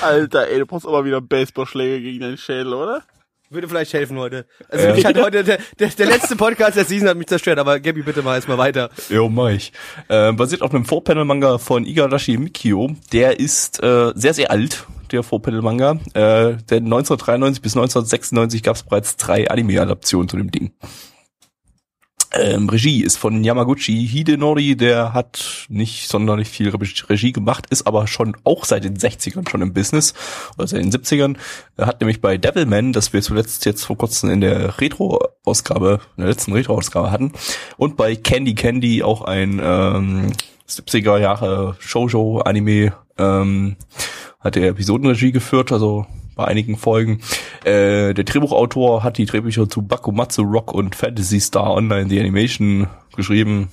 Alter, 0.00 0.48
ey, 0.48 0.58
du 0.58 0.66
brauchst 0.66 0.86
aber 0.86 1.04
wieder 1.04 1.20
Baseballschläge 1.20 2.00
gegen 2.00 2.20
deinen 2.20 2.38
Schädel, 2.38 2.72
oder? 2.72 3.02
Würde 3.50 3.66
vielleicht 3.66 3.94
helfen 3.94 4.18
heute. 4.18 4.44
Also 4.68 4.88
Ja. 4.88 4.94
mich 4.94 5.04
hat 5.06 5.16
heute 5.16 5.42
der, 5.42 5.58
der, 5.78 5.88
der 5.88 6.06
letzte 6.06 6.36
Podcast 6.36 6.76
der 6.76 6.84
Season 6.84 7.08
hat 7.08 7.16
mich 7.16 7.28
zerstört, 7.28 7.58
aber 7.58 7.80
Gabby, 7.80 8.02
bitte 8.02 8.22
mal 8.22 8.34
erstmal 8.34 8.58
weiter. 8.58 8.90
Jo, 9.08 9.28
mach 9.30 9.48
ich. 9.48 9.72
Äh, 10.08 10.32
basiert 10.32 10.60
auf 10.60 10.74
einem 10.74 10.84
Four-Panel-Manga 10.84 11.56
von 11.56 11.86
Igarashi 11.86 12.36
Mikio. 12.36 12.90
Der 13.12 13.40
ist 13.40 13.82
äh, 13.82 14.12
sehr, 14.14 14.34
sehr 14.34 14.50
alt, 14.50 14.84
der 15.12 15.22
Four-Panel-Manga. 15.22 15.92
Äh, 16.12 16.56
denn 16.68 16.84
1993 16.84 17.62
bis 17.62 17.72
1996 17.74 18.62
gab 18.62 18.76
es 18.76 18.82
bereits 18.82 19.16
drei 19.16 19.50
Anime-Adaptionen 19.50 20.28
zu 20.28 20.36
dem 20.36 20.50
Ding. 20.50 20.72
Ähm, 22.32 22.68
Regie 22.68 23.02
ist 23.02 23.16
von 23.16 23.42
Yamaguchi 23.42 24.06
Hidenori, 24.06 24.76
der 24.76 25.14
hat 25.14 25.66
nicht 25.70 26.08
sonderlich 26.08 26.48
viel 26.48 26.68
Re- 26.68 26.78
Regie 27.08 27.32
gemacht, 27.32 27.64
ist 27.70 27.86
aber 27.86 28.06
schon 28.06 28.36
auch 28.44 28.66
seit 28.66 28.84
den 28.84 28.98
60ern 28.98 29.48
schon 29.48 29.62
im 29.62 29.72
Business, 29.72 30.12
oder 30.58 30.68
seit 30.68 30.82
den 30.82 30.92
70ern. 30.92 31.36
Er 31.78 31.86
hat 31.86 32.00
nämlich 32.00 32.20
bei 32.20 32.36
Devilman, 32.36 32.92
das 32.92 33.14
wir 33.14 33.22
zuletzt 33.22 33.64
jetzt 33.64 33.84
vor 33.84 33.96
kurzem 33.96 34.28
in 34.28 34.42
der 34.42 34.78
Retro-Ausgabe, 34.78 36.00
in 36.16 36.22
der 36.22 36.30
letzten 36.30 36.52
Retro-Ausgabe 36.52 37.10
hatten, 37.10 37.32
und 37.78 37.96
bei 37.96 38.14
Candy 38.14 38.54
Candy 38.54 39.02
auch 39.02 39.22
ein 39.22 39.58
ähm, 39.62 40.32
70er 40.68 41.18
Jahre 41.18 41.76
Shoujo-Anime, 41.78 42.92
ähm, 43.16 43.76
hat 44.38 44.56
er 44.58 44.68
Episodenregie 44.68 45.32
geführt, 45.32 45.72
also 45.72 46.06
bei 46.38 46.44
einigen 46.44 46.76
Folgen. 46.76 47.20
Äh, 47.64 48.14
der 48.14 48.24
Drehbuchautor 48.24 49.02
hat 49.02 49.18
die 49.18 49.26
Drehbücher 49.26 49.68
zu 49.68 49.82
Bakumatsu 49.82 50.42
Rock 50.42 50.72
und 50.72 50.94
Fantasy 50.94 51.40
Star 51.40 51.72
Online 51.72 52.08
The 52.08 52.20
Animation 52.20 52.86
geschrieben. 53.16 53.68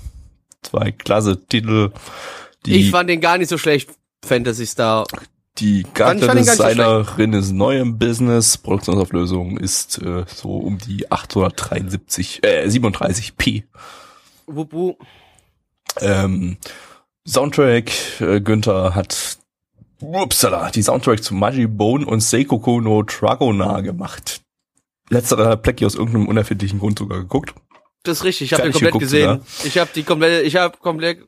Zwei 0.63 0.91
klasse 0.91 1.45
Titel. 1.45 1.91
Die, 2.66 2.78
ich 2.78 2.89
fand 2.91 3.07
den 3.07 3.22
gar 3.22 3.38
nicht 3.38 3.49
so 3.49 3.59
schlecht, 3.59 3.91
Fantasy 4.26 4.66
Star. 4.66 5.05
die 5.59 5.84
fand 5.84 6.22
ihn 6.22 6.28
gar 6.28 6.34
nicht 6.34 6.49
so 6.49 6.63
Charakterdesignerin 6.63 7.34
ist 7.34 7.51
neu 7.51 7.80
im 7.80 7.99
Business. 7.99 8.57
Produktionsauflösung 8.57 9.57
ist 9.57 10.01
äh, 10.01 10.26
so 10.26 10.57
um 10.57 10.80
die 10.80 11.11
873, 11.11 12.43
äh, 12.43 12.66
37p. 12.66 13.63
Wubu. 14.47 14.95
Ähm, 16.01 16.57
Soundtrack, 17.28 17.91
äh, 18.22 18.41
Günther 18.41 18.95
hat 18.95 19.38
upsala, 20.01 20.71
die 20.71 20.83
Soundtrack 20.83 21.23
zu 21.23 21.33
Majibone 21.33 22.05
und 22.05 22.21
Seikoko 22.21 22.81
no 22.81 23.03
Dragona 23.03 23.81
gemacht. 23.81 24.41
Letzterer 25.09 25.49
hat 25.49 25.63
Plecky 25.63 25.85
aus 25.85 25.95
irgendeinem 25.95 26.27
unerfindlichen 26.27 26.79
Grund 26.79 26.99
sogar 26.99 27.19
geguckt. 27.19 27.53
Das 28.03 28.19
ist 28.19 28.23
richtig, 28.23 28.51
ich 28.51 28.53
habe 28.53 28.63
den 28.63 28.71
komplett 28.71 28.91
geguckt, 28.91 29.03
gesehen. 29.03 29.29
oder? 29.29 29.41
Ich 29.63 29.77
habe 29.77 29.89
die 29.93 30.03
komplett, 30.03 30.45
ich 30.45 30.55
habe 30.55 30.77
komplett 30.77 31.27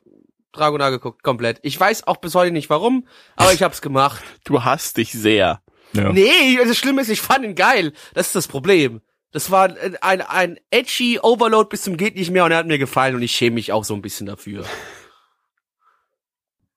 Dragonar 0.52 0.90
geguckt, 0.90 1.22
komplett. 1.22 1.58
Ich 1.62 1.78
weiß 1.78 2.06
auch 2.06 2.16
bis 2.16 2.34
heute 2.34 2.52
nicht 2.52 2.70
warum, 2.70 3.06
aber 3.36 3.52
ich 3.52 3.62
hab's 3.62 3.82
gemacht. 3.82 4.22
Du 4.44 4.64
hasst 4.64 4.96
dich 4.96 5.12
sehr. 5.12 5.60
Ja. 5.92 6.12
Nee, 6.12 6.58
das 6.64 6.76
Schlimme 6.76 7.02
ist, 7.02 7.08
ich 7.08 7.20
fand 7.20 7.44
ihn 7.44 7.54
geil. 7.54 7.92
Das 8.14 8.28
ist 8.28 8.36
das 8.36 8.48
Problem. 8.48 9.00
Das 9.30 9.50
war 9.50 9.74
ein, 10.00 10.22
ein 10.22 10.58
edgy 10.70 11.18
Overload 11.20 11.68
bis 11.68 11.82
zum 11.82 11.96
geht 11.96 12.16
nicht 12.16 12.30
mehr 12.30 12.44
und 12.44 12.50
er 12.50 12.58
hat 12.58 12.66
mir 12.66 12.78
gefallen 12.78 13.14
und 13.14 13.22
ich 13.22 13.32
schäme 13.32 13.54
mich 13.54 13.72
auch 13.72 13.84
so 13.84 13.94
ein 13.94 14.00
bisschen 14.00 14.26
dafür. 14.26 14.64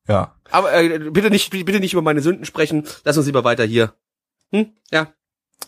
Ja. 0.07 0.35
Aber 0.49 0.73
äh, 0.73 0.99
bitte 1.11 1.29
nicht, 1.29 1.49
bitte 1.51 1.79
nicht 1.79 1.93
über 1.93 2.01
meine 2.01 2.21
Sünden 2.21 2.45
sprechen. 2.45 2.85
Lass 3.03 3.17
uns 3.17 3.25
lieber 3.25 3.43
weiter 3.43 3.63
hier. 3.63 3.93
Hm? 4.51 4.73
Ja. 4.91 5.13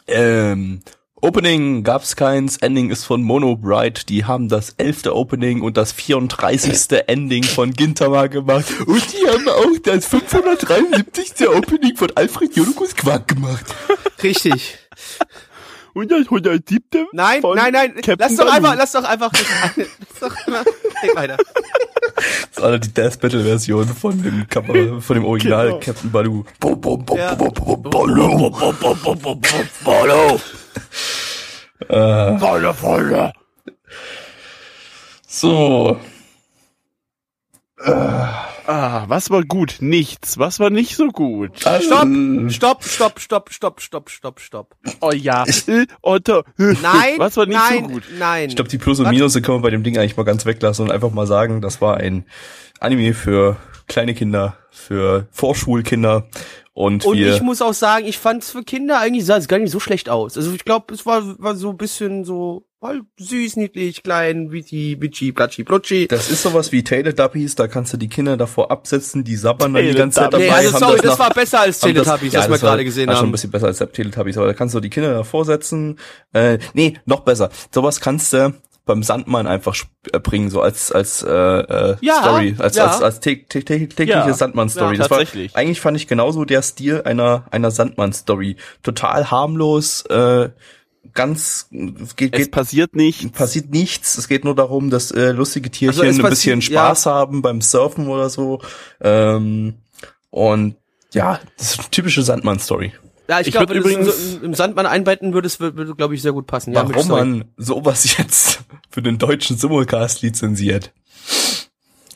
Ähm, 0.07 0.81
Opening 1.23 1.83
gab's 1.83 2.17
keins, 2.17 2.57
Ending 2.57 2.89
ist 2.89 3.05
von 3.05 3.23
Mono 3.23 3.55
Bright, 3.55 4.09
die 4.09 4.25
haben 4.25 4.49
das 4.49 4.71
elfte 4.71 5.15
Opening 5.15 5.61
und 5.61 5.77
das 5.77 5.93
34. 5.93 7.07
Ending 7.07 7.43
von 7.43 7.71
Gintama 7.71 8.27
gemacht 8.27 8.65
und 8.85 9.01
die 9.13 9.25
haben 9.29 9.47
auch 9.47 9.79
das 9.83 10.05
573. 10.05 11.47
Opening 11.47 11.95
von 11.95 12.11
Alfred 12.15 12.53
Jonukus 12.57 12.93
Quark 12.93 13.29
gemacht. 13.29 13.73
Richtig. 14.21 14.77
Und 15.93 16.11
das 16.11 16.21
107. 16.21 17.07
Nein, 17.11 17.41
von 17.41 17.55
nein, 17.55 17.71
nein. 17.73 17.93
Captain 17.95 18.17
lass 18.19 18.35
doch 18.35 18.51
einfach, 18.51 18.75
lass 18.75 18.91
doch 18.93 19.03
einfach. 19.03 19.31
lass 19.75 20.19
doch 20.19 20.35
einfach. 20.47 20.65
Red 21.03 21.15
weiter. 21.15 21.37
Das 22.53 22.63
war 22.63 22.77
die 22.79 22.93
Death 22.93 23.19
Battle 23.19 23.43
Version 23.43 23.87
von 23.87 24.21
dem 24.21 24.47
Cover, 24.47 25.01
von 25.01 25.15
dem 25.15 25.25
Original 25.25 25.67
Genau. 25.67 25.79
Captain 25.79 26.11
Baloo. 26.11 26.43
Ja. 27.15 27.35
Baloo, 27.35 28.49
Baloo. 29.83 30.39
Äh, 31.89 32.37
Volle, 32.39 32.73
volle. 32.73 33.33
so. 35.27 35.99
Ah, 38.65 39.05
was 39.07 39.29
war 39.29 39.43
gut? 39.43 39.77
Nichts. 39.79 40.37
Was 40.37 40.59
war 40.59 40.69
nicht 40.69 40.95
so 40.95 41.07
gut? 41.09 41.59
Stopp, 41.59 41.83
stopp, 42.49 42.83
stopp, 42.83 43.19
stopp, 43.19 43.49
stopp, 43.51 43.81
stopp, 43.81 44.09
stopp, 44.09 44.39
stopp. 44.39 44.75
Oh 45.01 45.11
ja. 45.11 45.43
Äh, 45.67 45.85
Otto. 46.01 46.43
Nein, 46.57 47.15
Was 47.17 47.37
war 47.37 47.45
nicht 47.45 47.55
nein, 47.57 47.83
so 47.83 47.89
gut? 47.89 48.03
nein. 48.19 48.49
Ich 48.49 48.55
glaube, 48.55 48.69
die 48.69 48.77
Plus 48.77 48.99
und? 48.99 49.09
Minus 49.09 49.33
können 49.35 49.59
wir 49.59 49.61
bei 49.61 49.69
dem 49.69 49.83
Ding 49.83 49.97
eigentlich 49.97 50.17
mal 50.17 50.23
ganz 50.23 50.45
weglassen 50.45 50.85
und 50.85 50.91
einfach 50.91 51.11
mal 51.11 51.25
sagen, 51.27 51.61
das 51.61 51.79
war 51.81 51.97
ein 51.97 52.25
Anime 52.79 53.13
für 53.13 53.57
kleine 53.87 54.13
Kinder, 54.13 54.57
für 54.71 55.27
Vorschulkinder 55.31 56.27
und, 56.73 57.05
Und 57.05 57.17
wir 57.17 57.35
ich 57.35 57.41
muss 57.41 57.61
auch 57.61 57.73
sagen, 57.73 58.05
ich 58.05 58.17
fand 58.17 58.43
es 58.43 58.51
für 58.51 58.63
Kinder 58.63 58.99
eigentlich 58.99 59.25
sah 59.25 59.37
es 59.37 59.47
gar 59.47 59.59
nicht 59.59 59.71
so 59.71 59.79
schlecht 59.79 60.09
aus. 60.09 60.35
Also 60.37 60.51
ich 60.53 60.65
glaube, 60.65 60.93
es 60.93 61.05
war, 61.05 61.39
war 61.39 61.55
so 61.55 61.69
ein 61.69 61.77
bisschen 61.77 62.25
so 62.25 62.65
halt 62.81 63.03
süß, 63.17 63.55
niedlich, 63.57 64.03
klein, 64.03 64.51
witty, 64.51 64.97
witchy, 64.99 65.31
platschi, 65.31 65.63
plutschi. 65.63 66.07
das 66.07 66.29
ist 66.29 66.41
sowas 66.43 66.71
wie 66.73 66.83
Teletubbies, 66.83 67.55
da 67.55 67.67
kannst 67.69 67.93
du 67.93 67.97
die 67.97 68.09
Kinder 68.09 68.35
davor 68.35 68.71
absetzen, 68.71 69.23
die 69.23 69.37
sabbern 69.37 69.73
dann 69.73 69.85
die 69.85 69.93
ganze 69.93 70.19
Zeit 70.19 70.33
dabei. 70.33 70.43
Nee, 70.45 70.49
also 70.51 70.73
haben 70.73 70.79
sorry, 70.79 70.97
das, 71.01 71.17
nach- 71.17 71.19
war 71.19 71.33
besser 71.33 71.61
als 71.61 71.81
haben 71.81 71.93
Teletubbies, 71.93 72.33
ja, 72.33 72.39
was 72.39 72.47
wir 72.49 72.53
das 72.55 72.61
war- 72.63 72.69
gerade 72.71 72.83
gesehen 72.83 73.07
war 73.07 73.15
schon 73.15 73.23
ein 73.23 73.27
haben. 73.27 73.31
bisschen 73.31 73.51
besser 73.51 73.67
als 73.67 73.77
Teletubbies, 73.77 74.37
aber 74.37 74.47
da 74.47 74.53
kannst 74.53 74.75
du 74.75 74.81
die 74.81 74.89
Kinder 74.89 75.13
davor 75.13 75.45
setzen. 75.45 75.97
Äh, 76.33 76.57
nee, 76.73 76.97
noch 77.05 77.21
besser. 77.21 77.51
Sowas 77.73 78.01
kannst 78.01 78.33
du 78.33 78.53
beim 78.85 79.01
Sandmann 79.03 79.47
einfach 79.47 79.75
äh, 80.11 80.19
bringen, 80.19 80.49
so 80.49 80.61
als 80.61 80.91
als 80.91 81.23
äh, 81.23 81.29
äh, 81.31 81.95
Ja, 82.01 82.15
Story, 82.21 82.55
als 82.57 82.75
ja. 82.75 82.87
als 82.87 83.01
als 83.01 83.21
tä- 83.21 83.45
tä- 83.47 83.61
tä- 83.63 83.87
tägliche 83.87 84.09
Ja, 84.11 84.33
Sandmann-Story. 84.33 84.95
ja, 84.97 85.07
das 85.07 85.09
war 85.09 85.19
eigentlich 85.53 85.79
fand 85.79 85.95
ich 85.97 86.07
genauso 86.07 86.43
der 86.45 86.61
Stil 86.61 87.01
einer 87.05 87.45
einer 87.51 87.71
Sandmann-Story. 87.71 88.57
Total 88.81 89.31
harmlos, 89.31 90.05
äh, 90.07 90.49
ganz 91.13 91.67
es 92.01 92.15
geht, 92.15 92.33
Es 92.33 92.39
geht 92.39 92.51
passiert 92.51 92.95
nicht. 92.95 93.33
passiert 93.33 93.69
nichts. 93.71 94.17
Es 94.17 94.27
geht 94.27 94.43
nur 94.45 94.55
darum, 94.55 94.89
dass 94.89 95.11
äh, 95.11 95.31
lustige 95.31 95.69
Tierchen 95.69 96.01
Also 96.05 96.21
ein 96.23 96.29
bisschen 96.29 96.61
Spaß 96.61 97.05
haben 97.05 97.41
beim 97.41 97.61
Surfen 97.61 98.07
oder 98.07 98.29
so. 98.29 98.61
Ähm, 99.01 99.75
und 100.29 100.75
ja, 101.13 101.39
das 101.57 101.71
ist 101.73 101.79
eine 101.79 101.89
typische 101.91 102.23
Sandmann-Story. 102.23 102.93
Ja, 103.27 103.39
ich, 103.39 103.47
Ich 103.47 103.53
glaube, 103.53 103.73
würd 103.73 103.85
wenn 103.85 104.03
du 104.03 104.09
es 104.09 104.15
übrigens- 104.17 104.31
so 104.41 104.45
im 104.45 104.53
Sandmann 104.53 104.85
einbetten 104.85 105.33
würdest, 105.33 105.59
würde, 105.59 105.77
würde 105.77 105.95
glaube 105.95 106.15
ich, 106.15 106.21
sehr 106.21 106.33
gut 106.33 106.45
passen. 106.47 106.73
Ja, 106.73 106.83
mit 106.83 106.93
Warum 106.95 107.05
Story. 107.05 107.21
man 107.21 107.45
sowas 107.57 108.17
jetzt 108.17 108.59
für 108.89 109.01
den 109.01 109.17
deutschen 109.17 109.57
Simulcast 109.57 110.21
lizenziert? 110.21 110.91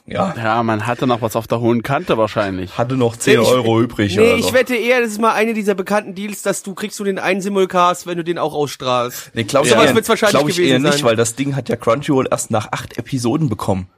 Ja, 0.10 0.34
Ja, 0.38 0.64
man 0.64 0.88
hatte 0.88 1.06
noch 1.06 1.22
was 1.22 1.36
auf 1.36 1.48
der 1.48 1.60
hohen 1.60 1.84
Kante 1.84 2.18
wahrscheinlich. 2.18 2.78
hatte 2.78 2.96
noch 2.96 3.18
10 3.18 3.42
Ich- 3.42 3.48
Euro 3.48 3.82
übrig. 3.82 4.16
Nee, 4.16 4.22
oder 4.24 4.36
ich 4.38 4.46
so. 4.46 4.54
wette 4.54 4.76
eher, 4.76 5.02
das 5.02 5.12
ist 5.12 5.20
mal 5.20 5.34
eine 5.34 5.54
dieser 5.54 5.76
bekannten 5.76 6.16
Deals, 6.16 6.42
dass 6.44 6.64
du 6.64 6.74
kriegst 6.76 6.98
du 7.00 7.04
den 7.04 7.20
einen 7.20 7.42
Simulcast, 7.42 8.08
wenn 8.08 8.18
du 8.18 8.24
den 8.24 8.38
auch 8.38 8.54
ausstrahlst. 8.54 9.32
Nee, 9.34 9.44
glaub 9.44 9.66
ich, 9.66 9.72
wird's 9.72 10.08
wahrscheinlich 10.08 10.32
glaub 10.40 10.48
ich 10.50 10.56
gewesen 10.56 10.72
eher 10.72 10.80
nicht, 10.80 10.94
sein. 11.00 11.04
weil 11.04 11.16
das 11.18 11.36
Ding 11.36 11.58
hat 11.58 11.68
ja 11.68 11.76
Crunchyroll 11.76 12.28
erst 12.32 12.52
nach 12.52 12.72
acht 12.72 12.98
Episoden 12.98 13.50
bekommen. 13.50 13.90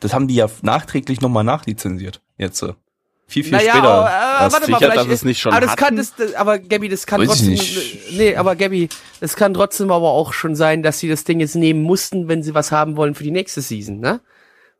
Das 0.00 0.12
haben 0.12 0.28
die 0.28 0.34
ja 0.34 0.46
nachträglich 0.60 1.22
nochmal 1.22 1.44
nachlizenziert. 1.44 2.20
Jetzt. 2.36 2.62
äh, 2.62 2.74
Viel, 3.26 3.42
viel 3.44 3.52
naja, 3.52 3.72
später. 3.72 3.88
aber, 3.88 4.08
äh, 4.08 4.52
warte 4.52 4.70
mal, 4.70 4.78
sicher, 4.78 4.78
vielleicht 4.78 4.96
dass 4.96 5.06
es 5.06 5.12
ist, 5.12 5.24
nicht 5.24 5.40
schon 5.40 5.52
aber 5.52 5.66
das 5.66 5.76
kann 5.76 5.96
das, 5.96 6.14
das, 6.14 6.34
aber 6.34 6.58
Gabby, 6.58 6.88
das 6.88 7.06
kann 7.06 7.20
Weiß 7.20 7.40
ich 7.40 7.46
trotzdem, 7.46 7.50
nicht. 7.52 8.12
nee, 8.12 8.36
aber 8.36 8.54
Gabby, 8.54 8.88
das 9.20 9.34
kann 9.36 9.54
trotzdem 9.54 9.90
aber 9.90 10.10
auch 10.10 10.32
schon 10.32 10.54
sein, 10.54 10.82
dass 10.82 10.98
sie 10.98 11.08
das 11.08 11.24
Ding 11.24 11.40
jetzt 11.40 11.56
nehmen 11.56 11.82
mussten, 11.82 12.28
wenn 12.28 12.42
sie 12.42 12.54
was 12.54 12.70
haben 12.70 12.96
wollen 12.96 13.14
für 13.14 13.24
die 13.24 13.30
nächste 13.30 13.62
Season, 13.62 13.98
ne? 13.98 14.20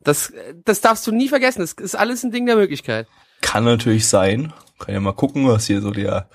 Das, 0.02 0.32
das 0.66 0.82
darfst 0.82 1.06
du 1.06 1.12
nie 1.12 1.28
vergessen. 1.30 1.60
Das 1.60 1.72
ist 1.72 1.94
alles 1.94 2.22
ein 2.22 2.30
Ding 2.30 2.44
der 2.44 2.56
Möglichkeit. 2.56 3.08
Kann 3.40 3.64
natürlich 3.64 4.06
sein. 4.06 4.52
Kann 4.78 4.94
ja 4.94 5.00
mal 5.00 5.12
gucken, 5.12 5.48
was 5.48 5.66
hier 5.66 5.80
so 5.80 5.90
der 5.90 6.28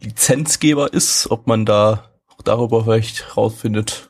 Lizenzgeber 0.00 0.92
ist, 0.92 1.28
ob 1.30 1.48
man 1.48 1.66
da 1.66 2.10
auch 2.28 2.42
darüber 2.42 2.84
vielleicht 2.84 3.36
rausfindet, 3.36 4.08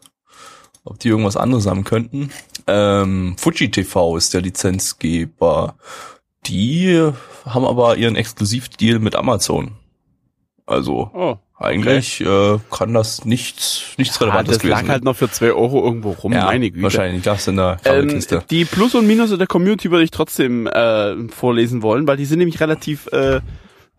ob 0.84 0.98
die 0.98 1.08
irgendwas 1.08 1.36
anderes 1.36 1.66
haben 1.66 1.84
könnten. 1.84 2.30
Ähm, 2.66 3.36
Fuji 3.38 3.70
TV 3.70 4.16
ist 4.16 4.34
der 4.34 4.42
Lizenzgeber. 4.42 5.76
Die 6.46 7.10
haben 7.46 7.64
aber 7.64 7.96
ihren 7.96 8.16
Exklusivdeal 8.16 8.98
mit 8.98 9.14
Amazon. 9.16 9.72
Also 10.66 11.10
Oh. 11.14 11.36
eigentlich 11.58 12.20
äh, 12.20 12.58
kann 12.70 12.92
das 12.92 13.24
nichts, 13.24 13.94
nichts 13.98 14.20
Relevantes 14.20 14.58
das 14.58 14.64
lag 14.64 14.78
gewesen 14.80 14.90
halt 14.90 15.04
noch 15.04 15.14
für 15.16 15.30
zwei 15.30 15.52
Euro 15.52 15.82
irgendwo 15.84 16.10
rum, 16.10 16.32
ja, 16.32 16.46
meine 16.46 16.70
Güte. 16.70 16.82
wahrscheinlich 16.82 17.22
das 17.22 17.46
in 17.46 17.56
der 17.56 17.78
Ähm, 17.84 18.00
Kabelkiste. 18.00 18.42
die 18.50 18.64
Plus 18.64 18.94
und 18.96 19.06
Minus 19.06 19.36
der 19.36 19.46
Community 19.46 19.90
würde 19.92 20.04
ich 20.04 20.10
trotzdem 20.10 20.66
äh, 20.66 21.28
vorlesen 21.28 21.82
wollen, 21.82 22.06
weil 22.08 22.16
die 22.16 22.24
sind 22.24 22.40
nämlich 22.40 22.58
relativ 22.60 23.06
äh, 23.12 23.40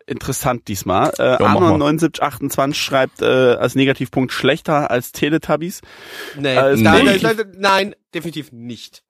interessant 0.07 0.67
diesmal. 0.67 1.11
Äh, 1.19 1.41
mal. 1.41 1.55
Anon7928 1.57 2.73
schreibt 2.73 3.21
äh, 3.21 3.25
als 3.25 3.75
Negativpunkt 3.75 4.31
schlechter 4.33 4.91
als 4.91 5.11
Teletubbies. 5.13 5.81
Nee, 6.37 6.53
Äh, 6.55 6.75
nein, 6.75 7.05
nee. 7.05 7.17
nein, 7.21 7.35
nein, 7.37 7.51
nein, 7.57 7.95
definitiv 8.13 8.51
nicht. 8.51 9.03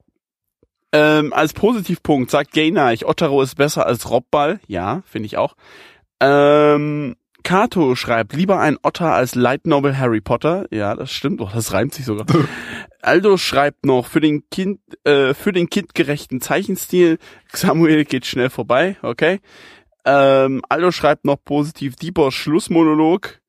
Ähm, 0.92 1.32
als 1.32 1.52
Positivpunkt 1.52 2.30
sagt 2.30 2.52
Gainarch, 2.52 3.04
Ottero 3.04 3.42
ist 3.42 3.56
besser 3.56 3.86
als 3.86 4.10
Robball. 4.10 4.60
Ja, 4.66 5.02
finde 5.06 5.26
ich 5.26 5.36
auch. 5.36 5.54
Ähm, 6.20 7.16
Kato 7.44 7.94
schreibt, 7.94 8.32
lieber 8.34 8.60
ein 8.60 8.78
Otter 8.82 9.12
als 9.12 9.34
Light 9.34 9.66
Novel 9.66 9.98
Harry 9.98 10.20
Potter. 10.20 10.66
Ja, 10.70 10.94
das 10.94 11.10
stimmt. 11.10 11.40
Oh, 11.40 11.48
das 11.52 11.72
reimt 11.72 11.94
sich 11.94 12.04
sogar. 12.04 12.26
Aldo 13.02 13.36
schreibt 13.36 13.86
noch, 13.86 14.06
für 14.06 14.20
den 14.20 14.48
Kind, 14.50 14.80
äh, 15.04 15.34
für 15.34 15.52
den 15.52 15.70
kindgerechten 15.70 16.40
Zeichenstil, 16.40 17.18
Samuel 17.52 18.04
geht 18.04 18.26
schnell 18.26 18.50
vorbei, 18.50 18.96
okay. 19.02 19.40
Ähm, 20.04 20.62
Aldo 20.68 20.90
schreibt 20.90 21.24
noch 21.24 21.36
positiv, 21.42 21.96
Dieber 21.96 22.32
Schlussmonolog. 22.32 23.40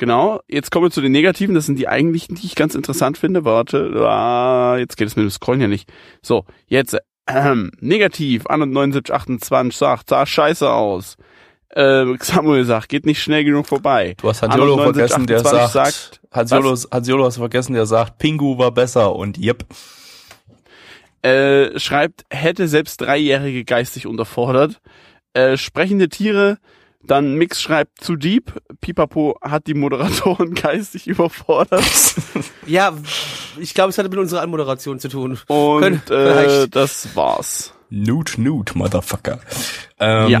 Genau, 0.00 0.40
jetzt 0.48 0.70
kommen 0.70 0.86
wir 0.86 0.90
zu 0.90 1.02
den 1.02 1.12
Negativen, 1.12 1.54
das 1.54 1.66
sind 1.66 1.78
die 1.78 1.86
eigentlichen, 1.86 2.34
die 2.34 2.46
ich 2.46 2.54
ganz 2.54 2.74
interessant 2.74 3.18
finde. 3.18 3.44
Warte, 3.44 3.92
ah, 4.08 4.78
jetzt 4.78 4.96
geht 4.96 5.06
es 5.06 5.14
mit 5.14 5.24
dem 5.24 5.30
Scrollen 5.30 5.60
ja 5.60 5.68
nicht. 5.68 5.92
So, 6.22 6.46
jetzt, 6.68 6.96
ähm, 7.26 7.70
negativ, 7.80 8.46
an 8.46 8.62
und 8.62 8.72
7928 8.72 9.76
sagt, 9.76 10.08
sah 10.08 10.24
scheiße 10.24 10.70
aus. 10.70 11.18
Äh, 11.68 12.06
Samuel 12.20 12.64
sagt, 12.64 12.88
geht 12.88 13.04
nicht 13.04 13.22
schnell 13.22 13.44
genug 13.44 13.66
vorbei. 13.66 14.14
Du 14.22 14.30
hast 14.30 14.40
Hansiolo 14.40 14.78
Arnold 14.78 14.96
vergessen, 14.96 15.26
der 15.26 15.36
1928 15.40 15.72
sagt, 15.74 15.92
sagt- 15.92 16.34
Hansiolo, 16.34 16.78
Hansiolo 16.90 17.24
hast 17.26 17.36
du 17.36 17.40
vergessen, 17.40 17.74
der 17.74 17.84
sagt, 17.84 18.16
Pingu 18.16 18.56
war 18.56 18.70
besser 18.70 19.14
und 19.14 19.36
yep. 19.36 19.66
Äh, 21.20 21.78
schreibt, 21.78 22.24
hätte 22.30 22.68
selbst 22.68 23.02
Dreijährige 23.02 23.64
geistig 23.64 24.06
unterfordert. 24.06 24.80
Äh, 25.34 25.58
sprechende 25.58 26.08
Tiere, 26.08 26.56
dann 27.02 27.34
Mix 27.34 27.60
schreibt 27.62 28.02
zu 28.04 28.16
deep. 28.16 28.52
Pipapo 28.80 29.38
hat 29.42 29.66
die 29.66 29.74
Moderatoren 29.74 30.54
geistig 30.54 31.06
überfordert. 31.06 31.84
Ja, 32.66 32.92
ich 33.58 33.74
glaube, 33.74 33.90
es 33.90 33.98
hatte 33.98 34.08
mit 34.10 34.18
unserer 34.18 34.42
Anmoderation 34.42 35.00
zu 35.00 35.08
tun. 35.08 35.38
Und 35.48 35.80
Können- 35.80 36.02
äh, 36.10 36.68
das 36.68 37.16
war's. 37.16 37.74
Newt, 37.88 38.38
Newt, 38.38 38.76
Motherfucker. 38.76 39.40
Ähm, 39.98 40.28
Ja. 40.28 40.38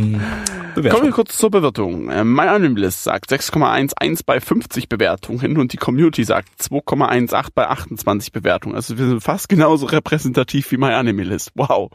Bewertung. 0.76 0.90
Kommen 1.00 1.10
wir 1.10 1.14
kurz 1.16 1.36
zur 1.36 1.50
Bewertung. 1.50 2.08
Äh, 2.08 2.22
My 2.22 2.42
Animalist 2.42 3.02
sagt 3.02 3.32
6,11 3.32 4.20
bei 4.24 4.38
50 4.40 4.88
Bewertungen 4.88 5.58
und 5.58 5.72
die 5.72 5.76
Community 5.76 6.22
sagt 6.22 6.50
2,18 6.62 7.48
bei 7.52 7.66
28 7.68 8.30
Bewertungen. 8.30 8.76
Also 8.76 8.96
wir 8.96 9.08
sind 9.08 9.20
fast 9.20 9.48
genauso 9.48 9.86
repräsentativ 9.86 10.70
wie 10.70 10.76
My 10.76 10.92
Animalist. 10.92 11.50
Wow. 11.56 11.90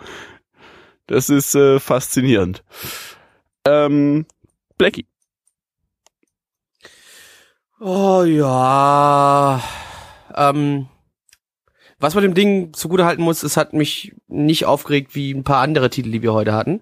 Das 1.08 1.30
ist 1.30 1.56
äh, 1.56 1.80
faszinierend. 1.80 2.62
Ähm, 3.66 4.26
Blackie. 4.78 5.08
Oh 7.80 8.24
ja. 8.24 9.62
Ähm, 10.34 10.88
was 12.00 12.14
man 12.14 12.24
dem 12.24 12.34
Ding 12.34 12.74
zugute 12.74 13.06
halten 13.06 13.24
muss, 13.24 13.44
es 13.44 13.58
hat 13.58 13.74
mich 13.74 14.14
nicht 14.28 14.66
aufgeregt 14.66 15.16
wie 15.16 15.32
ein 15.32 15.44
paar 15.44 15.62
andere 15.62 15.90
Titel, 15.90 16.12
die 16.12 16.22
wir 16.22 16.34
heute 16.34 16.54
hatten. 16.54 16.82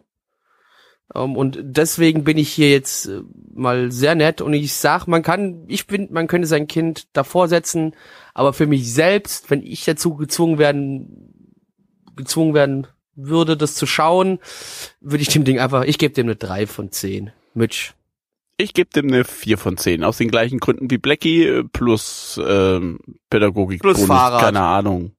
Ähm, 1.14 1.36
und 1.36 1.60
deswegen 1.62 2.24
bin 2.24 2.38
ich 2.38 2.52
hier 2.52 2.70
jetzt 2.70 3.08
äh, 3.08 3.22
mal 3.54 3.92
sehr 3.92 4.16
nett 4.16 4.42
und 4.42 4.54
ich 4.54 4.74
sag, 4.74 5.08
man 5.08 5.24
kann, 5.24 5.66
ich 5.68 5.88
bin, 5.88 6.10
man 6.12 6.28
könnte 6.28 6.48
sein 6.48 6.68
Kind 6.68 7.08
davor 7.14 7.48
setzen, 7.48 7.96
aber 8.34 8.54
für 8.54 8.68
mich 8.68 8.92
selbst, 8.94 9.50
wenn 9.52 9.64
ich 9.64 9.86
dazu 9.86 10.16
gezwungen 10.16 10.58
werden, 10.58 11.56
gezwungen 12.16 12.54
werden 12.54 12.88
würde, 13.16 13.58
das 13.58 13.76
zu 13.76 13.86
schauen, 13.86 14.40
würde 15.02 15.22
ich 15.22 15.30
dem 15.30 15.44
Ding 15.44 15.60
einfach, 15.60 15.84
ich 15.84 16.00
gebe 16.00 16.14
dem 16.14 16.28
eine 16.28 16.36
3 16.36 16.68
von 16.68 16.92
10. 16.92 17.32
Mitch. 17.56 17.94
Ich 18.58 18.74
gebe 18.74 18.90
dem 18.92 19.08
eine 19.08 19.24
4 19.24 19.58
von 19.58 19.78
10. 19.78 20.04
Aus 20.04 20.18
den 20.18 20.30
gleichen 20.30 20.60
Gründen 20.60 20.90
wie 20.92 20.98
Blackie 21.00 21.46
äh, 21.46 21.64
plus 21.64 22.40
ähm, 22.46 23.00
Pädagogik. 23.30 23.82
Plus 23.82 23.96
Bonus, 23.98 24.08
Fahrrad. 24.08 24.42
Keine 24.42 24.62
Ahnung. 24.62 25.12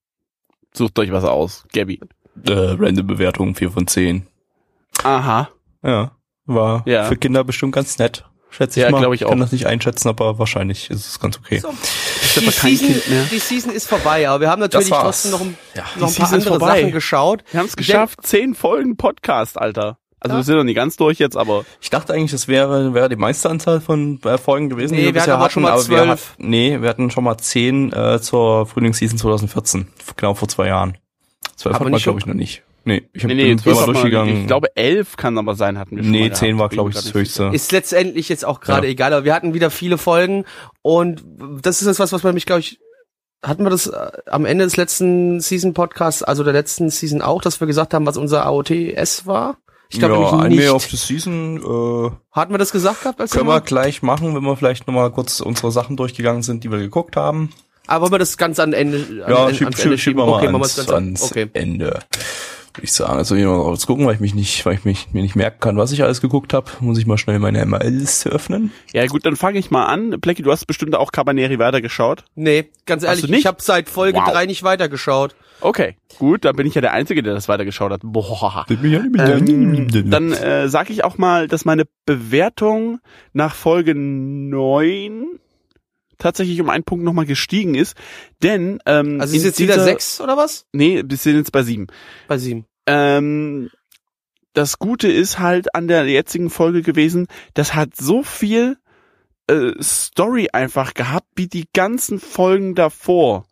Sucht 0.73 0.99
euch 0.99 1.11
was 1.13 1.25
aus. 1.25 1.65
Gabby. 1.73 2.01
äh, 2.47 2.53
random 2.53 3.07
Bewertung 3.07 3.55
4 3.55 3.71
von 3.71 3.87
10. 3.87 4.27
Aha. 5.03 5.49
Ja, 5.83 6.13
war 6.47 6.83
Ja. 6.87 7.05
für 7.05 7.17
Kinder 7.17 7.45
bestimmt 7.45 7.75
ganz 7.75 7.99
nett. 7.99 8.25
Schätze 8.51 8.79
ich 8.81 8.85
Ja, 8.85 8.91
mal. 8.93 9.01
glaub 9.01 9.13
ich 9.15 9.21
kann 9.21 9.31
auch. 9.31 9.39
das 9.39 9.51
nicht 9.53 9.67
einschätzen, 9.67 10.09
aber 10.09 10.39
wahrscheinlich 10.39 10.89
ist 10.91 11.07
es 11.09 11.19
ganz 11.19 11.37
okay. 11.39 11.59
So. 11.59 11.75
Die 12.41 12.51
Season, 12.51 12.89
Kind 12.89 13.09
mehr. 13.09 13.25
die 13.31 13.39
Season 13.41 13.73
ist 13.73 13.89
vorbei, 13.89 14.29
aber 14.29 14.41
wir 14.41 14.49
haben 14.51 14.61
natürlich 14.61 14.89
trotzdem 14.89 15.33
noch 15.33 15.41
ein, 15.41 15.59
Ja. 15.75 15.83
noch 15.99 16.09
ein 16.09 16.15
paar 16.15 16.29
Season 16.29 16.53
andere. 16.53 16.61
Sachen 16.61 16.93
geschaut. 16.93 17.45
Wir 17.51 17.61
haben 17.61 17.67
es 17.67 17.75
geschafft. 17.77 18.21
Zehn 18.25 18.55
Folgen 18.55 18.97
Podcast, 18.97 19.59
Alter. 19.59 19.99
Also 20.25 20.35
Ja. 20.35 20.41
wir 20.41 20.45
sind 20.45 20.57
noch 20.57 20.65
nicht 20.65 20.75
ganz 20.75 20.97
durch 20.97 21.19
jetzt, 21.19 21.37
aber 21.37 21.65
Ich 21.81 21.91
dachte 21.91 22.15
eigentlich, 22.15 22.31
das 22.33 22.49
wäre, 22.49 22.95
wäre 22.95 23.09
die 23.11 23.17
meiste 23.17 23.51
Anzahl 23.51 23.81
von 23.81 24.19
äh, 24.25 24.39
Folgen 24.39 24.71
gewesen, 24.71 24.95
Nee, 24.95 25.01
die 25.01 25.03
wir 25.03 25.15
wir 25.15 25.21
bisher 25.21 25.35
hatten 25.35 25.43
hatten, 25.45 25.53
schon 25.53 25.63
mal 25.65 25.73
aber 25.73 25.81
wir 25.89 25.97
zwölf. 25.99 26.31
hatten, 26.33 26.49
nee, 26.51 26.81
wir 26.81 26.89
hatten 26.89 27.11
schon 27.11 27.25
mal 27.25 27.37
10 27.37 27.93
äh, 27.93 28.21
zur 28.21 28.67
Frühlingsseason 28.67 29.19
2014. 29.19 29.87
Genau 30.17 30.33
vor 30.35 30.49
zwei 30.49 30.69
Jahren. 30.69 30.97
Zwölf 31.57 31.75
hat 31.77 31.83
man, 31.83 31.93
nicht 31.93 32.05
glaube 32.05 32.19
ich, 32.21 32.27
noch 32.27 32.35
nicht. 32.35 32.63
Nee, 32.87 33.03
ich 33.13 33.23
habe 33.25 33.35
nee, 33.35 33.45
nee, 33.45 33.55
das 33.55 33.65
mal- 33.65 33.87
durchgegangen. 33.87 34.41
ich 34.43 34.47
glaube 34.47 34.69
elf 34.77 35.17
kann 35.17 35.39
aber 35.39 35.55
sein, 35.55 35.79
hatten 35.79 35.97
wir 35.97 36.03
schon 36.03 36.11
nee, 36.13 36.29
mal 36.29 36.35
10 36.35 36.59
war, 36.59 36.69
glaube 36.69 36.91
ich, 36.91 36.97
das 36.97 37.15
höchste. 37.15 37.45
Ist 37.53 37.73
letztendlich 37.73 38.29
jetzt 38.29 38.45
auch 38.45 38.61
gerade 38.61 38.87
Ja. 38.87 38.93
egal, 38.93 39.13
aber 39.13 39.25
wir 39.25 39.35
hatten 39.35 39.55
wieder 39.55 39.71
viele 39.71 39.97
Folgen 39.99 40.45
und 40.83 41.23
das 41.63 41.81
ist 41.81 41.87
jetzt 41.87 41.99
was, 42.01 42.13
was 42.13 42.23
man 42.23 42.35
mich, 42.35 42.45
glaube 42.47 42.61
ich, 42.61 42.79
hatten 43.43 43.63
wir 43.63 43.71
das 43.71 43.87
äh, 43.87 44.11
am 44.27 44.45
Ende 44.47 44.65
des 44.65 44.77
letzten 44.79 45.41
Season 45.41 45.75
Podcasts, 45.75 46.23
also 46.23 46.45
der 46.45 46.53
letzten 46.55 46.89
Season 46.91 47.21
auch, 47.23 47.43
dass 47.43 47.61
wir 47.61 47.67
gesagt 47.67 47.93
haben, 47.95 48.07
was 48.07 48.17
unser 48.17 48.47
AOTS 48.47 49.27
war? 49.27 49.59
Ich 49.95 50.01
glaube 50.01 50.15
ja, 50.15 50.21
nämlich 50.21 50.45
Anime 50.45 50.75
of 50.75 50.83
nicht. 50.83 50.91
the 50.91 50.97
Season 50.97 51.57
äh, 51.59 52.11
Hatten 52.33 52.53
wir 52.53 52.59
das 52.59 52.73
gesagt 52.73 53.03
gehabt? 53.03 53.21
Als 53.21 53.31
können 53.33 53.47
wir 53.47 53.55
wir 53.55 53.61
gleich 53.61 54.03
machen, 54.03 54.35
wenn 54.35 54.43
wir 54.43 54.57
vielleicht 54.57 54.87
nochmal 54.87 55.11
kurz 55.11 55.41
unsere 55.41 55.71
Sachen 55.71 55.97
durchgegangen 55.97 56.43
sind, 56.43 56.65
die 56.65 56.71
wir 56.71 56.79
geguckt 56.79 57.17
haben. 57.17 57.51
Aber 57.87 58.03
wollen 58.03 58.13
wir 58.13 58.19
das 58.19 58.37
ganz 58.37 58.59
an 58.59 58.73
Ende, 58.73 59.25
an, 59.25 59.31
Ja, 59.33 59.47
an, 59.47 59.55
schieb, 59.55 59.67
ans 59.67 59.77
schieb, 59.77 59.85
Ende 59.87 59.99
schieben 59.99 60.19
wir 60.27 60.27
Okay, 60.27 60.47
mal 60.47 60.53
wir 60.53 60.57
ans, 60.57 60.71
es 60.71 60.77
ganz 60.77 60.89
an. 60.91 60.97
ans 60.97 61.23
Okay. 61.31 61.49
Ende. 61.53 62.01
Würde 62.75 62.85
ich 62.85 62.93
sagen. 62.93 63.13
Also 63.19 63.37
hier 63.37 63.47
mal 63.49 63.63
kurz 63.63 63.87
gucken, 63.87 64.05
weil 64.07 64.15
ich 64.15 64.21
mich 64.21 64.35
nicht, 64.35 64.67
weil 64.67 64.75
ich 64.75 64.85
mich 64.85 65.13
mir 65.13 65.23
nicht 65.23 65.37
merken 65.37 65.61
kann, 65.61 65.77
was 65.77 65.93
ich 65.93 66.03
alles 66.03 66.21
geguckt 66.21 66.53
habe, 66.53 66.71
muss 66.81 66.99
ich 66.99 67.07
mal 67.07 67.19
schnell 67.19 67.39
meine 67.39 67.65
ML-Liste 67.65 68.31
öffnen. 68.31 68.73
Ja 68.93 69.07
gut, 69.07 69.25
dann 69.25 69.37
fange 69.37 69.59
ich 69.61 69.71
mal 69.71 69.85
an. 69.87 70.11
Blackie, 70.21 70.43
du 70.43 70.51
hast 70.51 70.67
bestimmt 70.67 70.95
auch 70.97 71.13
Cabaneri 71.13 71.59
weitergeschaut. 71.61 72.25
Nee, 72.35 72.71
ganz 72.85 73.05
ehrlich, 73.05 73.31
ich 73.31 73.47
habe 73.47 73.59
seit 73.63 73.89
Folge 73.89 74.19
Wow. 74.19 74.31
3 74.33 74.47
nicht 74.47 74.65
weitergeschaut. 74.65 75.37
Okay, 75.61 75.97
gut, 76.19 76.45
dann 76.45 76.57
bin 76.57 76.67
ich 76.67 76.75
ja 76.75 76.81
der 76.81 76.93
Einzige, 76.93 77.23
der 77.23 77.33
das 77.33 77.49
weitergeschaut 77.49 77.93
hat. 77.93 78.01
Boah. 78.03 78.67
Ähm, 78.69 79.07
Ähm, 79.17 80.11
dann 80.11 80.33
äh, 80.33 80.69
sage 80.69 80.93
ich 80.93 81.05
auch 81.05 81.17
mal, 81.17 81.47
dass 81.49 81.65
meine 81.65 81.85
Bewertung 82.07 82.99
nach 83.33 83.55
Folge 83.55 83.95
9 83.95 85.27
tatsächlich 86.19 86.61
um 86.61 86.71
einen 86.71 86.85
Punkt 86.85 87.05
nochmal 87.05 87.27
gestiegen 87.27 87.75
ist. 87.75 87.97
Denn 88.43 88.81
ähm, 88.87 89.21
Also 89.21 89.37
ist 89.37 89.45
jetzt 89.45 89.59
wieder 89.61 89.75
dieser- 89.75 89.85
6 89.87 90.21
oder 90.21 90.37
was? 90.37 90.67
Nee, 90.73 91.03
wir 91.07 91.17
sind 91.17 91.37
jetzt 91.37 91.53
bei 91.53 91.63
7. 91.63 91.87
Bei 92.29 92.39
7. 92.39 92.65
Ähm, 92.87 93.71
das 94.53 94.79
Gute 94.79 95.09
ist 95.09 95.39
halt 95.39 95.75
an 95.75 95.89
der 95.89 96.05
jetzigen 96.07 96.49
Folge 96.51 96.83
gewesen, 96.83 97.27
das 97.55 97.75
hat 97.75 97.97
so 97.97 98.23
viel 98.23 98.77
äh, 99.49 99.73
Story 99.83 100.49
einfach 100.53 100.95
gehabt, 100.95 101.27
wie 101.37 101.49
die 101.49 101.67
ganzen 101.75 102.19
Folgen 102.21 102.75
davor 102.75 103.45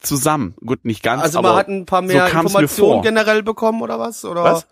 zusammen. 0.00 0.54
Gut, 0.64 0.84
nicht 0.84 1.02
ganz, 1.02 1.22
Also 1.22 1.42
man 1.42 1.56
hat 1.56 1.68
ein 1.68 1.86
paar 1.86 2.02
mehr 2.02 2.28
so 2.28 2.36
Informationen 2.38 3.02
generell 3.02 3.42
bekommen 3.42 3.82
oder 3.82 3.98
was? 3.98 4.24
Oder 4.24 4.44
Was? 4.44 4.66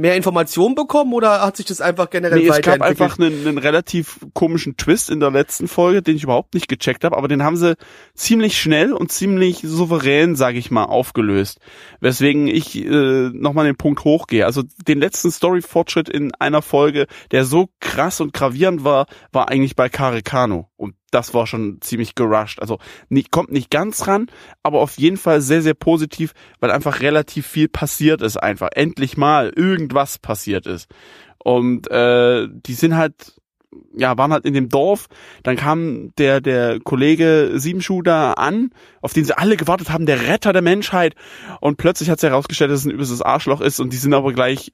mehr 0.00 0.16
Informationen 0.16 0.74
bekommen 0.74 1.12
oder 1.12 1.42
hat 1.42 1.56
sich 1.56 1.66
das 1.66 1.80
einfach 1.80 2.10
generell 2.10 2.38
Nee, 2.38 2.48
es 2.48 2.62
gab 2.62 2.80
einfach 2.80 3.18
einen, 3.18 3.46
einen 3.46 3.58
relativ 3.58 4.18
komischen 4.34 4.76
Twist 4.76 5.10
in 5.10 5.20
der 5.20 5.30
letzten 5.30 5.68
Folge, 5.68 6.02
den 6.02 6.16
ich 6.16 6.24
überhaupt 6.24 6.54
nicht 6.54 6.68
gecheckt 6.68 7.04
habe, 7.04 7.16
aber 7.16 7.28
den 7.28 7.42
haben 7.42 7.56
sie 7.56 7.76
ziemlich 8.14 8.58
schnell 8.58 8.92
und 8.92 9.12
ziemlich 9.12 9.60
souverän, 9.62 10.36
sage 10.36 10.58
ich 10.58 10.70
mal, 10.70 10.84
aufgelöst. 10.84 11.60
Weswegen 12.00 12.48
ich 12.48 12.76
äh, 12.76 13.30
nochmal 13.32 13.66
den 13.66 13.76
Punkt 13.76 14.04
hochgehe. 14.04 14.46
Also 14.46 14.62
den 14.88 14.98
letzten 14.98 15.30
Story-Fortschritt 15.30 16.08
in 16.08 16.32
einer 16.34 16.62
Folge, 16.62 17.06
der 17.30 17.44
so 17.44 17.68
krass 17.80 18.20
und 18.20 18.32
gravierend 18.32 18.84
war, 18.84 19.06
war 19.32 19.48
eigentlich 19.48 19.76
bei 19.76 19.88
Karekano. 19.88 20.70
Und 20.76 20.94
das 21.10 21.34
war 21.34 21.46
schon 21.46 21.80
ziemlich 21.80 22.14
gerusht. 22.14 22.60
Also 22.60 22.78
nicht, 23.08 23.30
kommt 23.30 23.52
nicht 23.52 23.70
ganz 23.70 24.06
ran, 24.06 24.26
aber 24.62 24.80
auf 24.80 24.98
jeden 24.98 25.16
Fall 25.16 25.40
sehr, 25.40 25.62
sehr 25.62 25.74
positiv, 25.74 26.32
weil 26.60 26.70
einfach 26.70 27.00
relativ 27.00 27.46
viel 27.46 27.68
passiert 27.68 28.22
ist 28.22 28.36
einfach. 28.36 28.70
Endlich 28.74 29.16
mal 29.16 29.52
irgendwas 29.54 30.18
passiert 30.18 30.66
ist. 30.66 30.88
Und 31.38 31.90
äh, 31.90 32.48
die 32.50 32.74
sind 32.74 32.96
halt 32.96 33.40
ja, 33.92 34.18
waren 34.18 34.32
halt 34.32 34.44
in 34.44 34.54
dem 34.54 34.68
Dorf, 34.68 35.06
dann 35.42 35.56
kam 35.56 36.12
der, 36.16 36.40
der 36.40 36.80
Kollege 36.80 37.52
Siebenschuh 37.54 38.02
da 38.02 38.32
an, 38.32 38.70
auf 39.00 39.12
den 39.12 39.24
sie 39.24 39.36
alle 39.36 39.56
gewartet 39.56 39.90
haben, 39.90 40.06
der 40.06 40.26
Retter 40.26 40.52
der 40.52 40.62
Menschheit 40.62 41.14
und 41.60 41.76
plötzlich 41.76 42.10
hat 42.10 42.20
sich 42.20 42.30
herausgestellt, 42.30 42.70
dass 42.70 42.80
es 42.80 42.86
ein 42.86 42.90
übelstes 42.90 43.22
Arschloch 43.22 43.60
ist 43.60 43.78
und 43.78 43.92
die 43.92 43.96
sind 43.96 44.14
aber 44.14 44.32
gleich 44.32 44.72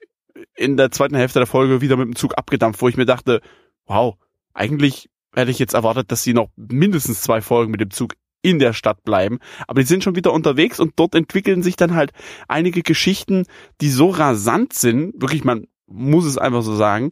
in 0.54 0.76
der 0.76 0.90
zweiten 0.90 1.14
Hälfte 1.14 1.38
der 1.38 1.46
Folge 1.46 1.80
wieder 1.80 1.96
mit 1.96 2.06
dem 2.06 2.16
Zug 2.16 2.36
abgedampft, 2.38 2.80
wo 2.80 2.88
ich 2.88 2.96
mir 2.96 3.06
dachte, 3.06 3.40
wow, 3.86 4.16
eigentlich 4.54 5.10
hätte 5.36 5.50
ich 5.50 5.58
jetzt 5.58 5.74
erwartet, 5.74 6.10
dass 6.10 6.22
sie 6.22 6.34
noch 6.34 6.48
mindestens 6.56 7.22
zwei 7.22 7.40
Folgen 7.40 7.70
mit 7.70 7.80
dem 7.80 7.90
Zug 7.90 8.14
in 8.42 8.58
der 8.58 8.72
Stadt 8.72 9.02
bleiben. 9.02 9.38
Aber 9.66 9.80
die 9.80 9.86
sind 9.86 10.04
schon 10.04 10.16
wieder 10.16 10.32
unterwegs 10.32 10.80
und 10.80 10.94
dort 10.96 11.14
entwickeln 11.14 11.62
sich 11.62 11.76
dann 11.76 11.94
halt 11.94 12.12
einige 12.48 12.82
Geschichten, 12.82 13.46
die 13.80 13.90
so 13.90 14.10
rasant 14.10 14.72
sind, 14.72 15.20
wirklich, 15.20 15.44
man 15.44 15.66
muss 15.86 16.24
es 16.24 16.38
einfach 16.38 16.62
so 16.62 16.74
sagen, 16.74 17.10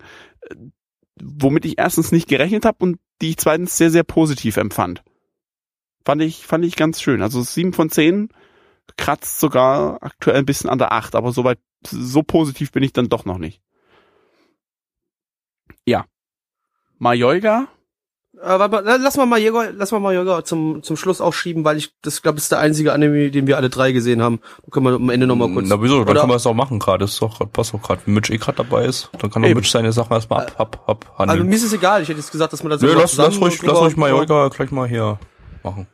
womit 1.20 1.64
ich 1.64 1.78
erstens 1.78 2.12
nicht 2.12 2.28
gerechnet 2.28 2.64
habe 2.64 2.78
und 2.80 2.98
die 3.20 3.30
ich 3.30 3.36
zweitens 3.36 3.76
sehr, 3.76 3.90
sehr 3.90 4.04
positiv 4.04 4.56
empfand. 4.56 5.02
Fand 6.04 6.22
ich, 6.22 6.46
fand 6.46 6.64
ich 6.64 6.76
ganz 6.76 7.00
schön. 7.00 7.22
Also 7.22 7.42
sieben 7.42 7.72
von 7.72 7.90
zehn 7.90 8.28
kratzt 8.96 9.40
sogar 9.40 10.02
aktuell 10.02 10.36
ein 10.36 10.46
bisschen 10.46 10.70
an 10.70 10.78
der 10.78 10.92
acht, 10.92 11.14
aber 11.14 11.32
soweit, 11.32 11.58
so 11.86 12.22
positiv 12.22 12.72
bin 12.72 12.82
ich 12.82 12.92
dann 12.92 13.08
doch 13.08 13.24
noch 13.24 13.38
nicht. 13.38 13.60
Ja. 15.86 16.06
Majolga 16.98 17.68
Äh, 18.42 18.58
warte 18.58 18.82
mal, 18.82 19.00
lass 19.00 19.16
mal 19.16 19.26
mal 19.26 19.38
Jäger, 19.38 19.72
lass 19.76 19.92
mal 19.92 20.00
mal 20.00 20.14
Jäger 20.14 20.44
zum 20.44 20.82
zum 20.82 20.96
Schluss 20.96 21.20
aufschieben, 21.20 21.64
weil 21.64 21.76
ich 21.78 21.92
das 22.02 22.20
glaube 22.22 22.38
ist 22.38 22.50
der 22.52 22.58
einzige 22.58 22.92
Anime, 22.92 23.30
den 23.30 23.46
wir 23.46 23.56
alle 23.56 23.70
drei 23.70 23.92
gesehen 23.92 24.20
haben. 24.22 24.40
Da 24.64 24.70
können 24.70 24.84
wir 24.86 24.92
am 24.94 25.08
Ende 25.10 25.26
noch 25.26 25.36
mal 25.36 25.50
kurz. 25.52 25.66
Na 25.68 25.80
wieso, 25.80 26.00
dann 26.00 26.08
Oder- 26.08 26.20
können 26.20 26.32
wir 26.32 26.36
es 26.36 26.46
auch 26.46 26.54
machen 26.54 26.78
gerade. 26.78 27.04
Ist 27.04 27.22
doch, 27.22 27.40
passt 27.52 27.72
doch 27.72 27.80
gerade. 27.82 28.02
Wenn 28.04 28.14
Mitch 28.14 28.32
eh 28.32 28.36
gerade 28.38 28.56
dabei 28.58 28.84
ist, 28.84 29.08
dann 29.18 29.30
kann 29.30 29.42
doch. 29.42 29.48
Mitch 29.54 29.70
seine 29.70 29.92
Sachen 29.92 30.12
erstmal 30.12 30.46
ab, 30.46 30.54
ab, 30.58 30.84
ab 30.86 31.04
also 31.16 31.30
handeln. 31.32 31.48
mir 31.48 31.54
ist 31.56 31.64
es 31.64 31.72
egal. 31.72 32.02
Ich 32.02 32.08
hätte 32.08 32.18
jetzt 32.20 32.32
gesagt, 32.32 32.52
dass 32.52 32.62
man 32.62 32.70
das 32.70 32.80
Nö, 32.82 32.92
lass, 32.92 33.16
lass 33.16 33.40
ruhig, 33.40 33.62
lass 33.62 33.78
ruhig 33.78 33.96
Majorga 33.96 34.48
gleich 34.48 34.70
mal 34.70 34.88
hier 34.88 35.18
machen. 35.62 35.86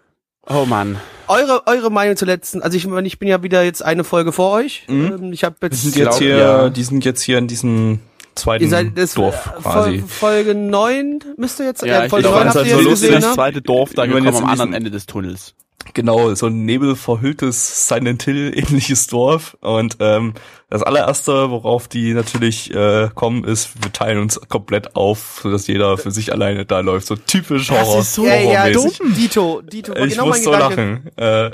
Oh 0.48 0.64
Mann. 0.64 0.96
Eure 1.28 1.62
eure 1.66 1.90
Meinung 1.90 2.16
zur 2.16 2.26
letzten. 2.26 2.62
Also 2.62 2.76
ich 2.76 2.86
meine, 2.86 3.06
ich 3.06 3.18
bin 3.20 3.28
ja 3.28 3.42
wieder 3.44 3.62
jetzt 3.62 3.84
eine 3.84 4.02
Folge 4.02 4.32
vor 4.32 4.50
euch. 4.52 4.84
Ähm, 4.88 5.32
Ich 5.32 5.44
habe 5.44 5.54
Die 5.60 5.66
jetzt 5.66 5.82
sind 5.82 5.96
jetzt 5.96 6.18
hier, 6.18 6.36
ja. 6.36 6.70
die 6.70 6.82
sind 6.82 7.04
jetzt 7.04 7.22
hier 7.22 7.38
in 7.38 7.46
diesem 7.46 8.00
zweiten 8.34 8.64
Ihr 8.64 8.70
seid 8.70 8.96
das 8.98 9.14
Dorf 9.14 9.52
äh, 9.58 9.62
quasi. 9.62 9.98
Fol- 9.98 10.08
Folge 10.08 10.54
9 10.54 11.20
müsst 11.36 11.60
ihr 11.60 11.66
jetzt 11.66 11.82
Ja, 11.82 11.88
ja, 11.88 12.04
ich, 12.04 12.10
Folge 12.10 12.28
ich 12.28 12.32
9 12.34 12.38
fand 12.42 12.48
habt 12.48 12.56
halt 12.56 12.66
ihr 12.66 12.72
so 12.74 12.78
jetzt 12.80 12.88
lustig, 12.90 13.08
gesehen, 13.08 13.20
das 13.22 13.30
ne? 13.30 13.34
zweite 13.34 13.62
Dorf 13.62 13.90
da 13.94 14.06
gekommen 14.06 14.24
jetzt 14.26 14.38
am 14.42 14.48
anderen 14.48 14.72
Ende 14.74 14.90
des 14.90 15.06
Tunnels. 15.06 15.54
Genau, 15.94 16.34
so 16.34 16.46
ein 16.46 16.66
nebelverhülltes 16.66 17.88
Silent 17.88 18.22
Hill 18.22 18.52
ähnliches 18.56 19.06
Dorf. 19.06 19.56
Und 19.60 19.96
ähm, 20.00 20.34
das 20.68 20.82
allererste, 20.82 21.50
worauf 21.50 21.88
die 21.88 22.12
natürlich 22.12 22.72
äh, 22.72 23.08
kommen, 23.14 23.44
ist, 23.44 23.82
wir 23.82 23.90
teilen 23.90 24.18
uns 24.20 24.38
komplett 24.48 24.94
auf, 24.94 25.40
sodass 25.42 25.66
jeder 25.66 25.96
für 25.96 26.10
sich 26.10 26.32
alleine 26.32 26.66
da 26.66 26.80
läuft. 26.80 27.06
So 27.06 27.16
typisch 27.16 27.70
Horror. 27.70 28.00
ist 28.00 28.14
so 28.14 28.26
Ja, 28.26 28.34
ja, 28.36 28.64
horrormäßig. 28.74 29.00
Dito, 29.16 29.62
Dito, 29.62 29.96
Ich 29.96 30.12
genau 30.12 30.26
muss 30.26 30.36
mein 30.36 30.44
so 30.44 30.50
Gedanke. 30.50 31.10
lachen. 31.16 31.16
Äh, 31.16 31.50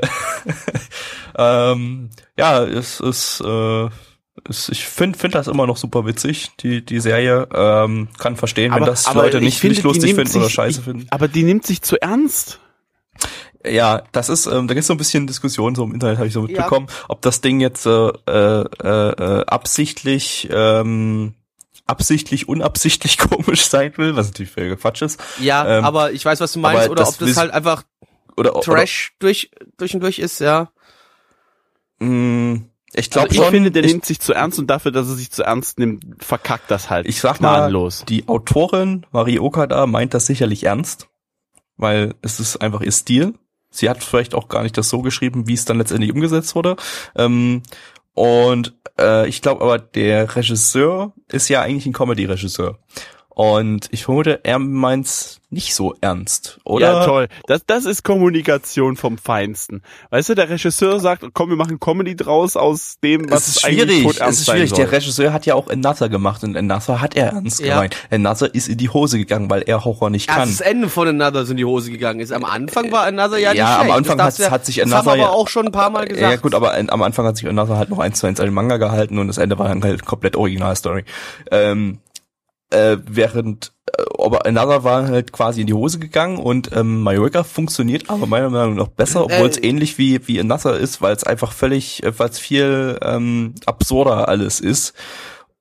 ähm, 1.38 2.10
ja, 2.36 2.64
es 2.64 3.00
ist, 3.00 3.40
äh, 3.40 3.88
ich 4.48 4.84
finde 4.86 5.18
find 5.18 5.34
das 5.34 5.46
immer 5.48 5.66
noch 5.66 5.76
super 5.76 6.06
witzig, 6.06 6.50
die, 6.60 6.84
die 6.84 7.00
Serie. 7.00 7.48
Ähm, 7.54 8.08
kann 8.18 8.36
verstehen, 8.36 8.74
wenn 8.74 8.84
das 8.84 9.12
Leute 9.12 9.38
ich 9.38 9.42
nicht, 9.44 9.58
finde, 9.60 9.74
nicht 9.76 9.84
lustig 9.84 10.14
finden 10.14 10.36
oder 10.36 10.44
sich- 10.46 10.54
scheiße 10.54 10.78
ich, 10.80 10.84
finden. 10.84 11.06
Aber 11.10 11.28
die 11.28 11.42
nimmt 11.42 11.66
sich 11.66 11.82
zu 11.82 12.00
ernst. 12.00 12.60
Ja, 13.66 14.02
das 14.12 14.28
ist, 14.28 14.46
ähm, 14.46 14.68
da 14.68 14.74
gibt's 14.74 14.86
so 14.86 14.94
ein 14.94 14.98
bisschen 14.98 15.26
Diskussion 15.26 15.74
so 15.74 15.82
im 15.84 15.92
Internet, 15.94 16.18
habe 16.18 16.28
ich 16.28 16.34
so 16.34 16.42
mitbekommen, 16.42 16.86
ob 17.08 17.22
das 17.22 17.40
Ding 17.40 17.60
jetzt 17.60 17.86
äh, 17.86 17.90
äh, 17.90 18.62
äh, 18.62 19.44
absichtlich 19.46 20.48
ähm, 20.52 21.34
absichtlich 21.86 22.48
unabsichtlich 22.48 23.16
komisch 23.30 23.66
sein 23.66 23.92
will, 23.96 24.14
was 24.16 24.26
natürlich 24.28 24.52
völliger 24.52 24.76
Quatsch 24.76 25.02
ist. 25.02 25.20
Ja, 25.40 25.78
Ähm, 25.78 25.84
aber 25.84 26.12
ich 26.12 26.24
weiß, 26.24 26.40
was 26.40 26.52
du 26.52 26.58
meinst, 26.60 26.84
aber 26.84 26.92
oder 26.92 27.04
das 27.04 27.20
ob 27.20 27.26
das 27.26 27.36
halt 27.36 27.52
einfach 27.52 27.82
Oder 28.36 28.52
Trash 28.60 29.14
durch, 29.18 29.50
durch 29.78 29.94
und 29.94 30.00
durch 30.00 30.18
ist, 30.18 30.40
ja. 30.40 30.70
Oder, 32.00 32.06
mh, 32.08 32.60
ich 32.96 33.10
glaube 33.10 33.28
Also 33.28 33.34
ich 33.40 33.44
schon. 33.44 33.52
finde, 33.52 33.70
der 33.70 33.84
ich, 33.84 33.92
nimmt 33.92 34.04
sich 34.04 34.20
zu 34.20 34.32
ernst 34.32 34.58
und 34.58 34.68
dafür, 34.68 34.90
dass 34.92 35.08
er 35.08 35.14
sich 35.14 35.30
zu 35.30 35.42
ernst 35.42 35.78
nimmt, 35.78 36.04
verkackt 36.18 36.70
das 36.70 36.90
halt. 36.90 37.06
ich 37.06 37.20
sag 37.20 37.40
mal, 37.40 37.72
die 38.08 38.26
Autorin 38.28 39.06
Marie 39.12 39.38
Okada 39.38 39.86
meint 39.86 40.14
das 40.14 40.26
sicherlich 40.26 40.64
ernst, 40.64 41.08
weil 41.76 42.14
es 42.22 42.40
ist 42.40 42.56
einfach 42.56 42.80
ihr 42.80 42.92
Stil. 42.92 43.34
Sie 43.70 43.90
hat 43.90 44.02
vielleicht 44.02 44.34
auch 44.34 44.48
gar 44.48 44.62
nicht 44.62 44.78
das 44.78 44.88
so 44.88 45.02
geschrieben, 45.02 45.46
wie 45.46 45.54
es 45.54 45.64
dann 45.66 45.78
letztendlich 45.78 46.12
umgesetzt 46.12 46.54
wurde. 46.54 46.76
Ähm, 47.14 47.62
und 48.14 48.74
äh, 48.98 49.28
ich 49.28 49.42
glaube 49.42 49.62
aber, 49.62 49.78
der 49.78 50.34
Regisseur 50.34 51.12
ist 51.28 51.48
ja 51.50 51.60
eigentlich 51.60 51.84
ein 51.84 51.92
Comedy-Regisseur. 51.92 52.78
Und 53.38 53.88
ich 53.90 54.04
vermute, 54.06 54.40
er 54.44 54.58
meint's 54.58 55.42
nicht 55.50 55.74
so 55.74 55.94
ernst, 56.00 56.58
oder? 56.64 56.86
Ja, 57.00 57.04
toll. 57.04 57.28
Das, 57.46 57.60
das 57.66 57.84
ist 57.84 58.02
Kommunikation 58.02 58.96
vom 58.96 59.18
Feinsten. 59.18 59.82
Weißt 60.08 60.30
du, 60.30 60.34
der 60.34 60.48
Regisseur 60.48 61.00
sagt, 61.00 61.22
komm, 61.34 61.50
wir 61.50 61.56
machen 61.56 61.78
Comedy 61.78 62.16
draus 62.16 62.56
aus 62.56 62.96
dem, 63.04 63.30
was 63.30 63.46
Es 63.46 63.56
ist 63.56 63.64
eigentlich 63.66 63.98
schwierig, 64.00 64.16
tot 64.18 64.26
es 64.28 64.38
ist 64.40 64.46
sein 64.46 64.54
schwierig. 64.56 64.70
soll. 64.70 64.78
Der 64.78 64.92
Regisseur 64.92 65.32
hat 65.34 65.44
ja 65.44 65.54
auch 65.54 65.68
Another 65.68 66.08
gemacht 66.08 66.44
und 66.44 66.56
Another 66.56 67.02
hat 67.02 67.14
er 67.14 67.32
ernst 67.32 67.60
Ja. 67.60 67.74
gemeint. 67.74 67.94
Another 68.10 68.54
ist 68.54 68.68
in 68.68 68.78
die 68.78 68.88
Hose 68.88 69.18
gegangen, 69.18 69.50
weil 69.50 69.62
er 69.66 69.84
Horror 69.84 70.08
nicht 70.08 70.28
kann. 70.28 70.48
das 70.48 70.62
Ende 70.62 70.88
von 70.88 71.06
Another 71.06 71.42
ist 71.42 71.50
in 71.50 71.58
die 71.58 71.66
Hose 71.66 71.90
gegangen 71.90 72.20
ist. 72.20 72.32
Am 72.32 72.44
Anfang 72.44 72.90
war 72.90 73.02
Another 73.02 73.36
ja 73.36 73.50
nicht 73.50 73.58
Ja, 73.58 73.80
am. 73.82 73.90
Anfang 73.90 74.18
hat- 74.18 74.38
du 74.38 74.50
hat 74.50 74.64
sich 74.64 74.76
Das 74.76 74.90
haben 74.94 75.06
ja- 75.18 75.26
aber 75.26 75.32
auch 75.32 75.48
schon 75.48 75.66
ein 75.66 75.72
paar 75.72 75.90
Mal 75.90 76.06
gesagt. 76.08 76.22
Ja 76.32 76.36
gut, 76.36 76.54
aber 76.54 76.72
am 76.74 77.02
Anfang 77.02 77.26
hat 77.26 77.36
sich 77.36 77.46
Another 77.46 77.76
halt 77.76 77.90
noch 77.90 77.98
eins 77.98 78.18
zu 78.18 78.26
eins 78.26 78.40
an 78.40 78.46
den 78.46 78.54
Manga 78.54 78.78
gehalten 78.78 79.18
und 79.18 79.28
das 79.28 79.36
Ende 79.36 79.58
war 79.58 79.68
dann 79.68 79.84
halt 79.84 80.06
komplett 80.06 80.36
Originalstory. 80.36 81.04
Ähm, 81.50 81.98
äh, 82.70 82.96
während 83.06 83.72
äh, 83.96 84.02
aber 84.18 84.46
Another 84.46 84.84
war 84.84 85.06
halt 85.06 85.32
quasi 85.32 85.60
in 85.60 85.66
die 85.66 85.74
Hose 85.74 85.98
gegangen 85.98 86.38
und 86.38 86.70
ähm, 86.74 87.02
Majorca 87.02 87.44
funktioniert 87.44 88.10
aber 88.10 88.26
meiner 88.26 88.50
Meinung 88.50 88.74
nach 88.74 88.88
besser, 88.88 89.24
obwohl 89.24 89.48
es 89.48 89.58
Äh, 89.58 89.68
ähnlich 89.68 89.98
wie 89.98 90.26
wie 90.26 90.40
Another 90.40 90.76
ist, 90.76 91.00
weil 91.00 91.14
es 91.14 91.24
einfach 91.24 91.52
völlig, 91.52 92.02
äh, 92.02 92.18
weil 92.18 92.30
es 92.30 92.38
viel 92.38 92.98
ähm, 93.02 93.54
absurder 93.66 94.28
alles 94.28 94.60
ist. 94.60 94.94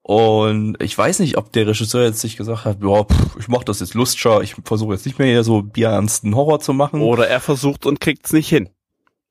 Und 0.08 0.78
ich 0.84 0.96
weiß 0.96 1.18
nicht, 1.18 1.36
ob 1.36 1.52
der 1.52 1.66
Regisseur 1.66 2.04
jetzt 2.04 2.22
sich 2.22 2.38
gesagt 2.38 2.66
hat, 2.66 2.78
pff, 2.80 3.38
ich 3.40 3.48
mach 3.48 3.64
das 3.64 3.80
jetzt 3.80 3.96
lustscher, 3.96 4.42
ich 4.42 4.56
versuche 4.64 4.94
jetzt 4.94 5.08
nicht 5.08 5.18
mehr 5.18 5.28
hier 5.28 5.44
so 5.44 5.64
bierernsten 5.64 6.36
Horror 6.36 6.60
zu 6.60 6.74
machen. 6.74 7.02
Oder 7.02 7.28
er 7.28 7.40
versucht 7.40 7.88
und 7.88 8.00
kriegt's 8.00 8.32
nicht 8.32 8.48
hin. 8.48 8.70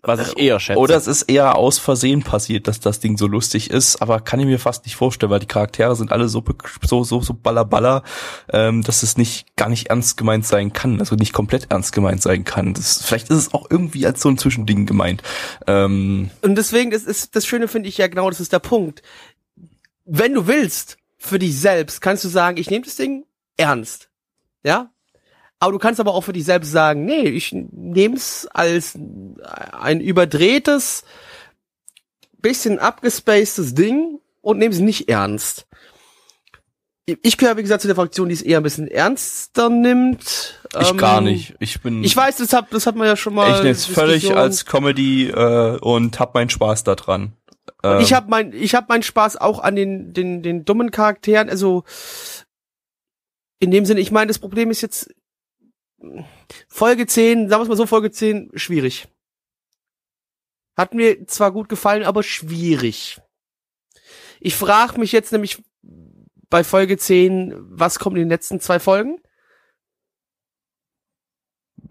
Was 0.04 0.28
ich 0.28 0.38
eher 0.38 0.60
schätze. 0.60 0.78
Oder 0.78 0.96
es 0.96 1.06
ist 1.06 1.22
eher 1.22 1.56
aus 1.56 1.78
Versehen 1.78 2.22
passiert, 2.22 2.68
dass 2.68 2.80
das 2.80 3.00
Ding 3.00 3.16
so 3.16 3.26
lustig 3.26 3.70
ist, 3.70 4.00
aber 4.02 4.20
kann 4.20 4.40
ich 4.40 4.46
mir 4.46 4.58
fast 4.58 4.84
nicht 4.84 4.96
vorstellen, 4.96 5.30
weil 5.30 5.40
die 5.40 5.46
Charaktere 5.46 5.96
sind 5.96 6.12
alle 6.12 6.28
so 6.28 6.44
so 6.82 7.04
so 7.04 7.20
so 7.20 7.34
ballerballer, 7.34 8.02
ähm, 8.52 8.82
dass 8.82 9.02
es 9.02 9.16
nicht 9.16 9.56
gar 9.56 9.68
nicht 9.68 9.88
ernst 9.88 10.16
gemeint 10.16 10.46
sein 10.46 10.72
kann, 10.72 11.00
also 11.00 11.16
nicht 11.16 11.32
komplett 11.32 11.70
ernst 11.70 11.92
gemeint 11.92 12.22
sein 12.22 12.44
kann. 12.44 12.74
Das, 12.74 13.02
vielleicht 13.02 13.30
ist 13.30 13.38
es 13.38 13.54
auch 13.54 13.70
irgendwie 13.70 14.06
als 14.06 14.20
so 14.20 14.28
ein 14.28 14.38
Zwischending 14.38 14.86
gemeint. 14.86 15.22
Ähm, 15.66 16.30
Und 16.42 16.56
deswegen 16.56 16.92
ist, 16.92 17.06
ist 17.06 17.34
das 17.36 17.46
Schöne 17.46 17.68
finde 17.68 17.88
ich 17.88 17.98
ja 17.98 18.06
genau, 18.06 18.28
das 18.30 18.40
ist 18.40 18.52
der 18.52 18.58
Punkt. 18.58 19.02
Wenn 20.04 20.34
du 20.34 20.46
willst, 20.46 20.98
für 21.24 21.38
dich 21.38 21.58
selbst, 21.58 22.00
kannst 22.00 22.24
du 22.24 22.28
sagen, 22.28 22.58
ich 22.58 22.70
nehme 22.70 22.84
das 22.84 22.96
Ding 22.96 23.24
ernst. 23.56 24.10
Ja? 24.62 24.90
Aber 25.64 25.72
du 25.72 25.78
kannst 25.78 25.98
aber 25.98 26.12
auch 26.12 26.20
für 26.20 26.34
dich 26.34 26.44
selbst 26.44 26.72
sagen, 26.72 27.06
nee, 27.06 27.22
ich 27.26 27.50
nehme 27.52 28.16
es 28.16 28.46
als 28.52 28.98
ein 29.72 30.02
überdrehtes, 30.02 31.04
bisschen 32.36 32.78
abgespacedes 32.78 33.74
Ding 33.74 34.20
und 34.42 34.58
nehme 34.58 34.74
es 34.74 34.80
nicht 34.80 35.08
ernst. 35.08 35.66
Ich 37.06 37.38
gehöre, 37.38 37.56
wie 37.56 37.62
gesagt, 37.62 37.80
zu 37.80 37.88
der 37.88 37.96
Fraktion, 37.96 38.28
die 38.28 38.34
es 38.34 38.42
eher 38.42 38.58
ein 38.58 38.62
bisschen 38.62 38.88
ernster 38.88 39.70
nimmt. 39.70 40.60
ich 40.78 40.90
Ähm, 40.90 40.98
gar 40.98 41.22
nicht. 41.22 41.54
Ich 41.60 41.80
bin 41.80 42.04
Ich 42.04 42.14
weiß, 42.14 42.36
das 42.36 42.52
hat, 42.52 42.66
das 42.70 42.86
hat 42.86 42.94
man 42.96 43.06
ja 43.06 43.16
schon 43.16 43.34
mal. 43.34 43.50
ich 43.52 43.62
nehme 43.62 43.70
es 43.70 43.86
völlig 43.86 44.36
als 44.36 44.66
Comedy 44.66 45.30
äh, 45.30 45.78
und 45.78 46.20
hab 46.20 46.34
meinen 46.34 46.50
Spaß 46.50 46.84
daran. 46.84 47.32
Und 47.82 48.00
ich 48.02 48.10
Ähm, 48.10 48.16
habe 48.16 48.28
mein, 48.28 48.52
ich 48.52 48.74
habe 48.74 48.88
meinen 48.90 49.02
Spaß 49.02 49.38
auch 49.38 49.60
an 49.60 49.76
den, 49.76 50.12
den, 50.12 50.42
den 50.42 50.66
dummen 50.66 50.90
Charakteren. 50.90 51.48
Also 51.48 51.84
in 53.60 53.70
dem 53.70 53.86
Sinne, 53.86 54.00
ich 54.00 54.10
meine, 54.10 54.28
das 54.28 54.38
Problem 54.38 54.70
ist 54.70 54.82
jetzt 54.82 55.08
Folge 56.68 57.06
10, 57.06 57.48
sagen 57.48 57.60
wir 57.60 57.62
es 57.64 57.68
mal 57.68 57.76
so, 57.76 57.86
Folge 57.86 58.10
10, 58.10 58.50
schwierig. 58.54 59.08
Hat 60.76 60.94
mir 60.94 61.26
zwar 61.26 61.52
gut 61.52 61.68
gefallen, 61.68 62.02
aber 62.02 62.22
schwierig. 62.22 63.20
Ich 64.40 64.56
frage 64.56 64.98
mich 64.98 65.12
jetzt 65.12 65.32
nämlich 65.32 65.62
bei 66.50 66.64
Folge 66.64 66.98
10, 66.98 67.54
was 67.58 67.98
kommt 67.98 68.16
in 68.16 68.22
den 68.22 68.28
letzten 68.28 68.60
zwei 68.60 68.78
Folgen? 68.78 69.20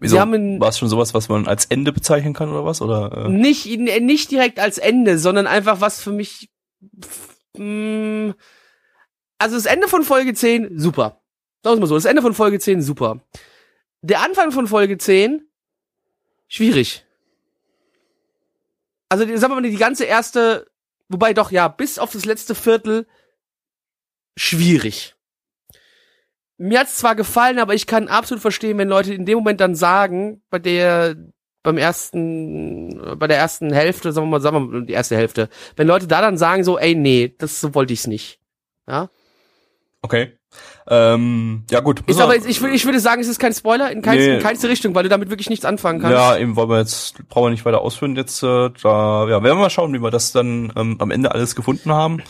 wieso, 0.04 0.16
war 0.16 0.68
es 0.68 0.78
schon 0.78 0.88
sowas, 0.88 1.14
was 1.14 1.28
man 1.28 1.46
als 1.46 1.66
Ende 1.66 1.92
bezeichnen 1.92 2.34
kann 2.34 2.50
oder 2.50 2.64
was? 2.64 2.82
Oder 2.82 3.26
äh? 3.26 3.28
Nicht, 3.28 3.66
nicht 3.66 4.30
direkt 4.30 4.60
als 4.60 4.78
Ende, 4.78 5.18
sondern 5.18 5.46
einfach 5.46 5.80
was 5.80 6.00
für 6.00 6.12
mich. 6.12 6.50
mm, 7.56 8.30
Also 9.38 9.56
das 9.56 9.66
Ende 9.66 9.88
von 9.88 10.02
Folge 10.02 10.34
10, 10.34 10.78
super. 10.78 11.20
Sagen 11.62 11.76
wir 11.76 11.80
mal 11.80 11.86
so, 11.86 11.94
das 11.94 12.04
Ende 12.04 12.22
von 12.22 12.34
Folge 12.34 12.58
10, 12.58 12.82
super. 12.82 13.20
Der 14.06 14.20
Anfang 14.20 14.52
von 14.52 14.66
Folge 14.68 14.98
10, 14.98 15.48
schwierig. 16.46 17.06
Also 19.08 19.24
sagen 19.24 19.54
wir 19.54 19.60
mal, 19.60 19.62
die 19.62 19.76
ganze 19.76 20.04
erste, 20.04 20.70
wobei 21.08 21.32
doch, 21.32 21.50
ja, 21.50 21.68
bis 21.68 21.98
auf 21.98 22.12
das 22.12 22.26
letzte 22.26 22.54
Viertel, 22.54 23.06
schwierig. 24.36 25.14
mir 26.58 26.80
hat's 26.80 26.98
zwar 26.98 27.16
gefallen, 27.16 27.58
aber 27.58 27.72
ich 27.72 27.86
kann 27.86 28.08
absolut 28.08 28.42
verstehen, 28.42 28.76
wenn 28.76 28.88
Leute 28.88 29.14
in 29.14 29.24
dem 29.24 29.38
Moment 29.38 29.62
dann 29.62 29.74
sagen, 29.74 30.42
bei 30.50 30.58
der 30.58 31.16
beim 31.62 31.78
ersten, 31.78 33.18
bei 33.18 33.26
der 33.26 33.38
ersten 33.38 33.72
Hälfte, 33.72 34.12
sagen 34.12 34.26
wir 34.26 34.32
mal, 34.32 34.40
sagen 34.42 34.56
wir 34.56 34.60
mal 34.60 34.84
die 34.84 34.92
erste 34.92 35.16
Hälfte, 35.16 35.48
wenn 35.76 35.86
Leute 35.86 36.06
da 36.06 36.20
dann 36.20 36.36
sagen 36.36 36.62
so, 36.62 36.78
ey, 36.78 36.94
nee, 36.94 37.34
das 37.38 37.58
so 37.58 37.74
wollte 37.74 37.94
ich's 37.94 38.06
nicht. 38.06 38.38
Ja. 38.86 39.08
Okay. 40.02 40.36
Ähm, 40.86 41.64
ja 41.70 41.80
gut. 41.80 42.02
Ist 42.06 42.20
aber, 42.20 42.36
ich, 42.36 42.60
würde- 42.60 42.74
ich 42.74 42.84
würde 42.84 43.00
sagen, 43.00 43.20
es 43.22 43.28
ist 43.28 43.38
kein 43.38 43.54
Spoiler 43.54 43.90
in, 43.90 44.02
kein, 44.02 44.18
Nee. 44.18 44.34
in 44.34 44.40
keinste 44.42 44.68
Richtung, 44.68 44.94
weil 44.94 45.02
du 45.04 45.08
damit 45.08 45.30
wirklich 45.30 45.48
nichts 45.48 45.64
anfangen 45.64 46.00
kannst. 46.00 46.14
Ja, 46.16 46.36
eben 46.36 46.56
wollen 46.56 46.68
wir 46.68 46.78
jetzt, 46.78 47.14
brauchen 47.28 47.46
wir 47.46 47.50
nicht 47.50 47.64
weiter 47.64 47.80
ausführen 47.80 48.16
jetzt, 48.16 48.42
äh, 48.42 48.70
da, 48.82 49.22
ja, 49.28 49.42
werden 49.42 49.42
wir 49.42 49.54
mal 49.54 49.70
schauen, 49.70 49.92
wie 49.94 50.02
wir 50.02 50.10
das 50.10 50.32
dann 50.32 50.72
ähm, 50.76 50.96
am 51.00 51.10
Ende 51.10 51.32
alles 51.32 51.54
gefunden 51.56 51.90
haben. 51.92 52.22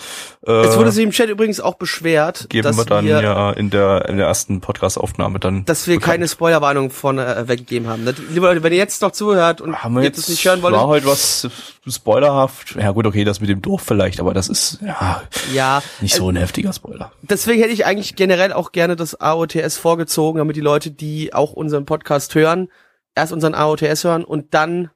Äh, 0.46 0.52
Es 0.66 0.76
wurde 0.78 0.92
sich 0.92 1.02
im 1.02 1.10
Chat 1.10 1.28
übrigens 1.30 1.60
auch 1.60 1.74
beschwert, 1.74 2.46
geben 2.48 2.62
dass 2.62 2.76
wir 2.76 2.84
dann 2.84 3.04
wir, 3.06 3.22
ja 3.22 3.50
in 3.50 3.70
der, 3.70 4.08
in 4.08 4.18
der 4.18 4.26
ersten 4.26 4.60
Podcast-Aufnahme 4.60 5.40
dann. 5.40 5.64
dass 5.64 5.86
wir 5.88 5.96
bekannt. 5.96 6.12
keine 6.12 6.28
Spoilerwarnung 6.28 6.90
von 6.90 7.18
äh, 7.18 7.48
weggegeben 7.48 7.88
haben. 7.88 8.04
Das, 8.04 8.14
liebe 8.30 8.46
Leute, 8.46 8.62
wenn 8.62 8.72
ihr 8.72 8.78
jetzt 8.78 9.02
noch 9.02 9.10
zuhört 9.12 9.60
und 9.62 9.82
haben 9.82 9.94
wir 9.96 10.02
jetzt 10.04 10.18
es 10.18 10.28
nicht 10.28 10.44
hören 10.44 10.62
wollt, 10.62 10.74
war 10.74 10.86
heute 10.86 11.06
was 11.06 11.48
spoilerhaft. 11.88 12.76
Ja 12.78 12.90
gut, 12.92 13.06
okay, 13.06 13.24
das 13.24 13.40
mit 13.40 13.50
dem 13.50 13.62
Dorf 13.62 13.82
vielleicht, 13.82 14.20
aber 14.20 14.34
das 14.34 14.48
ist 14.48 14.78
ja 14.84 15.22
ja, 15.52 15.82
nicht 16.00 16.14
so 16.14 16.28
ein 16.30 16.36
heftiger 16.36 16.72
Spoiler. 16.72 17.12
deswegen 17.22 17.60
hätte 17.60 17.72
ich 17.72 17.84
eigentlich 17.86 18.16
generell 18.16 18.43
auch 18.52 18.72
gerne 18.72 18.96
das 18.96 19.20
AOTS 19.20 19.76
vorgezogen, 19.78 20.38
damit 20.38 20.56
die 20.56 20.60
Leute, 20.60 20.90
die 20.90 21.32
auch 21.34 21.52
unseren 21.52 21.84
Podcast 21.86 22.34
hören, 22.34 22.68
erst 23.14 23.32
unseren 23.32 23.54
AOTS 23.54 24.04
hören 24.04 24.24
und 24.24 24.54
dann, 24.54 24.90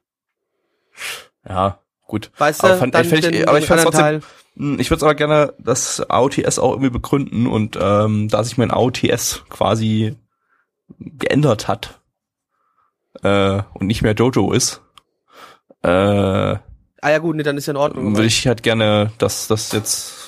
Ja, 1.47 1.79
gut. 2.05 2.31
weißt 2.37 2.63
du, 2.63 2.67
Aber 2.67 2.77
fand- 2.77 2.95
dann 2.95 3.05
ich- 3.05 3.21
den, 3.21 3.47
aber 3.47 3.59
ich 3.59 3.71
anderen 3.71 3.91
trotzdem- 3.91 4.21
Hm, 4.55 4.79
Ich 4.79 4.89
würde 4.89 5.05
aber 5.05 5.15
gerne 5.15 5.53
das 5.59 6.01
AOTS 6.09 6.59
auch 6.59 6.71
irgendwie 6.71 6.89
begründen 6.89 7.47
und 7.47 7.77
ähm, 7.81 8.27
da 8.29 8.43
sich 8.43 8.57
mein 8.57 8.71
AOTS 8.71 9.43
quasi 9.49 10.17
geändert 10.99 11.67
hat 11.67 11.99
äh, 13.23 13.61
und 13.73 13.87
nicht 13.87 14.01
mehr 14.01 14.13
Jojo 14.13 14.51
ist, 14.51 14.81
äh, 15.83 15.89
Ah 17.01 17.11
ja 17.11 17.19
gut, 17.19 17.37
nee, 17.37 17.43
dann 17.43 17.57
ist 17.57 17.67
ja 17.67 17.71
in 17.71 17.77
Ordnung. 17.77 18.15
würde 18.17 18.27
ich 18.27 18.45
halt 18.47 18.61
gerne 18.61 19.11
das, 19.19 19.47
das 19.47 19.71
jetzt 19.71 20.18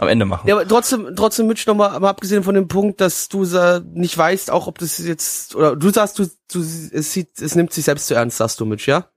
am 0.00 0.08
Ende 0.08 0.24
machen. 0.24 0.48
Ja, 0.48 0.54
aber 0.56 0.66
trotzdem, 0.66 1.14
trotzdem 1.14 1.46
Mitch 1.46 1.64
nochmal, 1.66 2.00
mal 2.00 2.08
abgesehen 2.08 2.42
von 2.42 2.54
dem 2.54 2.68
Punkt, 2.68 3.02
dass 3.02 3.28
du 3.28 3.44
sa- 3.44 3.82
nicht 3.92 4.16
weißt, 4.16 4.50
auch 4.50 4.66
ob 4.66 4.78
das 4.78 4.96
jetzt, 4.96 5.54
oder 5.54 5.76
du 5.76 5.90
sagst, 5.90 6.18
du, 6.18 6.24
du, 6.50 6.60
es 6.60 7.12
sieht, 7.12 7.38
es 7.40 7.54
nimmt 7.54 7.70
sich 7.72 7.84
selbst 7.84 8.06
zu 8.06 8.14
ernst, 8.14 8.38
sagst 8.38 8.58
du, 8.60 8.64
Mitch, 8.64 8.90
ja? 8.90 9.08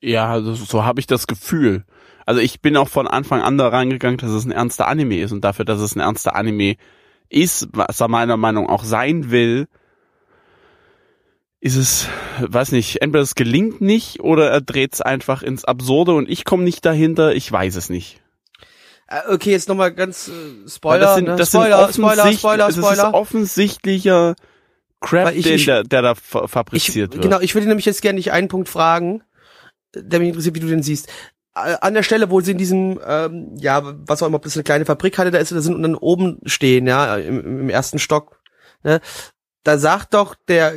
Ja, 0.00 0.40
so, 0.40 0.54
so 0.54 0.84
habe 0.84 1.00
ich 1.00 1.06
das 1.06 1.26
Gefühl. 1.26 1.84
Also 2.24 2.40
ich 2.40 2.62
bin 2.62 2.78
auch 2.78 2.88
von 2.88 3.06
Anfang 3.08 3.42
an 3.42 3.58
da 3.58 3.68
reingegangen, 3.68 4.16
dass 4.16 4.30
es 4.30 4.46
ein 4.46 4.52
ernster 4.52 4.88
Anime 4.88 5.20
ist 5.20 5.32
und 5.32 5.42
dafür, 5.42 5.66
dass 5.66 5.80
es 5.80 5.94
ein 5.94 6.00
ernster 6.00 6.34
Anime 6.34 6.76
ist, 7.28 7.68
was 7.72 8.00
er 8.00 8.08
meiner 8.08 8.38
Meinung 8.38 8.64
nach 8.66 8.72
auch 8.72 8.84
sein 8.84 9.30
will, 9.30 9.68
ist 11.60 11.76
es, 11.76 12.08
weiß 12.40 12.72
nicht, 12.72 13.02
entweder 13.02 13.22
es 13.22 13.34
gelingt 13.34 13.82
nicht 13.82 14.20
oder 14.20 14.48
er 14.50 14.62
dreht 14.62 14.94
es 14.94 15.02
einfach 15.02 15.42
ins 15.42 15.66
Absurde 15.66 16.14
und 16.14 16.30
ich 16.30 16.46
komme 16.46 16.62
nicht 16.64 16.86
dahinter, 16.86 17.34
ich 17.34 17.52
weiß 17.52 17.76
es 17.76 17.90
nicht. 17.90 18.22
Äh, 19.10 19.34
Okay, 19.34 19.50
jetzt 19.50 19.68
nochmal 19.68 19.92
ganz 19.92 20.28
äh, 20.28 20.68
Spoiler, 20.68 21.00
das 21.00 21.14
sind, 21.16 21.28
ne? 21.28 21.36
das 21.36 21.48
Spoiler, 21.48 21.84
sind 21.92 21.94
Spoiler, 21.94 22.24
offensichtlich- 22.24 22.38
Spoiler, 22.40 22.68
es 22.68 22.76
ist 22.76 22.84
Spoiler. 22.84 23.14
offensichtlicher 23.14 24.34
Crap, 25.00 25.34
ich- 25.34 25.44
den, 25.44 25.54
ich- 25.56 25.64
der, 25.66 25.82
der 25.84 26.02
da 26.02 26.14
fa- 26.14 26.44
Ich, 26.44 26.50
fabriziert 26.50 27.12
wird. 27.12 27.22
genau, 27.22 27.40
ich 27.40 27.54
würde 27.54 27.66
nämlich 27.66 27.86
jetzt 27.86 28.02
gerne 28.02 28.16
dich 28.18 28.32
einen 28.32 28.48
Punkt 28.48 28.68
fragen, 28.68 29.22
der 29.94 30.20
mich 30.20 30.28
interessiert, 30.28 30.54
wie 30.54 30.60
du 30.60 30.66
den 30.68 30.82
siehst. 30.82 31.08
Äh, 31.56 31.76
An 31.80 31.94
der 31.94 32.02
Stelle, 32.04 32.30
wo 32.30 32.40
sie 32.40 32.52
in 32.52 32.58
diesem, 32.58 33.00
ähm, 33.04 33.56
ja, 33.56 33.82
was 34.06 34.22
auch 34.22 34.26
immer, 34.28 34.36
ob 34.36 34.42
das 34.44 34.56
eine 34.56 34.62
kleine 34.62 34.84
Fabrikhalle 34.84 35.30
da 35.32 35.38
ist 35.38 35.50
oder 35.50 35.62
sind 35.62 35.74
und 35.74 35.82
dann 35.82 35.94
oben 35.96 36.38
stehen, 36.44 36.86
ja, 36.86 37.16
im, 37.16 37.60
im 37.62 37.70
ersten 37.70 37.98
Stock, 37.98 38.40
ne, 38.84 39.00
da 39.64 39.76
sagt 39.78 40.14
doch 40.14 40.36
der, 40.48 40.74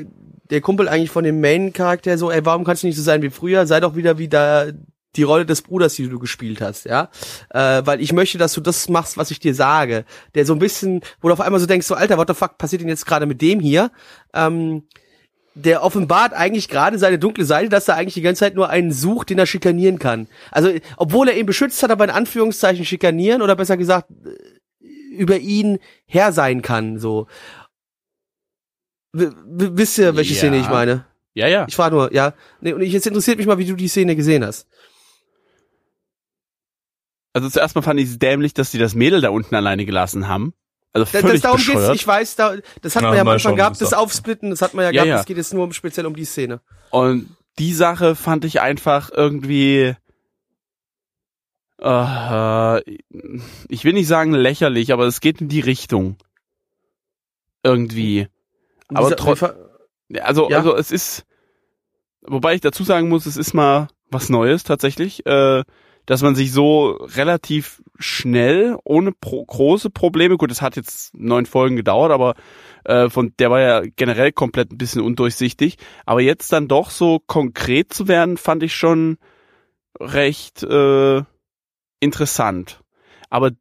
der 0.49 0.61
Kumpel 0.61 0.89
eigentlich 0.89 1.11
von 1.11 1.23
dem 1.23 1.39
Main-Charakter 1.41 2.17
so, 2.17 2.31
ey, 2.31 2.45
warum 2.45 2.63
kannst 2.63 2.83
du 2.83 2.87
nicht 2.87 2.97
so 2.97 3.03
sein 3.03 3.21
wie 3.21 3.29
früher? 3.29 3.65
Sei 3.67 3.79
doch 3.79 3.95
wieder 3.95 4.17
wie 4.17 4.27
da 4.29 4.67
die 5.15 5.23
Rolle 5.23 5.45
des 5.45 5.61
Bruders, 5.61 5.93
die 5.95 6.07
du 6.07 6.19
gespielt 6.19 6.61
hast, 6.61 6.85
ja, 6.85 7.09
äh, 7.49 7.81
weil 7.85 8.01
ich 8.01 8.13
möchte, 8.13 8.37
dass 8.37 8.53
du 8.53 8.61
das 8.61 8.89
machst, 8.89 9.17
was 9.17 9.31
ich 9.31 9.39
dir 9.39 9.53
sage. 9.53 10.05
Der 10.35 10.45
so 10.45 10.53
ein 10.53 10.59
bisschen, 10.59 11.01
wo 11.21 11.27
du 11.27 11.33
auf 11.33 11.41
einmal 11.41 11.59
so 11.59 11.67
denkst, 11.67 11.85
so 11.87 11.95
Alter, 11.95 12.17
what 12.17 12.27
the 12.27 12.33
fuck 12.33 12.57
passiert 12.57 12.81
denn 12.81 12.89
jetzt 12.89 13.05
gerade 13.05 13.25
mit 13.25 13.41
dem 13.41 13.59
hier? 13.59 13.91
Ähm, 14.33 14.83
der 15.55 15.83
offenbart 15.83 16.33
eigentlich 16.33 16.67
gerade 16.67 16.97
seine 16.97 17.19
dunkle 17.19 17.45
Seite, 17.45 17.69
dass 17.69 17.87
er 17.87 17.95
eigentlich 17.95 18.15
die 18.15 18.21
ganze 18.21 18.39
Zeit 18.39 18.55
nur 18.55 18.69
einen 18.69 18.91
sucht, 18.91 19.29
den 19.29 19.37
er 19.37 19.45
schikanieren 19.45 19.99
kann. 19.99 20.27
Also, 20.49 20.71
obwohl 20.97 21.29
er 21.29 21.37
ihn 21.37 21.45
beschützt 21.45 21.83
hat, 21.83 21.91
aber 21.91 22.05
in 22.05 22.09
Anführungszeichen 22.09 22.85
schikanieren 22.85 23.41
oder 23.41 23.55
besser 23.55 23.77
gesagt 23.77 24.09
äh, 24.25 24.85
über 25.13 25.37
ihn 25.37 25.77
her 26.05 26.31
sein 26.31 26.61
kann, 26.63 26.97
so. 26.97 27.27
W 29.11 29.29
wisst 29.45 29.99
ihr, 29.99 30.15
welche 30.15 30.33
Ja. 30.33 30.39
Szene 30.39 30.57
ich 30.57 30.69
meine? 30.69 31.05
ja, 31.35 31.47
ja. 31.47 31.65
Ich 31.67 31.75
frage 31.75 31.95
nur, 31.95 32.13
ja. 32.13 32.33
Nee, 32.61 32.73
und 32.73 32.81
ich, 32.81 32.93
jetzt 32.93 33.05
interessiert 33.05 33.37
mich 33.37 33.45
mal, 33.45 33.59
wie 33.59 33.65
du 33.65 33.75
die 33.75 33.87
Szene 33.87 34.15
gesehen 34.15 34.43
hast. 34.43 34.67
Also 37.33 37.49
zuerst 37.49 37.75
mal 37.75 37.81
fand 37.81 37.99
ich 37.99 38.09
es 38.09 38.19
dämlich, 38.19 38.53
dass 38.53 38.71
sie 38.71 38.77
das 38.77 38.93
Mädel 38.95 39.21
da 39.21 39.29
unten 39.29 39.55
alleine 39.55 39.85
gelassen 39.85 40.27
haben. 40.27 40.53
Also 40.93 41.05
Da, 41.11 41.19
völlig 41.21 41.33
das, 41.33 41.41
darum 41.41 41.57
bescheuert. 41.57 41.87
geht's, 41.89 42.01
ich 42.01 42.07
weiß, 42.07 42.35
da, 42.35 42.55
das 42.83 42.95
hat 42.95 43.01
Ja, 43.01 43.07
man 43.09 43.15
ja 43.17 43.21
am 43.21 43.27
Anfang 43.29 43.39
schon 43.39 43.55
gehabt, 43.55 43.81
das. 43.81 43.93
Aufsplitten, 43.93 44.51
das 44.51 44.61
hat 44.61 44.75
man 44.75 44.83
ja, 44.85 44.91
Ja, 44.91 45.03
gehabt, 45.03 45.07
ja. 45.09 45.19
es 45.21 45.25
geht 45.25 45.37
jetzt 45.37 45.53
nur 45.53 45.63
um, 45.63 45.73
speziell 45.73 46.05
um 46.05 46.15
die 46.15 46.25
Szene. 46.25 46.61
Und 46.91 47.35
die 47.57 47.73
Sache 47.73 48.15
fand 48.15 48.45
ich 48.45 48.61
einfach 48.61 49.09
irgendwie, 49.11 49.95
äh, 51.81 52.79
ich 53.69 53.83
will 53.83 53.93
nicht 53.93 54.07
sagen 54.07 54.33
lächerlich, 54.33 54.93
aber 54.93 55.05
es 55.05 55.21
geht 55.21 55.41
in 55.41 55.49
die 55.49 55.59
Richtung. 55.61 56.17
Irgendwie. 57.63 58.27
Aber 58.89 59.07
Dieser- 59.09 59.15
trotz, 59.15 59.43
also, 60.21 60.49
Ja. 60.49 60.57
also 60.57 60.75
es 60.75 60.91
ist, 60.91 61.25
wobei 62.21 62.55
ich 62.55 62.61
dazu 62.61 62.83
sagen 62.83 63.09
muss, 63.09 63.25
es 63.25 63.37
ist 63.37 63.53
mal 63.53 63.87
was 64.11 64.29
Neues 64.29 64.63
tatsächlich, 64.63 65.25
äh, 65.25 65.63
dass 66.05 66.21
man 66.21 66.35
sich 66.35 66.51
so 66.51 66.91
relativ 67.01 67.81
schnell, 67.97 68.77
ohne 68.83 69.11
pro 69.11 69.45
große 69.45 69.89
Probleme, 69.89 70.37
gut, 70.37 70.51
es 70.51 70.61
hat 70.61 70.75
jetzt 70.75 71.13
neun 71.15 71.45
Folgen 71.45 71.75
gedauert, 71.75 72.11
aber 72.11 72.35
äh, 72.83 73.09
von 73.09 73.33
der 73.39 73.49
war 73.49 73.61
ja 73.61 73.81
generell 73.95 74.31
komplett 74.31 74.71
ein 74.71 74.77
bisschen 74.77 75.01
undurchsichtig, 75.01 75.77
aber 76.05 76.21
jetzt 76.21 76.51
dann 76.51 76.67
doch 76.67 76.89
so 76.89 77.19
konkret 77.19 77.93
zu 77.93 78.07
werden, 78.07 78.37
fand 78.37 78.63
ich 78.63 78.75
schon 78.75 79.17
recht 79.99 80.63
äh, 80.63 81.23
interessant. 81.99 82.81
Aber 83.29 83.51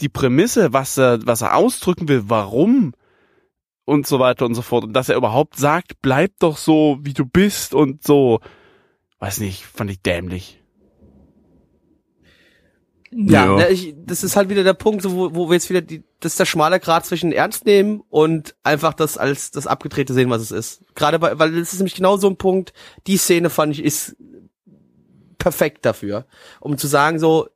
die 0.00 0.08
Prämisse, 0.08 0.72
was 0.72 0.96
er, 0.96 1.26
was 1.26 1.42
er 1.42 1.56
ausdrücken 1.56 2.08
will, 2.08 2.24
warum 2.26 2.92
und 3.84 4.06
so 4.06 4.18
weiter 4.18 4.44
und 4.44 4.54
so 4.54 4.62
fort. 4.62 4.84
Und 4.84 4.92
dass 4.92 5.08
er 5.08 5.16
überhaupt 5.16 5.56
sagt, 5.56 6.00
bleib 6.02 6.32
doch 6.38 6.56
so, 6.56 6.98
wie 7.02 7.14
du 7.14 7.24
bist 7.24 7.74
und 7.74 8.04
so. 8.04 8.40
Weiß 9.18 9.40
nicht, 9.40 9.64
fand 9.64 9.90
ich 9.90 10.02
dämlich. 10.02 10.57
Ja, 13.10 13.46
Ja. 13.46 13.56
Ne, 13.56 13.68
ich, 13.68 13.94
das 14.04 14.22
ist 14.24 14.36
halt 14.36 14.48
wieder 14.48 14.64
der 14.64 14.74
Punkt, 14.74 15.02
so, 15.02 15.12
wo, 15.14 15.34
wo 15.34 15.48
wir 15.48 15.54
jetzt 15.54 15.70
wieder 15.70 15.80
die, 15.80 16.02
das 16.20 16.32
ist 16.32 16.40
der 16.40 16.44
schmale 16.46 16.78
Grad 16.80 17.06
zwischen 17.06 17.32
ernst 17.32 17.64
nehmen 17.66 18.02
und 18.10 18.54
einfach 18.62 18.92
das 18.94 19.16
als 19.18 19.50
das 19.50 19.66
abgedrehte 19.66 20.12
sehen, 20.14 20.30
was 20.30 20.42
es 20.42 20.50
ist. 20.50 20.82
Gerade 20.94 21.18
bei, 21.18 21.38
weil 21.38 21.52
das 21.52 21.72
ist 21.72 21.78
nämlich 21.78 21.94
genau 21.94 22.16
so 22.16 22.28
ein 22.28 22.36
Punkt, 22.36 22.72
die 23.06 23.16
Szene 23.16 23.50
fand 23.50 23.72
ich 23.72 23.82
ist 23.84 24.16
perfekt 25.38 25.84
dafür, 25.86 26.26
um 26.60 26.76
zu 26.78 26.86
sagen 26.86 27.18
so 27.18 27.48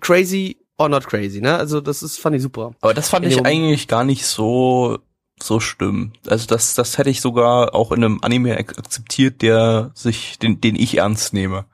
crazy 0.00 0.58
or 0.78 0.88
not 0.88 1.06
crazy, 1.06 1.40
ne? 1.40 1.56
Also 1.56 1.80
das 1.80 2.02
ist 2.02 2.18
fand 2.18 2.36
ich 2.36 2.42
super. 2.42 2.72
Aber 2.80 2.94
das 2.94 3.08
fand 3.08 3.24
In 3.24 3.30
ich 3.32 3.44
eigentlich 3.44 3.88
gar 3.88 4.04
nicht 4.04 4.26
so 4.26 4.98
so 5.42 5.58
schlimm. 5.58 6.12
Also 6.28 6.46
das 6.46 6.74
das 6.76 6.96
hätte 6.96 7.10
ich 7.10 7.20
sogar 7.20 7.74
auch 7.74 7.90
in 7.92 8.04
einem 8.04 8.20
Anime 8.22 8.56
ak- 8.56 8.78
akzeptiert, 8.78 9.42
der 9.42 9.90
sich 9.94 10.38
den 10.38 10.60
den 10.60 10.76
ich 10.76 10.98
ernst 10.98 11.34
nehme. 11.34 11.64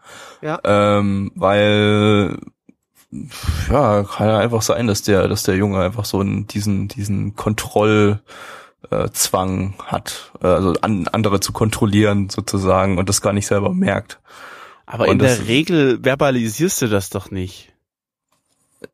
Ja. 0.43 0.61
Ähm, 0.65 1.31
weil 1.35 2.39
ja, 3.71 4.05
kann 4.05 4.29
ja 4.29 4.39
einfach 4.39 4.63
sein, 4.63 4.87
dass 4.87 5.03
der 5.03 5.27
dass 5.29 5.43
der 5.43 5.57
Junge 5.57 5.81
einfach 5.81 6.05
so 6.05 6.21
einen, 6.21 6.47
diesen 6.47 6.89
diesen 6.89 7.35
Kontroll 7.37 8.21
äh, 8.91 9.09
Zwang 9.11 9.75
hat, 9.85 10.33
äh, 10.43 10.47
also 10.47 10.75
an, 10.81 11.07
andere 11.09 11.41
zu 11.41 11.53
kontrollieren 11.53 12.31
sozusagen 12.31 12.99
und 12.99 13.09
das 13.09 13.21
gar 13.21 13.33
nicht 13.33 13.47
selber 13.47 13.75
merkt. 13.75 14.21
Aber 14.87 15.05
Und 15.05 15.13
in 15.13 15.19
das- 15.19 15.39
der 15.39 15.47
Regel 15.49 15.99
verbalisierst 16.03 16.83
du 16.83 16.89
das 16.89 17.11
doch 17.11 17.31
nicht. 17.31 17.73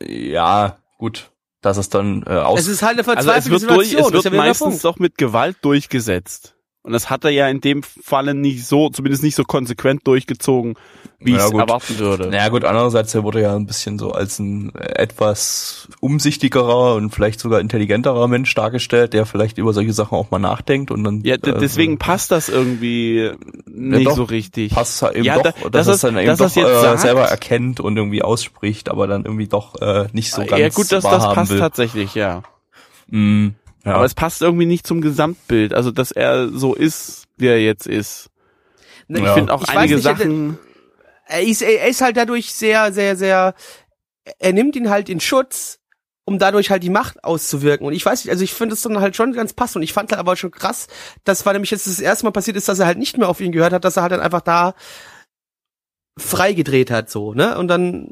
Ja, 0.03 0.79
gut, 0.99 1.31
dass 1.61 1.77
es 1.77 1.89
dann 1.89 2.25
äh, 2.27 2.31
aus 2.31 2.61
Es 2.61 2.67
ist 2.67 2.83
halt 2.83 2.99
eine 2.99 3.07
Also 3.17 3.31
es 3.31 3.47
verzweifelte 3.47 3.51
wird, 3.69 3.71
durch, 3.79 3.89
Situation, 3.91 4.07
es 4.09 4.13
das 4.13 4.19
ist 4.21 4.25
ja 4.25 4.33
wird 4.33 4.43
halt 4.43 4.49
meistens 4.61 4.83
doch 4.83 4.99
mit 4.99 5.17
Gewalt 5.19 5.57
durchgesetzt. 5.63 6.56
Und 6.87 6.93
das 6.93 7.11
hat 7.11 7.25
er 7.25 7.31
ja 7.31 7.49
in 7.49 7.61
dem 7.61 7.83
Falle 7.83 8.33
nicht 8.33 8.65
so, 8.65 8.91
zumindest 8.91 9.25
nicht 9.25 9.35
so 9.35 9.43
konsequent 9.43 10.07
durchgezogen, 10.07 10.77
wie 11.19 11.33
Ja, 11.33 11.39
ich 11.39 11.43
es 11.43 11.51
erwarten 11.51 11.99
würde. 11.99 12.29
Naja 12.29 12.49
gut, 12.49 12.65
andererseits 12.65 13.13
er 13.13 13.25
wurde 13.25 13.43
ja 13.43 13.57
ein 13.57 13.67
bisschen 13.67 13.99
so 13.99 14.13
als 14.13 14.39
ein 14.39 14.73
äh, 14.77 15.03
etwas 15.03 15.89
umsichtigerer 15.99 16.95
und 16.95 17.11
vielleicht 17.11 17.41
sogar 17.41 17.59
intelligenterer 17.59 18.29
Mensch 18.29 18.55
dargestellt, 18.55 19.15
der 19.15 19.27
vielleicht 19.27 19.59
über 19.59 19.73
solche 19.73 19.93
Sachen 19.93 20.17
auch 20.17 20.31
mal 20.31 20.39
nachdenkt 20.39 20.93
und 20.93 21.03
dann 21.03 21.23
Ja, 21.25 21.35
äh, 21.35 21.59
deswegen 21.59 21.99
passt 21.99 22.31
das 22.31 22.49
irgendwie 22.49 23.33
nicht 23.67 24.07
doch, 24.07 24.15
so 24.15 24.23
richtig. 24.23 24.71
passt 24.73 25.03
eben 25.03 25.25
Ja, 25.25 25.35
doch, 25.35 25.43
da- 25.43 25.51
dass 25.51 25.71
dass 25.71 25.87
es 25.89 25.95
es- 25.97 26.01
dann 26.03 26.17
eben 26.19 26.37
dass 26.37 26.55
doch 26.55 26.57
äh, 26.63 26.99
selber 26.99 27.25
erkennt 27.25 27.81
und 27.81 27.97
irgendwie 27.97 28.23
ausspricht, 28.23 28.91
aber 28.91 29.09
dann 29.09 29.25
irgendwie 29.25 29.49
doch 29.49 29.75
äh, 29.81 30.07
nicht 30.13 30.31
so 30.31 30.41
ganz 30.45 30.61
ja 30.61 30.69
gut, 30.69 30.93
das, 30.93 31.03
das 31.03 31.35
passt 31.35 31.51
will. 31.51 31.59
tatsächlich, 31.59 32.15
ja. 32.15 32.45
Mm, 33.09 33.49
Ja. 33.87 33.95
Aber 33.95 34.05
es 34.05 34.15
passt 34.15 34.43
irgendwie 34.43 34.67
nicht 34.67 34.87
zum 34.87 35.01
Gesamtbild. 35.01 35.73
Also, 35.73 35.91
dass 35.93 36.11
er 36.13 36.49
so 36.51 36.75
ist, 36.75 37.25
wie 37.37 37.47
er 37.47 37.63
jetzt 37.63 37.87
ist. 37.87 38.29
Ich 39.09 39.19
Ja. 39.19 39.35
finde 39.35 39.55
auch 39.55 39.63
Ich 39.63 39.69
einige 39.69 39.95
nicht, 39.95 40.03
Sachen. 40.05 40.59
er 41.27 41.43
ist, 41.43 41.63
er 41.63 41.87
ist 41.89 42.01
halt 42.01 42.17
dadurch 42.17 42.53
sehr, 42.53 42.93
sehr, 42.93 43.17
sehr, 43.17 43.55
er 44.39 44.53
nimmt 44.53 44.75
ihn 44.77 44.91
halt 44.91 45.09
in 45.09 45.21
Schutz, 45.21 45.79
um 46.25 46.41
dadurch 46.41 46.71
halt 46.71 46.83
die 46.83 46.91
Macht 46.91 47.23
auszuwirken. 47.23 47.87
Und 47.87 47.93
ich 47.93 48.05
weiß 48.05 48.25
nicht, 48.25 48.33
also 48.33 48.43
ich 48.43 48.53
finde 48.53 48.75
es 48.75 48.83
dann 48.83 48.99
halt 49.01 49.15
schon 49.15 49.33
ganz 49.33 49.53
passend. 49.53 49.77
Und 49.77 49.83
ich 49.85 49.93
fand 49.93 50.11
halt 50.11 50.19
aber 50.19 50.35
schon 50.37 50.51
krass, 50.51 50.89
das 51.23 51.47
war 51.47 51.53
nämlich 51.53 51.71
jetzt 51.71 51.87
das 51.87 52.01
erste 52.01 52.25
Mal 52.27 52.33
passiert 52.33 52.57
ist, 52.57 52.69
dass 52.69 52.81
er 52.81 52.87
halt 52.87 52.99
nicht 52.99 53.17
mehr 53.17 53.29
auf 53.29 53.41
ihn 53.41 53.53
gehört 53.53 53.73
hat, 53.73 53.85
dass 53.85 53.97
er 53.97 54.03
halt 54.03 54.11
dann 54.13 54.21
einfach 54.21 54.41
da 54.41 54.75
freigedreht 56.19 56.91
hat, 56.91 57.11
so, 57.11 57.35
ne? 57.35 57.57
Und 57.59 57.69
dann, 57.69 58.09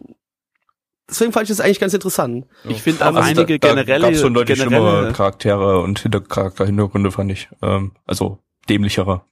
deswegen 1.08 1.32
fand 1.32 1.44
ich 1.44 1.48
das 1.56 1.60
eigentlich 1.60 1.80
ganz 1.80 1.94
interessant. 1.94 2.46
Ich 2.68 2.82
finde 2.82 3.02
auch 3.02 3.14
Also 3.14 3.20
einige 3.20 3.58
da, 3.58 3.68
da 3.68 3.74
generelle, 3.74 4.06
gab's 4.06 4.20
schon 4.20 4.34
deutlich 4.34 4.58
schlimmere 4.58 4.90
generelle 4.92 5.12
Charaktere 5.12 5.80
und 5.80 5.98
Hinter 6.00 6.20
Charakterhintergründe 6.20 7.10
fand 7.10 7.32
ich. 7.32 7.48
Ähm, 7.62 7.92
also 8.06 8.38
dämlichere. 8.68 9.22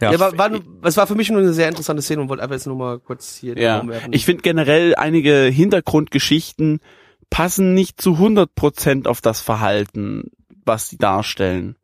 Ja, 0.00 0.12
Ja, 0.12 0.20
war, 0.36 0.50
es 0.82 0.96
war 0.96 1.06
für 1.06 1.14
mich 1.14 1.30
nur 1.30 1.40
eine 1.40 1.52
sehr 1.52 1.68
interessante 1.68 2.02
Szene 2.02 2.20
und 2.22 2.28
wollte 2.28 2.42
einfach 2.42 2.56
jetzt 2.56 2.66
nur 2.66 2.76
mal 2.76 2.98
kurz 2.98 3.36
hier 3.36 3.56
Ja, 3.56 3.78
Raum 3.78 3.88
werfen. 3.90 4.12
ich 4.12 4.24
finde 4.24 4.42
generell 4.42 4.94
einige 4.96 5.44
Hintergrundgeschichten 5.44 6.80
passen 7.30 7.74
nicht 7.74 8.00
zu 8.00 8.14
100% 8.14 9.06
auf 9.06 9.20
das 9.20 9.40
Verhalten, 9.40 10.30
was 10.64 10.88
sie 10.88 10.98
darstellen. 10.98 11.76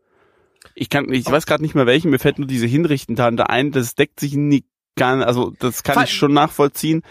Ich 0.75 0.89
kann, 0.91 1.13
ich 1.13 1.27
weiß 1.31 1.47
gerade 1.47 1.63
nicht 1.63 1.75
mehr 1.75 1.87
welchen, 1.87 2.11
mir 2.11 2.19
fällt 2.19 2.39
nur 2.39 2.47
diese 2.49 2.67
Hinrichtentante 2.67 3.49
ein, 3.49 3.71
das 3.73 3.95
deckt 3.95 4.21
sich 4.21 4.35
nicht 4.35 4.67
gar, 4.97 5.25
also 5.27 5.53
das 5.59 5.83
kann 5.83 5.95
Fall- 5.95 6.05
ich 6.05 6.13
schon 6.15 6.33
nachvollziehen. 6.33 7.03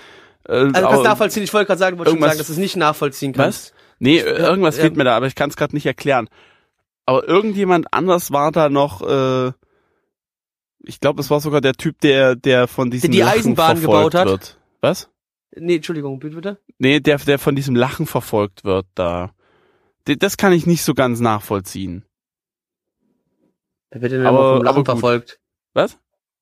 Äh, 0.50 0.72
also 0.74 0.88
kannst 0.90 1.04
nachvollziehen, 1.04 1.44
ich 1.44 1.54
wollte 1.54 1.68
gerade 1.68 1.80
sagen, 1.80 1.98
wollte 1.98 2.10
schon 2.10 2.18
irgendwas- 2.18 2.32
sagen, 2.32 2.38
dass 2.40 2.48
du 2.48 2.54
es 2.54 2.60
nicht 2.60 2.76
nachvollziehen 2.76 3.34
kannst. 3.34 3.74
Nee, 4.00 4.20
irgendwas 4.20 4.78
ja. 4.78 4.84
fehlt 4.84 4.96
mir 4.96 5.04
da, 5.04 5.16
aber 5.16 5.28
ich 5.28 5.36
kann 5.36 5.50
es 5.50 5.56
gerade 5.58 5.76
nicht 5.76 5.86
erklären. 5.86 6.30
Aber 7.06 7.28
irgendjemand 7.28 7.94
anders 7.94 8.32
war 8.32 8.52
da 8.52 8.70
noch, 8.70 9.02
äh, 9.02 9.52
ich 10.80 11.00
glaube, 11.00 11.22
es 11.22 11.30
war 11.30 11.40
sogar 11.40 11.62
der 11.62 11.74
Typ, 11.74 12.00
der, 12.00 12.36
der 12.36 12.68
von 12.68 12.90
diesem 12.90 13.12
die 13.12 13.20
Lachen 13.20 13.40
Eisenbahn 13.40 13.78
verfolgt 13.78 14.12
gebaut 14.12 14.16
hat? 14.16 14.28
wird. 14.28 14.60
Was? 14.82 15.10
Nee, 15.56 15.76
Entschuldigung, 15.78 16.20
bitte. 16.20 16.60
Nee, 16.78 17.00
der, 17.00 17.18
der 17.18 17.40
von 17.40 17.56
diesem 17.56 17.76
Lachen 17.76 18.06
verfolgt 18.06 18.64
wird 18.64 18.88
da. 18.96 19.32
Das 20.06 20.38
kann 20.38 20.54
ich 20.54 20.66
nicht 20.66 20.84
so 20.84 20.94
ganz 20.94 21.20
nachvollziehen. 21.20 22.06
Wer 23.92 24.02
wird 24.02 24.12
denn 24.14 24.24
nochmal 24.24 24.56
vom 24.56 24.64
Lachen 24.64 24.86
verfolgt? 24.86 25.40
Was? 25.74 25.98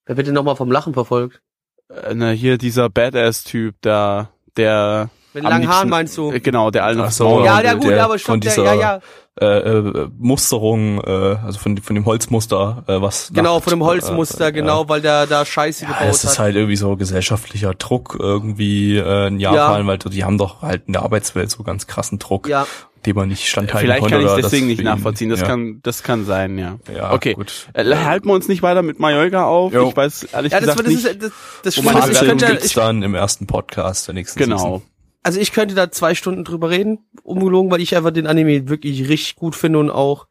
Wer 0.06 0.18
wird 0.18 0.28
denn 0.28 0.34
nochmal 0.34 0.56
vom 0.56 0.72
Lachen 0.72 0.94
verfolgt? 0.94 1.42
Äh, 1.90 2.14
na, 2.16 2.30
hier 2.32 2.58
dieser 2.58 2.90
Badass-Typ 2.90 3.76
da, 3.82 4.30
der 4.58 5.10
Mit 5.34 5.44
langen 5.44 5.62
liebsten- 5.62 5.74
Haaren 5.74 5.90
meinst 5.90 6.18
du? 6.18 6.32
äh, 6.32 6.40
genau, 6.40 6.70
der 6.72 6.84
allen 6.84 7.10
so, 7.12 7.44
ja, 7.46 7.62
der 7.62 7.76
gut, 7.76 7.90
der 7.90 8.04
aber 8.04 8.20
von 8.20 8.42
stimmt, 8.42 8.58
der, 8.58 8.64
ja, 8.66 8.74
ja. 8.74 9.00
äh, 9.40 9.46
äh, 9.78 10.08
Musterung, 10.18 11.00
äh, 11.02 11.38
also 11.46 11.60
von, 11.60 11.78
von 11.78 11.96
dem 11.96 12.06
Holzmuster, 12.06 12.84
äh, 12.88 13.02
was 13.02 13.32
Genau, 13.34 13.56
Nacht, 13.56 13.64
von 13.64 13.72
dem 13.72 13.84
Holzmuster, 13.84 14.48
äh, 14.48 14.52
genau, 14.52 14.90
weil 14.90 15.02
der 15.02 15.28
da 15.28 15.46
Scheiße 15.46 15.86
Ja, 15.86 15.92
gebaut 15.92 16.08
es 16.10 16.24
ist 16.26 16.32
hat. 16.32 16.40
halt 16.40 16.56
irgendwie 16.56 16.76
so 16.76 16.98
gesellschaftlicher 16.98 17.74
Druck 17.76 18.18
irgendwie 18.20 18.98
äh, 18.98 19.28
in 19.28 19.40
Japan, 19.40 19.88
weil 19.88 19.98
die 20.00 20.24
haben 20.26 20.38
doch 20.38 20.62
halt 20.62 20.84
in 20.88 20.94
der 20.94 21.04
Arbeitswelt 21.04 21.50
so 21.52 21.64
ganz 21.64 21.88
krassen 21.88 22.20
Druck, 22.20 22.50
ja, 22.50 22.68
dem 23.08 23.16
man 23.16 23.30
nicht 23.30 23.48
standhalten 23.48 23.80
Vielleicht 23.88 24.02
konnte. 24.02 24.18
kann 24.18 24.26
ich 24.26 24.44
deswegen 24.44 24.68
das 24.68 24.78
nicht 24.78 24.84
nachvollziehen. 24.84 25.30
Das 25.30 25.40
ja. 25.40 25.48
kann, 25.48 25.80
das 25.82 26.04
kann 26.04 26.26
sein, 26.26 26.58
ja. 26.58 26.78
ja, 26.94 27.14
okay. 27.14 27.34
gut. 27.34 27.68
Äh, 27.74 27.86
halten 27.96 28.28
wir 28.28 28.34
uns 28.34 28.48
nicht 28.48 28.62
weiter 28.62 28.84
mit 28.84 29.00
Mallorca 29.00 29.46
auf. 29.46 29.74
Jo. 29.74 29.90
Ich 29.90 29.96
weiß 29.96 30.24
ehrlich 30.34 30.52
ja, 30.52 30.60
das, 30.60 30.76
gesagt 30.76 30.88
das 30.88 30.94
nicht. 30.94 31.06
ist 31.06 31.24
das, 31.24 31.32
das 31.64 31.78
ist, 31.78 31.84
ich 31.84 31.90
Fazit 31.90 32.20
könnte, 32.20 32.46
gibt's 32.48 32.66
ich, 32.66 32.74
dann 32.74 33.02
im 33.02 33.16
ersten 33.16 33.48
Podcast 33.48 34.08
der 34.08 34.14
nächsten 34.14 34.38
genau. 34.38 34.58
Season. 34.58 34.82
also 35.24 35.40
ich 35.40 35.54
könnte 35.54 35.74
da 35.74 35.90
zwei 35.90 36.14
Stunden 36.16 36.44
drüber 36.44 36.70
reden, 36.70 37.00
ungelogen, 37.24 37.72
weil 37.72 37.82
ich 37.82 37.96
einfach 37.96 38.12
den 38.12 38.28
Anime 38.28 38.68
wirklich 38.68 39.08
richtig 39.08 39.36
gut 39.38 39.56
finde 39.56 39.80
und 39.80 39.90
auch 39.90 40.28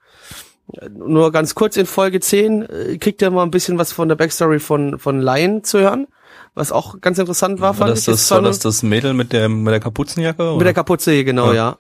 äh, 0.74 0.89
nur 0.90 1.32
ganz 1.32 1.55
kurz 1.55 1.77
in 1.78 1.86
Folge 1.86 2.20
10 2.20 2.62
äh, 2.62 2.98
kriegt 2.98 3.23
ihr 3.23 3.31
mal 3.31 3.43
ein 3.43 3.51
bisschen 3.51 3.78
was 3.78 3.93
von 3.93 4.09
der 4.09 4.16
Backstory 4.16 4.61
von 4.61 4.98
von 4.98 5.20
Lion 5.23 5.65
zu 5.65 5.78
hören, 5.78 6.07
was 6.55 6.73
auch 6.73 7.01
ganz 7.01 7.19
interessant 7.19 7.61
war, 7.61 7.69
War 7.69 7.74
fand 7.74 7.90
das, 7.90 8.01
ich. 8.01 8.07
das, 8.07 8.31
war 8.31 8.43
das 8.43 8.59
das 8.59 8.82
Mädel 8.82 9.15
mit 9.15 9.32
der, 9.32 9.48
mit 9.48 9.73
der 9.73 9.81
Kapuzenjacke? 9.81 10.43
Mit 10.43 10.53
oder? 10.53 10.65
der 10.65 10.74
Kapuze, 10.74 11.24
genau, 11.24 11.48
Ja. 11.48 11.55
ja. 11.55 11.78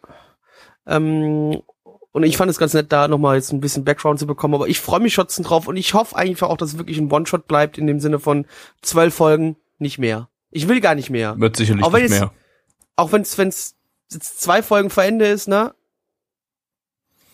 Ähm, 0.86 1.62
und 2.12 2.22
ich 2.22 2.36
fand 2.36 2.50
es 2.50 2.58
ganz 2.58 2.72
nett, 2.72 2.92
da 2.92 3.08
nochmal 3.08 3.36
jetzt 3.36 3.52
ein 3.52 3.60
bisschen 3.60 3.84
Background 3.84 4.18
zu 4.18 4.26
bekommen, 4.26 4.54
aber 4.54 4.68
ich 4.68 4.80
freue 4.80 5.00
mich 5.00 5.14
trotzdem 5.14 5.44
drauf 5.44 5.68
und 5.68 5.76
ich 5.76 5.92
hoffe 5.94 6.16
einfach 6.16 6.48
auch, 6.48 6.56
dass 6.56 6.70
es 6.70 6.78
wirklich 6.78 6.96
ein 6.98 7.12
One-Shot 7.12 7.46
bleibt, 7.46 7.76
in 7.76 7.86
dem 7.86 8.00
Sinne 8.00 8.18
von 8.18 8.46
zwölf 8.80 9.14
Folgen, 9.14 9.56
nicht 9.78 9.98
mehr. 9.98 10.28
Ich 10.50 10.66
will 10.68 10.80
gar 10.80 10.94
nicht 10.94 11.10
mehr. 11.10 11.38
Wird 11.38 11.56
sicherlich 11.56 11.84
Auch 11.84 11.92
wenn 11.92 12.02
nicht 12.04 12.12
mehr. 12.12 12.32
Auch 12.96 13.12
wenn 13.12 13.20
es 13.22 13.36
jetzt 14.10 14.40
zwei 14.40 14.62
Folgen 14.62 14.88
vor 14.88 15.04
Ende 15.04 15.26
ist, 15.26 15.46
ne? 15.48 15.74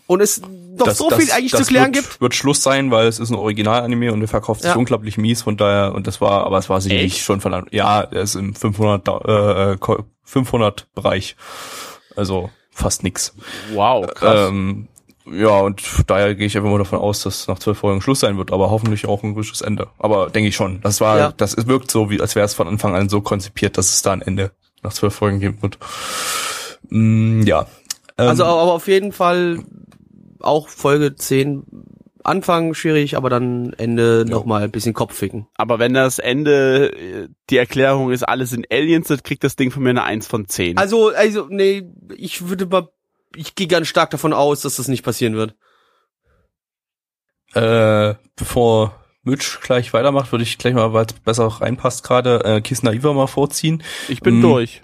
Und 0.08 0.20
es 0.20 0.40
doch 0.76 0.86
Das- 0.86 0.98
so 0.98 1.08
das- 1.08 1.20
viel 1.20 1.30
eigentlich 1.32 1.52
zu 1.52 1.62
klären 1.64 1.94
wird, 1.94 2.04
gibt. 2.04 2.20
Wird 2.20 2.34
Schluss 2.34 2.62
sein, 2.62 2.90
weil 2.90 3.06
es 3.06 3.18
ist 3.20 3.30
ein 3.30 3.36
Original-Anime 3.36 4.12
und 4.12 4.18
der 4.20 4.28
verkauft 4.28 4.62
sich 4.62 4.70
Ja. 4.70 4.76
unglaublich 4.76 5.16
mies, 5.16 5.42
von 5.42 5.56
daher, 5.56 5.94
und 5.94 6.06
das 6.08 6.20
war, 6.20 6.44
aber 6.44 6.58
es 6.58 6.68
war 6.68 6.80
sicherlich 6.80 7.14
Echt? 7.14 7.24
schon 7.24 7.40
von, 7.40 7.66
ja, 7.70 8.00
er 8.00 8.22
ist 8.22 8.34
im 8.34 8.54
500, 8.54 9.06
äh, 9.08 9.76
500 10.24 10.92
Bereich. 10.94 11.36
Also, 12.16 12.50
fast 12.72 13.02
nix. 13.04 13.34
Wow, 13.74 14.06
krass. 14.12 14.48
Ähm, 14.50 14.88
ja, 15.30 15.60
und 15.60 15.80
daher 16.08 16.34
gehe 16.34 16.46
ich 16.46 16.56
einfach 16.56 16.68
mal 16.70 16.78
davon 16.78 16.98
aus, 16.98 17.22
dass 17.22 17.46
nach 17.46 17.58
zwölf 17.60 17.78
Folgen 17.78 18.00
Schluss 18.00 18.20
sein 18.20 18.38
wird, 18.38 18.52
aber 18.52 18.70
hoffentlich 18.70 19.06
auch 19.06 19.22
ein 19.22 19.34
gutes 19.34 19.60
Ende. 19.60 19.86
Aber 19.98 20.30
denke 20.30 20.48
ich 20.48 20.56
schon. 20.56 20.80
Das 20.80 21.00
war, 21.00 21.18
Ja. 21.18 21.32
das 21.36 21.66
wirkt 21.68 21.90
so, 21.92 22.10
wie 22.10 22.20
als 22.20 22.34
wäre 22.34 22.44
es 22.44 22.54
von 22.54 22.66
Anfang 22.66 22.96
an 22.96 23.08
so 23.08 23.20
konzipiert, 23.20 23.78
dass 23.78 23.90
es 23.90 24.02
da 24.02 24.12
ein 24.12 24.22
Ende 24.22 24.50
nach 24.82 24.92
zwölf 24.92 25.14
Folgen 25.14 25.38
geben 25.38 25.62
wird. 25.62 25.78
Mm, 26.90 27.42
ja. 27.42 27.66
Ähm, 28.18 28.28
Also 28.28 28.44
aber 28.44 28.72
auf 28.72 28.88
jeden 28.88 29.12
Fall 29.12 29.60
auch 30.40 30.68
Folge 30.68 31.14
10 31.14 31.62
Anfang 32.24 32.74
schwierig, 32.74 33.16
aber 33.16 33.30
dann 33.30 33.72
Ende 33.74 34.24
Ja. 34.26 34.30
nochmal 34.30 34.62
ein 34.64 34.70
bisschen 34.70 34.94
Kopfficken. 34.94 35.46
Aber 35.54 35.78
wenn 35.78 35.94
das 35.94 36.18
Ende 36.18 36.92
äh, 36.92 37.28
die 37.50 37.56
Erklärung 37.56 38.10
ist, 38.10 38.22
alles 38.22 38.50
sind 38.50 38.66
Aliens, 38.72 39.08
dann 39.08 39.22
kriegt 39.22 39.44
das 39.44 39.56
Ding 39.56 39.70
von 39.70 39.82
mir 39.82 39.90
eine 39.90 40.04
1 40.04 40.26
von 40.26 40.46
10. 40.48 40.78
Also, 40.78 41.08
also, 41.10 41.46
nee, 41.48 41.82
ich 42.16 42.48
würde 42.48 42.66
mal, 42.66 42.88
ich 43.34 43.54
gehe 43.54 43.66
ganz 43.66 43.88
stark 43.88 44.10
davon 44.10 44.32
aus, 44.32 44.60
dass 44.60 44.76
das 44.76 44.88
nicht 44.88 45.04
passieren 45.04 45.34
wird. 45.34 45.54
Äh, 47.54 48.14
bevor 48.36 48.98
Mitch 49.24 49.58
gleich 49.62 49.92
weitermacht, 49.92 50.32
würde 50.32 50.42
ich 50.42 50.58
gleich 50.58 50.74
mal, 50.74 50.92
weil 50.92 51.06
es 51.06 51.12
besser 51.12 51.46
reinpasst 51.46 52.02
gerade, 52.02 52.44
äh, 52.44 52.60
Kiss 52.60 52.82
Naiva 52.82 53.12
mal 53.12 53.26
vorziehen. 53.26 53.82
ich 54.08 54.20
bin 54.20 54.38
mm, 54.38 54.42
durch. 54.42 54.82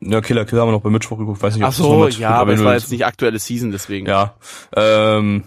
Ja, 0.00 0.20
Killer 0.20 0.44
Kill 0.44 0.58
haben 0.60 0.68
wir 0.68 0.72
noch 0.72 0.82
bei 0.82 0.90
Mitch 0.90 1.08
vorgeguckt, 1.08 1.42
weiß 1.42 1.54
nicht, 1.54 1.62
ob 1.62 1.68
Ach 1.68 1.72
das 1.72 1.78
noch 1.80 1.90
so, 1.90 2.04
mit 2.04 2.18
ja, 2.18 2.30
aber 2.30 2.52
es 2.52 2.64
war 2.64 2.74
jetzt 2.74 2.90
nicht 2.90 3.06
aktuelle 3.06 3.38
Season, 3.38 3.70
deswegen. 3.70 4.06
Ja, 4.06 4.34
ähm, 4.74 5.44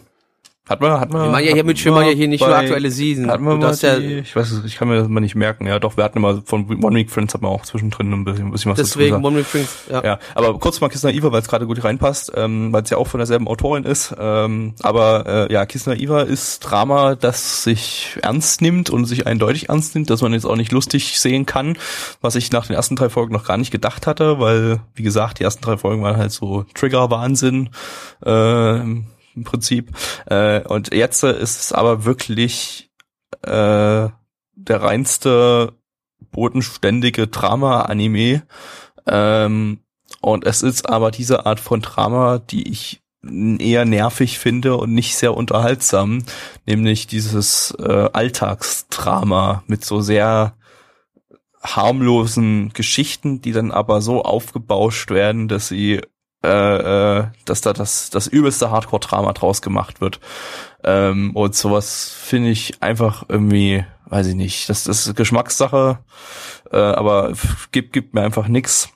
hat 0.70 0.80
man, 0.82 1.00
hat 1.00 1.12
man. 1.12 1.24
Wir 1.24 1.30
machen 1.32 1.44
ja 1.44 1.50
hat 1.50 1.56
hier 1.56 1.64
mit 1.64 1.86
man 1.88 2.06
ja 2.06 2.12
hier 2.12 2.28
nicht 2.28 2.42
bei- 2.42 2.48
nur 2.48 2.56
aktuelle 2.58 2.92
Season. 2.92 3.30
Hatten 3.30 3.44
wir 3.44 3.56
Du 3.56 3.60
darfst 3.62 3.82
ja, 3.84 3.98
ich 3.98 4.36
weiß 4.36 4.52
es, 4.52 4.64
ich 4.66 4.76
kann 4.78 4.88
mir 4.88 4.98
das 4.98 5.08
mal 5.08 5.20
nicht 5.20 5.36
merken. 5.36 5.66
Ja, 5.66 5.80
doch, 5.80 5.98
wir 5.98 6.04
hatten 6.04 6.18
immer 6.20 6.42
von 6.46 6.68
One 6.84 6.96
Week 6.96 7.10
Friends 7.10 7.34
hat 7.34 7.42
man 7.42 7.52
auch 7.52 7.64
zwischendrin 7.66 8.14
ein 8.14 8.24
bisschen, 8.24 8.46
ein 8.48 8.52
bisschen 8.52 8.72
was 8.72 8.78
deswegen. 8.78 9.24
One 9.26 9.38
Week 9.38 9.46
Frings, 9.46 9.86
ja. 9.92 10.04
Ja, 10.04 10.20
aber 10.36 10.58
kurz 10.60 10.80
mal 10.80 10.90
Kiss 10.90 11.04
Naiva, 11.04 11.32
weil 11.32 11.42
es 11.42 11.48
gerade 11.48 11.66
gut 11.66 11.84
reinpasst, 11.84 12.32
ähm, 12.36 12.72
weil 12.72 12.84
es 12.84 12.90
ja 12.90 12.98
auch 12.98 13.08
von 13.08 13.18
derselben 13.18 13.48
Autorin 13.48 13.84
ist. 13.84 14.16
Ähm, 14.20 14.74
aber 14.82 15.48
äh, 15.50 15.54
ja, 15.54 15.66
Kiss 15.66 15.88
Naiva 15.88 16.22
ist 16.22 16.60
Drama, 16.60 17.16
das 17.16 17.64
sich 17.64 18.18
ernst 18.22 18.62
nimmt 18.62 18.90
und 18.90 19.06
sich 19.06 19.26
eindeutig 19.26 19.70
ernst 19.70 19.96
nimmt, 19.96 20.10
dass 20.10 20.22
man 20.22 20.34
jetzt 20.34 20.46
auch 20.46 20.56
nicht 20.56 20.72
lustig 20.72 21.20
sehen 21.20 21.46
kann, 21.46 21.78
was 22.22 22.36
ich 22.36 22.52
nach 22.52 22.68
den 22.68 22.76
ersten 22.76 22.96
drei 22.96 23.10
Folgen 23.10 23.34
noch 23.34 23.46
gar 23.46 23.58
nicht 23.58 23.72
gedacht 23.72 24.06
hatte, 24.08 24.40
weil, 24.40 24.82
wie 24.96 25.04
gesagt, 25.04 25.40
die 25.40 25.44
ersten 25.44 25.64
drei 25.64 25.78
Folgen 25.78 26.04
waren 26.04 26.18
halt 26.18 26.32
so 26.32 26.66
Trigger-Wahnsinn. 26.76 27.70
Äh, 28.26 28.80
im 29.40 29.44
Prinzip. 29.44 29.92
Äh, 30.28 30.62
und 30.68 30.94
jetzt 30.94 31.24
äh, 31.24 31.40
ist 31.40 31.60
es 31.60 31.72
aber 31.72 32.06
wirklich 32.06 32.92
äh, 33.42 34.10
der 34.56 34.82
reinste 34.82 35.74
bodenständige 36.32 37.28
Drama-Anime. 37.28 38.44
Ähm, 39.08 39.80
und 40.22 40.46
es 40.46 40.62
ist 40.62 40.90
aber 40.90 41.12
diese 41.12 41.46
Art 41.46 41.60
von 41.60 41.82
Drama, 41.82 42.40
die 42.40 42.70
ich 42.70 43.02
eher 43.22 43.86
nervig 43.86 44.40
finde 44.40 44.78
und 44.78 44.94
nicht 44.94 45.16
sehr 45.16 45.36
unterhaltsam, 45.36 46.24
nämlich 46.66 47.08
dieses 47.08 47.76
äh, 47.80 48.10
Alltagsdrama 48.14 49.64
mit 49.68 49.84
so 49.84 50.00
sehr 50.00 50.56
harmlosen 51.62 52.72
Geschichten, 52.74 53.42
die 53.42 53.52
dann 53.52 53.72
aber 53.72 54.02
so 54.02 54.24
aufgebauscht 54.24 55.12
werden, 55.12 55.50
dass 55.50 55.68
sie 55.68 56.02
äh, 56.44 57.20
äh, 57.20 57.28
dass 57.46 57.62
da 57.62 57.74
das 57.74 58.10
das 58.10 58.28
übelste 58.28 58.72
Hardcore-Drama 58.72 59.34
draus 59.34 59.62
gemacht 59.62 60.02
wird. 60.02 60.20
Ähm, 60.84 61.36
und 61.36 61.56
sowas 61.56 62.10
finde 62.10 62.50
ich 62.50 62.82
einfach 62.82 63.26
irgendwie, 63.28 63.86
weiß 64.06 64.28
ich 64.28 64.36
nicht, 64.36 64.70
das, 64.70 64.86
das 64.86 65.08
ist 65.08 65.16
Geschmackssache, 65.16 66.00
äh, 66.72 66.78
aber 66.78 67.34
gibt, 67.72 67.94
gibt 67.94 68.14
mir 68.14 68.22
einfach 68.22 68.48
nix. 68.48 68.90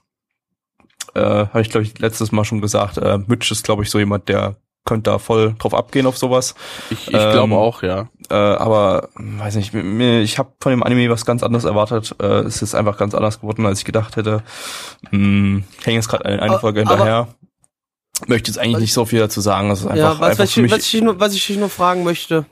Äh, 1.15 1.19
Habe 1.19 1.61
ich, 1.61 1.69
glaube 1.69 1.85
ich, 1.85 1.99
letztes 1.99 2.31
Mal 2.31 2.45
schon 2.45 2.61
gesagt, 2.61 2.97
äh, 2.97 3.19
Mitch 3.27 3.51
ist, 3.51 3.63
glaube 3.63 3.83
ich, 3.83 3.89
so 3.89 3.99
jemand, 3.99 4.29
der 4.29 4.55
könnte 4.85 5.11
da 5.11 5.18
voll 5.19 5.55
drauf 5.60 5.73
abgehen 5.73 6.05
auf 6.05 6.18
sowas. 6.18 6.55
Ich, 6.89 7.07
ich 7.07 7.14
Ähm, 7.14 7.31
glaube 7.31 7.55
auch, 7.55 7.84
ja. 7.84 8.10
Äh, 8.30 8.34
aber 8.35 9.10
weiß 9.15 9.55
nicht, 9.55 9.73
mir, 9.73 10.22
ich 10.22 10.38
habe 10.38 10.51
von 10.60 10.72
dem 10.72 10.84
Anime 10.84 11.10
was 11.10 11.26
ganz 11.26 11.41
anderes 11.43 11.64
erwartet. 11.64 12.15
Äh, 12.22 12.39
es 12.41 12.61
ist 12.61 12.76
einfach 12.76 12.97
ganz 12.97 13.14
anders 13.15 13.39
geworden, 13.39 13.65
als 13.65 13.80
ich 13.80 13.85
gedacht 13.85 14.15
hätte. 14.18 14.43
Hm, 15.10 15.64
hänge 15.84 15.95
jetzt 15.97 16.10
gerade 16.10 16.26
eine, 16.26 16.41
eine 16.41 16.60
Folge 16.60 16.81
aber- 16.81 16.91
hinterher. 16.91 17.27
möchte 18.27 18.51
jetzt 18.51 18.57
eigentlich 18.57 18.80
nicht 18.81 18.93
so 18.93 19.05
viel 19.05 19.19
dazu 19.19 19.39
sagen. 19.41 19.69
Das 19.69 19.80
ist 19.80 19.85
einfach, 19.85 19.97
ja, 19.97 20.19
was, 20.19 20.30
einfach 20.31 20.43
was, 20.43 20.57
ich, 20.57 20.72
was, 20.72 20.80
ich 20.80 20.91
dich 20.91 21.01
nur, 21.01 21.19
was 21.19 21.34
ich 21.34 21.45
dich 21.47 21.57
nur 21.57 21.69
fragen 21.69 22.03
möchte. 22.03 22.45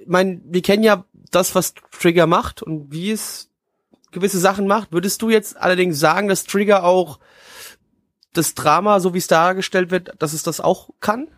Ich 0.00 0.08
meine, 0.08 0.40
wir 0.44 0.62
kennen 0.62 0.82
ja 0.82 1.04
das, 1.30 1.54
was 1.54 1.74
Trigger 1.98 2.26
macht 2.26 2.62
und 2.62 2.92
wie 2.92 3.10
es 3.10 3.50
gewisse 4.10 4.38
Sachen 4.38 4.66
macht. 4.66 4.92
Würdest 4.92 5.22
du 5.22 5.30
jetzt 5.30 5.56
allerdings 5.56 5.98
sagen, 5.98 6.28
dass 6.28 6.44
Trigger 6.44 6.84
auch 6.84 7.18
das 8.32 8.54
Drama, 8.54 9.00
so 9.00 9.14
wie 9.14 9.18
es 9.18 9.26
dargestellt 9.26 9.90
wird, 9.90 10.12
dass 10.18 10.32
es 10.32 10.42
das 10.42 10.60
auch 10.60 10.90
kann? 11.00 11.28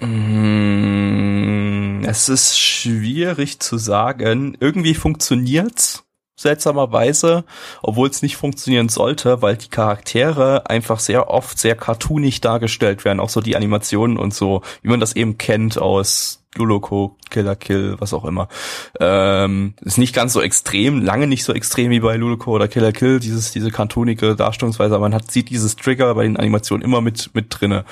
Mm, 0.00 2.04
Es 2.04 2.28
ist 2.28 2.58
schwierig 2.58 3.60
zu 3.60 3.78
sagen. 3.78 4.56
Irgendwie 4.60 4.94
funktioniert's 4.94 6.04
seltsamerweise, 6.36 7.44
obwohl 7.82 8.08
es 8.08 8.22
nicht 8.22 8.36
funktionieren 8.36 8.88
sollte, 8.88 9.42
weil 9.42 9.56
die 9.56 9.68
Charaktere 9.68 10.70
einfach 10.70 11.00
sehr 11.00 11.28
oft 11.28 11.58
sehr 11.58 11.74
cartoonig 11.74 12.40
dargestellt 12.40 13.04
werden, 13.04 13.18
auch 13.20 13.28
so 13.28 13.40
die 13.40 13.56
Animationen 13.56 14.16
und 14.16 14.32
so, 14.32 14.62
wie 14.82 14.88
man 14.88 15.00
das 15.00 15.16
eben 15.16 15.36
kennt 15.36 15.78
aus 15.78 16.44
Luloko, 16.58 17.16
Killer 17.30 17.56
Kill, 17.56 17.96
was 17.98 18.12
auch 18.12 18.24
immer. 18.24 18.48
Ähm, 19.00 19.74
ist 19.80 19.98
nicht 19.98 20.14
ganz 20.14 20.32
so 20.32 20.42
extrem, 20.42 21.02
lange 21.02 21.26
nicht 21.26 21.44
so 21.44 21.52
extrem 21.52 21.90
wie 21.90 22.00
bei 22.00 22.16
Luloko 22.16 22.52
oder 22.52 22.68
Killer 22.68 22.92
Kill, 22.92 23.20
dieses, 23.20 23.52
diese 23.52 23.70
cartoonige 23.70 24.36
Darstellungsweise, 24.36 24.94
aber 24.94 25.08
man 25.08 25.14
hat, 25.14 25.30
sieht 25.30 25.50
dieses 25.50 25.76
Trigger 25.76 26.14
bei 26.14 26.24
den 26.24 26.36
Animationen 26.36 26.84
immer 26.84 27.00
mit, 27.00 27.30
mit 27.34 27.46
drinne. 27.48 27.84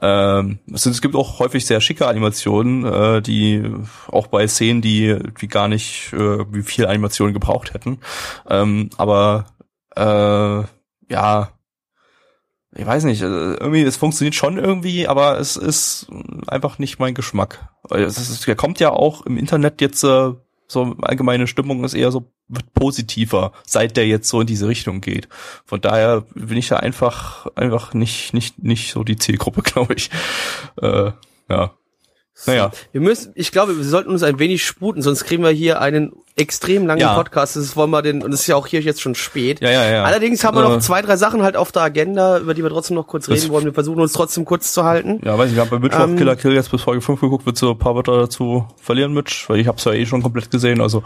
Ähm, 0.00 0.58
es, 0.72 0.82
sind, 0.82 0.92
es 0.92 1.02
gibt 1.02 1.14
auch 1.14 1.38
häufig 1.38 1.66
sehr 1.66 1.80
schicke 1.80 2.08
Animationen, 2.08 2.84
äh, 2.84 3.22
die 3.22 3.62
auch 4.08 4.26
bei 4.26 4.48
Szenen, 4.48 4.82
die, 4.82 5.16
die 5.40 5.48
gar 5.48 5.68
nicht, 5.68 6.12
äh, 6.12 6.44
wie 6.52 6.62
viel 6.62 6.86
Animationen 6.86 7.34
gebraucht 7.34 7.74
hätten. 7.74 8.00
Ähm, 8.48 8.90
aber, 8.96 9.46
äh, 9.96 10.64
ja, 11.12 11.50
ich 12.76 12.86
weiß 12.86 13.04
nicht, 13.04 13.22
also 13.22 13.36
irgendwie, 13.36 13.82
es 13.82 13.96
funktioniert 13.96 14.34
schon 14.34 14.58
irgendwie, 14.58 15.06
aber 15.06 15.38
es 15.38 15.56
ist 15.56 16.08
einfach 16.48 16.78
nicht 16.78 16.98
mein 16.98 17.14
Geschmack. 17.14 17.68
Es 17.90 18.18
ist, 18.18 18.46
der 18.46 18.56
kommt 18.56 18.80
ja 18.80 18.90
auch 18.90 19.26
im 19.26 19.36
Internet 19.36 19.80
jetzt, 19.80 20.02
äh, 20.04 20.32
so 20.66 20.96
allgemeine 21.02 21.46
Stimmung 21.46 21.84
ist 21.84 21.94
eher 21.94 22.10
so 22.10 22.30
positiver, 22.74 23.52
seit 23.66 23.96
der 23.96 24.06
jetzt 24.06 24.28
so 24.28 24.40
in 24.40 24.46
diese 24.46 24.68
Richtung 24.68 25.00
geht. 25.00 25.28
Von 25.64 25.80
daher 25.80 26.24
bin 26.34 26.56
ich 26.56 26.68
da 26.68 26.76
einfach, 26.76 27.46
einfach 27.54 27.94
nicht, 27.94 28.34
nicht, 28.34 28.62
nicht 28.62 28.92
so 28.92 29.04
die 29.04 29.16
Zielgruppe, 29.16 29.62
glaube 29.64 29.94
ich. 29.94 30.10
Äh, 30.80 31.12
ja. 31.48 31.72
Naja. 32.46 32.72
Wir 32.92 33.00
müssen, 33.00 33.32
ich 33.36 33.52
glaube, 33.52 33.76
wir 33.76 33.84
sollten 33.84 34.10
uns 34.10 34.22
ein 34.22 34.38
wenig 34.38 34.64
sputen, 34.64 35.02
sonst 35.02 35.24
kriegen 35.24 35.42
wir 35.42 35.50
hier 35.50 35.80
einen 35.80 36.12
extrem 36.36 36.84
langen 36.86 37.00
Ja. 37.00 37.14
Podcast. 37.14 37.54
Das 37.54 37.76
wollen 37.76 37.90
wir 37.90 38.02
den, 38.02 38.22
und 38.22 38.34
es 38.34 38.40
ist 38.40 38.46
ja 38.48 38.56
auch 38.56 38.66
hier 38.66 38.80
jetzt 38.80 39.00
schon 39.00 39.14
spät. 39.14 39.60
Ja, 39.60 39.70
ja, 39.70 39.88
ja. 39.88 40.02
Allerdings 40.04 40.42
haben 40.42 40.56
wir 40.56 40.64
Äh, 40.64 40.68
noch 40.68 40.78
zwei, 40.80 41.00
drei 41.00 41.16
Sachen 41.16 41.42
halt 41.44 41.56
auf 41.56 41.70
der 41.70 41.82
Agenda, 41.82 42.38
über 42.38 42.54
die 42.54 42.62
wir 42.64 42.70
trotzdem 42.70 42.96
noch 42.96 43.06
kurz 43.06 43.28
reden 43.28 43.48
wollen. 43.50 43.64
Wir 43.66 43.72
versuchen 43.72 44.00
uns 44.00 44.12
trotzdem 44.12 44.44
kurz 44.44 44.72
zu 44.72 44.82
halten. 44.84 45.20
Ja, 45.24 45.38
weiß 45.38 45.46
nicht, 45.46 45.54
wir 45.56 45.62
haben 45.62 45.70
bei 45.70 45.78
Mittwoch 45.78 46.00
Ähm, 46.00 46.16
Killer 46.16 46.34
Kill 46.34 46.52
jetzt 46.54 46.72
bis 46.72 46.82
Folge 46.82 47.00
5 47.02 47.20
geguckt, 47.20 47.46
willst 47.46 47.62
du 47.62 47.70
ein 47.70 47.78
paar 47.78 47.94
Wörter 47.94 48.18
dazu 48.18 48.66
verlieren, 48.82 49.14
Mitch? 49.14 49.44
Weil 49.48 49.60
ich 49.60 49.68
hab's 49.68 49.84
ja 49.84 49.92
eh 49.92 50.04
schon 50.04 50.22
komplett 50.22 50.50
gesehen, 50.50 50.80
also. 50.80 51.04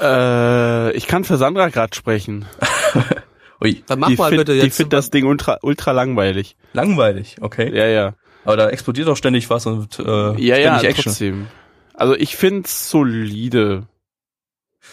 Äh, 0.00 0.92
ich 0.92 1.06
kann 1.08 1.24
für 1.24 1.36
Sandra 1.36 1.68
gerade 1.68 1.94
sprechen. 1.96 2.46
Ui, 3.62 3.82
Dann 3.86 3.98
mach 3.98 4.08
die 4.08 4.16
mal 4.16 4.28
find, 4.30 4.38
bitte 4.46 4.52
jetzt. 4.54 4.76
findet 4.76 4.94
das 4.94 5.10
Ding 5.10 5.26
ultra, 5.26 5.58
ultra 5.62 5.90
langweilig. 5.92 6.56
langweilig, 6.72 7.36
okay. 7.42 7.70
Ja, 7.76 7.86
ja. 7.86 8.14
Aber 8.44 8.56
da 8.56 8.68
explodiert 8.70 9.08
doch 9.08 9.16
ständig 9.16 9.50
was 9.50 9.66
und 9.66 9.98
äh, 9.98 10.02
Ja, 10.02 10.56
ständig 10.56 10.62
ja, 10.64 10.80
Action. 10.82 11.04
trotzdem. 11.04 11.46
Also 11.94 12.14
ich 12.14 12.36
find's 12.36 12.90
solide. 12.90 13.86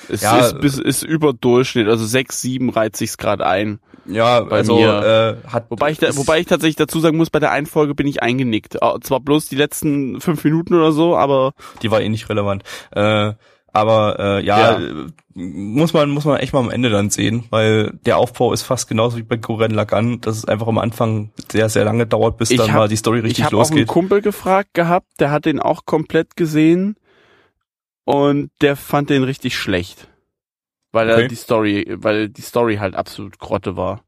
Es 0.09 0.21
Ja, 0.21 0.39
ist, 0.39 0.59
bis, 0.59 0.77
ist 0.77 1.03
über 1.03 1.31
Durchschnitt, 1.33 1.87
also 1.87 2.05
6, 2.05 2.41
7 2.41 2.69
reizt 2.69 2.97
sich's 2.97 3.17
gerade 3.17 3.45
ein. 3.45 3.79
Ja, 4.05 4.41
Bei 4.41 4.57
also 4.57 4.77
mir. 4.77 5.39
äh, 5.45 5.47
hat 5.49 5.71
Wobei 5.71 5.91
ich, 5.91 5.97
da, 5.97 6.15
wobei 6.17 6.39
ich 6.39 6.45
tatsächlich 6.45 6.75
dazu 6.75 6.99
sagen 6.99 7.17
muss, 7.17 7.29
bei 7.29 7.39
der 7.39 7.51
einen 7.51 7.65
Folge 7.65 7.95
bin 7.95 8.05
ich 8.07 8.21
eingenickt. 8.21 8.75
Äh, 8.75 8.99
Zwar 9.01 9.21
bloß 9.21 9.47
die 9.47 9.55
letzten 9.55 10.19
fünf 10.21 10.43
Minuten 10.43 10.73
oder 10.75 10.91
so, 10.91 11.15
aber 11.15 11.53
die 11.81 11.89
war 11.91 12.01
eh 12.01 12.09
nicht 12.09 12.29
relevant. 12.29 12.63
Äh, 12.91 13.33
aber 13.77 14.19
äh, 14.19 14.45
ja, 14.45 14.79
Ja. 14.79 15.05
muss 15.33 15.93
man 15.93 16.09
muss 16.09 16.25
man 16.25 16.37
echt 16.39 16.51
mal 16.53 16.59
am 16.59 16.69
Ende 16.69 16.89
dann 16.89 17.09
sehen, 17.09 17.45
weil 17.51 17.93
der 18.05 18.17
Aufbau 18.17 18.51
ist 18.53 18.63
fast 18.63 18.87
genauso 18.89 19.17
wie 19.17 19.23
bei 19.23 19.37
Guren 19.37 19.71
Lagan, 19.71 20.19
dass 20.21 20.37
es 20.37 20.45
einfach 20.45 20.67
am 20.67 20.77
Anfang 20.77 21.31
sehr 21.51 21.69
sehr 21.69 21.85
lange 21.85 22.05
dauert, 22.07 22.37
bis 22.37 22.51
Ich 22.51 22.57
dann 22.57 22.71
hab- 22.73 22.77
mal 22.79 22.87
die 22.87 22.95
Story 22.97 23.19
ich 23.19 23.25
richtig 23.25 23.45
habe 23.45 23.55
auch 23.57 23.61
einen 23.61 23.69
losgeht. 23.77 23.87
Kumpel 23.87 24.21
gefragt 24.21 24.73
gehabt, 24.73 25.07
der 25.19 25.31
hat 25.31 25.45
den 25.45 25.59
auch 25.59 25.85
komplett 25.85 26.35
gesehen 26.35 26.95
und 28.05 28.51
der 28.61 28.75
fand 28.75 29.09
den 29.09 29.23
richtig 29.23 29.57
schlecht. 29.57 30.07
Weil 30.91 31.09
Okay. 31.11 31.21
er 31.23 31.27
die 31.27 31.35
Story, 31.35 31.95
weil 31.99 32.29
die 32.29 32.41
Story 32.41 32.77
halt 32.77 32.95
absolut 32.95 33.39
Grotte 33.39 33.75
war. 33.75 34.01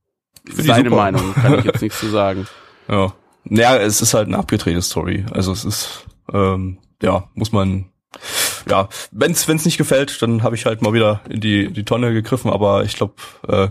Ich 0.47 0.55
Seine. 0.65 0.89
Meinung, 0.89 1.33
kann 1.33 1.59
ich 1.59 1.65
jetzt 1.65 1.81
nichts 1.81 1.99
zu 1.99 2.07
sagen. 2.07 2.47
Ja. 2.87 3.13
Naja, 3.43 3.77
es 3.77 4.01
ist 4.01 4.13
halt 4.13 4.27
eine 4.27 4.37
abgedrehte 4.37 4.81
Story. 4.81 5.25
Also 5.31 5.51
es 5.51 5.65
ist, 5.65 6.05
ähm, 6.33 6.79
ja, 7.01 7.29
muss 7.33 7.51
man, 7.51 7.85
ja, 8.69 8.89
wenn's 9.11 9.47
wenn's 9.47 9.65
nicht 9.65 9.77
gefällt, 9.77 10.21
dann 10.21 10.43
habe 10.43 10.55
ich 10.55 10.65
halt 10.65 10.81
mal 10.81 10.93
wieder 10.93 11.21
in 11.29 11.41
die 11.41 11.71
die 11.71 11.83
Tonne 11.85 12.13
gegriffen. 12.13 12.51
Aber 12.51 12.83
ich 12.83 12.95
glaube, 12.95 13.13
äh, 13.47 13.67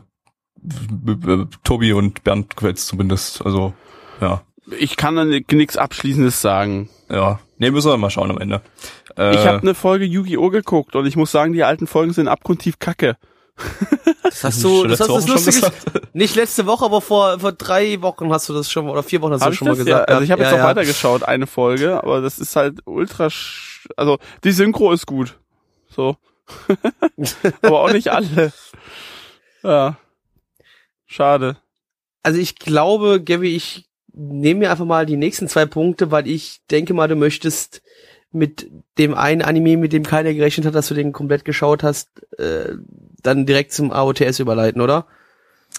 Tobi 1.65 1.93
und 1.93 2.25
Bernd 2.25 2.57
gefällt's 2.57 2.87
zumindest. 2.87 3.45
Also 3.45 3.75
ja, 4.21 4.43
Ich 4.79 4.97
kann 4.97 5.17
dann 5.17 5.29
nichts 5.51 5.77
Abschließendes 5.77 6.41
sagen. 6.41 6.89
ja. 7.11 7.41
Nee, 7.61 7.73
müssen 7.73 7.91
wir 7.91 7.97
mal 7.97 8.09
schauen 8.11 8.31
am 8.31 8.39
Ende. 8.39 8.61
Äh, 9.17 9.35
Ich 9.35 9.45
habe 9.45 9.59
eine 9.63 9.75
Folge 9.75 10.05
Yu-Gi-Oh! 10.05 10.49
geguckt 10.51 10.95
und 10.95 11.07
ich 11.07 11.17
muss 11.17 11.33
sagen, 11.33 11.53
die 11.53 11.65
alten 11.65 11.89
Folgen 11.89 12.13
sind 12.13 12.29
abgrundtief 12.29 12.79
kacke. 12.79 13.17
Das 14.23 14.45
hast 14.45 14.63
du, 14.63 14.83
schon 14.83 14.89
das 14.91 15.01
hast 15.01 15.09
du 15.09 15.33
das 15.33 15.45
gesagt. 15.45 16.15
nicht 16.15 16.37
letzte 16.37 16.67
Woche, 16.67 16.85
aber 16.85 17.01
vor, 17.01 17.41
vor 17.41 17.51
drei 17.51 18.01
Wochen 18.03 18.33
hast 18.33 18.49
du 18.49 18.53
das 18.53 18.71
schon 18.71 18.85
mal, 18.87 18.93
oder 18.93 19.03
vier 19.03 19.21
Wochen 19.23 19.33
hast 19.33 19.41
Hab 19.41 19.49
du 19.49 19.53
ich 19.55 19.59
schon 19.59 19.67
mal 19.67 19.77
gesagt. 19.77 20.09
Ja, 20.09 20.15
also 20.15 20.23
ich 20.23 20.31
habe 20.31 20.43
ja, 20.43 20.49
jetzt 20.49 20.57
noch 20.57 20.65
ja. 20.65 20.69
weitergeschaut, 20.71 21.25
eine 21.25 21.49
Folge, 21.49 22.01
aber 22.01 22.21
das 22.21 22.39
ist 22.39 22.55
halt 22.55 22.79
ultra, 22.85 23.29
also 23.97 24.19
die 24.45 24.53
Synchro 24.53 24.93
ist 24.93 25.07
gut. 25.07 25.39
So. 25.89 26.17
aber 27.63 27.81
auch 27.81 27.93
nicht 27.93 28.09
alle. 28.09 28.53
Ja. 29.63 29.99
Schade. 31.07 31.57
Also 32.23 32.39
ich 32.39 32.57
glaube, 32.57 33.23
Gabby, 33.23 33.55
ich 33.55 33.89
nehme 34.13 34.61
mir 34.61 34.71
einfach 34.71 34.85
mal 34.85 35.07
die 35.07 35.17
nächsten 35.17 35.49
zwei 35.49 35.67
Punkte, 35.67 36.11
weil 36.11 36.27
ich 36.27 36.61
denke 36.71 36.95
mal, 36.95 37.09
du 37.09 37.17
möchtest 37.17 37.83
mit 38.31 38.71
dem 38.99 39.15
einen 39.15 39.43
Anime, 39.43 39.77
mit 39.77 39.93
dem 39.93 40.05
keiner 40.05 40.35
gerechnet 40.35 40.67
hat, 40.67 40.75
dass 40.75 40.89
du 40.89 40.95
den 40.95 41.13
komplett 41.13 41.45
geschaut 41.45 41.83
hast, 41.83 42.11
äh, 42.39 42.75
dann 43.23 43.47
direkt 43.47 43.73
zum 43.73 43.91
AOTS 43.93 44.41
überleiten, 44.41 44.83
oder? 44.83 45.07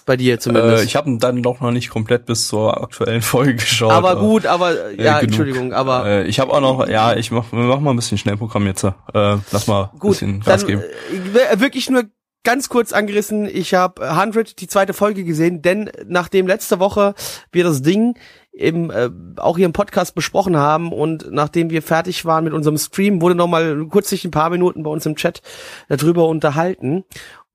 Bei 0.06 0.16
dir 0.16 0.40
zumindest. 0.40 0.82
Äh, 0.82 0.86
ich 0.86 0.96
habe 0.96 1.16
dann 1.18 1.42
doch 1.42 1.60
noch 1.60 1.70
nicht 1.70 1.90
komplett 1.90 2.26
bis 2.26 2.48
zur 2.48 2.82
aktuellen 2.82 3.22
Folge 3.22 3.54
geschaut. 3.56 3.92
aber 3.92 4.16
gut, 4.16 4.46
aber 4.46 4.72
äh, 4.72 4.94
äh, 4.94 5.04
ja, 5.04 5.12
genug. 5.14 5.22
Entschuldigung, 5.24 5.72
aber 5.72 6.06
Äh, 6.06 6.26
ich 6.26 6.40
habe 6.40 6.52
auch 6.52 6.60
noch, 6.60 6.88
ja, 6.88 7.14
ich 7.16 7.30
mach, 7.30 7.52
wir 7.52 7.58
machen 7.60 7.84
mal 7.84 7.90
ein 7.90 7.96
bisschen 7.96 8.18
Schnellprogramm 8.18 8.66
jetzt. 8.66 8.84
Äh, 8.84 8.92
lass 9.14 9.66
mal 9.66 9.90
ein 9.92 9.98
gut, 9.98 10.12
bisschen 10.12 10.40
Gas 10.40 10.60
dann 10.60 10.68
geben. 10.68 10.82
äh, 10.82 11.60
wirklich 11.60 11.90
nur 11.90 12.04
ganz 12.42 12.68
kurz 12.68 12.92
angerissen. 12.92 13.46
Ich 13.46 13.74
habe 13.74 14.08
100 14.08 14.60
die 14.60 14.66
zweite 14.66 14.94
Folge 14.94 15.24
gesehen, 15.24 15.62
denn 15.62 15.90
nachdem 16.06 16.46
letzte 16.46 16.78
Woche 16.80 17.14
wir 17.52 17.64
das 17.64 17.82
Ding 17.82 18.14
im 18.52 18.90
äh, 18.90 19.10
auch 19.36 19.56
hier 19.56 19.66
im 19.66 19.72
Podcast 19.72 20.14
besprochen 20.14 20.56
haben 20.56 20.92
und 20.92 21.30
nachdem 21.30 21.70
wir 21.70 21.82
fertig 21.82 22.24
waren 22.24 22.44
mit 22.44 22.52
unserem 22.52 22.78
Stream, 22.78 23.20
wurde 23.20 23.34
noch 23.34 23.46
mal 23.46 23.86
kurz 23.88 24.08
sich 24.08 24.24
ein 24.24 24.32
paar 24.32 24.50
Minuten 24.50 24.82
bei 24.82 24.90
uns 24.90 25.06
im 25.06 25.16
Chat 25.16 25.40
darüber 25.88 26.26
unterhalten. 26.26 27.04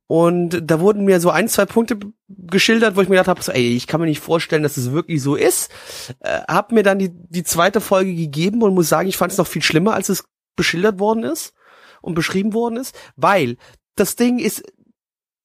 Und 0.07 0.61
da 0.69 0.79
wurden 0.79 1.05
mir 1.05 1.19
so 1.19 1.31
ein, 1.31 1.47
zwei 1.47 1.65
Punkte 1.65 1.97
geschildert, 2.27 2.95
wo 2.95 3.01
ich 3.01 3.09
mir 3.09 3.15
gedacht 3.15 3.29
habe, 3.29 3.41
so, 3.41 3.51
ey, 3.51 3.75
ich 3.75 3.87
kann 3.87 3.99
mir 3.99 4.05
nicht 4.05 4.19
vorstellen, 4.19 4.61
dass 4.61 4.77
es 4.77 4.91
wirklich 4.91 5.21
so 5.21 5.35
ist. 5.35 5.71
Äh, 6.19 6.41
hab 6.47 6.71
mir 6.71 6.83
dann 6.83 6.99
die, 6.99 7.09
die 7.11 7.43
zweite 7.43 7.81
Folge 7.81 8.13
gegeben 8.13 8.61
und 8.61 8.75
muss 8.75 8.89
sagen, 8.89 9.09
ich 9.09 9.17
fand 9.17 9.31
es 9.31 9.37
noch 9.37 9.47
viel 9.47 9.63
schlimmer, 9.63 9.93
als 9.93 10.09
es 10.09 10.25
beschildert 10.55 10.99
worden 10.99 11.23
ist 11.23 11.53
und 12.01 12.13
beschrieben 12.13 12.53
worden 12.53 12.77
ist, 12.77 12.95
weil 13.15 13.57
das 13.95 14.15
Ding 14.15 14.37
ist, 14.37 14.63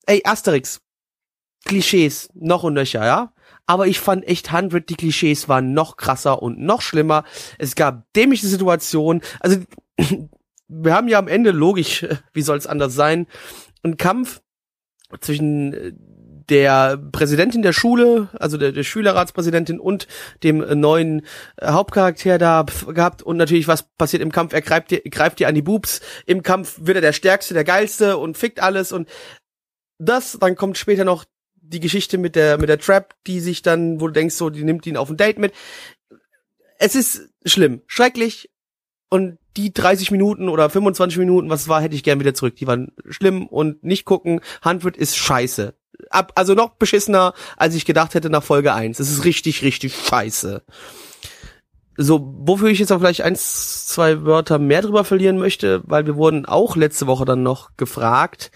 ey, 0.07 0.21
Asterix, 0.25 0.83
Klischees, 1.65 2.29
noch 2.35 2.63
und 2.63 2.75
nöcher, 2.75 3.05
ja? 3.05 3.33
Aber 3.67 3.87
ich 3.87 4.01
fand 4.01 4.27
echt 4.27 4.53
100, 4.53 4.89
die 4.89 4.97
Klischees 4.97 5.49
waren 5.49 5.73
noch 5.73 5.97
krasser 5.97 6.43
und 6.43 6.59
noch 6.59 6.83
schlimmer. 6.83 7.25
Es 7.59 7.77
gab 7.77 8.13
dämliche 8.15 8.47
Situationen. 8.47 9.23
Also, 9.39 9.61
wir 10.69 10.95
haben 10.95 11.09
ja 11.09 11.19
am 11.19 11.29
Ende, 11.29 11.51
logisch, 11.51 12.07
wie 12.33 12.43
soll 12.43 12.59
es 12.59 12.67
anders 12.67 12.95
sein, 12.95 13.27
einen 13.83 13.97
Kampf 13.97 14.43
zwischen 15.21 15.73
äh, 15.73 15.93
der 16.51 16.99
Präsidentin 17.13 17.63
der 17.63 17.73
Schule, 17.73 18.29
also 18.39 18.57
der, 18.57 18.73
der 18.73 18.83
Schülerratspräsidentin 18.83 19.79
und 19.79 20.09
dem 20.43 20.63
äh, 20.63 20.75
neuen 20.75 21.23
äh, 21.57 21.69
Hauptcharakter 21.69 22.39
da 22.39 22.67
gehabt. 22.89 23.23
Und 23.23 23.37
natürlich 23.37 23.69
was 23.69 23.85
passiert 23.85 24.23
im 24.23 24.33
Kampf, 24.33 24.53
er 24.53 24.61
greift 24.61 24.91
dir, 24.91 25.01
greift 25.03 25.39
dir 25.39 25.49
an 25.49 25.55
die 25.55 25.63
Boobs, 25.63 26.01
im 26.27 26.43
Kampf 26.43 26.79
wird 26.83 26.97
er 26.97 27.03
der 27.03 27.13
Stärkste, 27.13 27.55
der 27.55 27.65
Geilste 27.65 28.19
und 28.19 28.37
fickt 28.37 28.61
alles. 28.61 28.93
Und 28.93 29.09
das, 29.99 30.39
dann 30.41 30.57
kommt 30.57 30.77
später 30.77 31.05
noch 31.05 31.25
die 31.55 31.81
Geschichte 31.81 32.19
mit 32.19 32.35
der, 32.35 32.59
mit 32.59 32.69
der 32.69 32.81
Trap, 32.81 33.15
die 33.27 33.41
sich 33.41 33.63
dann, 33.63 34.01
wo 34.01 34.09
du 34.09 34.13
denkst, 34.13 34.35
so, 34.35 34.51
die 34.51 34.65
nimmt 34.65 34.87
ihn 34.87 34.97
auf 34.97 35.09
ein 35.09 35.17
Date 35.17 35.39
mit. 35.39 35.53
Es 36.79 36.95
ist 36.95 37.29
schlimm, 37.45 37.83
schrecklich 37.87 38.51
und 39.11 39.39
die 39.57 39.75
30 39.75 40.11
Minuten 40.13 40.49
oder 40.49 40.71
25 40.71 41.19
Minuten, 41.19 41.51
was 41.51 41.63
es 41.63 41.69
war, 41.69 41.83
hätte 41.83 41.97
ich 41.97 42.05
gern 42.05 42.21
wieder 42.21 42.35
zurück. 42.35 42.57
Die 42.57 42.67
waren 42.67 42.93
schlimm 43.09 43.47
und 43.47 43.83
nicht 43.85 44.05
gucken. 44.05 44.41
Handwood 44.63 44.97
ist 44.97 45.17
scheiße. 45.17 45.75
ab, 46.09 46.33
also 46.37 46.55
noch 46.55 46.71
beschissener, 46.71 47.35
als 47.57 47.75
ich 47.75 47.85
gedacht 47.85 48.15
hätte 48.15 48.31
nach 48.31 48.43
Folge 48.43 48.73
1. 48.73 48.99
Es 49.01 49.11
ist 49.11 49.25
richtig, 49.25 49.63
richtig 49.63 49.95
scheiße. 49.97 50.63
So, 51.97 52.33
wofür 52.39 52.69
ich 52.69 52.79
jetzt 52.79 52.93
auch 52.93 53.01
vielleicht 53.01 53.23
eins, 53.23 53.87
zwei 53.89 54.25
Wörter 54.25 54.59
mehr 54.59 54.81
drüber 54.81 55.05
verlieren 55.05 55.39
möchte, 55.39 55.83
weil 55.85 56.07
wir 56.07 56.17
wurden 56.17 56.47
auch 56.47 56.77
letzte 56.77 57.07
Woche 57.07 57.25
dann 57.25 57.43
noch 57.43 57.77
gefragt, 57.77 58.53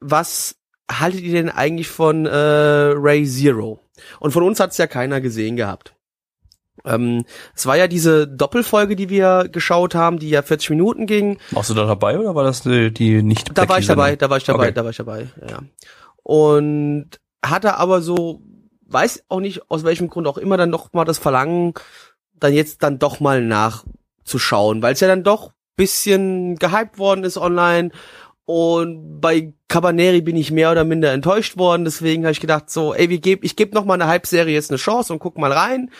was 0.00 0.56
haltet 0.90 1.20
ihr 1.20 1.32
denn 1.32 1.50
eigentlich 1.50 1.88
von 1.88 2.26
äh, 2.26 2.30
Ray 2.32 3.26
Zero? 3.26 3.80
Und 4.18 4.32
von 4.32 4.42
uns 4.42 4.58
hat's 4.58 4.78
ja 4.78 4.86
keiner 4.86 5.20
gesehen 5.20 5.56
gehabt. 5.56 5.94
Ähm, 6.84 7.24
es 7.54 7.66
war 7.66 7.76
ja 7.76 7.88
diese 7.88 8.26
Doppelfolge, 8.28 8.96
die 8.96 9.08
wir 9.08 9.48
geschaut 9.50 9.94
haben, 9.94 10.18
die 10.18 10.30
ja 10.30 10.42
40 10.42 10.70
Minuten 10.70 11.06
ging. 11.06 11.38
Warst 11.50 11.70
du 11.70 11.74
da 11.74 11.84
dabei 11.86 12.18
oder 12.18 12.34
war 12.34 12.44
das 12.44 12.62
die, 12.62 12.92
die 12.92 13.22
nicht 13.22 13.56
Da 13.56 13.68
war 13.68 13.78
ich 13.78 13.86
dabei, 13.86 14.16
da 14.16 14.30
war 14.30 14.36
ich 14.38 14.44
dabei, 14.44 14.64
Okay. 14.66 14.72
da 14.74 14.84
war 14.84 14.90
ich 14.90 14.96
dabei, 14.96 15.28
ja. 15.48 15.60
Und 16.22 17.10
hatte 17.44 17.76
aber 17.76 18.00
so, 18.02 18.42
weiß 18.86 19.24
auch 19.28 19.40
nicht, 19.40 19.70
aus 19.70 19.84
welchem 19.84 20.08
Grund 20.08 20.26
auch 20.26 20.38
immer, 20.38 20.56
dann 20.56 20.72
doch 20.72 20.92
mal 20.92 21.04
das 21.04 21.18
Verlangen, 21.18 21.74
dann 22.34 22.52
jetzt 22.52 22.82
dann 22.82 22.98
doch 22.98 23.20
mal 23.20 23.42
nachzuschauen, 23.42 24.82
weil 24.82 24.94
es 24.94 25.00
ja 25.00 25.08
dann 25.08 25.24
doch 25.24 25.52
bisschen 25.76 26.56
gehypt 26.56 26.98
worden 26.98 27.22
ist 27.24 27.36
online 27.38 27.90
und 28.44 29.20
bei 29.20 29.52
Cabaneri 29.68 30.22
bin 30.22 30.36
ich 30.36 30.50
mehr 30.50 30.72
oder 30.72 30.82
minder 30.84 31.12
enttäuscht 31.12 31.56
worden, 31.58 31.84
deswegen 31.84 32.24
habe 32.24 32.32
ich 32.32 32.40
gedacht 32.40 32.70
so, 32.70 32.94
ey, 32.94 33.10
wir 33.10 33.18
geb, 33.18 33.44
ich 33.44 33.54
gebe 33.56 33.74
noch 33.74 33.84
mal 33.84 33.94
eine 33.94 34.06
Halbserie 34.06 34.54
jetzt 34.54 34.70
eine 34.70 34.78
Chance 34.78 35.12
und 35.12 35.18
guck 35.18 35.38
mal 35.38 35.52
rein 35.52 35.90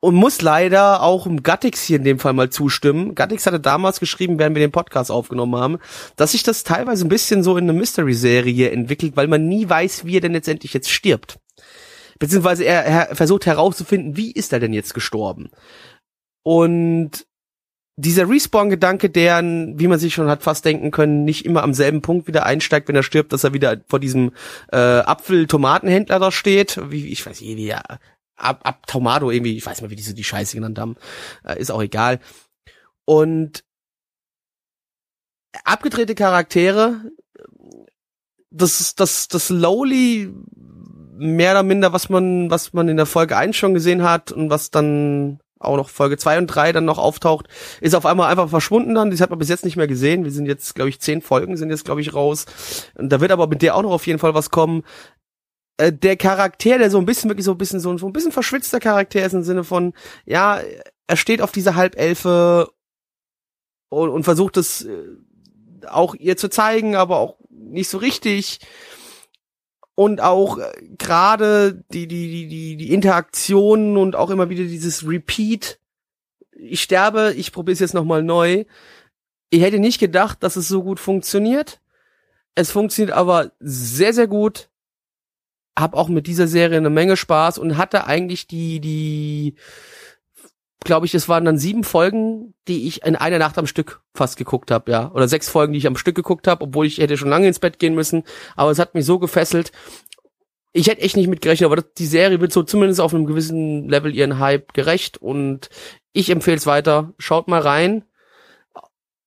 und 0.00 0.14
muss 0.14 0.42
leider 0.42 1.02
auch 1.02 1.26
um 1.26 1.42
Gattix 1.42 1.82
hier 1.82 1.96
in 1.96 2.04
dem 2.04 2.18
Fall 2.18 2.32
mal 2.32 2.50
zustimmen. 2.50 3.14
Gattix 3.14 3.46
hatte 3.46 3.60
damals 3.60 3.98
geschrieben, 4.00 4.38
während 4.38 4.54
wir 4.54 4.64
den 4.64 4.72
Podcast 4.72 5.10
aufgenommen 5.10 5.56
haben, 5.56 5.78
dass 6.16 6.32
sich 6.32 6.42
das 6.42 6.62
teilweise 6.62 7.04
ein 7.04 7.08
bisschen 7.08 7.42
so 7.42 7.56
in 7.56 7.64
eine 7.64 7.78
Mystery-Serie 7.78 8.70
entwickelt, 8.70 9.16
weil 9.16 9.26
man 9.26 9.48
nie 9.48 9.68
weiß, 9.68 10.04
wie 10.04 10.16
er 10.16 10.20
denn 10.20 10.32
letztendlich 10.32 10.72
jetzt 10.72 10.90
stirbt. 10.90 11.40
Beziehungsweise 12.18 12.64
er, 12.64 12.84
er 12.84 13.16
versucht 13.16 13.46
herauszufinden, 13.46 14.16
wie 14.16 14.32
ist 14.32 14.52
er 14.52 14.60
denn 14.60 14.72
jetzt 14.72 14.94
gestorben. 14.94 15.50
Und 16.42 17.26
dieser 17.96 18.28
Respawn-Gedanke, 18.28 19.10
der, 19.10 19.42
wie 19.42 19.88
man 19.88 19.98
sich 19.98 20.14
schon 20.14 20.28
hat 20.28 20.44
fast 20.44 20.64
denken 20.64 20.92
können, 20.92 21.24
nicht 21.24 21.44
immer 21.44 21.64
am 21.64 21.74
selben 21.74 22.00
Punkt 22.00 22.28
wieder 22.28 22.46
einsteigt, 22.46 22.88
wenn 22.88 22.94
er 22.94 23.02
stirbt, 23.02 23.32
dass 23.32 23.42
er 23.42 23.54
wieder 23.54 23.80
vor 23.88 23.98
diesem 23.98 24.30
äh, 24.70 24.76
Apfel-Tomatenhändler 24.76 26.20
da 26.20 26.30
steht, 26.30 26.80
wie 26.90 27.08
ich 27.08 27.26
weiß 27.26 27.40
nicht, 27.40 27.56
wie 27.56 27.66
er 27.66 27.98
ab, 28.38 28.60
ab 28.64 28.86
Tomado 28.86 29.30
irgendwie, 29.30 29.56
ich 29.56 29.66
weiß 29.66 29.82
mal, 29.82 29.90
wie 29.90 29.96
diese 29.96 30.14
die 30.14 30.24
Scheiße 30.24 30.56
genannt 30.56 30.78
haben, 30.78 30.96
äh, 31.44 31.58
ist 31.58 31.70
auch 31.70 31.82
egal. 31.82 32.20
Und 33.04 33.64
abgedrehte 35.64 36.14
Charaktere, 36.14 37.10
das 38.50 38.94
das 38.94 39.28
das 39.28 39.50
Lowly 39.50 40.32
mehr 41.16 41.52
oder 41.52 41.62
minder, 41.62 41.92
was 41.92 42.08
man 42.08 42.50
was 42.50 42.72
man 42.72 42.88
in 42.88 42.96
der 42.96 43.06
Folge 43.06 43.36
1 43.36 43.56
schon 43.56 43.74
gesehen 43.74 44.02
hat 44.02 44.32
und 44.32 44.50
was 44.50 44.70
dann 44.70 45.40
auch 45.60 45.76
noch 45.76 45.88
Folge 45.88 46.16
2 46.16 46.38
und 46.38 46.46
3 46.46 46.72
dann 46.72 46.84
noch 46.84 46.98
auftaucht, 46.98 47.46
ist 47.80 47.94
auf 47.94 48.06
einmal 48.06 48.30
einfach 48.30 48.48
verschwunden 48.48 48.94
dann. 48.94 49.10
Das 49.10 49.20
hat 49.20 49.30
man 49.30 49.40
bis 49.40 49.48
jetzt 49.48 49.64
nicht 49.64 49.76
mehr 49.76 49.88
gesehen. 49.88 50.24
Wir 50.24 50.30
sind 50.30 50.46
jetzt, 50.46 50.74
glaube 50.76 50.88
ich, 50.88 51.00
zehn 51.00 51.20
Folgen 51.20 51.56
sind 51.56 51.70
jetzt, 51.70 51.84
glaube 51.84 52.00
ich, 52.00 52.14
raus. 52.14 52.46
Und 52.94 53.10
da 53.10 53.20
wird 53.20 53.32
aber 53.32 53.48
mit 53.48 53.62
der 53.62 53.74
auch 53.74 53.82
noch 53.82 53.90
auf 53.90 54.06
jeden 54.06 54.20
Fall 54.20 54.34
was 54.34 54.50
kommen 54.50 54.84
äh, 55.78 55.92
der 55.92 56.16
Charakter, 56.16 56.78
der 56.78 56.90
so 56.90 56.98
ein 56.98 57.06
bisschen 57.06 57.30
wirklich 57.30 57.44
so 57.44 57.52
ein 57.52 57.58
bisschen 57.58 57.80
so, 57.80 57.96
so 57.96 58.06
ein 58.06 58.12
bisschen 58.12 58.32
verschwitzter 58.32 58.80
Charakter 58.80 59.24
ist 59.24 59.32
im 59.32 59.44
Sinne 59.44 59.64
von, 59.64 59.94
ja, 60.26 60.60
er 61.06 61.16
steht 61.16 61.40
auf 61.40 61.52
dieser 61.52 61.76
Halbelfe 61.76 62.70
und, 63.88 64.10
und 64.10 64.24
versucht 64.24 64.56
es 64.56 64.84
äh, 64.84 65.04
auch 65.86 66.14
ihr 66.14 66.36
zu 66.36 66.50
zeigen, 66.50 66.96
aber 66.96 67.18
auch 67.18 67.38
nicht 67.48 67.88
so 67.88 67.98
richtig. 67.98 68.58
Und 69.94 70.20
auch 70.20 70.58
äh, 70.58 70.72
gerade 70.98 71.84
die, 71.92 72.06
die, 72.06 72.28
die, 72.28 72.48
die, 72.48 72.76
die 72.76 72.92
Interaktionen 72.92 73.96
und 73.96 74.16
auch 74.16 74.30
immer 74.30 74.50
wieder 74.50 74.64
dieses 74.64 75.06
Repeat. 75.06 75.78
Ich 76.52 76.82
sterbe, 76.82 77.34
ich 77.36 77.52
probiere 77.52 77.74
es 77.74 77.80
jetzt 77.80 77.94
nochmal 77.94 78.22
neu. 78.22 78.64
Ich 79.50 79.62
hätte 79.62 79.78
nicht 79.78 80.00
gedacht, 80.00 80.42
dass 80.42 80.56
es 80.56 80.68
so 80.68 80.82
gut 80.82 80.98
funktioniert. 80.98 81.80
Es 82.56 82.72
funktioniert 82.72 83.16
aber 83.16 83.52
sehr, 83.60 84.12
sehr 84.12 84.26
gut 84.26 84.68
hab 85.78 85.94
auch 85.94 86.08
mit 86.08 86.26
dieser 86.26 86.48
Serie 86.48 86.78
eine 86.78 86.90
Menge 86.90 87.16
Spaß 87.16 87.58
und 87.58 87.76
hatte 87.76 88.06
eigentlich 88.06 88.46
die, 88.46 88.80
die, 88.80 89.54
glaube 90.84 91.06
ich, 91.06 91.14
es 91.14 91.28
waren 91.28 91.44
dann 91.44 91.58
sieben 91.58 91.84
Folgen, 91.84 92.54
die 92.66 92.86
ich 92.88 93.04
in 93.04 93.16
einer 93.16 93.38
Nacht 93.38 93.58
am 93.58 93.66
Stück 93.66 94.00
fast 94.14 94.36
geguckt 94.36 94.70
habe, 94.70 94.90
ja. 94.90 95.10
Oder 95.12 95.28
sechs 95.28 95.48
Folgen, 95.48 95.72
die 95.72 95.78
ich 95.78 95.86
am 95.86 95.96
Stück 95.96 96.16
geguckt 96.16 96.46
habe, 96.46 96.64
obwohl 96.64 96.86
ich 96.86 96.98
hätte 96.98 97.16
schon 97.16 97.28
lange 97.28 97.46
ins 97.46 97.58
Bett 97.58 97.78
gehen 97.78 97.94
müssen. 97.94 98.24
Aber 98.56 98.70
es 98.70 98.78
hat 98.78 98.94
mich 98.94 99.04
so 99.04 99.18
gefesselt. 99.18 99.72
Ich 100.72 100.88
hätte 100.88 101.02
echt 101.02 101.16
nicht 101.16 101.28
mitgerechnet, 101.28 101.70
aber 101.70 101.82
die 101.82 102.06
Serie 102.06 102.40
wird 102.40 102.52
so 102.52 102.62
zumindest 102.62 103.00
auf 103.00 103.14
einem 103.14 103.26
gewissen 103.26 103.88
Level 103.88 104.14
ihren 104.14 104.38
Hype 104.38 104.74
gerecht 104.74 105.16
und 105.16 105.70
ich 106.12 106.30
empfehle 106.30 106.56
es 106.56 106.66
weiter. 106.66 107.14
Schaut 107.18 107.48
mal 107.48 107.60
rein. 107.60 108.04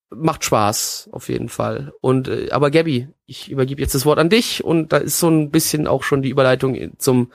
Macht 0.09 0.43
Spaß, 0.43 1.09
auf 1.13 1.29
jeden 1.29 1.47
Fall. 1.47 1.93
Und 2.01 2.27
äh, 2.27 2.49
aber 2.51 2.69
Gabby, 2.69 3.07
ich 3.31 3.49
übergebe 3.49 3.81
jetzt 3.81 3.95
das 3.95 4.05
Wort 4.05 4.19
an 4.19 4.29
dich 4.29 4.63
und 4.63 4.91
da 4.91 4.97
ist 4.97 5.17
so 5.17 5.29
ein 5.29 5.51
bisschen 5.51 5.87
auch 5.87 6.03
schon 6.03 6.21
die 6.21 6.29
Überleitung 6.29 6.91
zum 6.97 7.31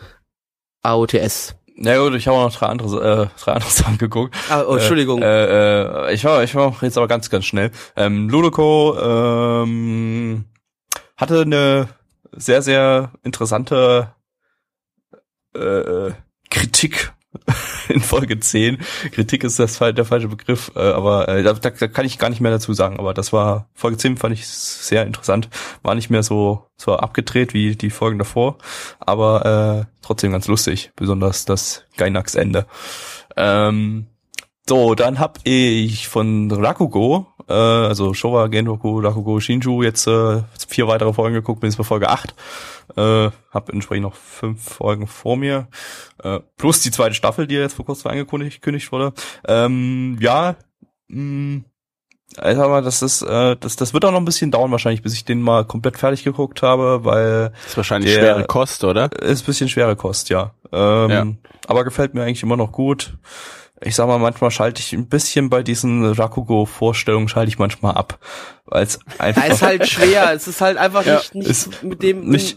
AOTS. 0.82 1.56
Na 1.74 1.96
gut, 1.98 2.14
ich 2.14 2.28
habe 2.28 2.36
auch 2.36 2.44
noch 2.44 2.54
drei 2.54 2.66
andere, 2.66 3.30
äh, 3.32 3.40
drei 3.40 3.52
andere 3.52 3.70
Sachen 3.72 3.96
geguckt. 3.96 4.36
Ah, 4.50 4.62
oh, 4.68 4.74
Entschuldigung. 4.74 5.22
Äh, 5.22 6.08
äh, 6.08 6.14
ich 6.14 6.22
war, 6.24 6.44
ich 6.44 6.54
war 6.54 6.76
jetzt 6.82 6.98
aber 6.98 7.08
ganz, 7.08 7.30
ganz 7.30 7.46
schnell. 7.46 7.70
Ähm, 7.96 8.28
Ludoco 8.28 8.96
ähm, 9.00 10.44
hatte 11.16 11.40
eine 11.40 11.88
sehr, 12.32 12.60
sehr 12.60 13.12
interessante 13.22 14.12
äh, 15.54 16.10
Kritik 16.50 17.14
in 17.88 18.00
Folge 18.00 18.38
10. 18.38 18.78
Kritik 19.12 19.44
ist 19.44 19.58
das 19.58 19.78
der 19.78 20.04
falsche 20.04 20.28
Begriff, 20.28 20.72
äh, 20.74 20.80
aber 20.80 21.28
äh, 21.28 21.42
da, 21.42 21.52
da 21.52 21.70
kann 21.70 22.06
ich 22.06 22.18
gar 22.18 22.30
nicht 22.30 22.40
mehr 22.40 22.50
dazu 22.50 22.72
sagen. 22.74 22.98
Aber 22.98 23.14
das 23.14 23.32
war 23.32 23.68
Folge 23.74 23.96
10 23.98 24.16
fand 24.16 24.34
ich 24.34 24.46
sehr 24.46 25.06
interessant. 25.06 25.48
War 25.82 25.94
nicht 25.94 26.10
mehr 26.10 26.22
so 26.22 26.66
so 26.76 26.96
abgedreht 26.96 27.54
wie 27.54 27.74
die 27.74 27.90
Folgen 27.90 28.18
davor, 28.18 28.58
aber 29.00 29.86
äh, 29.86 29.94
trotzdem 30.02 30.32
ganz 30.32 30.46
lustig, 30.46 30.92
besonders 30.94 31.44
das 31.46 31.84
Gainax-Ende. 31.96 32.66
Ähm, 33.36 34.06
so, 34.68 34.94
dann 34.94 35.18
hab 35.20 35.38
ich 35.44 36.08
von 36.08 36.50
Rakugo, 36.50 37.28
äh, 37.48 37.52
also 37.52 38.14
Showa, 38.14 38.46
Genroku, 38.48 39.00
Rakugo, 39.00 39.38
Shinju, 39.40 39.82
jetzt 39.82 40.06
äh, 40.06 40.42
vier 40.68 40.88
weitere 40.88 41.12
Folgen 41.12 41.34
geguckt, 41.34 41.60
bin 41.60 41.70
jetzt 41.70 41.76
bei 41.78 41.84
Folge 41.84 42.08
8. 42.08 42.34
Äh, 42.96 43.30
hab 43.50 43.68
entsprechend 43.70 44.04
noch 44.04 44.14
fünf 44.14 44.62
Folgen 44.62 45.06
vor 45.06 45.36
mir. 45.36 45.68
Äh, 46.22 46.40
plus 46.56 46.80
die 46.80 46.90
zweite 46.90 47.14
Staffel, 47.14 47.46
die 47.46 47.54
jetzt 47.56 47.74
vor 47.74 47.84
kurzem 47.84 48.10
angekündigt 48.10 48.60
gekündigt 48.60 48.90
wurde. 48.92 49.12
Ähm, 49.46 50.16
ja, 50.20 50.56
mh, 51.08 51.62
also 52.38 52.62
aber 52.62 52.82
das 52.82 53.02
ist, 53.02 53.22
äh, 53.22 53.56
das, 53.58 53.76
das 53.76 53.94
wird 53.94 54.04
auch 54.04 54.10
noch 54.10 54.18
ein 54.18 54.24
bisschen 54.24 54.50
dauern 54.50 54.70
wahrscheinlich, 54.72 55.02
bis 55.02 55.14
ich 55.14 55.24
den 55.24 55.40
mal 55.40 55.64
komplett 55.64 55.96
fertig 55.96 56.24
geguckt 56.24 56.62
habe, 56.62 57.04
weil 57.04 57.50
Das 57.50 57.66
ist 57.68 57.76
wahrscheinlich 57.76 58.12
Der- 58.12 58.20
schwere 58.20 58.44
Kost, 58.46 58.82
oder? 58.84 59.10
ist 59.22 59.42
ein 59.42 59.46
bisschen 59.46 59.68
schwere 59.68 59.94
Kost, 59.96 60.28
ja. 60.28 60.52
Ähm, 60.72 61.10
Ja. 61.10 61.26
Aber 61.68 61.84
gefällt 61.84 62.14
mir 62.14 62.22
eigentlich 62.22 62.42
immer 62.42 62.56
noch 62.56 62.72
gut. 62.72 63.16
Ich 63.82 63.94
sag 63.94 64.06
mal, 64.06 64.18
manchmal 64.18 64.50
schalte 64.50 64.80
ich 64.80 64.94
ein 64.94 65.06
bisschen 65.06 65.50
bei 65.50 65.62
diesen 65.62 66.02
Rakugo-Vorstellungen 66.12 67.28
schalte 67.28 67.48
ich 67.50 67.58
manchmal 67.58 67.94
ab, 67.94 68.18
weil 68.64 68.82
es 68.84 68.98
einfach 69.18 69.44
Ja, 69.46 69.52
ist 69.52 69.60
halt 69.62 69.86
schwer. 69.86 70.32
Es 70.32 70.48
ist 70.48 70.62
halt 70.62 70.78
einfach 70.78 71.04
Ja, 71.04 71.16
nicht, 71.16 71.34
nicht 71.34 71.82
mit 71.82 72.02
dem 72.02 72.26
nicht- 72.26 72.56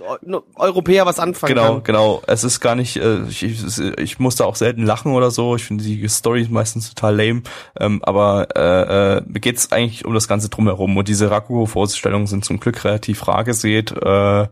Europäer 0.56 1.06
was 1.06 1.20
anfangen 1.20 1.54
Genau, 1.56 1.74
kann. 1.76 1.84
genau. 1.84 2.22
Es 2.26 2.46
ist 2.46 2.62
gar 2.62 2.76
nicht, 2.76 2.96
äh, 2.98 3.24
ich, 3.28 3.44
ich, 3.44 3.80
ich 3.98 4.20
muss 4.20 4.38
da 4.38 4.46
auch 4.46 4.56
selten 4.56 4.84
lachen 4.86 5.12
oder 5.12 5.30
so. 5.30 5.58
Ich 5.58 5.66
finde 5.66 5.84
die 5.84 6.08
Story 6.08 6.48
meistens 6.50 6.94
total 6.94 7.18
lame. 7.18 7.41
Ähm, 7.78 8.02
aber 8.04 8.48
äh, 8.56 9.18
äh, 9.18 9.22
mir 9.28 9.41
geht's 9.41 9.74
eigentlich 9.74 10.06
um 10.06 10.14
das 10.14 10.30
Ganze 10.30 10.48
drumherum. 10.48 10.96
Und 10.96 11.10
diese 11.10 11.30
Rakugo-Vorstellungen 11.30 12.28
sind 12.28 12.46
zum 12.46 12.62
Glück 12.62 12.82
relativ 12.86 13.28
rar 13.28 13.44
gesät. 13.44 13.91
Äh, 13.91 14.48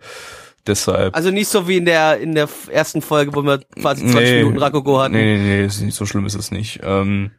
deshalb. 0.68 1.16
Also 1.16 1.32
nicht 1.32 1.48
so 1.48 1.68
wie 1.68 1.78
in 1.78 1.86
der 1.86 2.20
in 2.20 2.36
der 2.36 2.48
ersten 2.70 3.02
Folge, 3.02 3.34
wo 3.34 3.42
wir 3.44 3.60
quasi 3.80 4.04
20 4.04 4.14
Nee. 4.16 4.38
Minuten 4.40 4.58
Rakugo 4.58 5.00
hatten. 5.00 5.14
Nee, 5.14 5.38
nee, 5.38 5.44
nee, 5.44 5.66
ist 5.66 5.82
nicht 5.82 5.96
so 5.96 6.06
schlimm 6.06 6.26
ist 6.26 6.36
es 6.36 6.52
nicht. 6.52 6.80
Ähm, 6.84 7.32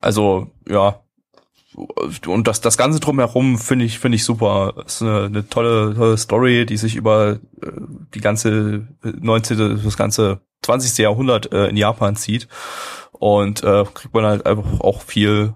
also, 0.00 0.50
ja. 0.68 1.00
Und 2.26 2.48
das, 2.48 2.62
das 2.62 2.78
Ganze 2.78 3.00
drumherum 3.00 3.58
finde 3.58 3.84
ich, 3.84 3.98
finde 3.98 4.16
ich 4.16 4.24
super. 4.24 4.74
Es 4.86 4.96
ist 4.96 5.02
eine, 5.02 5.24
eine 5.24 5.48
tolle, 5.48 5.94
tolle 5.94 6.16
Story, 6.16 6.64
die 6.64 6.78
sich 6.78 6.96
über 6.96 7.38
äh, 7.62 7.70
die 8.14 8.20
ganze 8.20 8.86
19., 9.02 9.82
das 9.84 9.96
ganze 9.96 10.40
20. 10.62 10.96
Jahrhundert 10.98 11.52
äh, 11.52 11.68
in 11.68 11.76
Japan 11.76 12.16
zieht. 12.16 12.48
Und 13.12 13.62
äh, 13.62 13.84
kriegt 13.92 14.14
man 14.14 14.24
halt 14.24 14.46
einfach 14.46 14.80
auch 14.80 15.02
viel, 15.02 15.54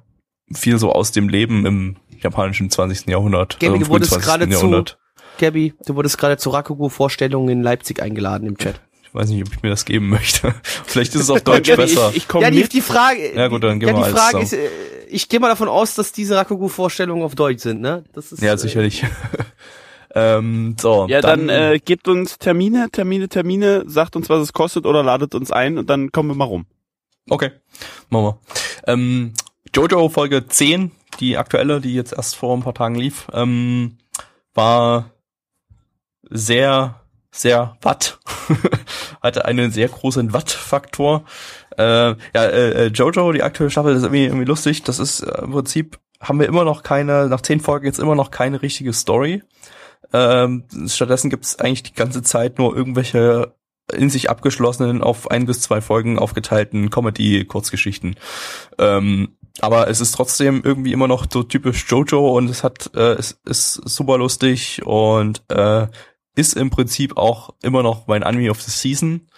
viel 0.53 0.79
so 0.79 0.93
aus 0.93 1.13
dem 1.13 1.29
Leben 1.29 1.65
im 1.65 1.97
japanischen 2.23 2.71
20. 2.71 3.07
Jahrhundert. 3.09 3.59
Gaby, 3.59 3.75
im 3.75 3.81
du 3.81 3.87
frühen 3.87 4.03
wurdest 4.03 5.00
20. 5.41 5.41
gerade 5.41 5.41
zu- 5.41 5.41
Jahrhundert. 5.41 5.41
Gabby, 5.41 5.75
du 5.87 5.97
wurdest 5.97 6.19
gerade 6.19 6.37
zu 6.37 6.51
Rakugo-Vorstellungen 6.51 7.49
in 7.49 7.63
Leipzig 7.63 8.03
eingeladen 8.03 8.47
im 8.49 8.57
Chat. 8.59 8.81
Ich 9.03 9.15
weiß 9.15 9.31
nicht, 9.31 9.45
ob 9.47 9.53
ich 9.55 9.63
mir 9.63 9.71
das 9.71 9.85
geben 9.85 10.09
möchte. 10.09 10.55
Vielleicht 10.87 11.15
ist 11.15 11.23
es 11.23 11.31
auf 11.31 11.43
Deutsch 11.43 11.69
Gaby, 11.69 11.83
besser. 11.83 12.11
Ich, 12.11 12.19
ich 12.19 12.29
komme 12.29 12.45
Ja, 12.45 12.51
die, 12.51 12.69
die 12.69 12.81
Frage, 12.81 13.35
Ja, 13.35 13.49
gut, 13.49 13.65
dann 13.65 13.81
gehen 13.81 13.89
ja, 13.89 13.97
wir 13.97 14.05
die 14.05 14.11
Frage 14.13 14.39
ist, 14.41 14.53
äh, 14.53 14.69
ich 15.09 15.29
gehe 15.29 15.41
mal 15.41 15.49
davon 15.49 15.69
aus, 15.69 15.97
dass 15.97 16.13
diese 16.13 16.37
Rakugo-Vorstellungen 16.37 17.25
auf 17.25 17.35
Deutsch 17.35 17.63
sind, 17.63 17.81
ne? 17.81 18.05
Das 18.13 18.31
ist, 18.31 18.41
Ja, 18.43 18.53
äh, 18.55 18.59
sicherlich. 18.59 19.05
Ähm, 20.13 20.75
so, 20.81 21.07
Ja, 21.09 21.21
dann, 21.21 21.49
äh, 21.49 21.79
gebt 21.85 22.09
uns 22.09 22.37
Termine, 22.39 22.89
Termine, 22.91 23.29
Termine, 23.29 23.85
sagt 23.87 24.17
uns, 24.17 24.29
was 24.29 24.41
es 24.43 24.53
kostet 24.53 24.85
oder 24.85 25.05
ladet 25.05 25.35
uns 25.37 25.53
ein 25.53 25.79
und 25.79 25.89
dann 25.89 26.11
kommen 26.11 26.31
wir 26.31 26.35
mal 26.35 26.47
rum. 26.47 26.67
Okay, 27.29 27.53
machen 28.09 28.25
wir. 28.25 28.39
Ähm, 28.89 29.35
Jojo 29.73 30.09
Folge 30.09 30.47
10, 30.49 30.91
die 31.21 31.37
aktuelle, 31.37 31.81
die 31.81 31.95
jetzt 31.95 32.13
erst 32.13 32.35
vor 32.35 32.57
ein 32.57 32.63
paar 32.65 32.75
Tagen 32.75 32.97
lief, 32.97 33.29
ähm, 33.33 33.99
war 34.53 35.11
sehr, 36.31 37.01
sehr 37.31 37.77
Watt. 37.83 38.19
Hatte 39.23 39.45
einen 39.45 39.71
sehr 39.71 39.89
großen 39.89 40.33
Watt-Faktor. 40.33 41.25
Äh, 41.77 41.83
ja, 41.83 42.17
äh, 42.35 42.87
Jojo, 42.87 43.33
die 43.33 43.43
aktuelle 43.43 43.71
Staffel, 43.71 43.95
ist 43.95 44.03
irgendwie, 44.03 44.25
irgendwie 44.25 44.47
lustig. 44.47 44.83
Das 44.83 44.99
ist 44.99 45.21
äh, 45.21 45.43
im 45.43 45.53
Prinzip, 45.53 45.99
haben 46.21 46.41
wir 46.41 46.49
immer 46.49 46.65
noch 46.65 46.83
keine, 46.83 47.29
nach 47.29 47.41
zehn 47.41 47.61
Folgen 47.61 47.87
jetzt 47.87 47.99
immer 47.99 48.15
noch 48.15 48.31
keine 48.31 48.63
richtige 48.63 48.93
Story. 48.93 49.43
Ähm, 50.13 50.65
stattdessen 50.87 51.31
gibt 51.31 51.45
es 51.45 51.59
eigentlich 51.59 51.83
die 51.85 51.95
ganze 51.95 52.23
Zeit 52.23 52.59
nur 52.59 52.77
irgendwelche 52.77 53.55
in 53.93 54.11
sich 54.11 54.31
abgeschlossenen, 54.31 55.03
auf 55.03 55.31
ein 55.31 55.47
bis 55.47 55.61
zwei 55.61 55.81
Folgen 55.81 56.19
aufgeteilten 56.19 56.91
Comedy-Kurzgeschichten. 56.91 58.17
Ähm, 58.79 59.37
aber 59.61 59.89
es 59.89 60.01
ist 60.01 60.13
trotzdem 60.13 60.63
irgendwie 60.65 60.93
immer 60.93 61.09
noch 61.09 61.27
so 61.31 61.43
typisch 61.43 61.87
Jojo 61.89 62.37
und 62.37 62.49
es 62.49 62.65
hat, 62.65 62.91
äh, 62.95 63.15
es 63.15 63.41
ist 63.45 63.75
super 63.75 64.17
lustig 64.19 64.83
und 64.87 65.43
äh, 65.49 65.87
ist 66.41 66.55
im 66.55 66.71
Prinzip 66.71 67.19
auch 67.19 67.51
immer 67.63 67.83
noch 67.83 68.07
mein 68.07 68.23
Anime 68.23 68.51
of 68.51 68.63
the 68.63 68.71
Season, 68.71 69.29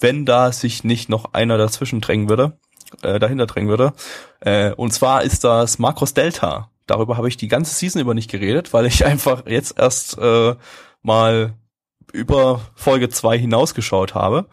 wenn 0.00 0.24
da 0.24 0.50
sich 0.50 0.82
nicht 0.82 1.10
noch 1.10 1.34
einer 1.34 1.58
dazwischen 1.58 2.00
drängen 2.00 2.30
würde, 2.30 2.58
äh, 3.02 3.18
dahinter 3.18 3.46
drängen 3.46 3.68
würde. 3.68 3.92
Äh, 4.40 4.72
und 4.72 4.92
zwar 4.92 5.22
ist 5.22 5.44
das 5.44 5.78
Macros 5.78 6.14
Delta. 6.14 6.70
Darüber 6.86 7.18
habe 7.18 7.28
ich 7.28 7.36
die 7.36 7.48
ganze 7.48 7.74
Season 7.74 8.00
über 8.00 8.14
nicht 8.14 8.30
geredet, 8.30 8.72
weil 8.72 8.86
ich 8.86 9.04
einfach 9.12 9.46
jetzt 9.46 9.78
erst 9.78 10.16
äh, 10.18 10.54
mal 11.02 11.52
über 12.14 12.62
Folge 12.74 13.10
2 13.10 13.38
hinausgeschaut 13.38 14.14
habe. 14.14 14.46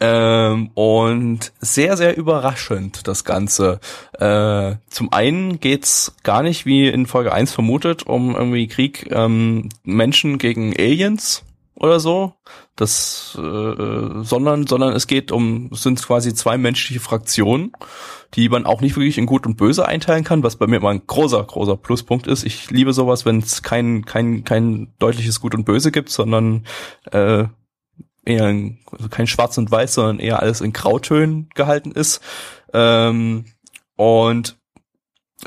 Ähm, 0.00 0.70
und 0.74 1.52
sehr, 1.60 1.96
sehr 1.96 2.16
überraschend 2.16 3.06
das 3.06 3.24
Ganze. 3.24 3.80
Äh, 4.18 4.76
zum 4.88 5.12
einen 5.12 5.60
geht's 5.60 6.14
gar 6.22 6.42
nicht, 6.42 6.66
wie 6.66 6.88
in 6.88 7.06
Folge 7.06 7.32
1 7.32 7.52
vermutet, 7.52 8.04
um 8.04 8.34
irgendwie 8.34 8.68
Krieg 8.68 9.08
ähm, 9.10 9.68
Menschen 9.84 10.38
gegen 10.38 10.74
Aliens 10.76 11.44
oder 11.74 12.00
so. 12.00 12.34
Das, 12.74 13.36
äh, 13.38 14.22
sondern, 14.22 14.66
sondern 14.66 14.94
es 14.94 15.06
geht 15.06 15.30
um, 15.30 15.68
es 15.72 15.82
sind 15.82 16.02
quasi 16.02 16.32
zwei 16.34 16.56
menschliche 16.56 17.00
Fraktionen, 17.00 17.72
die 18.34 18.48
man 18.48 18.64
auch 18.64 18.80
nicht 18.80 18.96
wirklich 18.96 19.18
in 19.18 19.26
Gut 19.26 19.46
und 19.46 19.56
Böse 19.56 19.86
einteilen 19.86 20.24
kann, 20.24 20.42
was 20.42 20.56
bei 20.56 20.66
mir 20.66 20.76
immer 20.76 20.88
ein 20.88 21.06
großer, 21.06 21.44
großer 21.44 21.76
Pluspunkt 21.76 22.26
ist. 22.26 22.44
Ich 22.44 22.70
liebe 22.70 22.92
sowas, 22.92 23.26
wenn 23.26 23.38
es 23.38 23.62
kein, 23.62 24.06
kein, 24.06 24.44
kein 24.44 24.88
deutliches 24.98 25.40
Gut 25.40 25.54
und 25.54 25.64
Böse 25.64 25.92
gibt, 25.92 26.08
sondern 26.08 26.64
äh, 27.10 27.44
eher 28.24 28.48
in, 28.48 28.78
also 28.90 29.08
kein 29.08 29.26
Schwarz 29.26 29.58
und 29.58 29.70
Weiß, 29.70 29.94
sondern 29.94 30.18
eher 30.18 30.40
alles 30.40 30.60
in 30.60 30.72
Grautönen 30.72 31.48
gehalten 31.54 31.92
ist. 31.92 32.20
Ähm, 32.72 33.44
und 33.96 34.56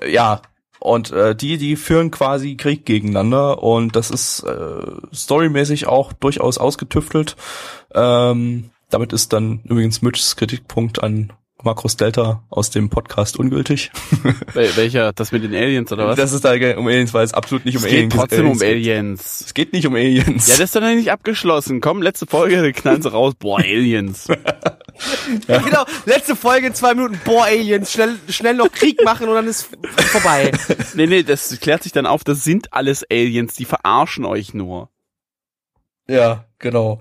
ja, 0.07 0.41
und 0.79 1.11
äh, 1.11 1.35
die, 1.35 1.57
die 1.57 1.77
führen 1.77 2.11
quasi 2.11 2.55
Krieg 2.57 2.85
gegeneinander 2.85 3.63
und 3.63 3.95
das 3.95 4.11
ist 4.11 4.43
äh, 4.43 4.81
storymäßig 5.13 5.87
auch 5.87 6.13
durchaus 6.13 6.57
ausgetüftelt. 6.57 7.35
Ähm, 7.93 8.69
damit 8.89 9.13
ist 9.13 9.33
dann 9.33 9.61
übrigens 9.63 10.01
Mitchs 10.01 10.35
Kritikpunkt 10.35 11.01
an 11.01 11.33
Makros 11.65 11.97
Delta 11.97 12.43
aus 12.49 12.69
dem 12.69 12.89
Podcast 12.89 13.37
ungültig. 13.37 13.91
Wel 14.53 14.75
welcher? 14.75 15.11
Das 15.13 15.31
mit 15.31 15.43
den 15.43 15.53
Aliens 15.53 15.91
oder 15.91 16.07
was? 16.07 16.15
Das 16.15 16.31
ist 16.31 16.45
da 16.45 16.53
um 16.53 16.87
Aliens, 16.87 17.13
weil 17.13 17.25
es 17.25 17.33
absolut 17.33 17.65
nicht 17.65 17.75
um 17.75 17.83
es 17.83 17.89
Aliens 17.89 18.13
geht 18.13 18.21
trotzdem 18.21 18.47
um 18.47 18.59
geht. 18.59 18.69
Aliens. 18.69 19.41
Es 19.47 19.53
geht 19.53 19.73
nicht 19.73 19.85
um 19.87 19.95
Aliens. 19.95 20.47
Ja, 20.47 20.53
das 20.53 20.59
ist 20.59 20.75
doch 20.75 20.81
noch 20.81 20.93
nicht 20.93 21.11
abgeschlossen. 21.11 21.81
Komm, 21.81 22.01
letzte 22.01 22.27
Folge, 22.27 22.71
knallen 22.71 23.01
sie 23.01 23.11
raus. 23.11 23.33
Boah, 23.37 23.59
Aliens. 23.59 24.27
Genau, 25.47 25.83
letzte 26.05 26.37
Folge, 26.37 26.71
zwei 26.71 26.93
Minuten, 26.93 27.19
boah, 27.25 27.43
Aliens, 27.43 27.91
schnell, 27.91 28.17
schnell 28.29 28.53
noch 28.53 28.71
Krieg 28.71 29.03
machen 29.03 29.27
und 29.27 29.35
dann 29.35 29.47
ist 29.47 29.69
vorbei. 29.97 30.51
nee, 30.93 31.05
nee, 31.05 31.23
das 31.23 31.59
klärt 31.59 31.83
sich 31.83 31.91
dann 31.91 32.05
auf, 32.05 32.23
das 32.23 32.45
sind 32.45 32.71
alles 32.71 33.03
Aliens, 33.11 33.55
die 33.55 33.65
verarschen 33.65 34.23
euch 34.23 34.53
nur. 34.53 34.89
Ja, 36.07 36.45
genau. 36.59 36.99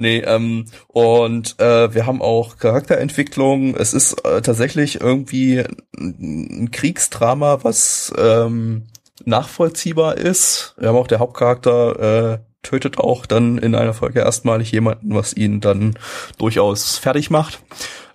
Nee, 0.00 0.18
ähm, 0.18 0.66
und 0.86 1.58
äh, 1.58 1.92
wir 1.92 2.06
haben 2.06 2.22
auch 2.22 2.56
Charakterentwicklung. 2.56 3.74
Es 3.74 3.94
ist 3.94 4.24
äh, 4.24 4.40
tatsächlich 4.42 5.00
irgendwie 5.00 5.64
ein 5.98 6.70
Kriegsdrama, 6.70 7.64
was 7.64 8.14
ähm, 8.16 8.86
nachvollziehbar 9.24 10.16
ist. 10.16 10.76
Wir 10.78 10.88
haben 10.88 10.96
auch 10.96 11.08
der 11.08 11.18
Hauptcharakter 11.18 12.34
äh, 12.34 12.38
tötet 12.62 12.98
auch 12.98 13.26
dann 13.26 13.58
in 13.58 13.74
einer 13.74 13.92
Folge 13.92 14.20
erstmalig 14.20 14.70
jemanden, 14.70 15.16
was 15.16 15.32
ihn 15.36 15.60
dann 15.60 15.98
durchaus 16.38 16.96
fertig 16.96 17.30
macht. 17.30 17.60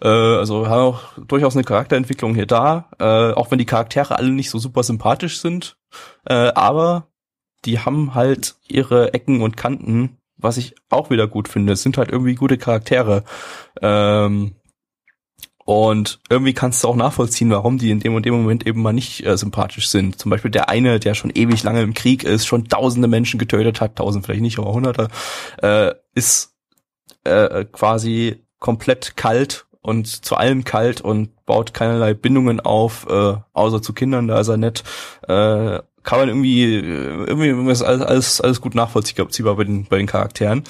Äh, 0.02 0.08
also 0.08 0.62
wir 0.62 0.70
haben 0.70 0.82
auch 0.82 1.02
durchaus 1.28 1.54
eine 1.54 1.66
Charakterentwicklung 1.66 2.34
hier 2.34 2.46
da, 2.46 2.90
äh, 2.98 3.34
auch 3.34 3.52
wenn 3.52 3.58
die 3.58 3.66
Charaktere 3.66 4.18
alle 4.18 4.32
nicht 4.32 4.50
so 4.50 4.58
super 4.58 4.84
sympathisch 4.84 5.42
sind. 5.42 5.76
Äh, 6.26 6.34
aber 6.34 7.08
die 7.66 7.80
haben 7.80 8.16
halt 8.16 8.56
ihre 8.70 9.14
Ecken 9.14 9.42
und 9.42 9.58
Kanten, 9.58 10.18
was 10.38 10.58
ich 10.58 10.76
auch 10.90 11.10
wieder 11.10 11.28
gut 11.28 11.48
finde. 11.48 11.74
Es 11.74 11.84
sind 11.84 11.98
halt 11.98 12.12
irgendwie 12.12 12.36
gute 12.36 12.58
Charaktere. 12.58 13.24
Ähm, 13.82 14.56
und 15.66 16.20
irgendwie 16.30 16.54
kannst 16.54 16.84
du 16.84 16.90
auch 16.90 16.96
nachvollziehen, 16.96 17.50
warum 17.50 17.78
die 17.78 17.92
in 17.92 18.02
dem 18.02 18.16
und 18.16 18.26
dem 18.26 18.34
Moment 18.34 18.68
eben 18.68 18.82
mal 18.82 18.92
nicht 18.92 19.26
äh, 19.26 19.38
sympathisch 19.38 19.88
sind. 19.88 20.20
Zum 20.20 20.30
Beispiel 20.30 20.52
der 20.52 20.68
eine, 20.68 21.00
der 21.00 21.14
schon 21.14 21.32
ewig 21.34 21.64
lange 21.64 21.82
im 21.82 21.94
Krieg 21.94 22.24
ist, 22.24 22.46
schon 22.46 22.68
tausende 22.68 23.08
Menschen 23.08 23.40
getötet 23.40 23.80
hat, 23.80 23.96
tausend 23.96 24.26
vielleicht 24.26 24.42
nicht, 24.42 24.60
aber 24.60 24.74
hunderte, 24.74 25.08
äh, 25.62 25.94
ist 26.16 26.54
äh, 27.24 27.64
quasi 27.66 28.44
komplett 28.60 29.16
kalt 29.16 29.66
und 29.82 30.08
zu 30.08 30.36
allem 30.36 30.66
kalt 30.66 31.00
und 31.02 31.46
baut 31.46 31.74
keinerlei 31.74 32.14
Bindungen 32.14 32.60
auf, 32.60 33.08
äh, 33.10 33.36
außer 33.54 33.82
zu 33.82 33.94
Kindern, 33.94 34.28
da 34.28 34.40
ist 34.40 34.50
er 34.50 34.58
nett. 34.58 34.84
Äh, 35.28 35.80
kann 36.04 36.20
man 36.20 36.30
irgendwie, 36.30 36.64
äh, 36.64 37.26
irgendwie 37.26 37.72
ist 37.72 37.82
alles, 37.82 38.02
alles, 38.02 38.42
alles 38.42 38.62
gut 38.62 38.76
nachvollziehbar 38.76 39.56
bei 39.56 39.64
den, 39.64 39.86
bei 39.86 39.98
den 39.98 40.08
Charakteren. 40.08 40.64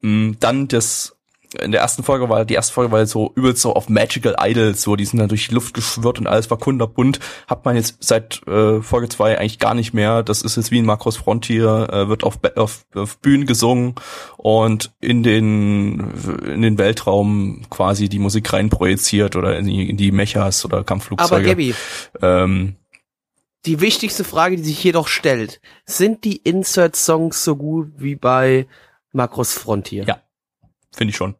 Mm, 0.00 0.32
Dann 0.40 0.68
das, 0.68 1.18
in 1.62 1.72
der 1.72 1.80
ersten 1.80 2.02
Folge 2.02 2.28
war, 2.28 2.44
die 2.44 2.54
erste 2.54 2.74
Folge 2.74 2.92
war 2.92 3.06
so 3.06 3.32
übelst 3.34 3.62
so 3.62 3.74
auf 3.74 3.88
Magical 3.88 4.36
Idols, 4.38 4.82
so, 4.82 4.96
die 4.96 5.04
sind 5.04 5.18
dann 5.18 5.28
durch 5.28 5.48
die 5.48 5.54
Luft 5.54 5.72
geschwirrt 5.72 6.18
und 6.18 6.26
alles 6.26 6.50
war 6.50 6.58
kunderbunt. 6.58 7.20
Hat 7.46 7.64
man 7.64 7.74
jetzt 7.74 7.96
seit 8.00 8.46
äh, 8.46 8.82
Folge 8.82 9.08
zwei 9.08 9.38
eigentlich 9.38 9.58
gar 9.58 9.74
nicht 9.74 9.94
mehr. 9.94 10.22
Das 10.22 10.42
ist 10.42 10.56
jetzt 10.56 10.70
wie 10.70 10.78
in 10.78 10.84
Macross 10.84 11.16
Frontier, 11.16 11.88
äh, 11.90 12.08
wird 12.08 12.22
auf, 12.24 12.38
auf, 12.56 12.84
auf 12.94 13.18
Bühnen 13.18 13.46
gesungen 13.46 13.94
und 14.36 14.92
in 15.00 15.22
den, 15.22 16.12
in 16.44 16.62
den 16.62 16.78
Weltraum 16.78 17.62
quasi 17.70 18.08
die 18.08 18.18
Musik 18.18 18.52
rein 18.52 18.68
projiziert 18.68 19.34
oder 19.34 19.58
in 19.58 19.66
die, 19.66 19.88
in 19.88 19.96
die 19.96 20.12
Mechas 20.12 20.64
oder 20.64 20.84
Kampfflugzeuge. 20.84 21.34
Aber 21.34 21.42
Gabby, 21.42 21.74
ähm, 22.20 22.76
die 23.66 23.80
wichtigste 23.80 24.24
Frage, 24.24 24.56
die 24.56 24.62
sich 24.64 24.82
jedoch 24.82 25.08
stellt, 25.08 25.60
sind 25.84 26.24
die 26.24 26.36
Insert-Songs 26.36 27.42
so 27.44 27.56
gut 27.56 27.92
wie 27.96 28.14
bei 28.14 28.66
Macros 29.12 29.52
Frontier? 29.52 30.04
Ja. 30.04 30.20
Finde 30.94 31.10
ich 31.10 31.16
schon. 31.16 31.34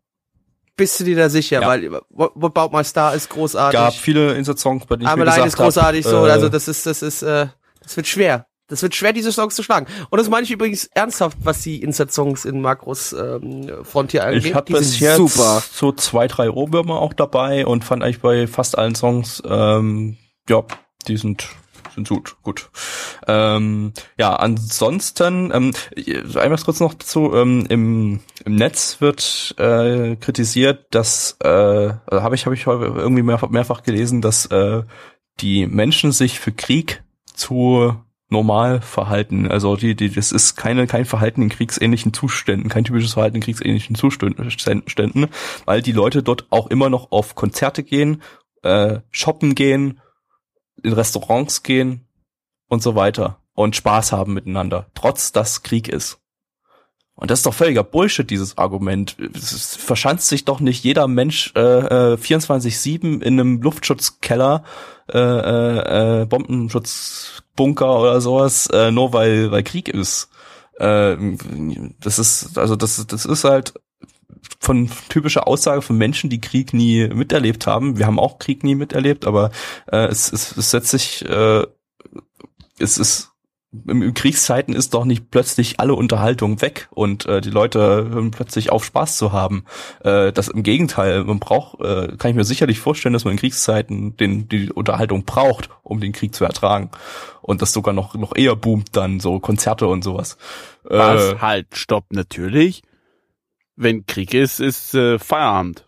Bist 0.77 1.01
du 1.01 1.05
dir 1.05 1.17
da 1.17 1.29
sicher? 1.29 1.61
Ja. 1.61 1.69
Weil 1.69 1.91
What 2.11 2.33
What 2.35 2.57
About 2.57 2.77
My 2.77 2.85
Star 2.85 3.15
ist 3.15 3.29
großartig. 3.31 3.79
gab 3.79 3.95
viele 3.95 4.35
Insert-Songs, 4.35 4.87
bei 4.87 4.97
denen 4.97 5.09
ich 5.11 5.17
mir 5.17 5.25
gesagt 5.25 5.47
ist 5.47 5.57
großartig 5.57 6.05
hab, 6.05 6.11
so. 6.11 6.27
äh, 6.27 6.31
Also 6.31 6.49
das 6.49 6.69
ist, 6.69 6.87
das 6.87 7.03
ist, 7.03 7.23
äh, 7.23 7.49
das 7.83 7.97
wird 7.97 8.07
schwer. 8.07 8.47
Das 8.69 8.83
wird 8.83 8.95
schwer, 8.95 9.15
diese 9.15 9.33
Songs 9.33 9.55
zu 9.57 9.63
schlagen. 9.63 9.87
Und 10.11 10.19
das 10.19 10.29
meine 10.29 10.45
ich 10.45 10.51
übrigens 10.51 10.85
ernsthaft, 10.93 11.39
was 11.43 11.63
die 11.63 11.83
Insert-Songs 11.83 12.45
in 12.45 12.61
Makros 12.61 13.15
ähm, 13.15 13.71
Frontier 13.83 14.25
angeht. 14.27 14.45
ich 14.45 14.53
Die 14.53 14.73
bis 14.75 15.01
jetzt 15.01 15.17
super. 15.17 15.63
so 15.73 15.91
zwei, 15.93 16.29
drei 16.29 16.51
Ohrwürmer 16.51 17.01
auch 17.01 17.15
dabei 17.15 17.67
und 17.67 17.83
fand 17.83 18.03
eigentlich 18.03 18.21
bei 18.21 18.47
fast 18.47 18.77
allen 18.77 18.95
Songs, 18.95 19.43
ähm, 19.49 20.19
ja, 20.51 20.63
die 21.09 21.17
sind 21.17 21.49
gut, 22.05 22.37
gut. 22.43 22.71
Ähm, 23.27 23.93
ja, 24.19 24.35
ansonsten, 24.35 25.51
ähm, 25.53 25.73
einmal 26.37 26.59
kurz 26.59 26.81
noch 26.81 26.95
dazu, 26.95 27.33
ähm, 27.35 27.67
im, 27.69 28.21
im 28.45 28.55
Netz 28.55 29.01
wird 29.01 29.55
äh, 29.59 30.17
kritisiert, 30.17 30.87
dass, 30.91 31.37
äh, 31.43 31.49
also 31.49 32.23
habe 32.23 32.35
ich, 32.35 32.47
habe 32.47 32.55
ich 32.55 32.67
irgendwie 32.67 33.23
mehrfach, 33.23 33.51
mehrfach 33.51 33.83
gelesen, 33.83 34.21
dass 34.21 34.47
äh, 34.47 34.83
die 35.41 35.67
Menschen 35.67 36.13
sich 36.13 36.41
für 36.41 36.53
Krieg 36.53 37.03
zu 37.35 37.95
normal 38.31 38.81
verhalten. 38.81 39.51
Also 39.51 39.77
die, 39.77 39.95
die, 39.95 40.11
das 40.11 40.33
ist 40.33 40.57
keine, 40.57 40.87
kein 40.87 41.05
Verhalten 41.05 41.43
in 41.43 41.49
kriegsähnlichen 41.49 42.13
Zuständen, 42.13 42.69
kein 42.69 42.85
typisches 42.85 43.15
Verhalten 43.15 43.37
in 43.37 43.43
kriegsähnlichen 43.43 43.95
Zuständen, 43.95 45.29
weil 45.65 45.83
die 45.83 45.93
Leute 45.93 46.23
dort 46.23 46.47
auch 46.51 46.67
immer 46.69 46.91
noch 46.91 47.11
auf 47.11 47.35
Konzerte 47.35 47.83
gehen, 47.83 48.23
äh, 48.63 49.01
shoppen 49.11 49.55
gehen, 49.55 50.01
in 50.83 50.93
Restaurants 50.93 51.63
gehen 51.63 52.07
und 52.69 52.83
so 52.83 52.95
weiter 52.95 53.41
und 53.55 53.75
Spaß 53.75 54.13
haben 54.13 54.35
miteinander, 54.35 54.87
trotz 54.95 55.33
dass 55.33 55.63
Krieg 55.63 55.89
ist. 55.89 56.21
Und 57.17 57.33
das 57.33 57.41
ist 57.41 57.47
doch 57.47 57.55
völliger 57.55 57.83
Bullshit, 57.83 58.31
dieses 58.31 58.57
Argument. 58.59 59.17
Es 59.35 59.75
verschanzt 59.75 60.29
sich 60.29 60.45
doch 60.45 60.61
nicht 60.61 60.85
jeder 60.85 61.09
Mensch 61.09 61.53
äh, 61.57 62.13
äh, 62.13 62.17
24-7 62.17 63.21
in 63.21 63.41
einem 63.41 63.61
Luftschutzkeller, 63.61 64.63
äh, 65.13 65.19
äh, 65.19 66.23
äh, 66.23 66.27
Bombenschutzbunker 66.27 67.99
oder 67.99 68.21
sowas, 68.21 68.69
äh, 68.69 68.93
nur 68.93 69.13
weil, 69.13 69.51
weil 69.51 69.65
Krieg 69.65 69.89
ist. 69.89 70.29
Ähm, 70.79 71.97
das 71.99 72.21
ist, 72.21 72.57
also 72.57 72.77
das, 72.77 73.05
das 73.09 73.25
ist 73.25 73.43
halt 73.43 73.75
von 74.61 74.91
typischer 75.09 75.47
Aussage 75.47 75.83
von 75.83 75.97
Menschen, 75.97 76.31
die 76.31 76.41
Krieg 76.41 76.73
nie 76.73 77.09
miterlebt 77.09 77.67
haben. 77.67 77.99
Wir 77.99 78.07
haben 78.07 78.19
auch 78.19 78.39
Krieg 78.39 78.65
nie 78.65 78.75
miterlebt, 78.75 79.27
aber 79.27 79.51
äh, 79.87 80.07
es, 80.07 80.33
es, 80.33 80.57
es 80.57 80.71
setzt 80.71 80.91
sich, 80.91 81.25
äh, 81.29 81.67
es 82.79 82.99
ist 82.99 83.33
in 83.87 84.15
Kriegszeiten 84.15 84.75
ist 84.75 84.95
doch 84.95 85.05
nicht 85.05 85.31
plötzlich 85.31 85.79
alle 85.79 85.95
Unterhaltung 85.95 86.63
weg 86.63 86.89
und 86.91 87.27
äh, 87.27 87.43
die 87.43 87.51
Leute 87.51 87.79
hören 87.79 88.31
plötzlich 88.31 88.71
auf 88.71 88.83
Spaß 88.83 89.19
zu 89.19 89.33
haben. 89.33 89.65
Äh, 90.03 90.33
das 90.33 90.49
im 90.49 90.63
Gegenteil, 90.63 91.25
man 91.25 91.39
braucht, 91.39 91.81
äh, 91.81 92.17
kann 92.17 92.31
ich 92.31 92.37
mir 92.37 92.45
sicherlich 92.45 92.81
vorstellen, 92.81 93.13
dass 93.13 93.25
man 93.25 93.33
in 93.33 93.39
Kriegszeiten 93.39 94.17
den, 94.17 94.49
die 94.49 94.73
Unterhaltung 94.73 95.25
braucht, 95.25 95.69
um 95.83 96.01
den 96.01 96.13
Krieg 96.13 96.35
zu 96.35 96.45
ertragen. 96.47 96.91
Und 97.43 97.61
das 97.61 97.75
sogar 97.75 97.93
noch, 97.93 98.15
noch 98.15 98.35
eher 98.35 98.57
boomt 98.57 98.97
dann, 98.97 99.21
so 99.21 99.39
Konzerte 99.39 99.87
und 99.87 100.03
sowas. 100.03 100.39
Was? 100.85 101.33
Äh, 101.33 101.39
halt, 101.39 101.67
stopp, 101.75 102.07
natürlich. 102.11 102.83
Wenn 103.81 104.07
Krieg 104.07 104.35
ist, 104.35 104.61
ist 104.61 104.95
äh, 104.95 105.19
Feierabend. 105.19 105.87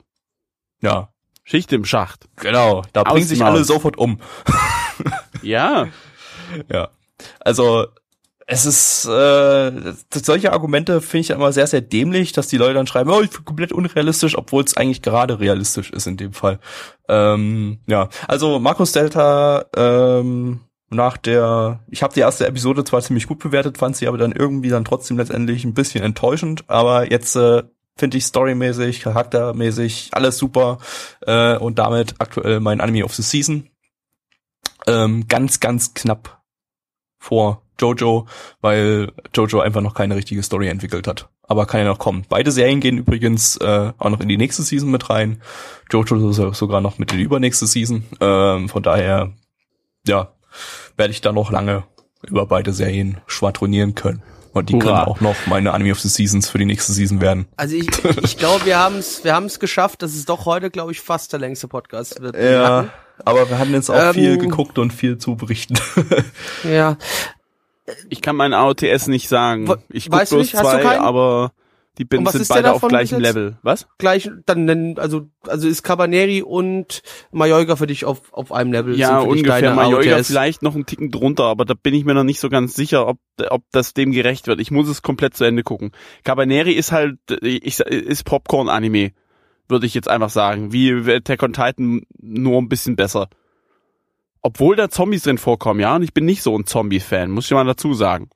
ja, 0.81 1.09
Schicht 1.43 1.73
im 1.73 1.85
Schacht. 1.85 2.29
genau. 2.37 2.83
Da 2.93 3.03
bringen 3.03 3.27
sich 3.27 3.45
alle 3.45 3.65
sofort 3.65 3.99
um. 3.99 4.21
Ja. 5.43 5.89
Ja. 6.73 6.91
Also 7.41 7.87
es 8.47 8.67
ist 8.67 9.05
äh, 9.07 9.95
solche 10.13 10.53
Argumente 10.53 11.01
finde 11.01 11.21
ich 11.21 11.31
immer 11.31 11.53
sehr, 11.53 11.67
sehr 11.67 11.81
dämlich, 11.81 12.33
dass 12.33 12.49
die 12.49 12.57
Leute 12.57 12.75
dann 12.75 12.87
schreiben, 12.87 13.11
oh, 13.11 13.21
ich 13.21 13.31
bin 13.31 13.45
komplett 13.45 13.73
unrealistisch, 13.73 14.37
obwohl 14.37 14.65
es 14.65 14.77
eigentlich 14.77 15.03
gerade 15.03 15.39
realistisch 15.39 15.91
ist 15.91 16.07
in 16.07 16.17
dem 16.17 16.33
Fall. 16.33 16.59
Ähm, 17.09 17.79
ja, 17.87 18.09
also 18.27 18.59
Markus 18.59 18.93
Delta 18.93 19.67
ähm, 19.77 20.61
nach 20.91 21.17
der, 21.17 21.81
ich 21.89 22.03
habe 22.03 22.15
die 22.15 22.21
erste 22.21 22.47
Episode 22.47 22.83
zwar 22.83 23.03
ziemlich 23.03 23.29
gut 23.29 23.39
bewertet, 23.39 23.79
fand 23.79 23.97
sie 23.97 24.09
aber 24.09 24.19
dann 24.19 24.33
irgendwie 24.33 24.71
dann 24.71 24.85
trotzdem 24.85 25.17
letztendlich 25.19 25.65
ein 25.65 25.75
bisschen 25.75 26.03
enttäuschend, 26.03 26.65
aber 26.67 27.09
jetzt 27.11 27.37
äh, 27.37 27.63
finde 27.97 28.17
ich 28.19 28.25
storymäßig, 28.25 29.01
charaktermäßig 29.01 30.11
alles 30.13 30.39
super 30.39 30.79
äh, 31.27 31.57
und 31.57 31.79
damit 31.79 32.15
aktuell 32.19 32.61
mein 32.61 32.81
Anime 32.81 33.05
of 33.05 33.15
the 33.15 33.23
Season. 33.23 33.69
Ähm, 34.87 35.29
ganz, 35.29 35.61
ganz 35.61 35.93
knapp 35.95 36.43
vor 37.19 37.63
Jojo, 37.79 38.27
weil 38.61 39.13
Jojo 39.35 39.61
einfach 39.61 39.81
noch 39.83 39.95
keine 39.95 40.17
richtige 40.17 40.43
Story 40.43 40.69
entwickelt 40.69 41.07
hat. 41.07 41.29
Aber 41.43 41.67
kann 41.67 41.81
ja 41.81 41.87
noch 41.87 41.99
kommen. 41.99 42.25
Beide 42.29 42.53
Serien 42.53 42.81
gehen 42.81 42.97
übrigens 42.99 43.57
äh, 43.57 43.93
auch 43.99 44.11
noch 44.11 44.21
in 44.21 44.29
die 44.29 44.37
nächste 44.37 44.63
Season 44.63 44.91
mit 44.91 45.11
rein. 45.11 45.43
Jojo 45.91 46.33
so- 46.33 46.53
sogar 46.53 46.81
noch 46.81 46.99
mit 46.99 47.13
in 47.13 47.19
die 47.19 47.25
übernächste 47.25 47.67
Season. 47.67 48.05
Ähm, 48.21 48.69
von 48.69 48.83
daher, 48.83 49.33
ja, 50.07 50.33
werde 50.97 51.11
ich 51.11 51.21
da 51.21 51.33
noch 51.33 51.51
lange 51.51 51.85
über 52.27 52.47
beide 52.47 52.73
Serien 52.73 53.21
schwadronieren 53.27 53.95
können. 53.95 54.23
Und 54.53 54.69
die 54.69 54.75
Hurra. 54.75 54.85
können 54.85 54.99
auch 54.99 55.21
noch 55.21 55.37
meine 55.47 55.73
Anime 55.73 55.93
of 55.93 56.01
the 56.01 56.09
Seasons 56.09 56.49
für 56.49 56.59
die 56.59 56.65
nächste 56.65 56.93
Season 56.93 57.21
werden. 57.21 57.47
Also 57.57 57.77
ich, 57.77 57.87
ich 58.23 58.37
glaube, 58.37 58.65
wir 58.67 58.79
haben 58.79 58.97
es 58.99 59.23
wir 59.23 59.35
haben's 59.35 59.61
geschafft, 59.61 60.03
dass 60.03 60.15
es 60.15 60.25
doch 60.25 60.45
heute, 60.47 60.71
glaube 60.71 60.91
ich, 60.93 61.01
fast 61.01 61.33
der 61.33 61.41
längste 61.41 61.69
Podcast 61.69 62.21
wird. 62.21 62.37
wir 62.37 62.51
Ja, 62.51 62.69
hatten. 62.79 62.91
aber 63.25 63.49
wir 63.49 63.59
hatten 63.59 63.73
jetzt 63.73 63.91
auch 63.91 63.95
Ähm, 64.09 64.15
viel 64.15 64.39
geguckt 64.39 64.79
und 64.79 64.93
viel 64.93 65.19
zu 65.19 65.37
berichten. 65.37 65.79
Ja. 66.65 66.97
Ich 68.09 68.23
kann 68.23 68.37
meinen 68.37 68.55
AOTS 68.55 69.07
nicht 69.09 69.29
sagen. 69.29 69.69
Ich 69.89 70.05
du 70.05 70.11
bloß 70.11 70.33
nicht? 70.33 70.55
Hast 70.55 70.65
du 70.65 70.69
zwei, 70.71 70.83
keinen? 70.83 71.01
aber 71.03 71.53
die 71.99 72.05
bin, 72.05 72.21
Und 72.21 72.27
was 72.27 72.35
sind 72.35 72.49
beide 72.49 72.73
auf 72.73 72.83
gleichem? 72.83 73.21
Level. 73.21 73.59
Was? 73.63 73.89
Gleich, 73.99 74.31
dann 74.47 74.65
nennen, 74.65 74.99
also, 74.99 75.29
also 75.47 75.69
ist 75.69 75.83
Cabaneri 75.83 76.43
und 76.43 77.03
Mallorca 77.33 77.77
für 77.77 77.87
dich 77.87 78.05
auf, 78.05 78.33
auf 78.33 78.53
einem 78.53 78.73
Level. 78.73 78.97
Ja, 78.97 79.21
sind 79.21 79.29
für 79.31 79.37
dich 79.37 79.47
ungefähr. 79.47 79.75
Mallorca 79.75 80.17
AOTS. 80.17 80.29
vielleicht 80.29 80.63
noch 80.63 80.75
einen 80.75 80.87
Ticken 80.87 81.11
drunter, 81.11 81.45
aber 81.45 81.65
da 81.65 81.75
bin 81.75 81.95
ich 81.95 82.05
mir 82.05 82.15
noch 82.15 82.25
nicht 82.25 82.41
so 82.41 82.49
ganz 82.49 82.75
sicher, 82.75 83.09
ob, 83.09 83.19
ob 83.51 83.65
das 83.73 83.93
dem 83.93 84.13
gerecht 84.13 84.47
wird. 84.47 84.61
Ich 84.61 84.71
muss 84.71 84.89
es 84.89 85.03
komplett 85.03 85.37
zu 85.37 85.45
Ende 85.45 85.63
gucken. 85.63 85.91
Cabaneri 86.23 86.73
ist 86.73 86.93
halt, 86.93 87.19
ich, 87.43 87.81
ist 87.81 88.25
Popcorn-Anime, 88.25 89.13
würde 89.69 89.87
ich 89.87 89.95
jetzt 89.95 90.09
einfach 90.09 90.31
sagen. 90.31 90.73
Wie 90.73 90.93
Attack 91.11 91.43
on 91.43 91.53
Titan, 91.53 92.03
nur 92.19 92.59
ein 92.59 92.69
bisschen 92.69 92.95
besser. 92.95 93.29
Obwohl 94.43 94.77
da 94.77 94.89
Zombies 94.89 95.25
drin 95.25 95.39
vorkommen, 95.39 95.81
ja, 95.81 95.97
und 95.97 96.03
ich 96.03 96.15
bin 96.15 96.25
nicht 96.25 96.43
so 96.43 96.57
ein 96.57 96.67
Zombie-Fan, 96.67 97.31
muss 97.31 97.47
ich 97.47 97.51
mal 97.51 97.65
dazu 97.65 97.95
sagen. 97.95 98.31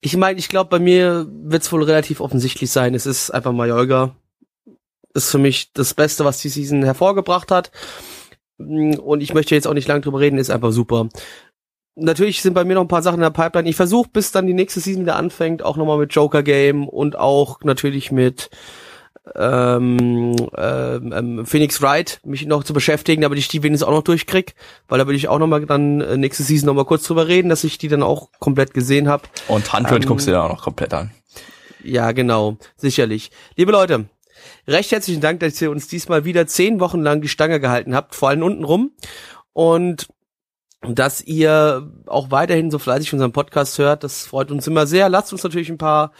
Ich 0.00 0.16
meine, 0.16 0.38
ich 0.38 0.48
glaube, 0.48 0.70
bei 0.70 0.78
mir 0.78 1.26
wird's 1.28 1.72
wohl 1.72 1.82
relativ 1.82 2.20
offensichtlich 2.20 2.70
sein. 2.70 2.94
Es 2.94 3.06
ist 3.06 3.30
einfach 3.30 3.52
Mallorca. 3.52 4.14
Ist 5.14 5.30
für 5.30 5.38
mich 5.38 5.72
das 5.72 5.94
Beste, 5.94 6.24
was 6.24 6.38
die 6.38 6.48
Season 6.48 6.84
hervorgebracht 6.84 7.50
hat. 7.50 7.72
Und 8.58 9.20
ich 9.20 9.34
möchte 9.34 9.54
jetzt 9.54 9.66
auch 9.66 9.74
nicht 9.74 9.88
lange 9.88 10.00
drüber 10.00 10.20
reden, 10.20 10.38
ist 10.38 10.50
einfach 10.50 10.72
super. 10.72 11.08
Natürlich 11.96 12.42
sind 12.42 12.54
bei 12.54 12.64
mir 12.64 12.74
noch 12.74 12.82
ein 12.82 12.88
paar 12.88 13.02
Sachen 13.02 13.16
in 13.16 13.22
der 13.22 13.30
Pipeline. 13.30 13.68
Ich 13.68 13.76
versuche, 13.76 14.08
bis 14.12 14.30
dann 14.30 14.46
die 14.46 14.54
nächste 14.54 14.80
Season 14.80 15.02
wieder 15.02 15.16
anfängt, 15.16 15.64
auch 15.64 15.76
nochmal 15.76 15.98
mit 15.98 16.14
Joker 16.14 16.44
Game 16.44 16.88
und 16.88 17.16
auch 17.16 17.60
natürlich 17.62 18.12
mit 18.12 18.50
ähm, 19.34 20.36
ähm, 20.56 21.12
ähm, 21.12 21.46
Phoenix 21.46 21.82
Wright 21.82 22.20
mich 22.24 22.46
noch 22.46 22.64
zu 22.64 22.72
beschäftigen, 22.72 23.22
damit 23.22 23.38
ich 23.38 23.48
die 23.48 23.62
wenigstens 23.62 23.86
auch 23.86 23.92
noch 23.92 24.02
durchkrieg, 24.02 24.54
weil 24.88 24.98
da 24.98 25.06
will 25.06 25.16
ich 25.16 25.28
auch 25.28 25.38
nochmal 25.38 25.64
dann 25.66 26.00
äh, 26.00 26.16
nächste 26.16 26.42
Season 26.42 26.66
nochmal 26.66 26.84
kurz 26.84 27.04
drüber 27.04 27.28
reden, 27.28 27.48
dass 27.48 27.64
ich 27.64 27.78
die 27.78 27.88
dann 27.88 28.02
auch 28.02 28.30
komplett 28.38 28.74
gesehen 28.74 29.08
habe. 29.08 29.24
Und 29.48 29.72
Handwerk 29.72 30.02
Ähm, 30.02 30.08
guckst 30.08 30.26
du 30.26 30.32
dir 30.32 30.42
auch 30.42 30.48
noch 30.48 30.62
komplett 30.62 30.94
an. 30.94 31.10
Ja, 31.82 32.12
genau, 32.12 32.58
sicherlich. 32.76 33.30
Liebe 33.56 33.72
Leute, 33.72 34.08
recht 34.66 34.92
herzlichen 34.92 35.20
Dank, 35.20 35.40
dass 35.40 35.60
ihr 35.60 35.70
uns 35.70 35.88
diesmal 35.88 36.24
wieder 36.24 36.46
zehn 36.46 36.80
Wochen 36.80 37.00
lang 37.00 37.20
die 37.20 37.28
Stange 37.28 37.60
gehalten 37.60 37.94
habt, 37.94 38.14
vor 38.14 38.28
allem 38.30 38.42
unten 38.42 38.64
rum. 38.64 38.92
Und 39.52 40.08
dass 40.82 41.20
ihr 41.20 41.90
auch 42.06 42.30
weiterhin 42.30 42.70
so 42.70 42.78
fleißig 42.78 43.12
unseren 43.12 43.32
Podcast 43.32 43.78
hört, 43.78 44.04
das 44.04 44.26
freut 44.26 44.50
uns 44.50 44.66
immer 44.66 44.86
sehr. 44.86 45.08
Lasst 45.08 45.32
uns 45.32 45.42
natürlich 45.42 45.70
ein 45.70 45.78
paar 45.78 46.12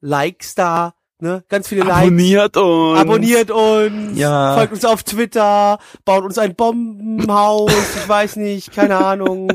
Likes 0.00 0.54
da, 0.54 0.94
ne? 1.20 1.44
Ganz 1.48 1.68
viele 1.68 1.82
Likes. 1.82 1.96
Abonniert 2.02 2.56
uns! 2.56 2.98
Abonniert 2.98 3.50
uns, 3.50 4.18
Ja. 4.18 4.54
folgt 4.56 4.72
uns 4.72 4.84
auf 4.84 5.02
Twitter, 5.02 5.78
baut 6.04 6.24
uns 6.24 6.38
ein 6.38 6.54
Bombenhaus, 6.54 7.70
ich 7.96 8.08
weiß 8.08 8.36
nicht, 8.36 8.72
keine 8.72 8.96
Ahnung, 8.98 9.48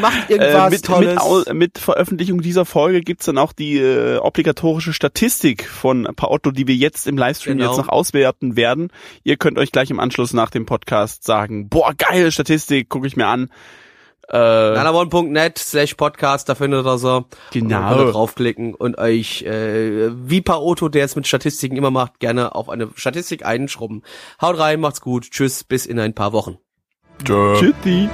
macht 0.00 0.30
irgendwas 0.30 0.66
Äh, 0.66 0.70
mit, 0.70 0.84
Tolles. 0.84 1.46
mit, 1.46 1.54
mit 1.54 1.78
Veröffentlichung 1.78 2.40
dieser 2.40 2.64
Folge 2.64 3.00
gibt's 3.00 3.26
dann 3.26 3.38
auch 3.38 3.52
die 3.52 3.78
äh, 3.78 4.16
obligatorische 4.18 4.92
Statistik 4.92 5.66
von 5.68 6.08
Paotto, 6.16 6.50
die 6.50 6.66
wir 6.66 6.74
jetzt 6.76 7.06
im 7.06 7.16
Livestream 7.18 7.58
Genau. 7.58 7.70
jetzt 7.70 7.78
noch 7.78 7.88
auswerten 7.88 8.56
werden. 8.56 8.88
Ihr 9.22 9.36
könnt 9.36 9.58
euch 9.58 9.72
gleich 9.72 9.90
im 9.90 10.00
Anschluss 10.00 10.32
nach 10.32 10.50
dem 10.50 10.66
Podcast 10.66 11.24
sagen, 11.24 11.68
boah, 11.68 11.92
geile 11.96 12.32
Statistik, 12.32 12.88
gucke 12.88 13.06
ich 13.06 13.16
mir 13.16 13.26
an. 13.26 13.50
Äh, 14.28 14.36
Nanamon.net 14.38 15.58
slash 15.58 15.94
Podcast, 15.94 16.48
da 16.48 16.54
findet 16.54 16.86
ihr 16.86 16.98
so. 16.98 17.24
Genau. 17.52 17.98
Und 17.98 18.12
draufklicken 18.12 18.74
und 18.74 18.98
euch, 18.98 19.42
äh, 19.42 20.10
wie 20.12 20.40
Paoto, 20.40 20.88
der 20.88 21.04
es 21.04 21.16
mit 21.16 21.26
Statistiken 21.26 21.76
immer 21.76 21.90
macht, 21.90 22.20
gerne 22.20 22.54
auf 22.54 22.68
eine 22.68 22.88
Statistik 22.94 23.44
einschrubben. 23.44 24.02
Haut 24.40 24.58
rein, 24.58 24.80
macht's 24.80 25.00
gut, 25.00 25.30
tschüss, 25.30 25.64
bis 25.64 25.86
in 25.86 25.98
ein 25.98 26.14
paar 26.14 26.32
Wochen. 26.32 26.58
Tschö. 27.24 27.54
Tschüssi. 27.58 28.08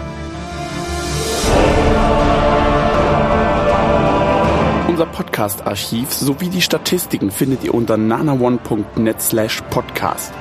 Unser 4.88 5.06
Podcast-Archiv 5.06 6.12
sowie 6.12 6.48
die 6.48 6.60
Statistiken 6.60 7.30
findet 7.30 7.64
ihr 7.64 7.72
unter 7.72 7.96
nanaone.net 7.96 9.20
slash 9.22 9.62
podcast. 9.70 10.34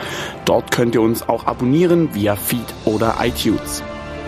Dort 0.44 0.72
könnt 0.72 0.96
ihr 0.96 1.02
uns 1.02 1.30
auch 1.30 1.46
abonnieren 1.46 2.14
via 2.14 2.36
Feed 2.36 2.66
oder 2.84 3.16
iTunes. 3.22 3.84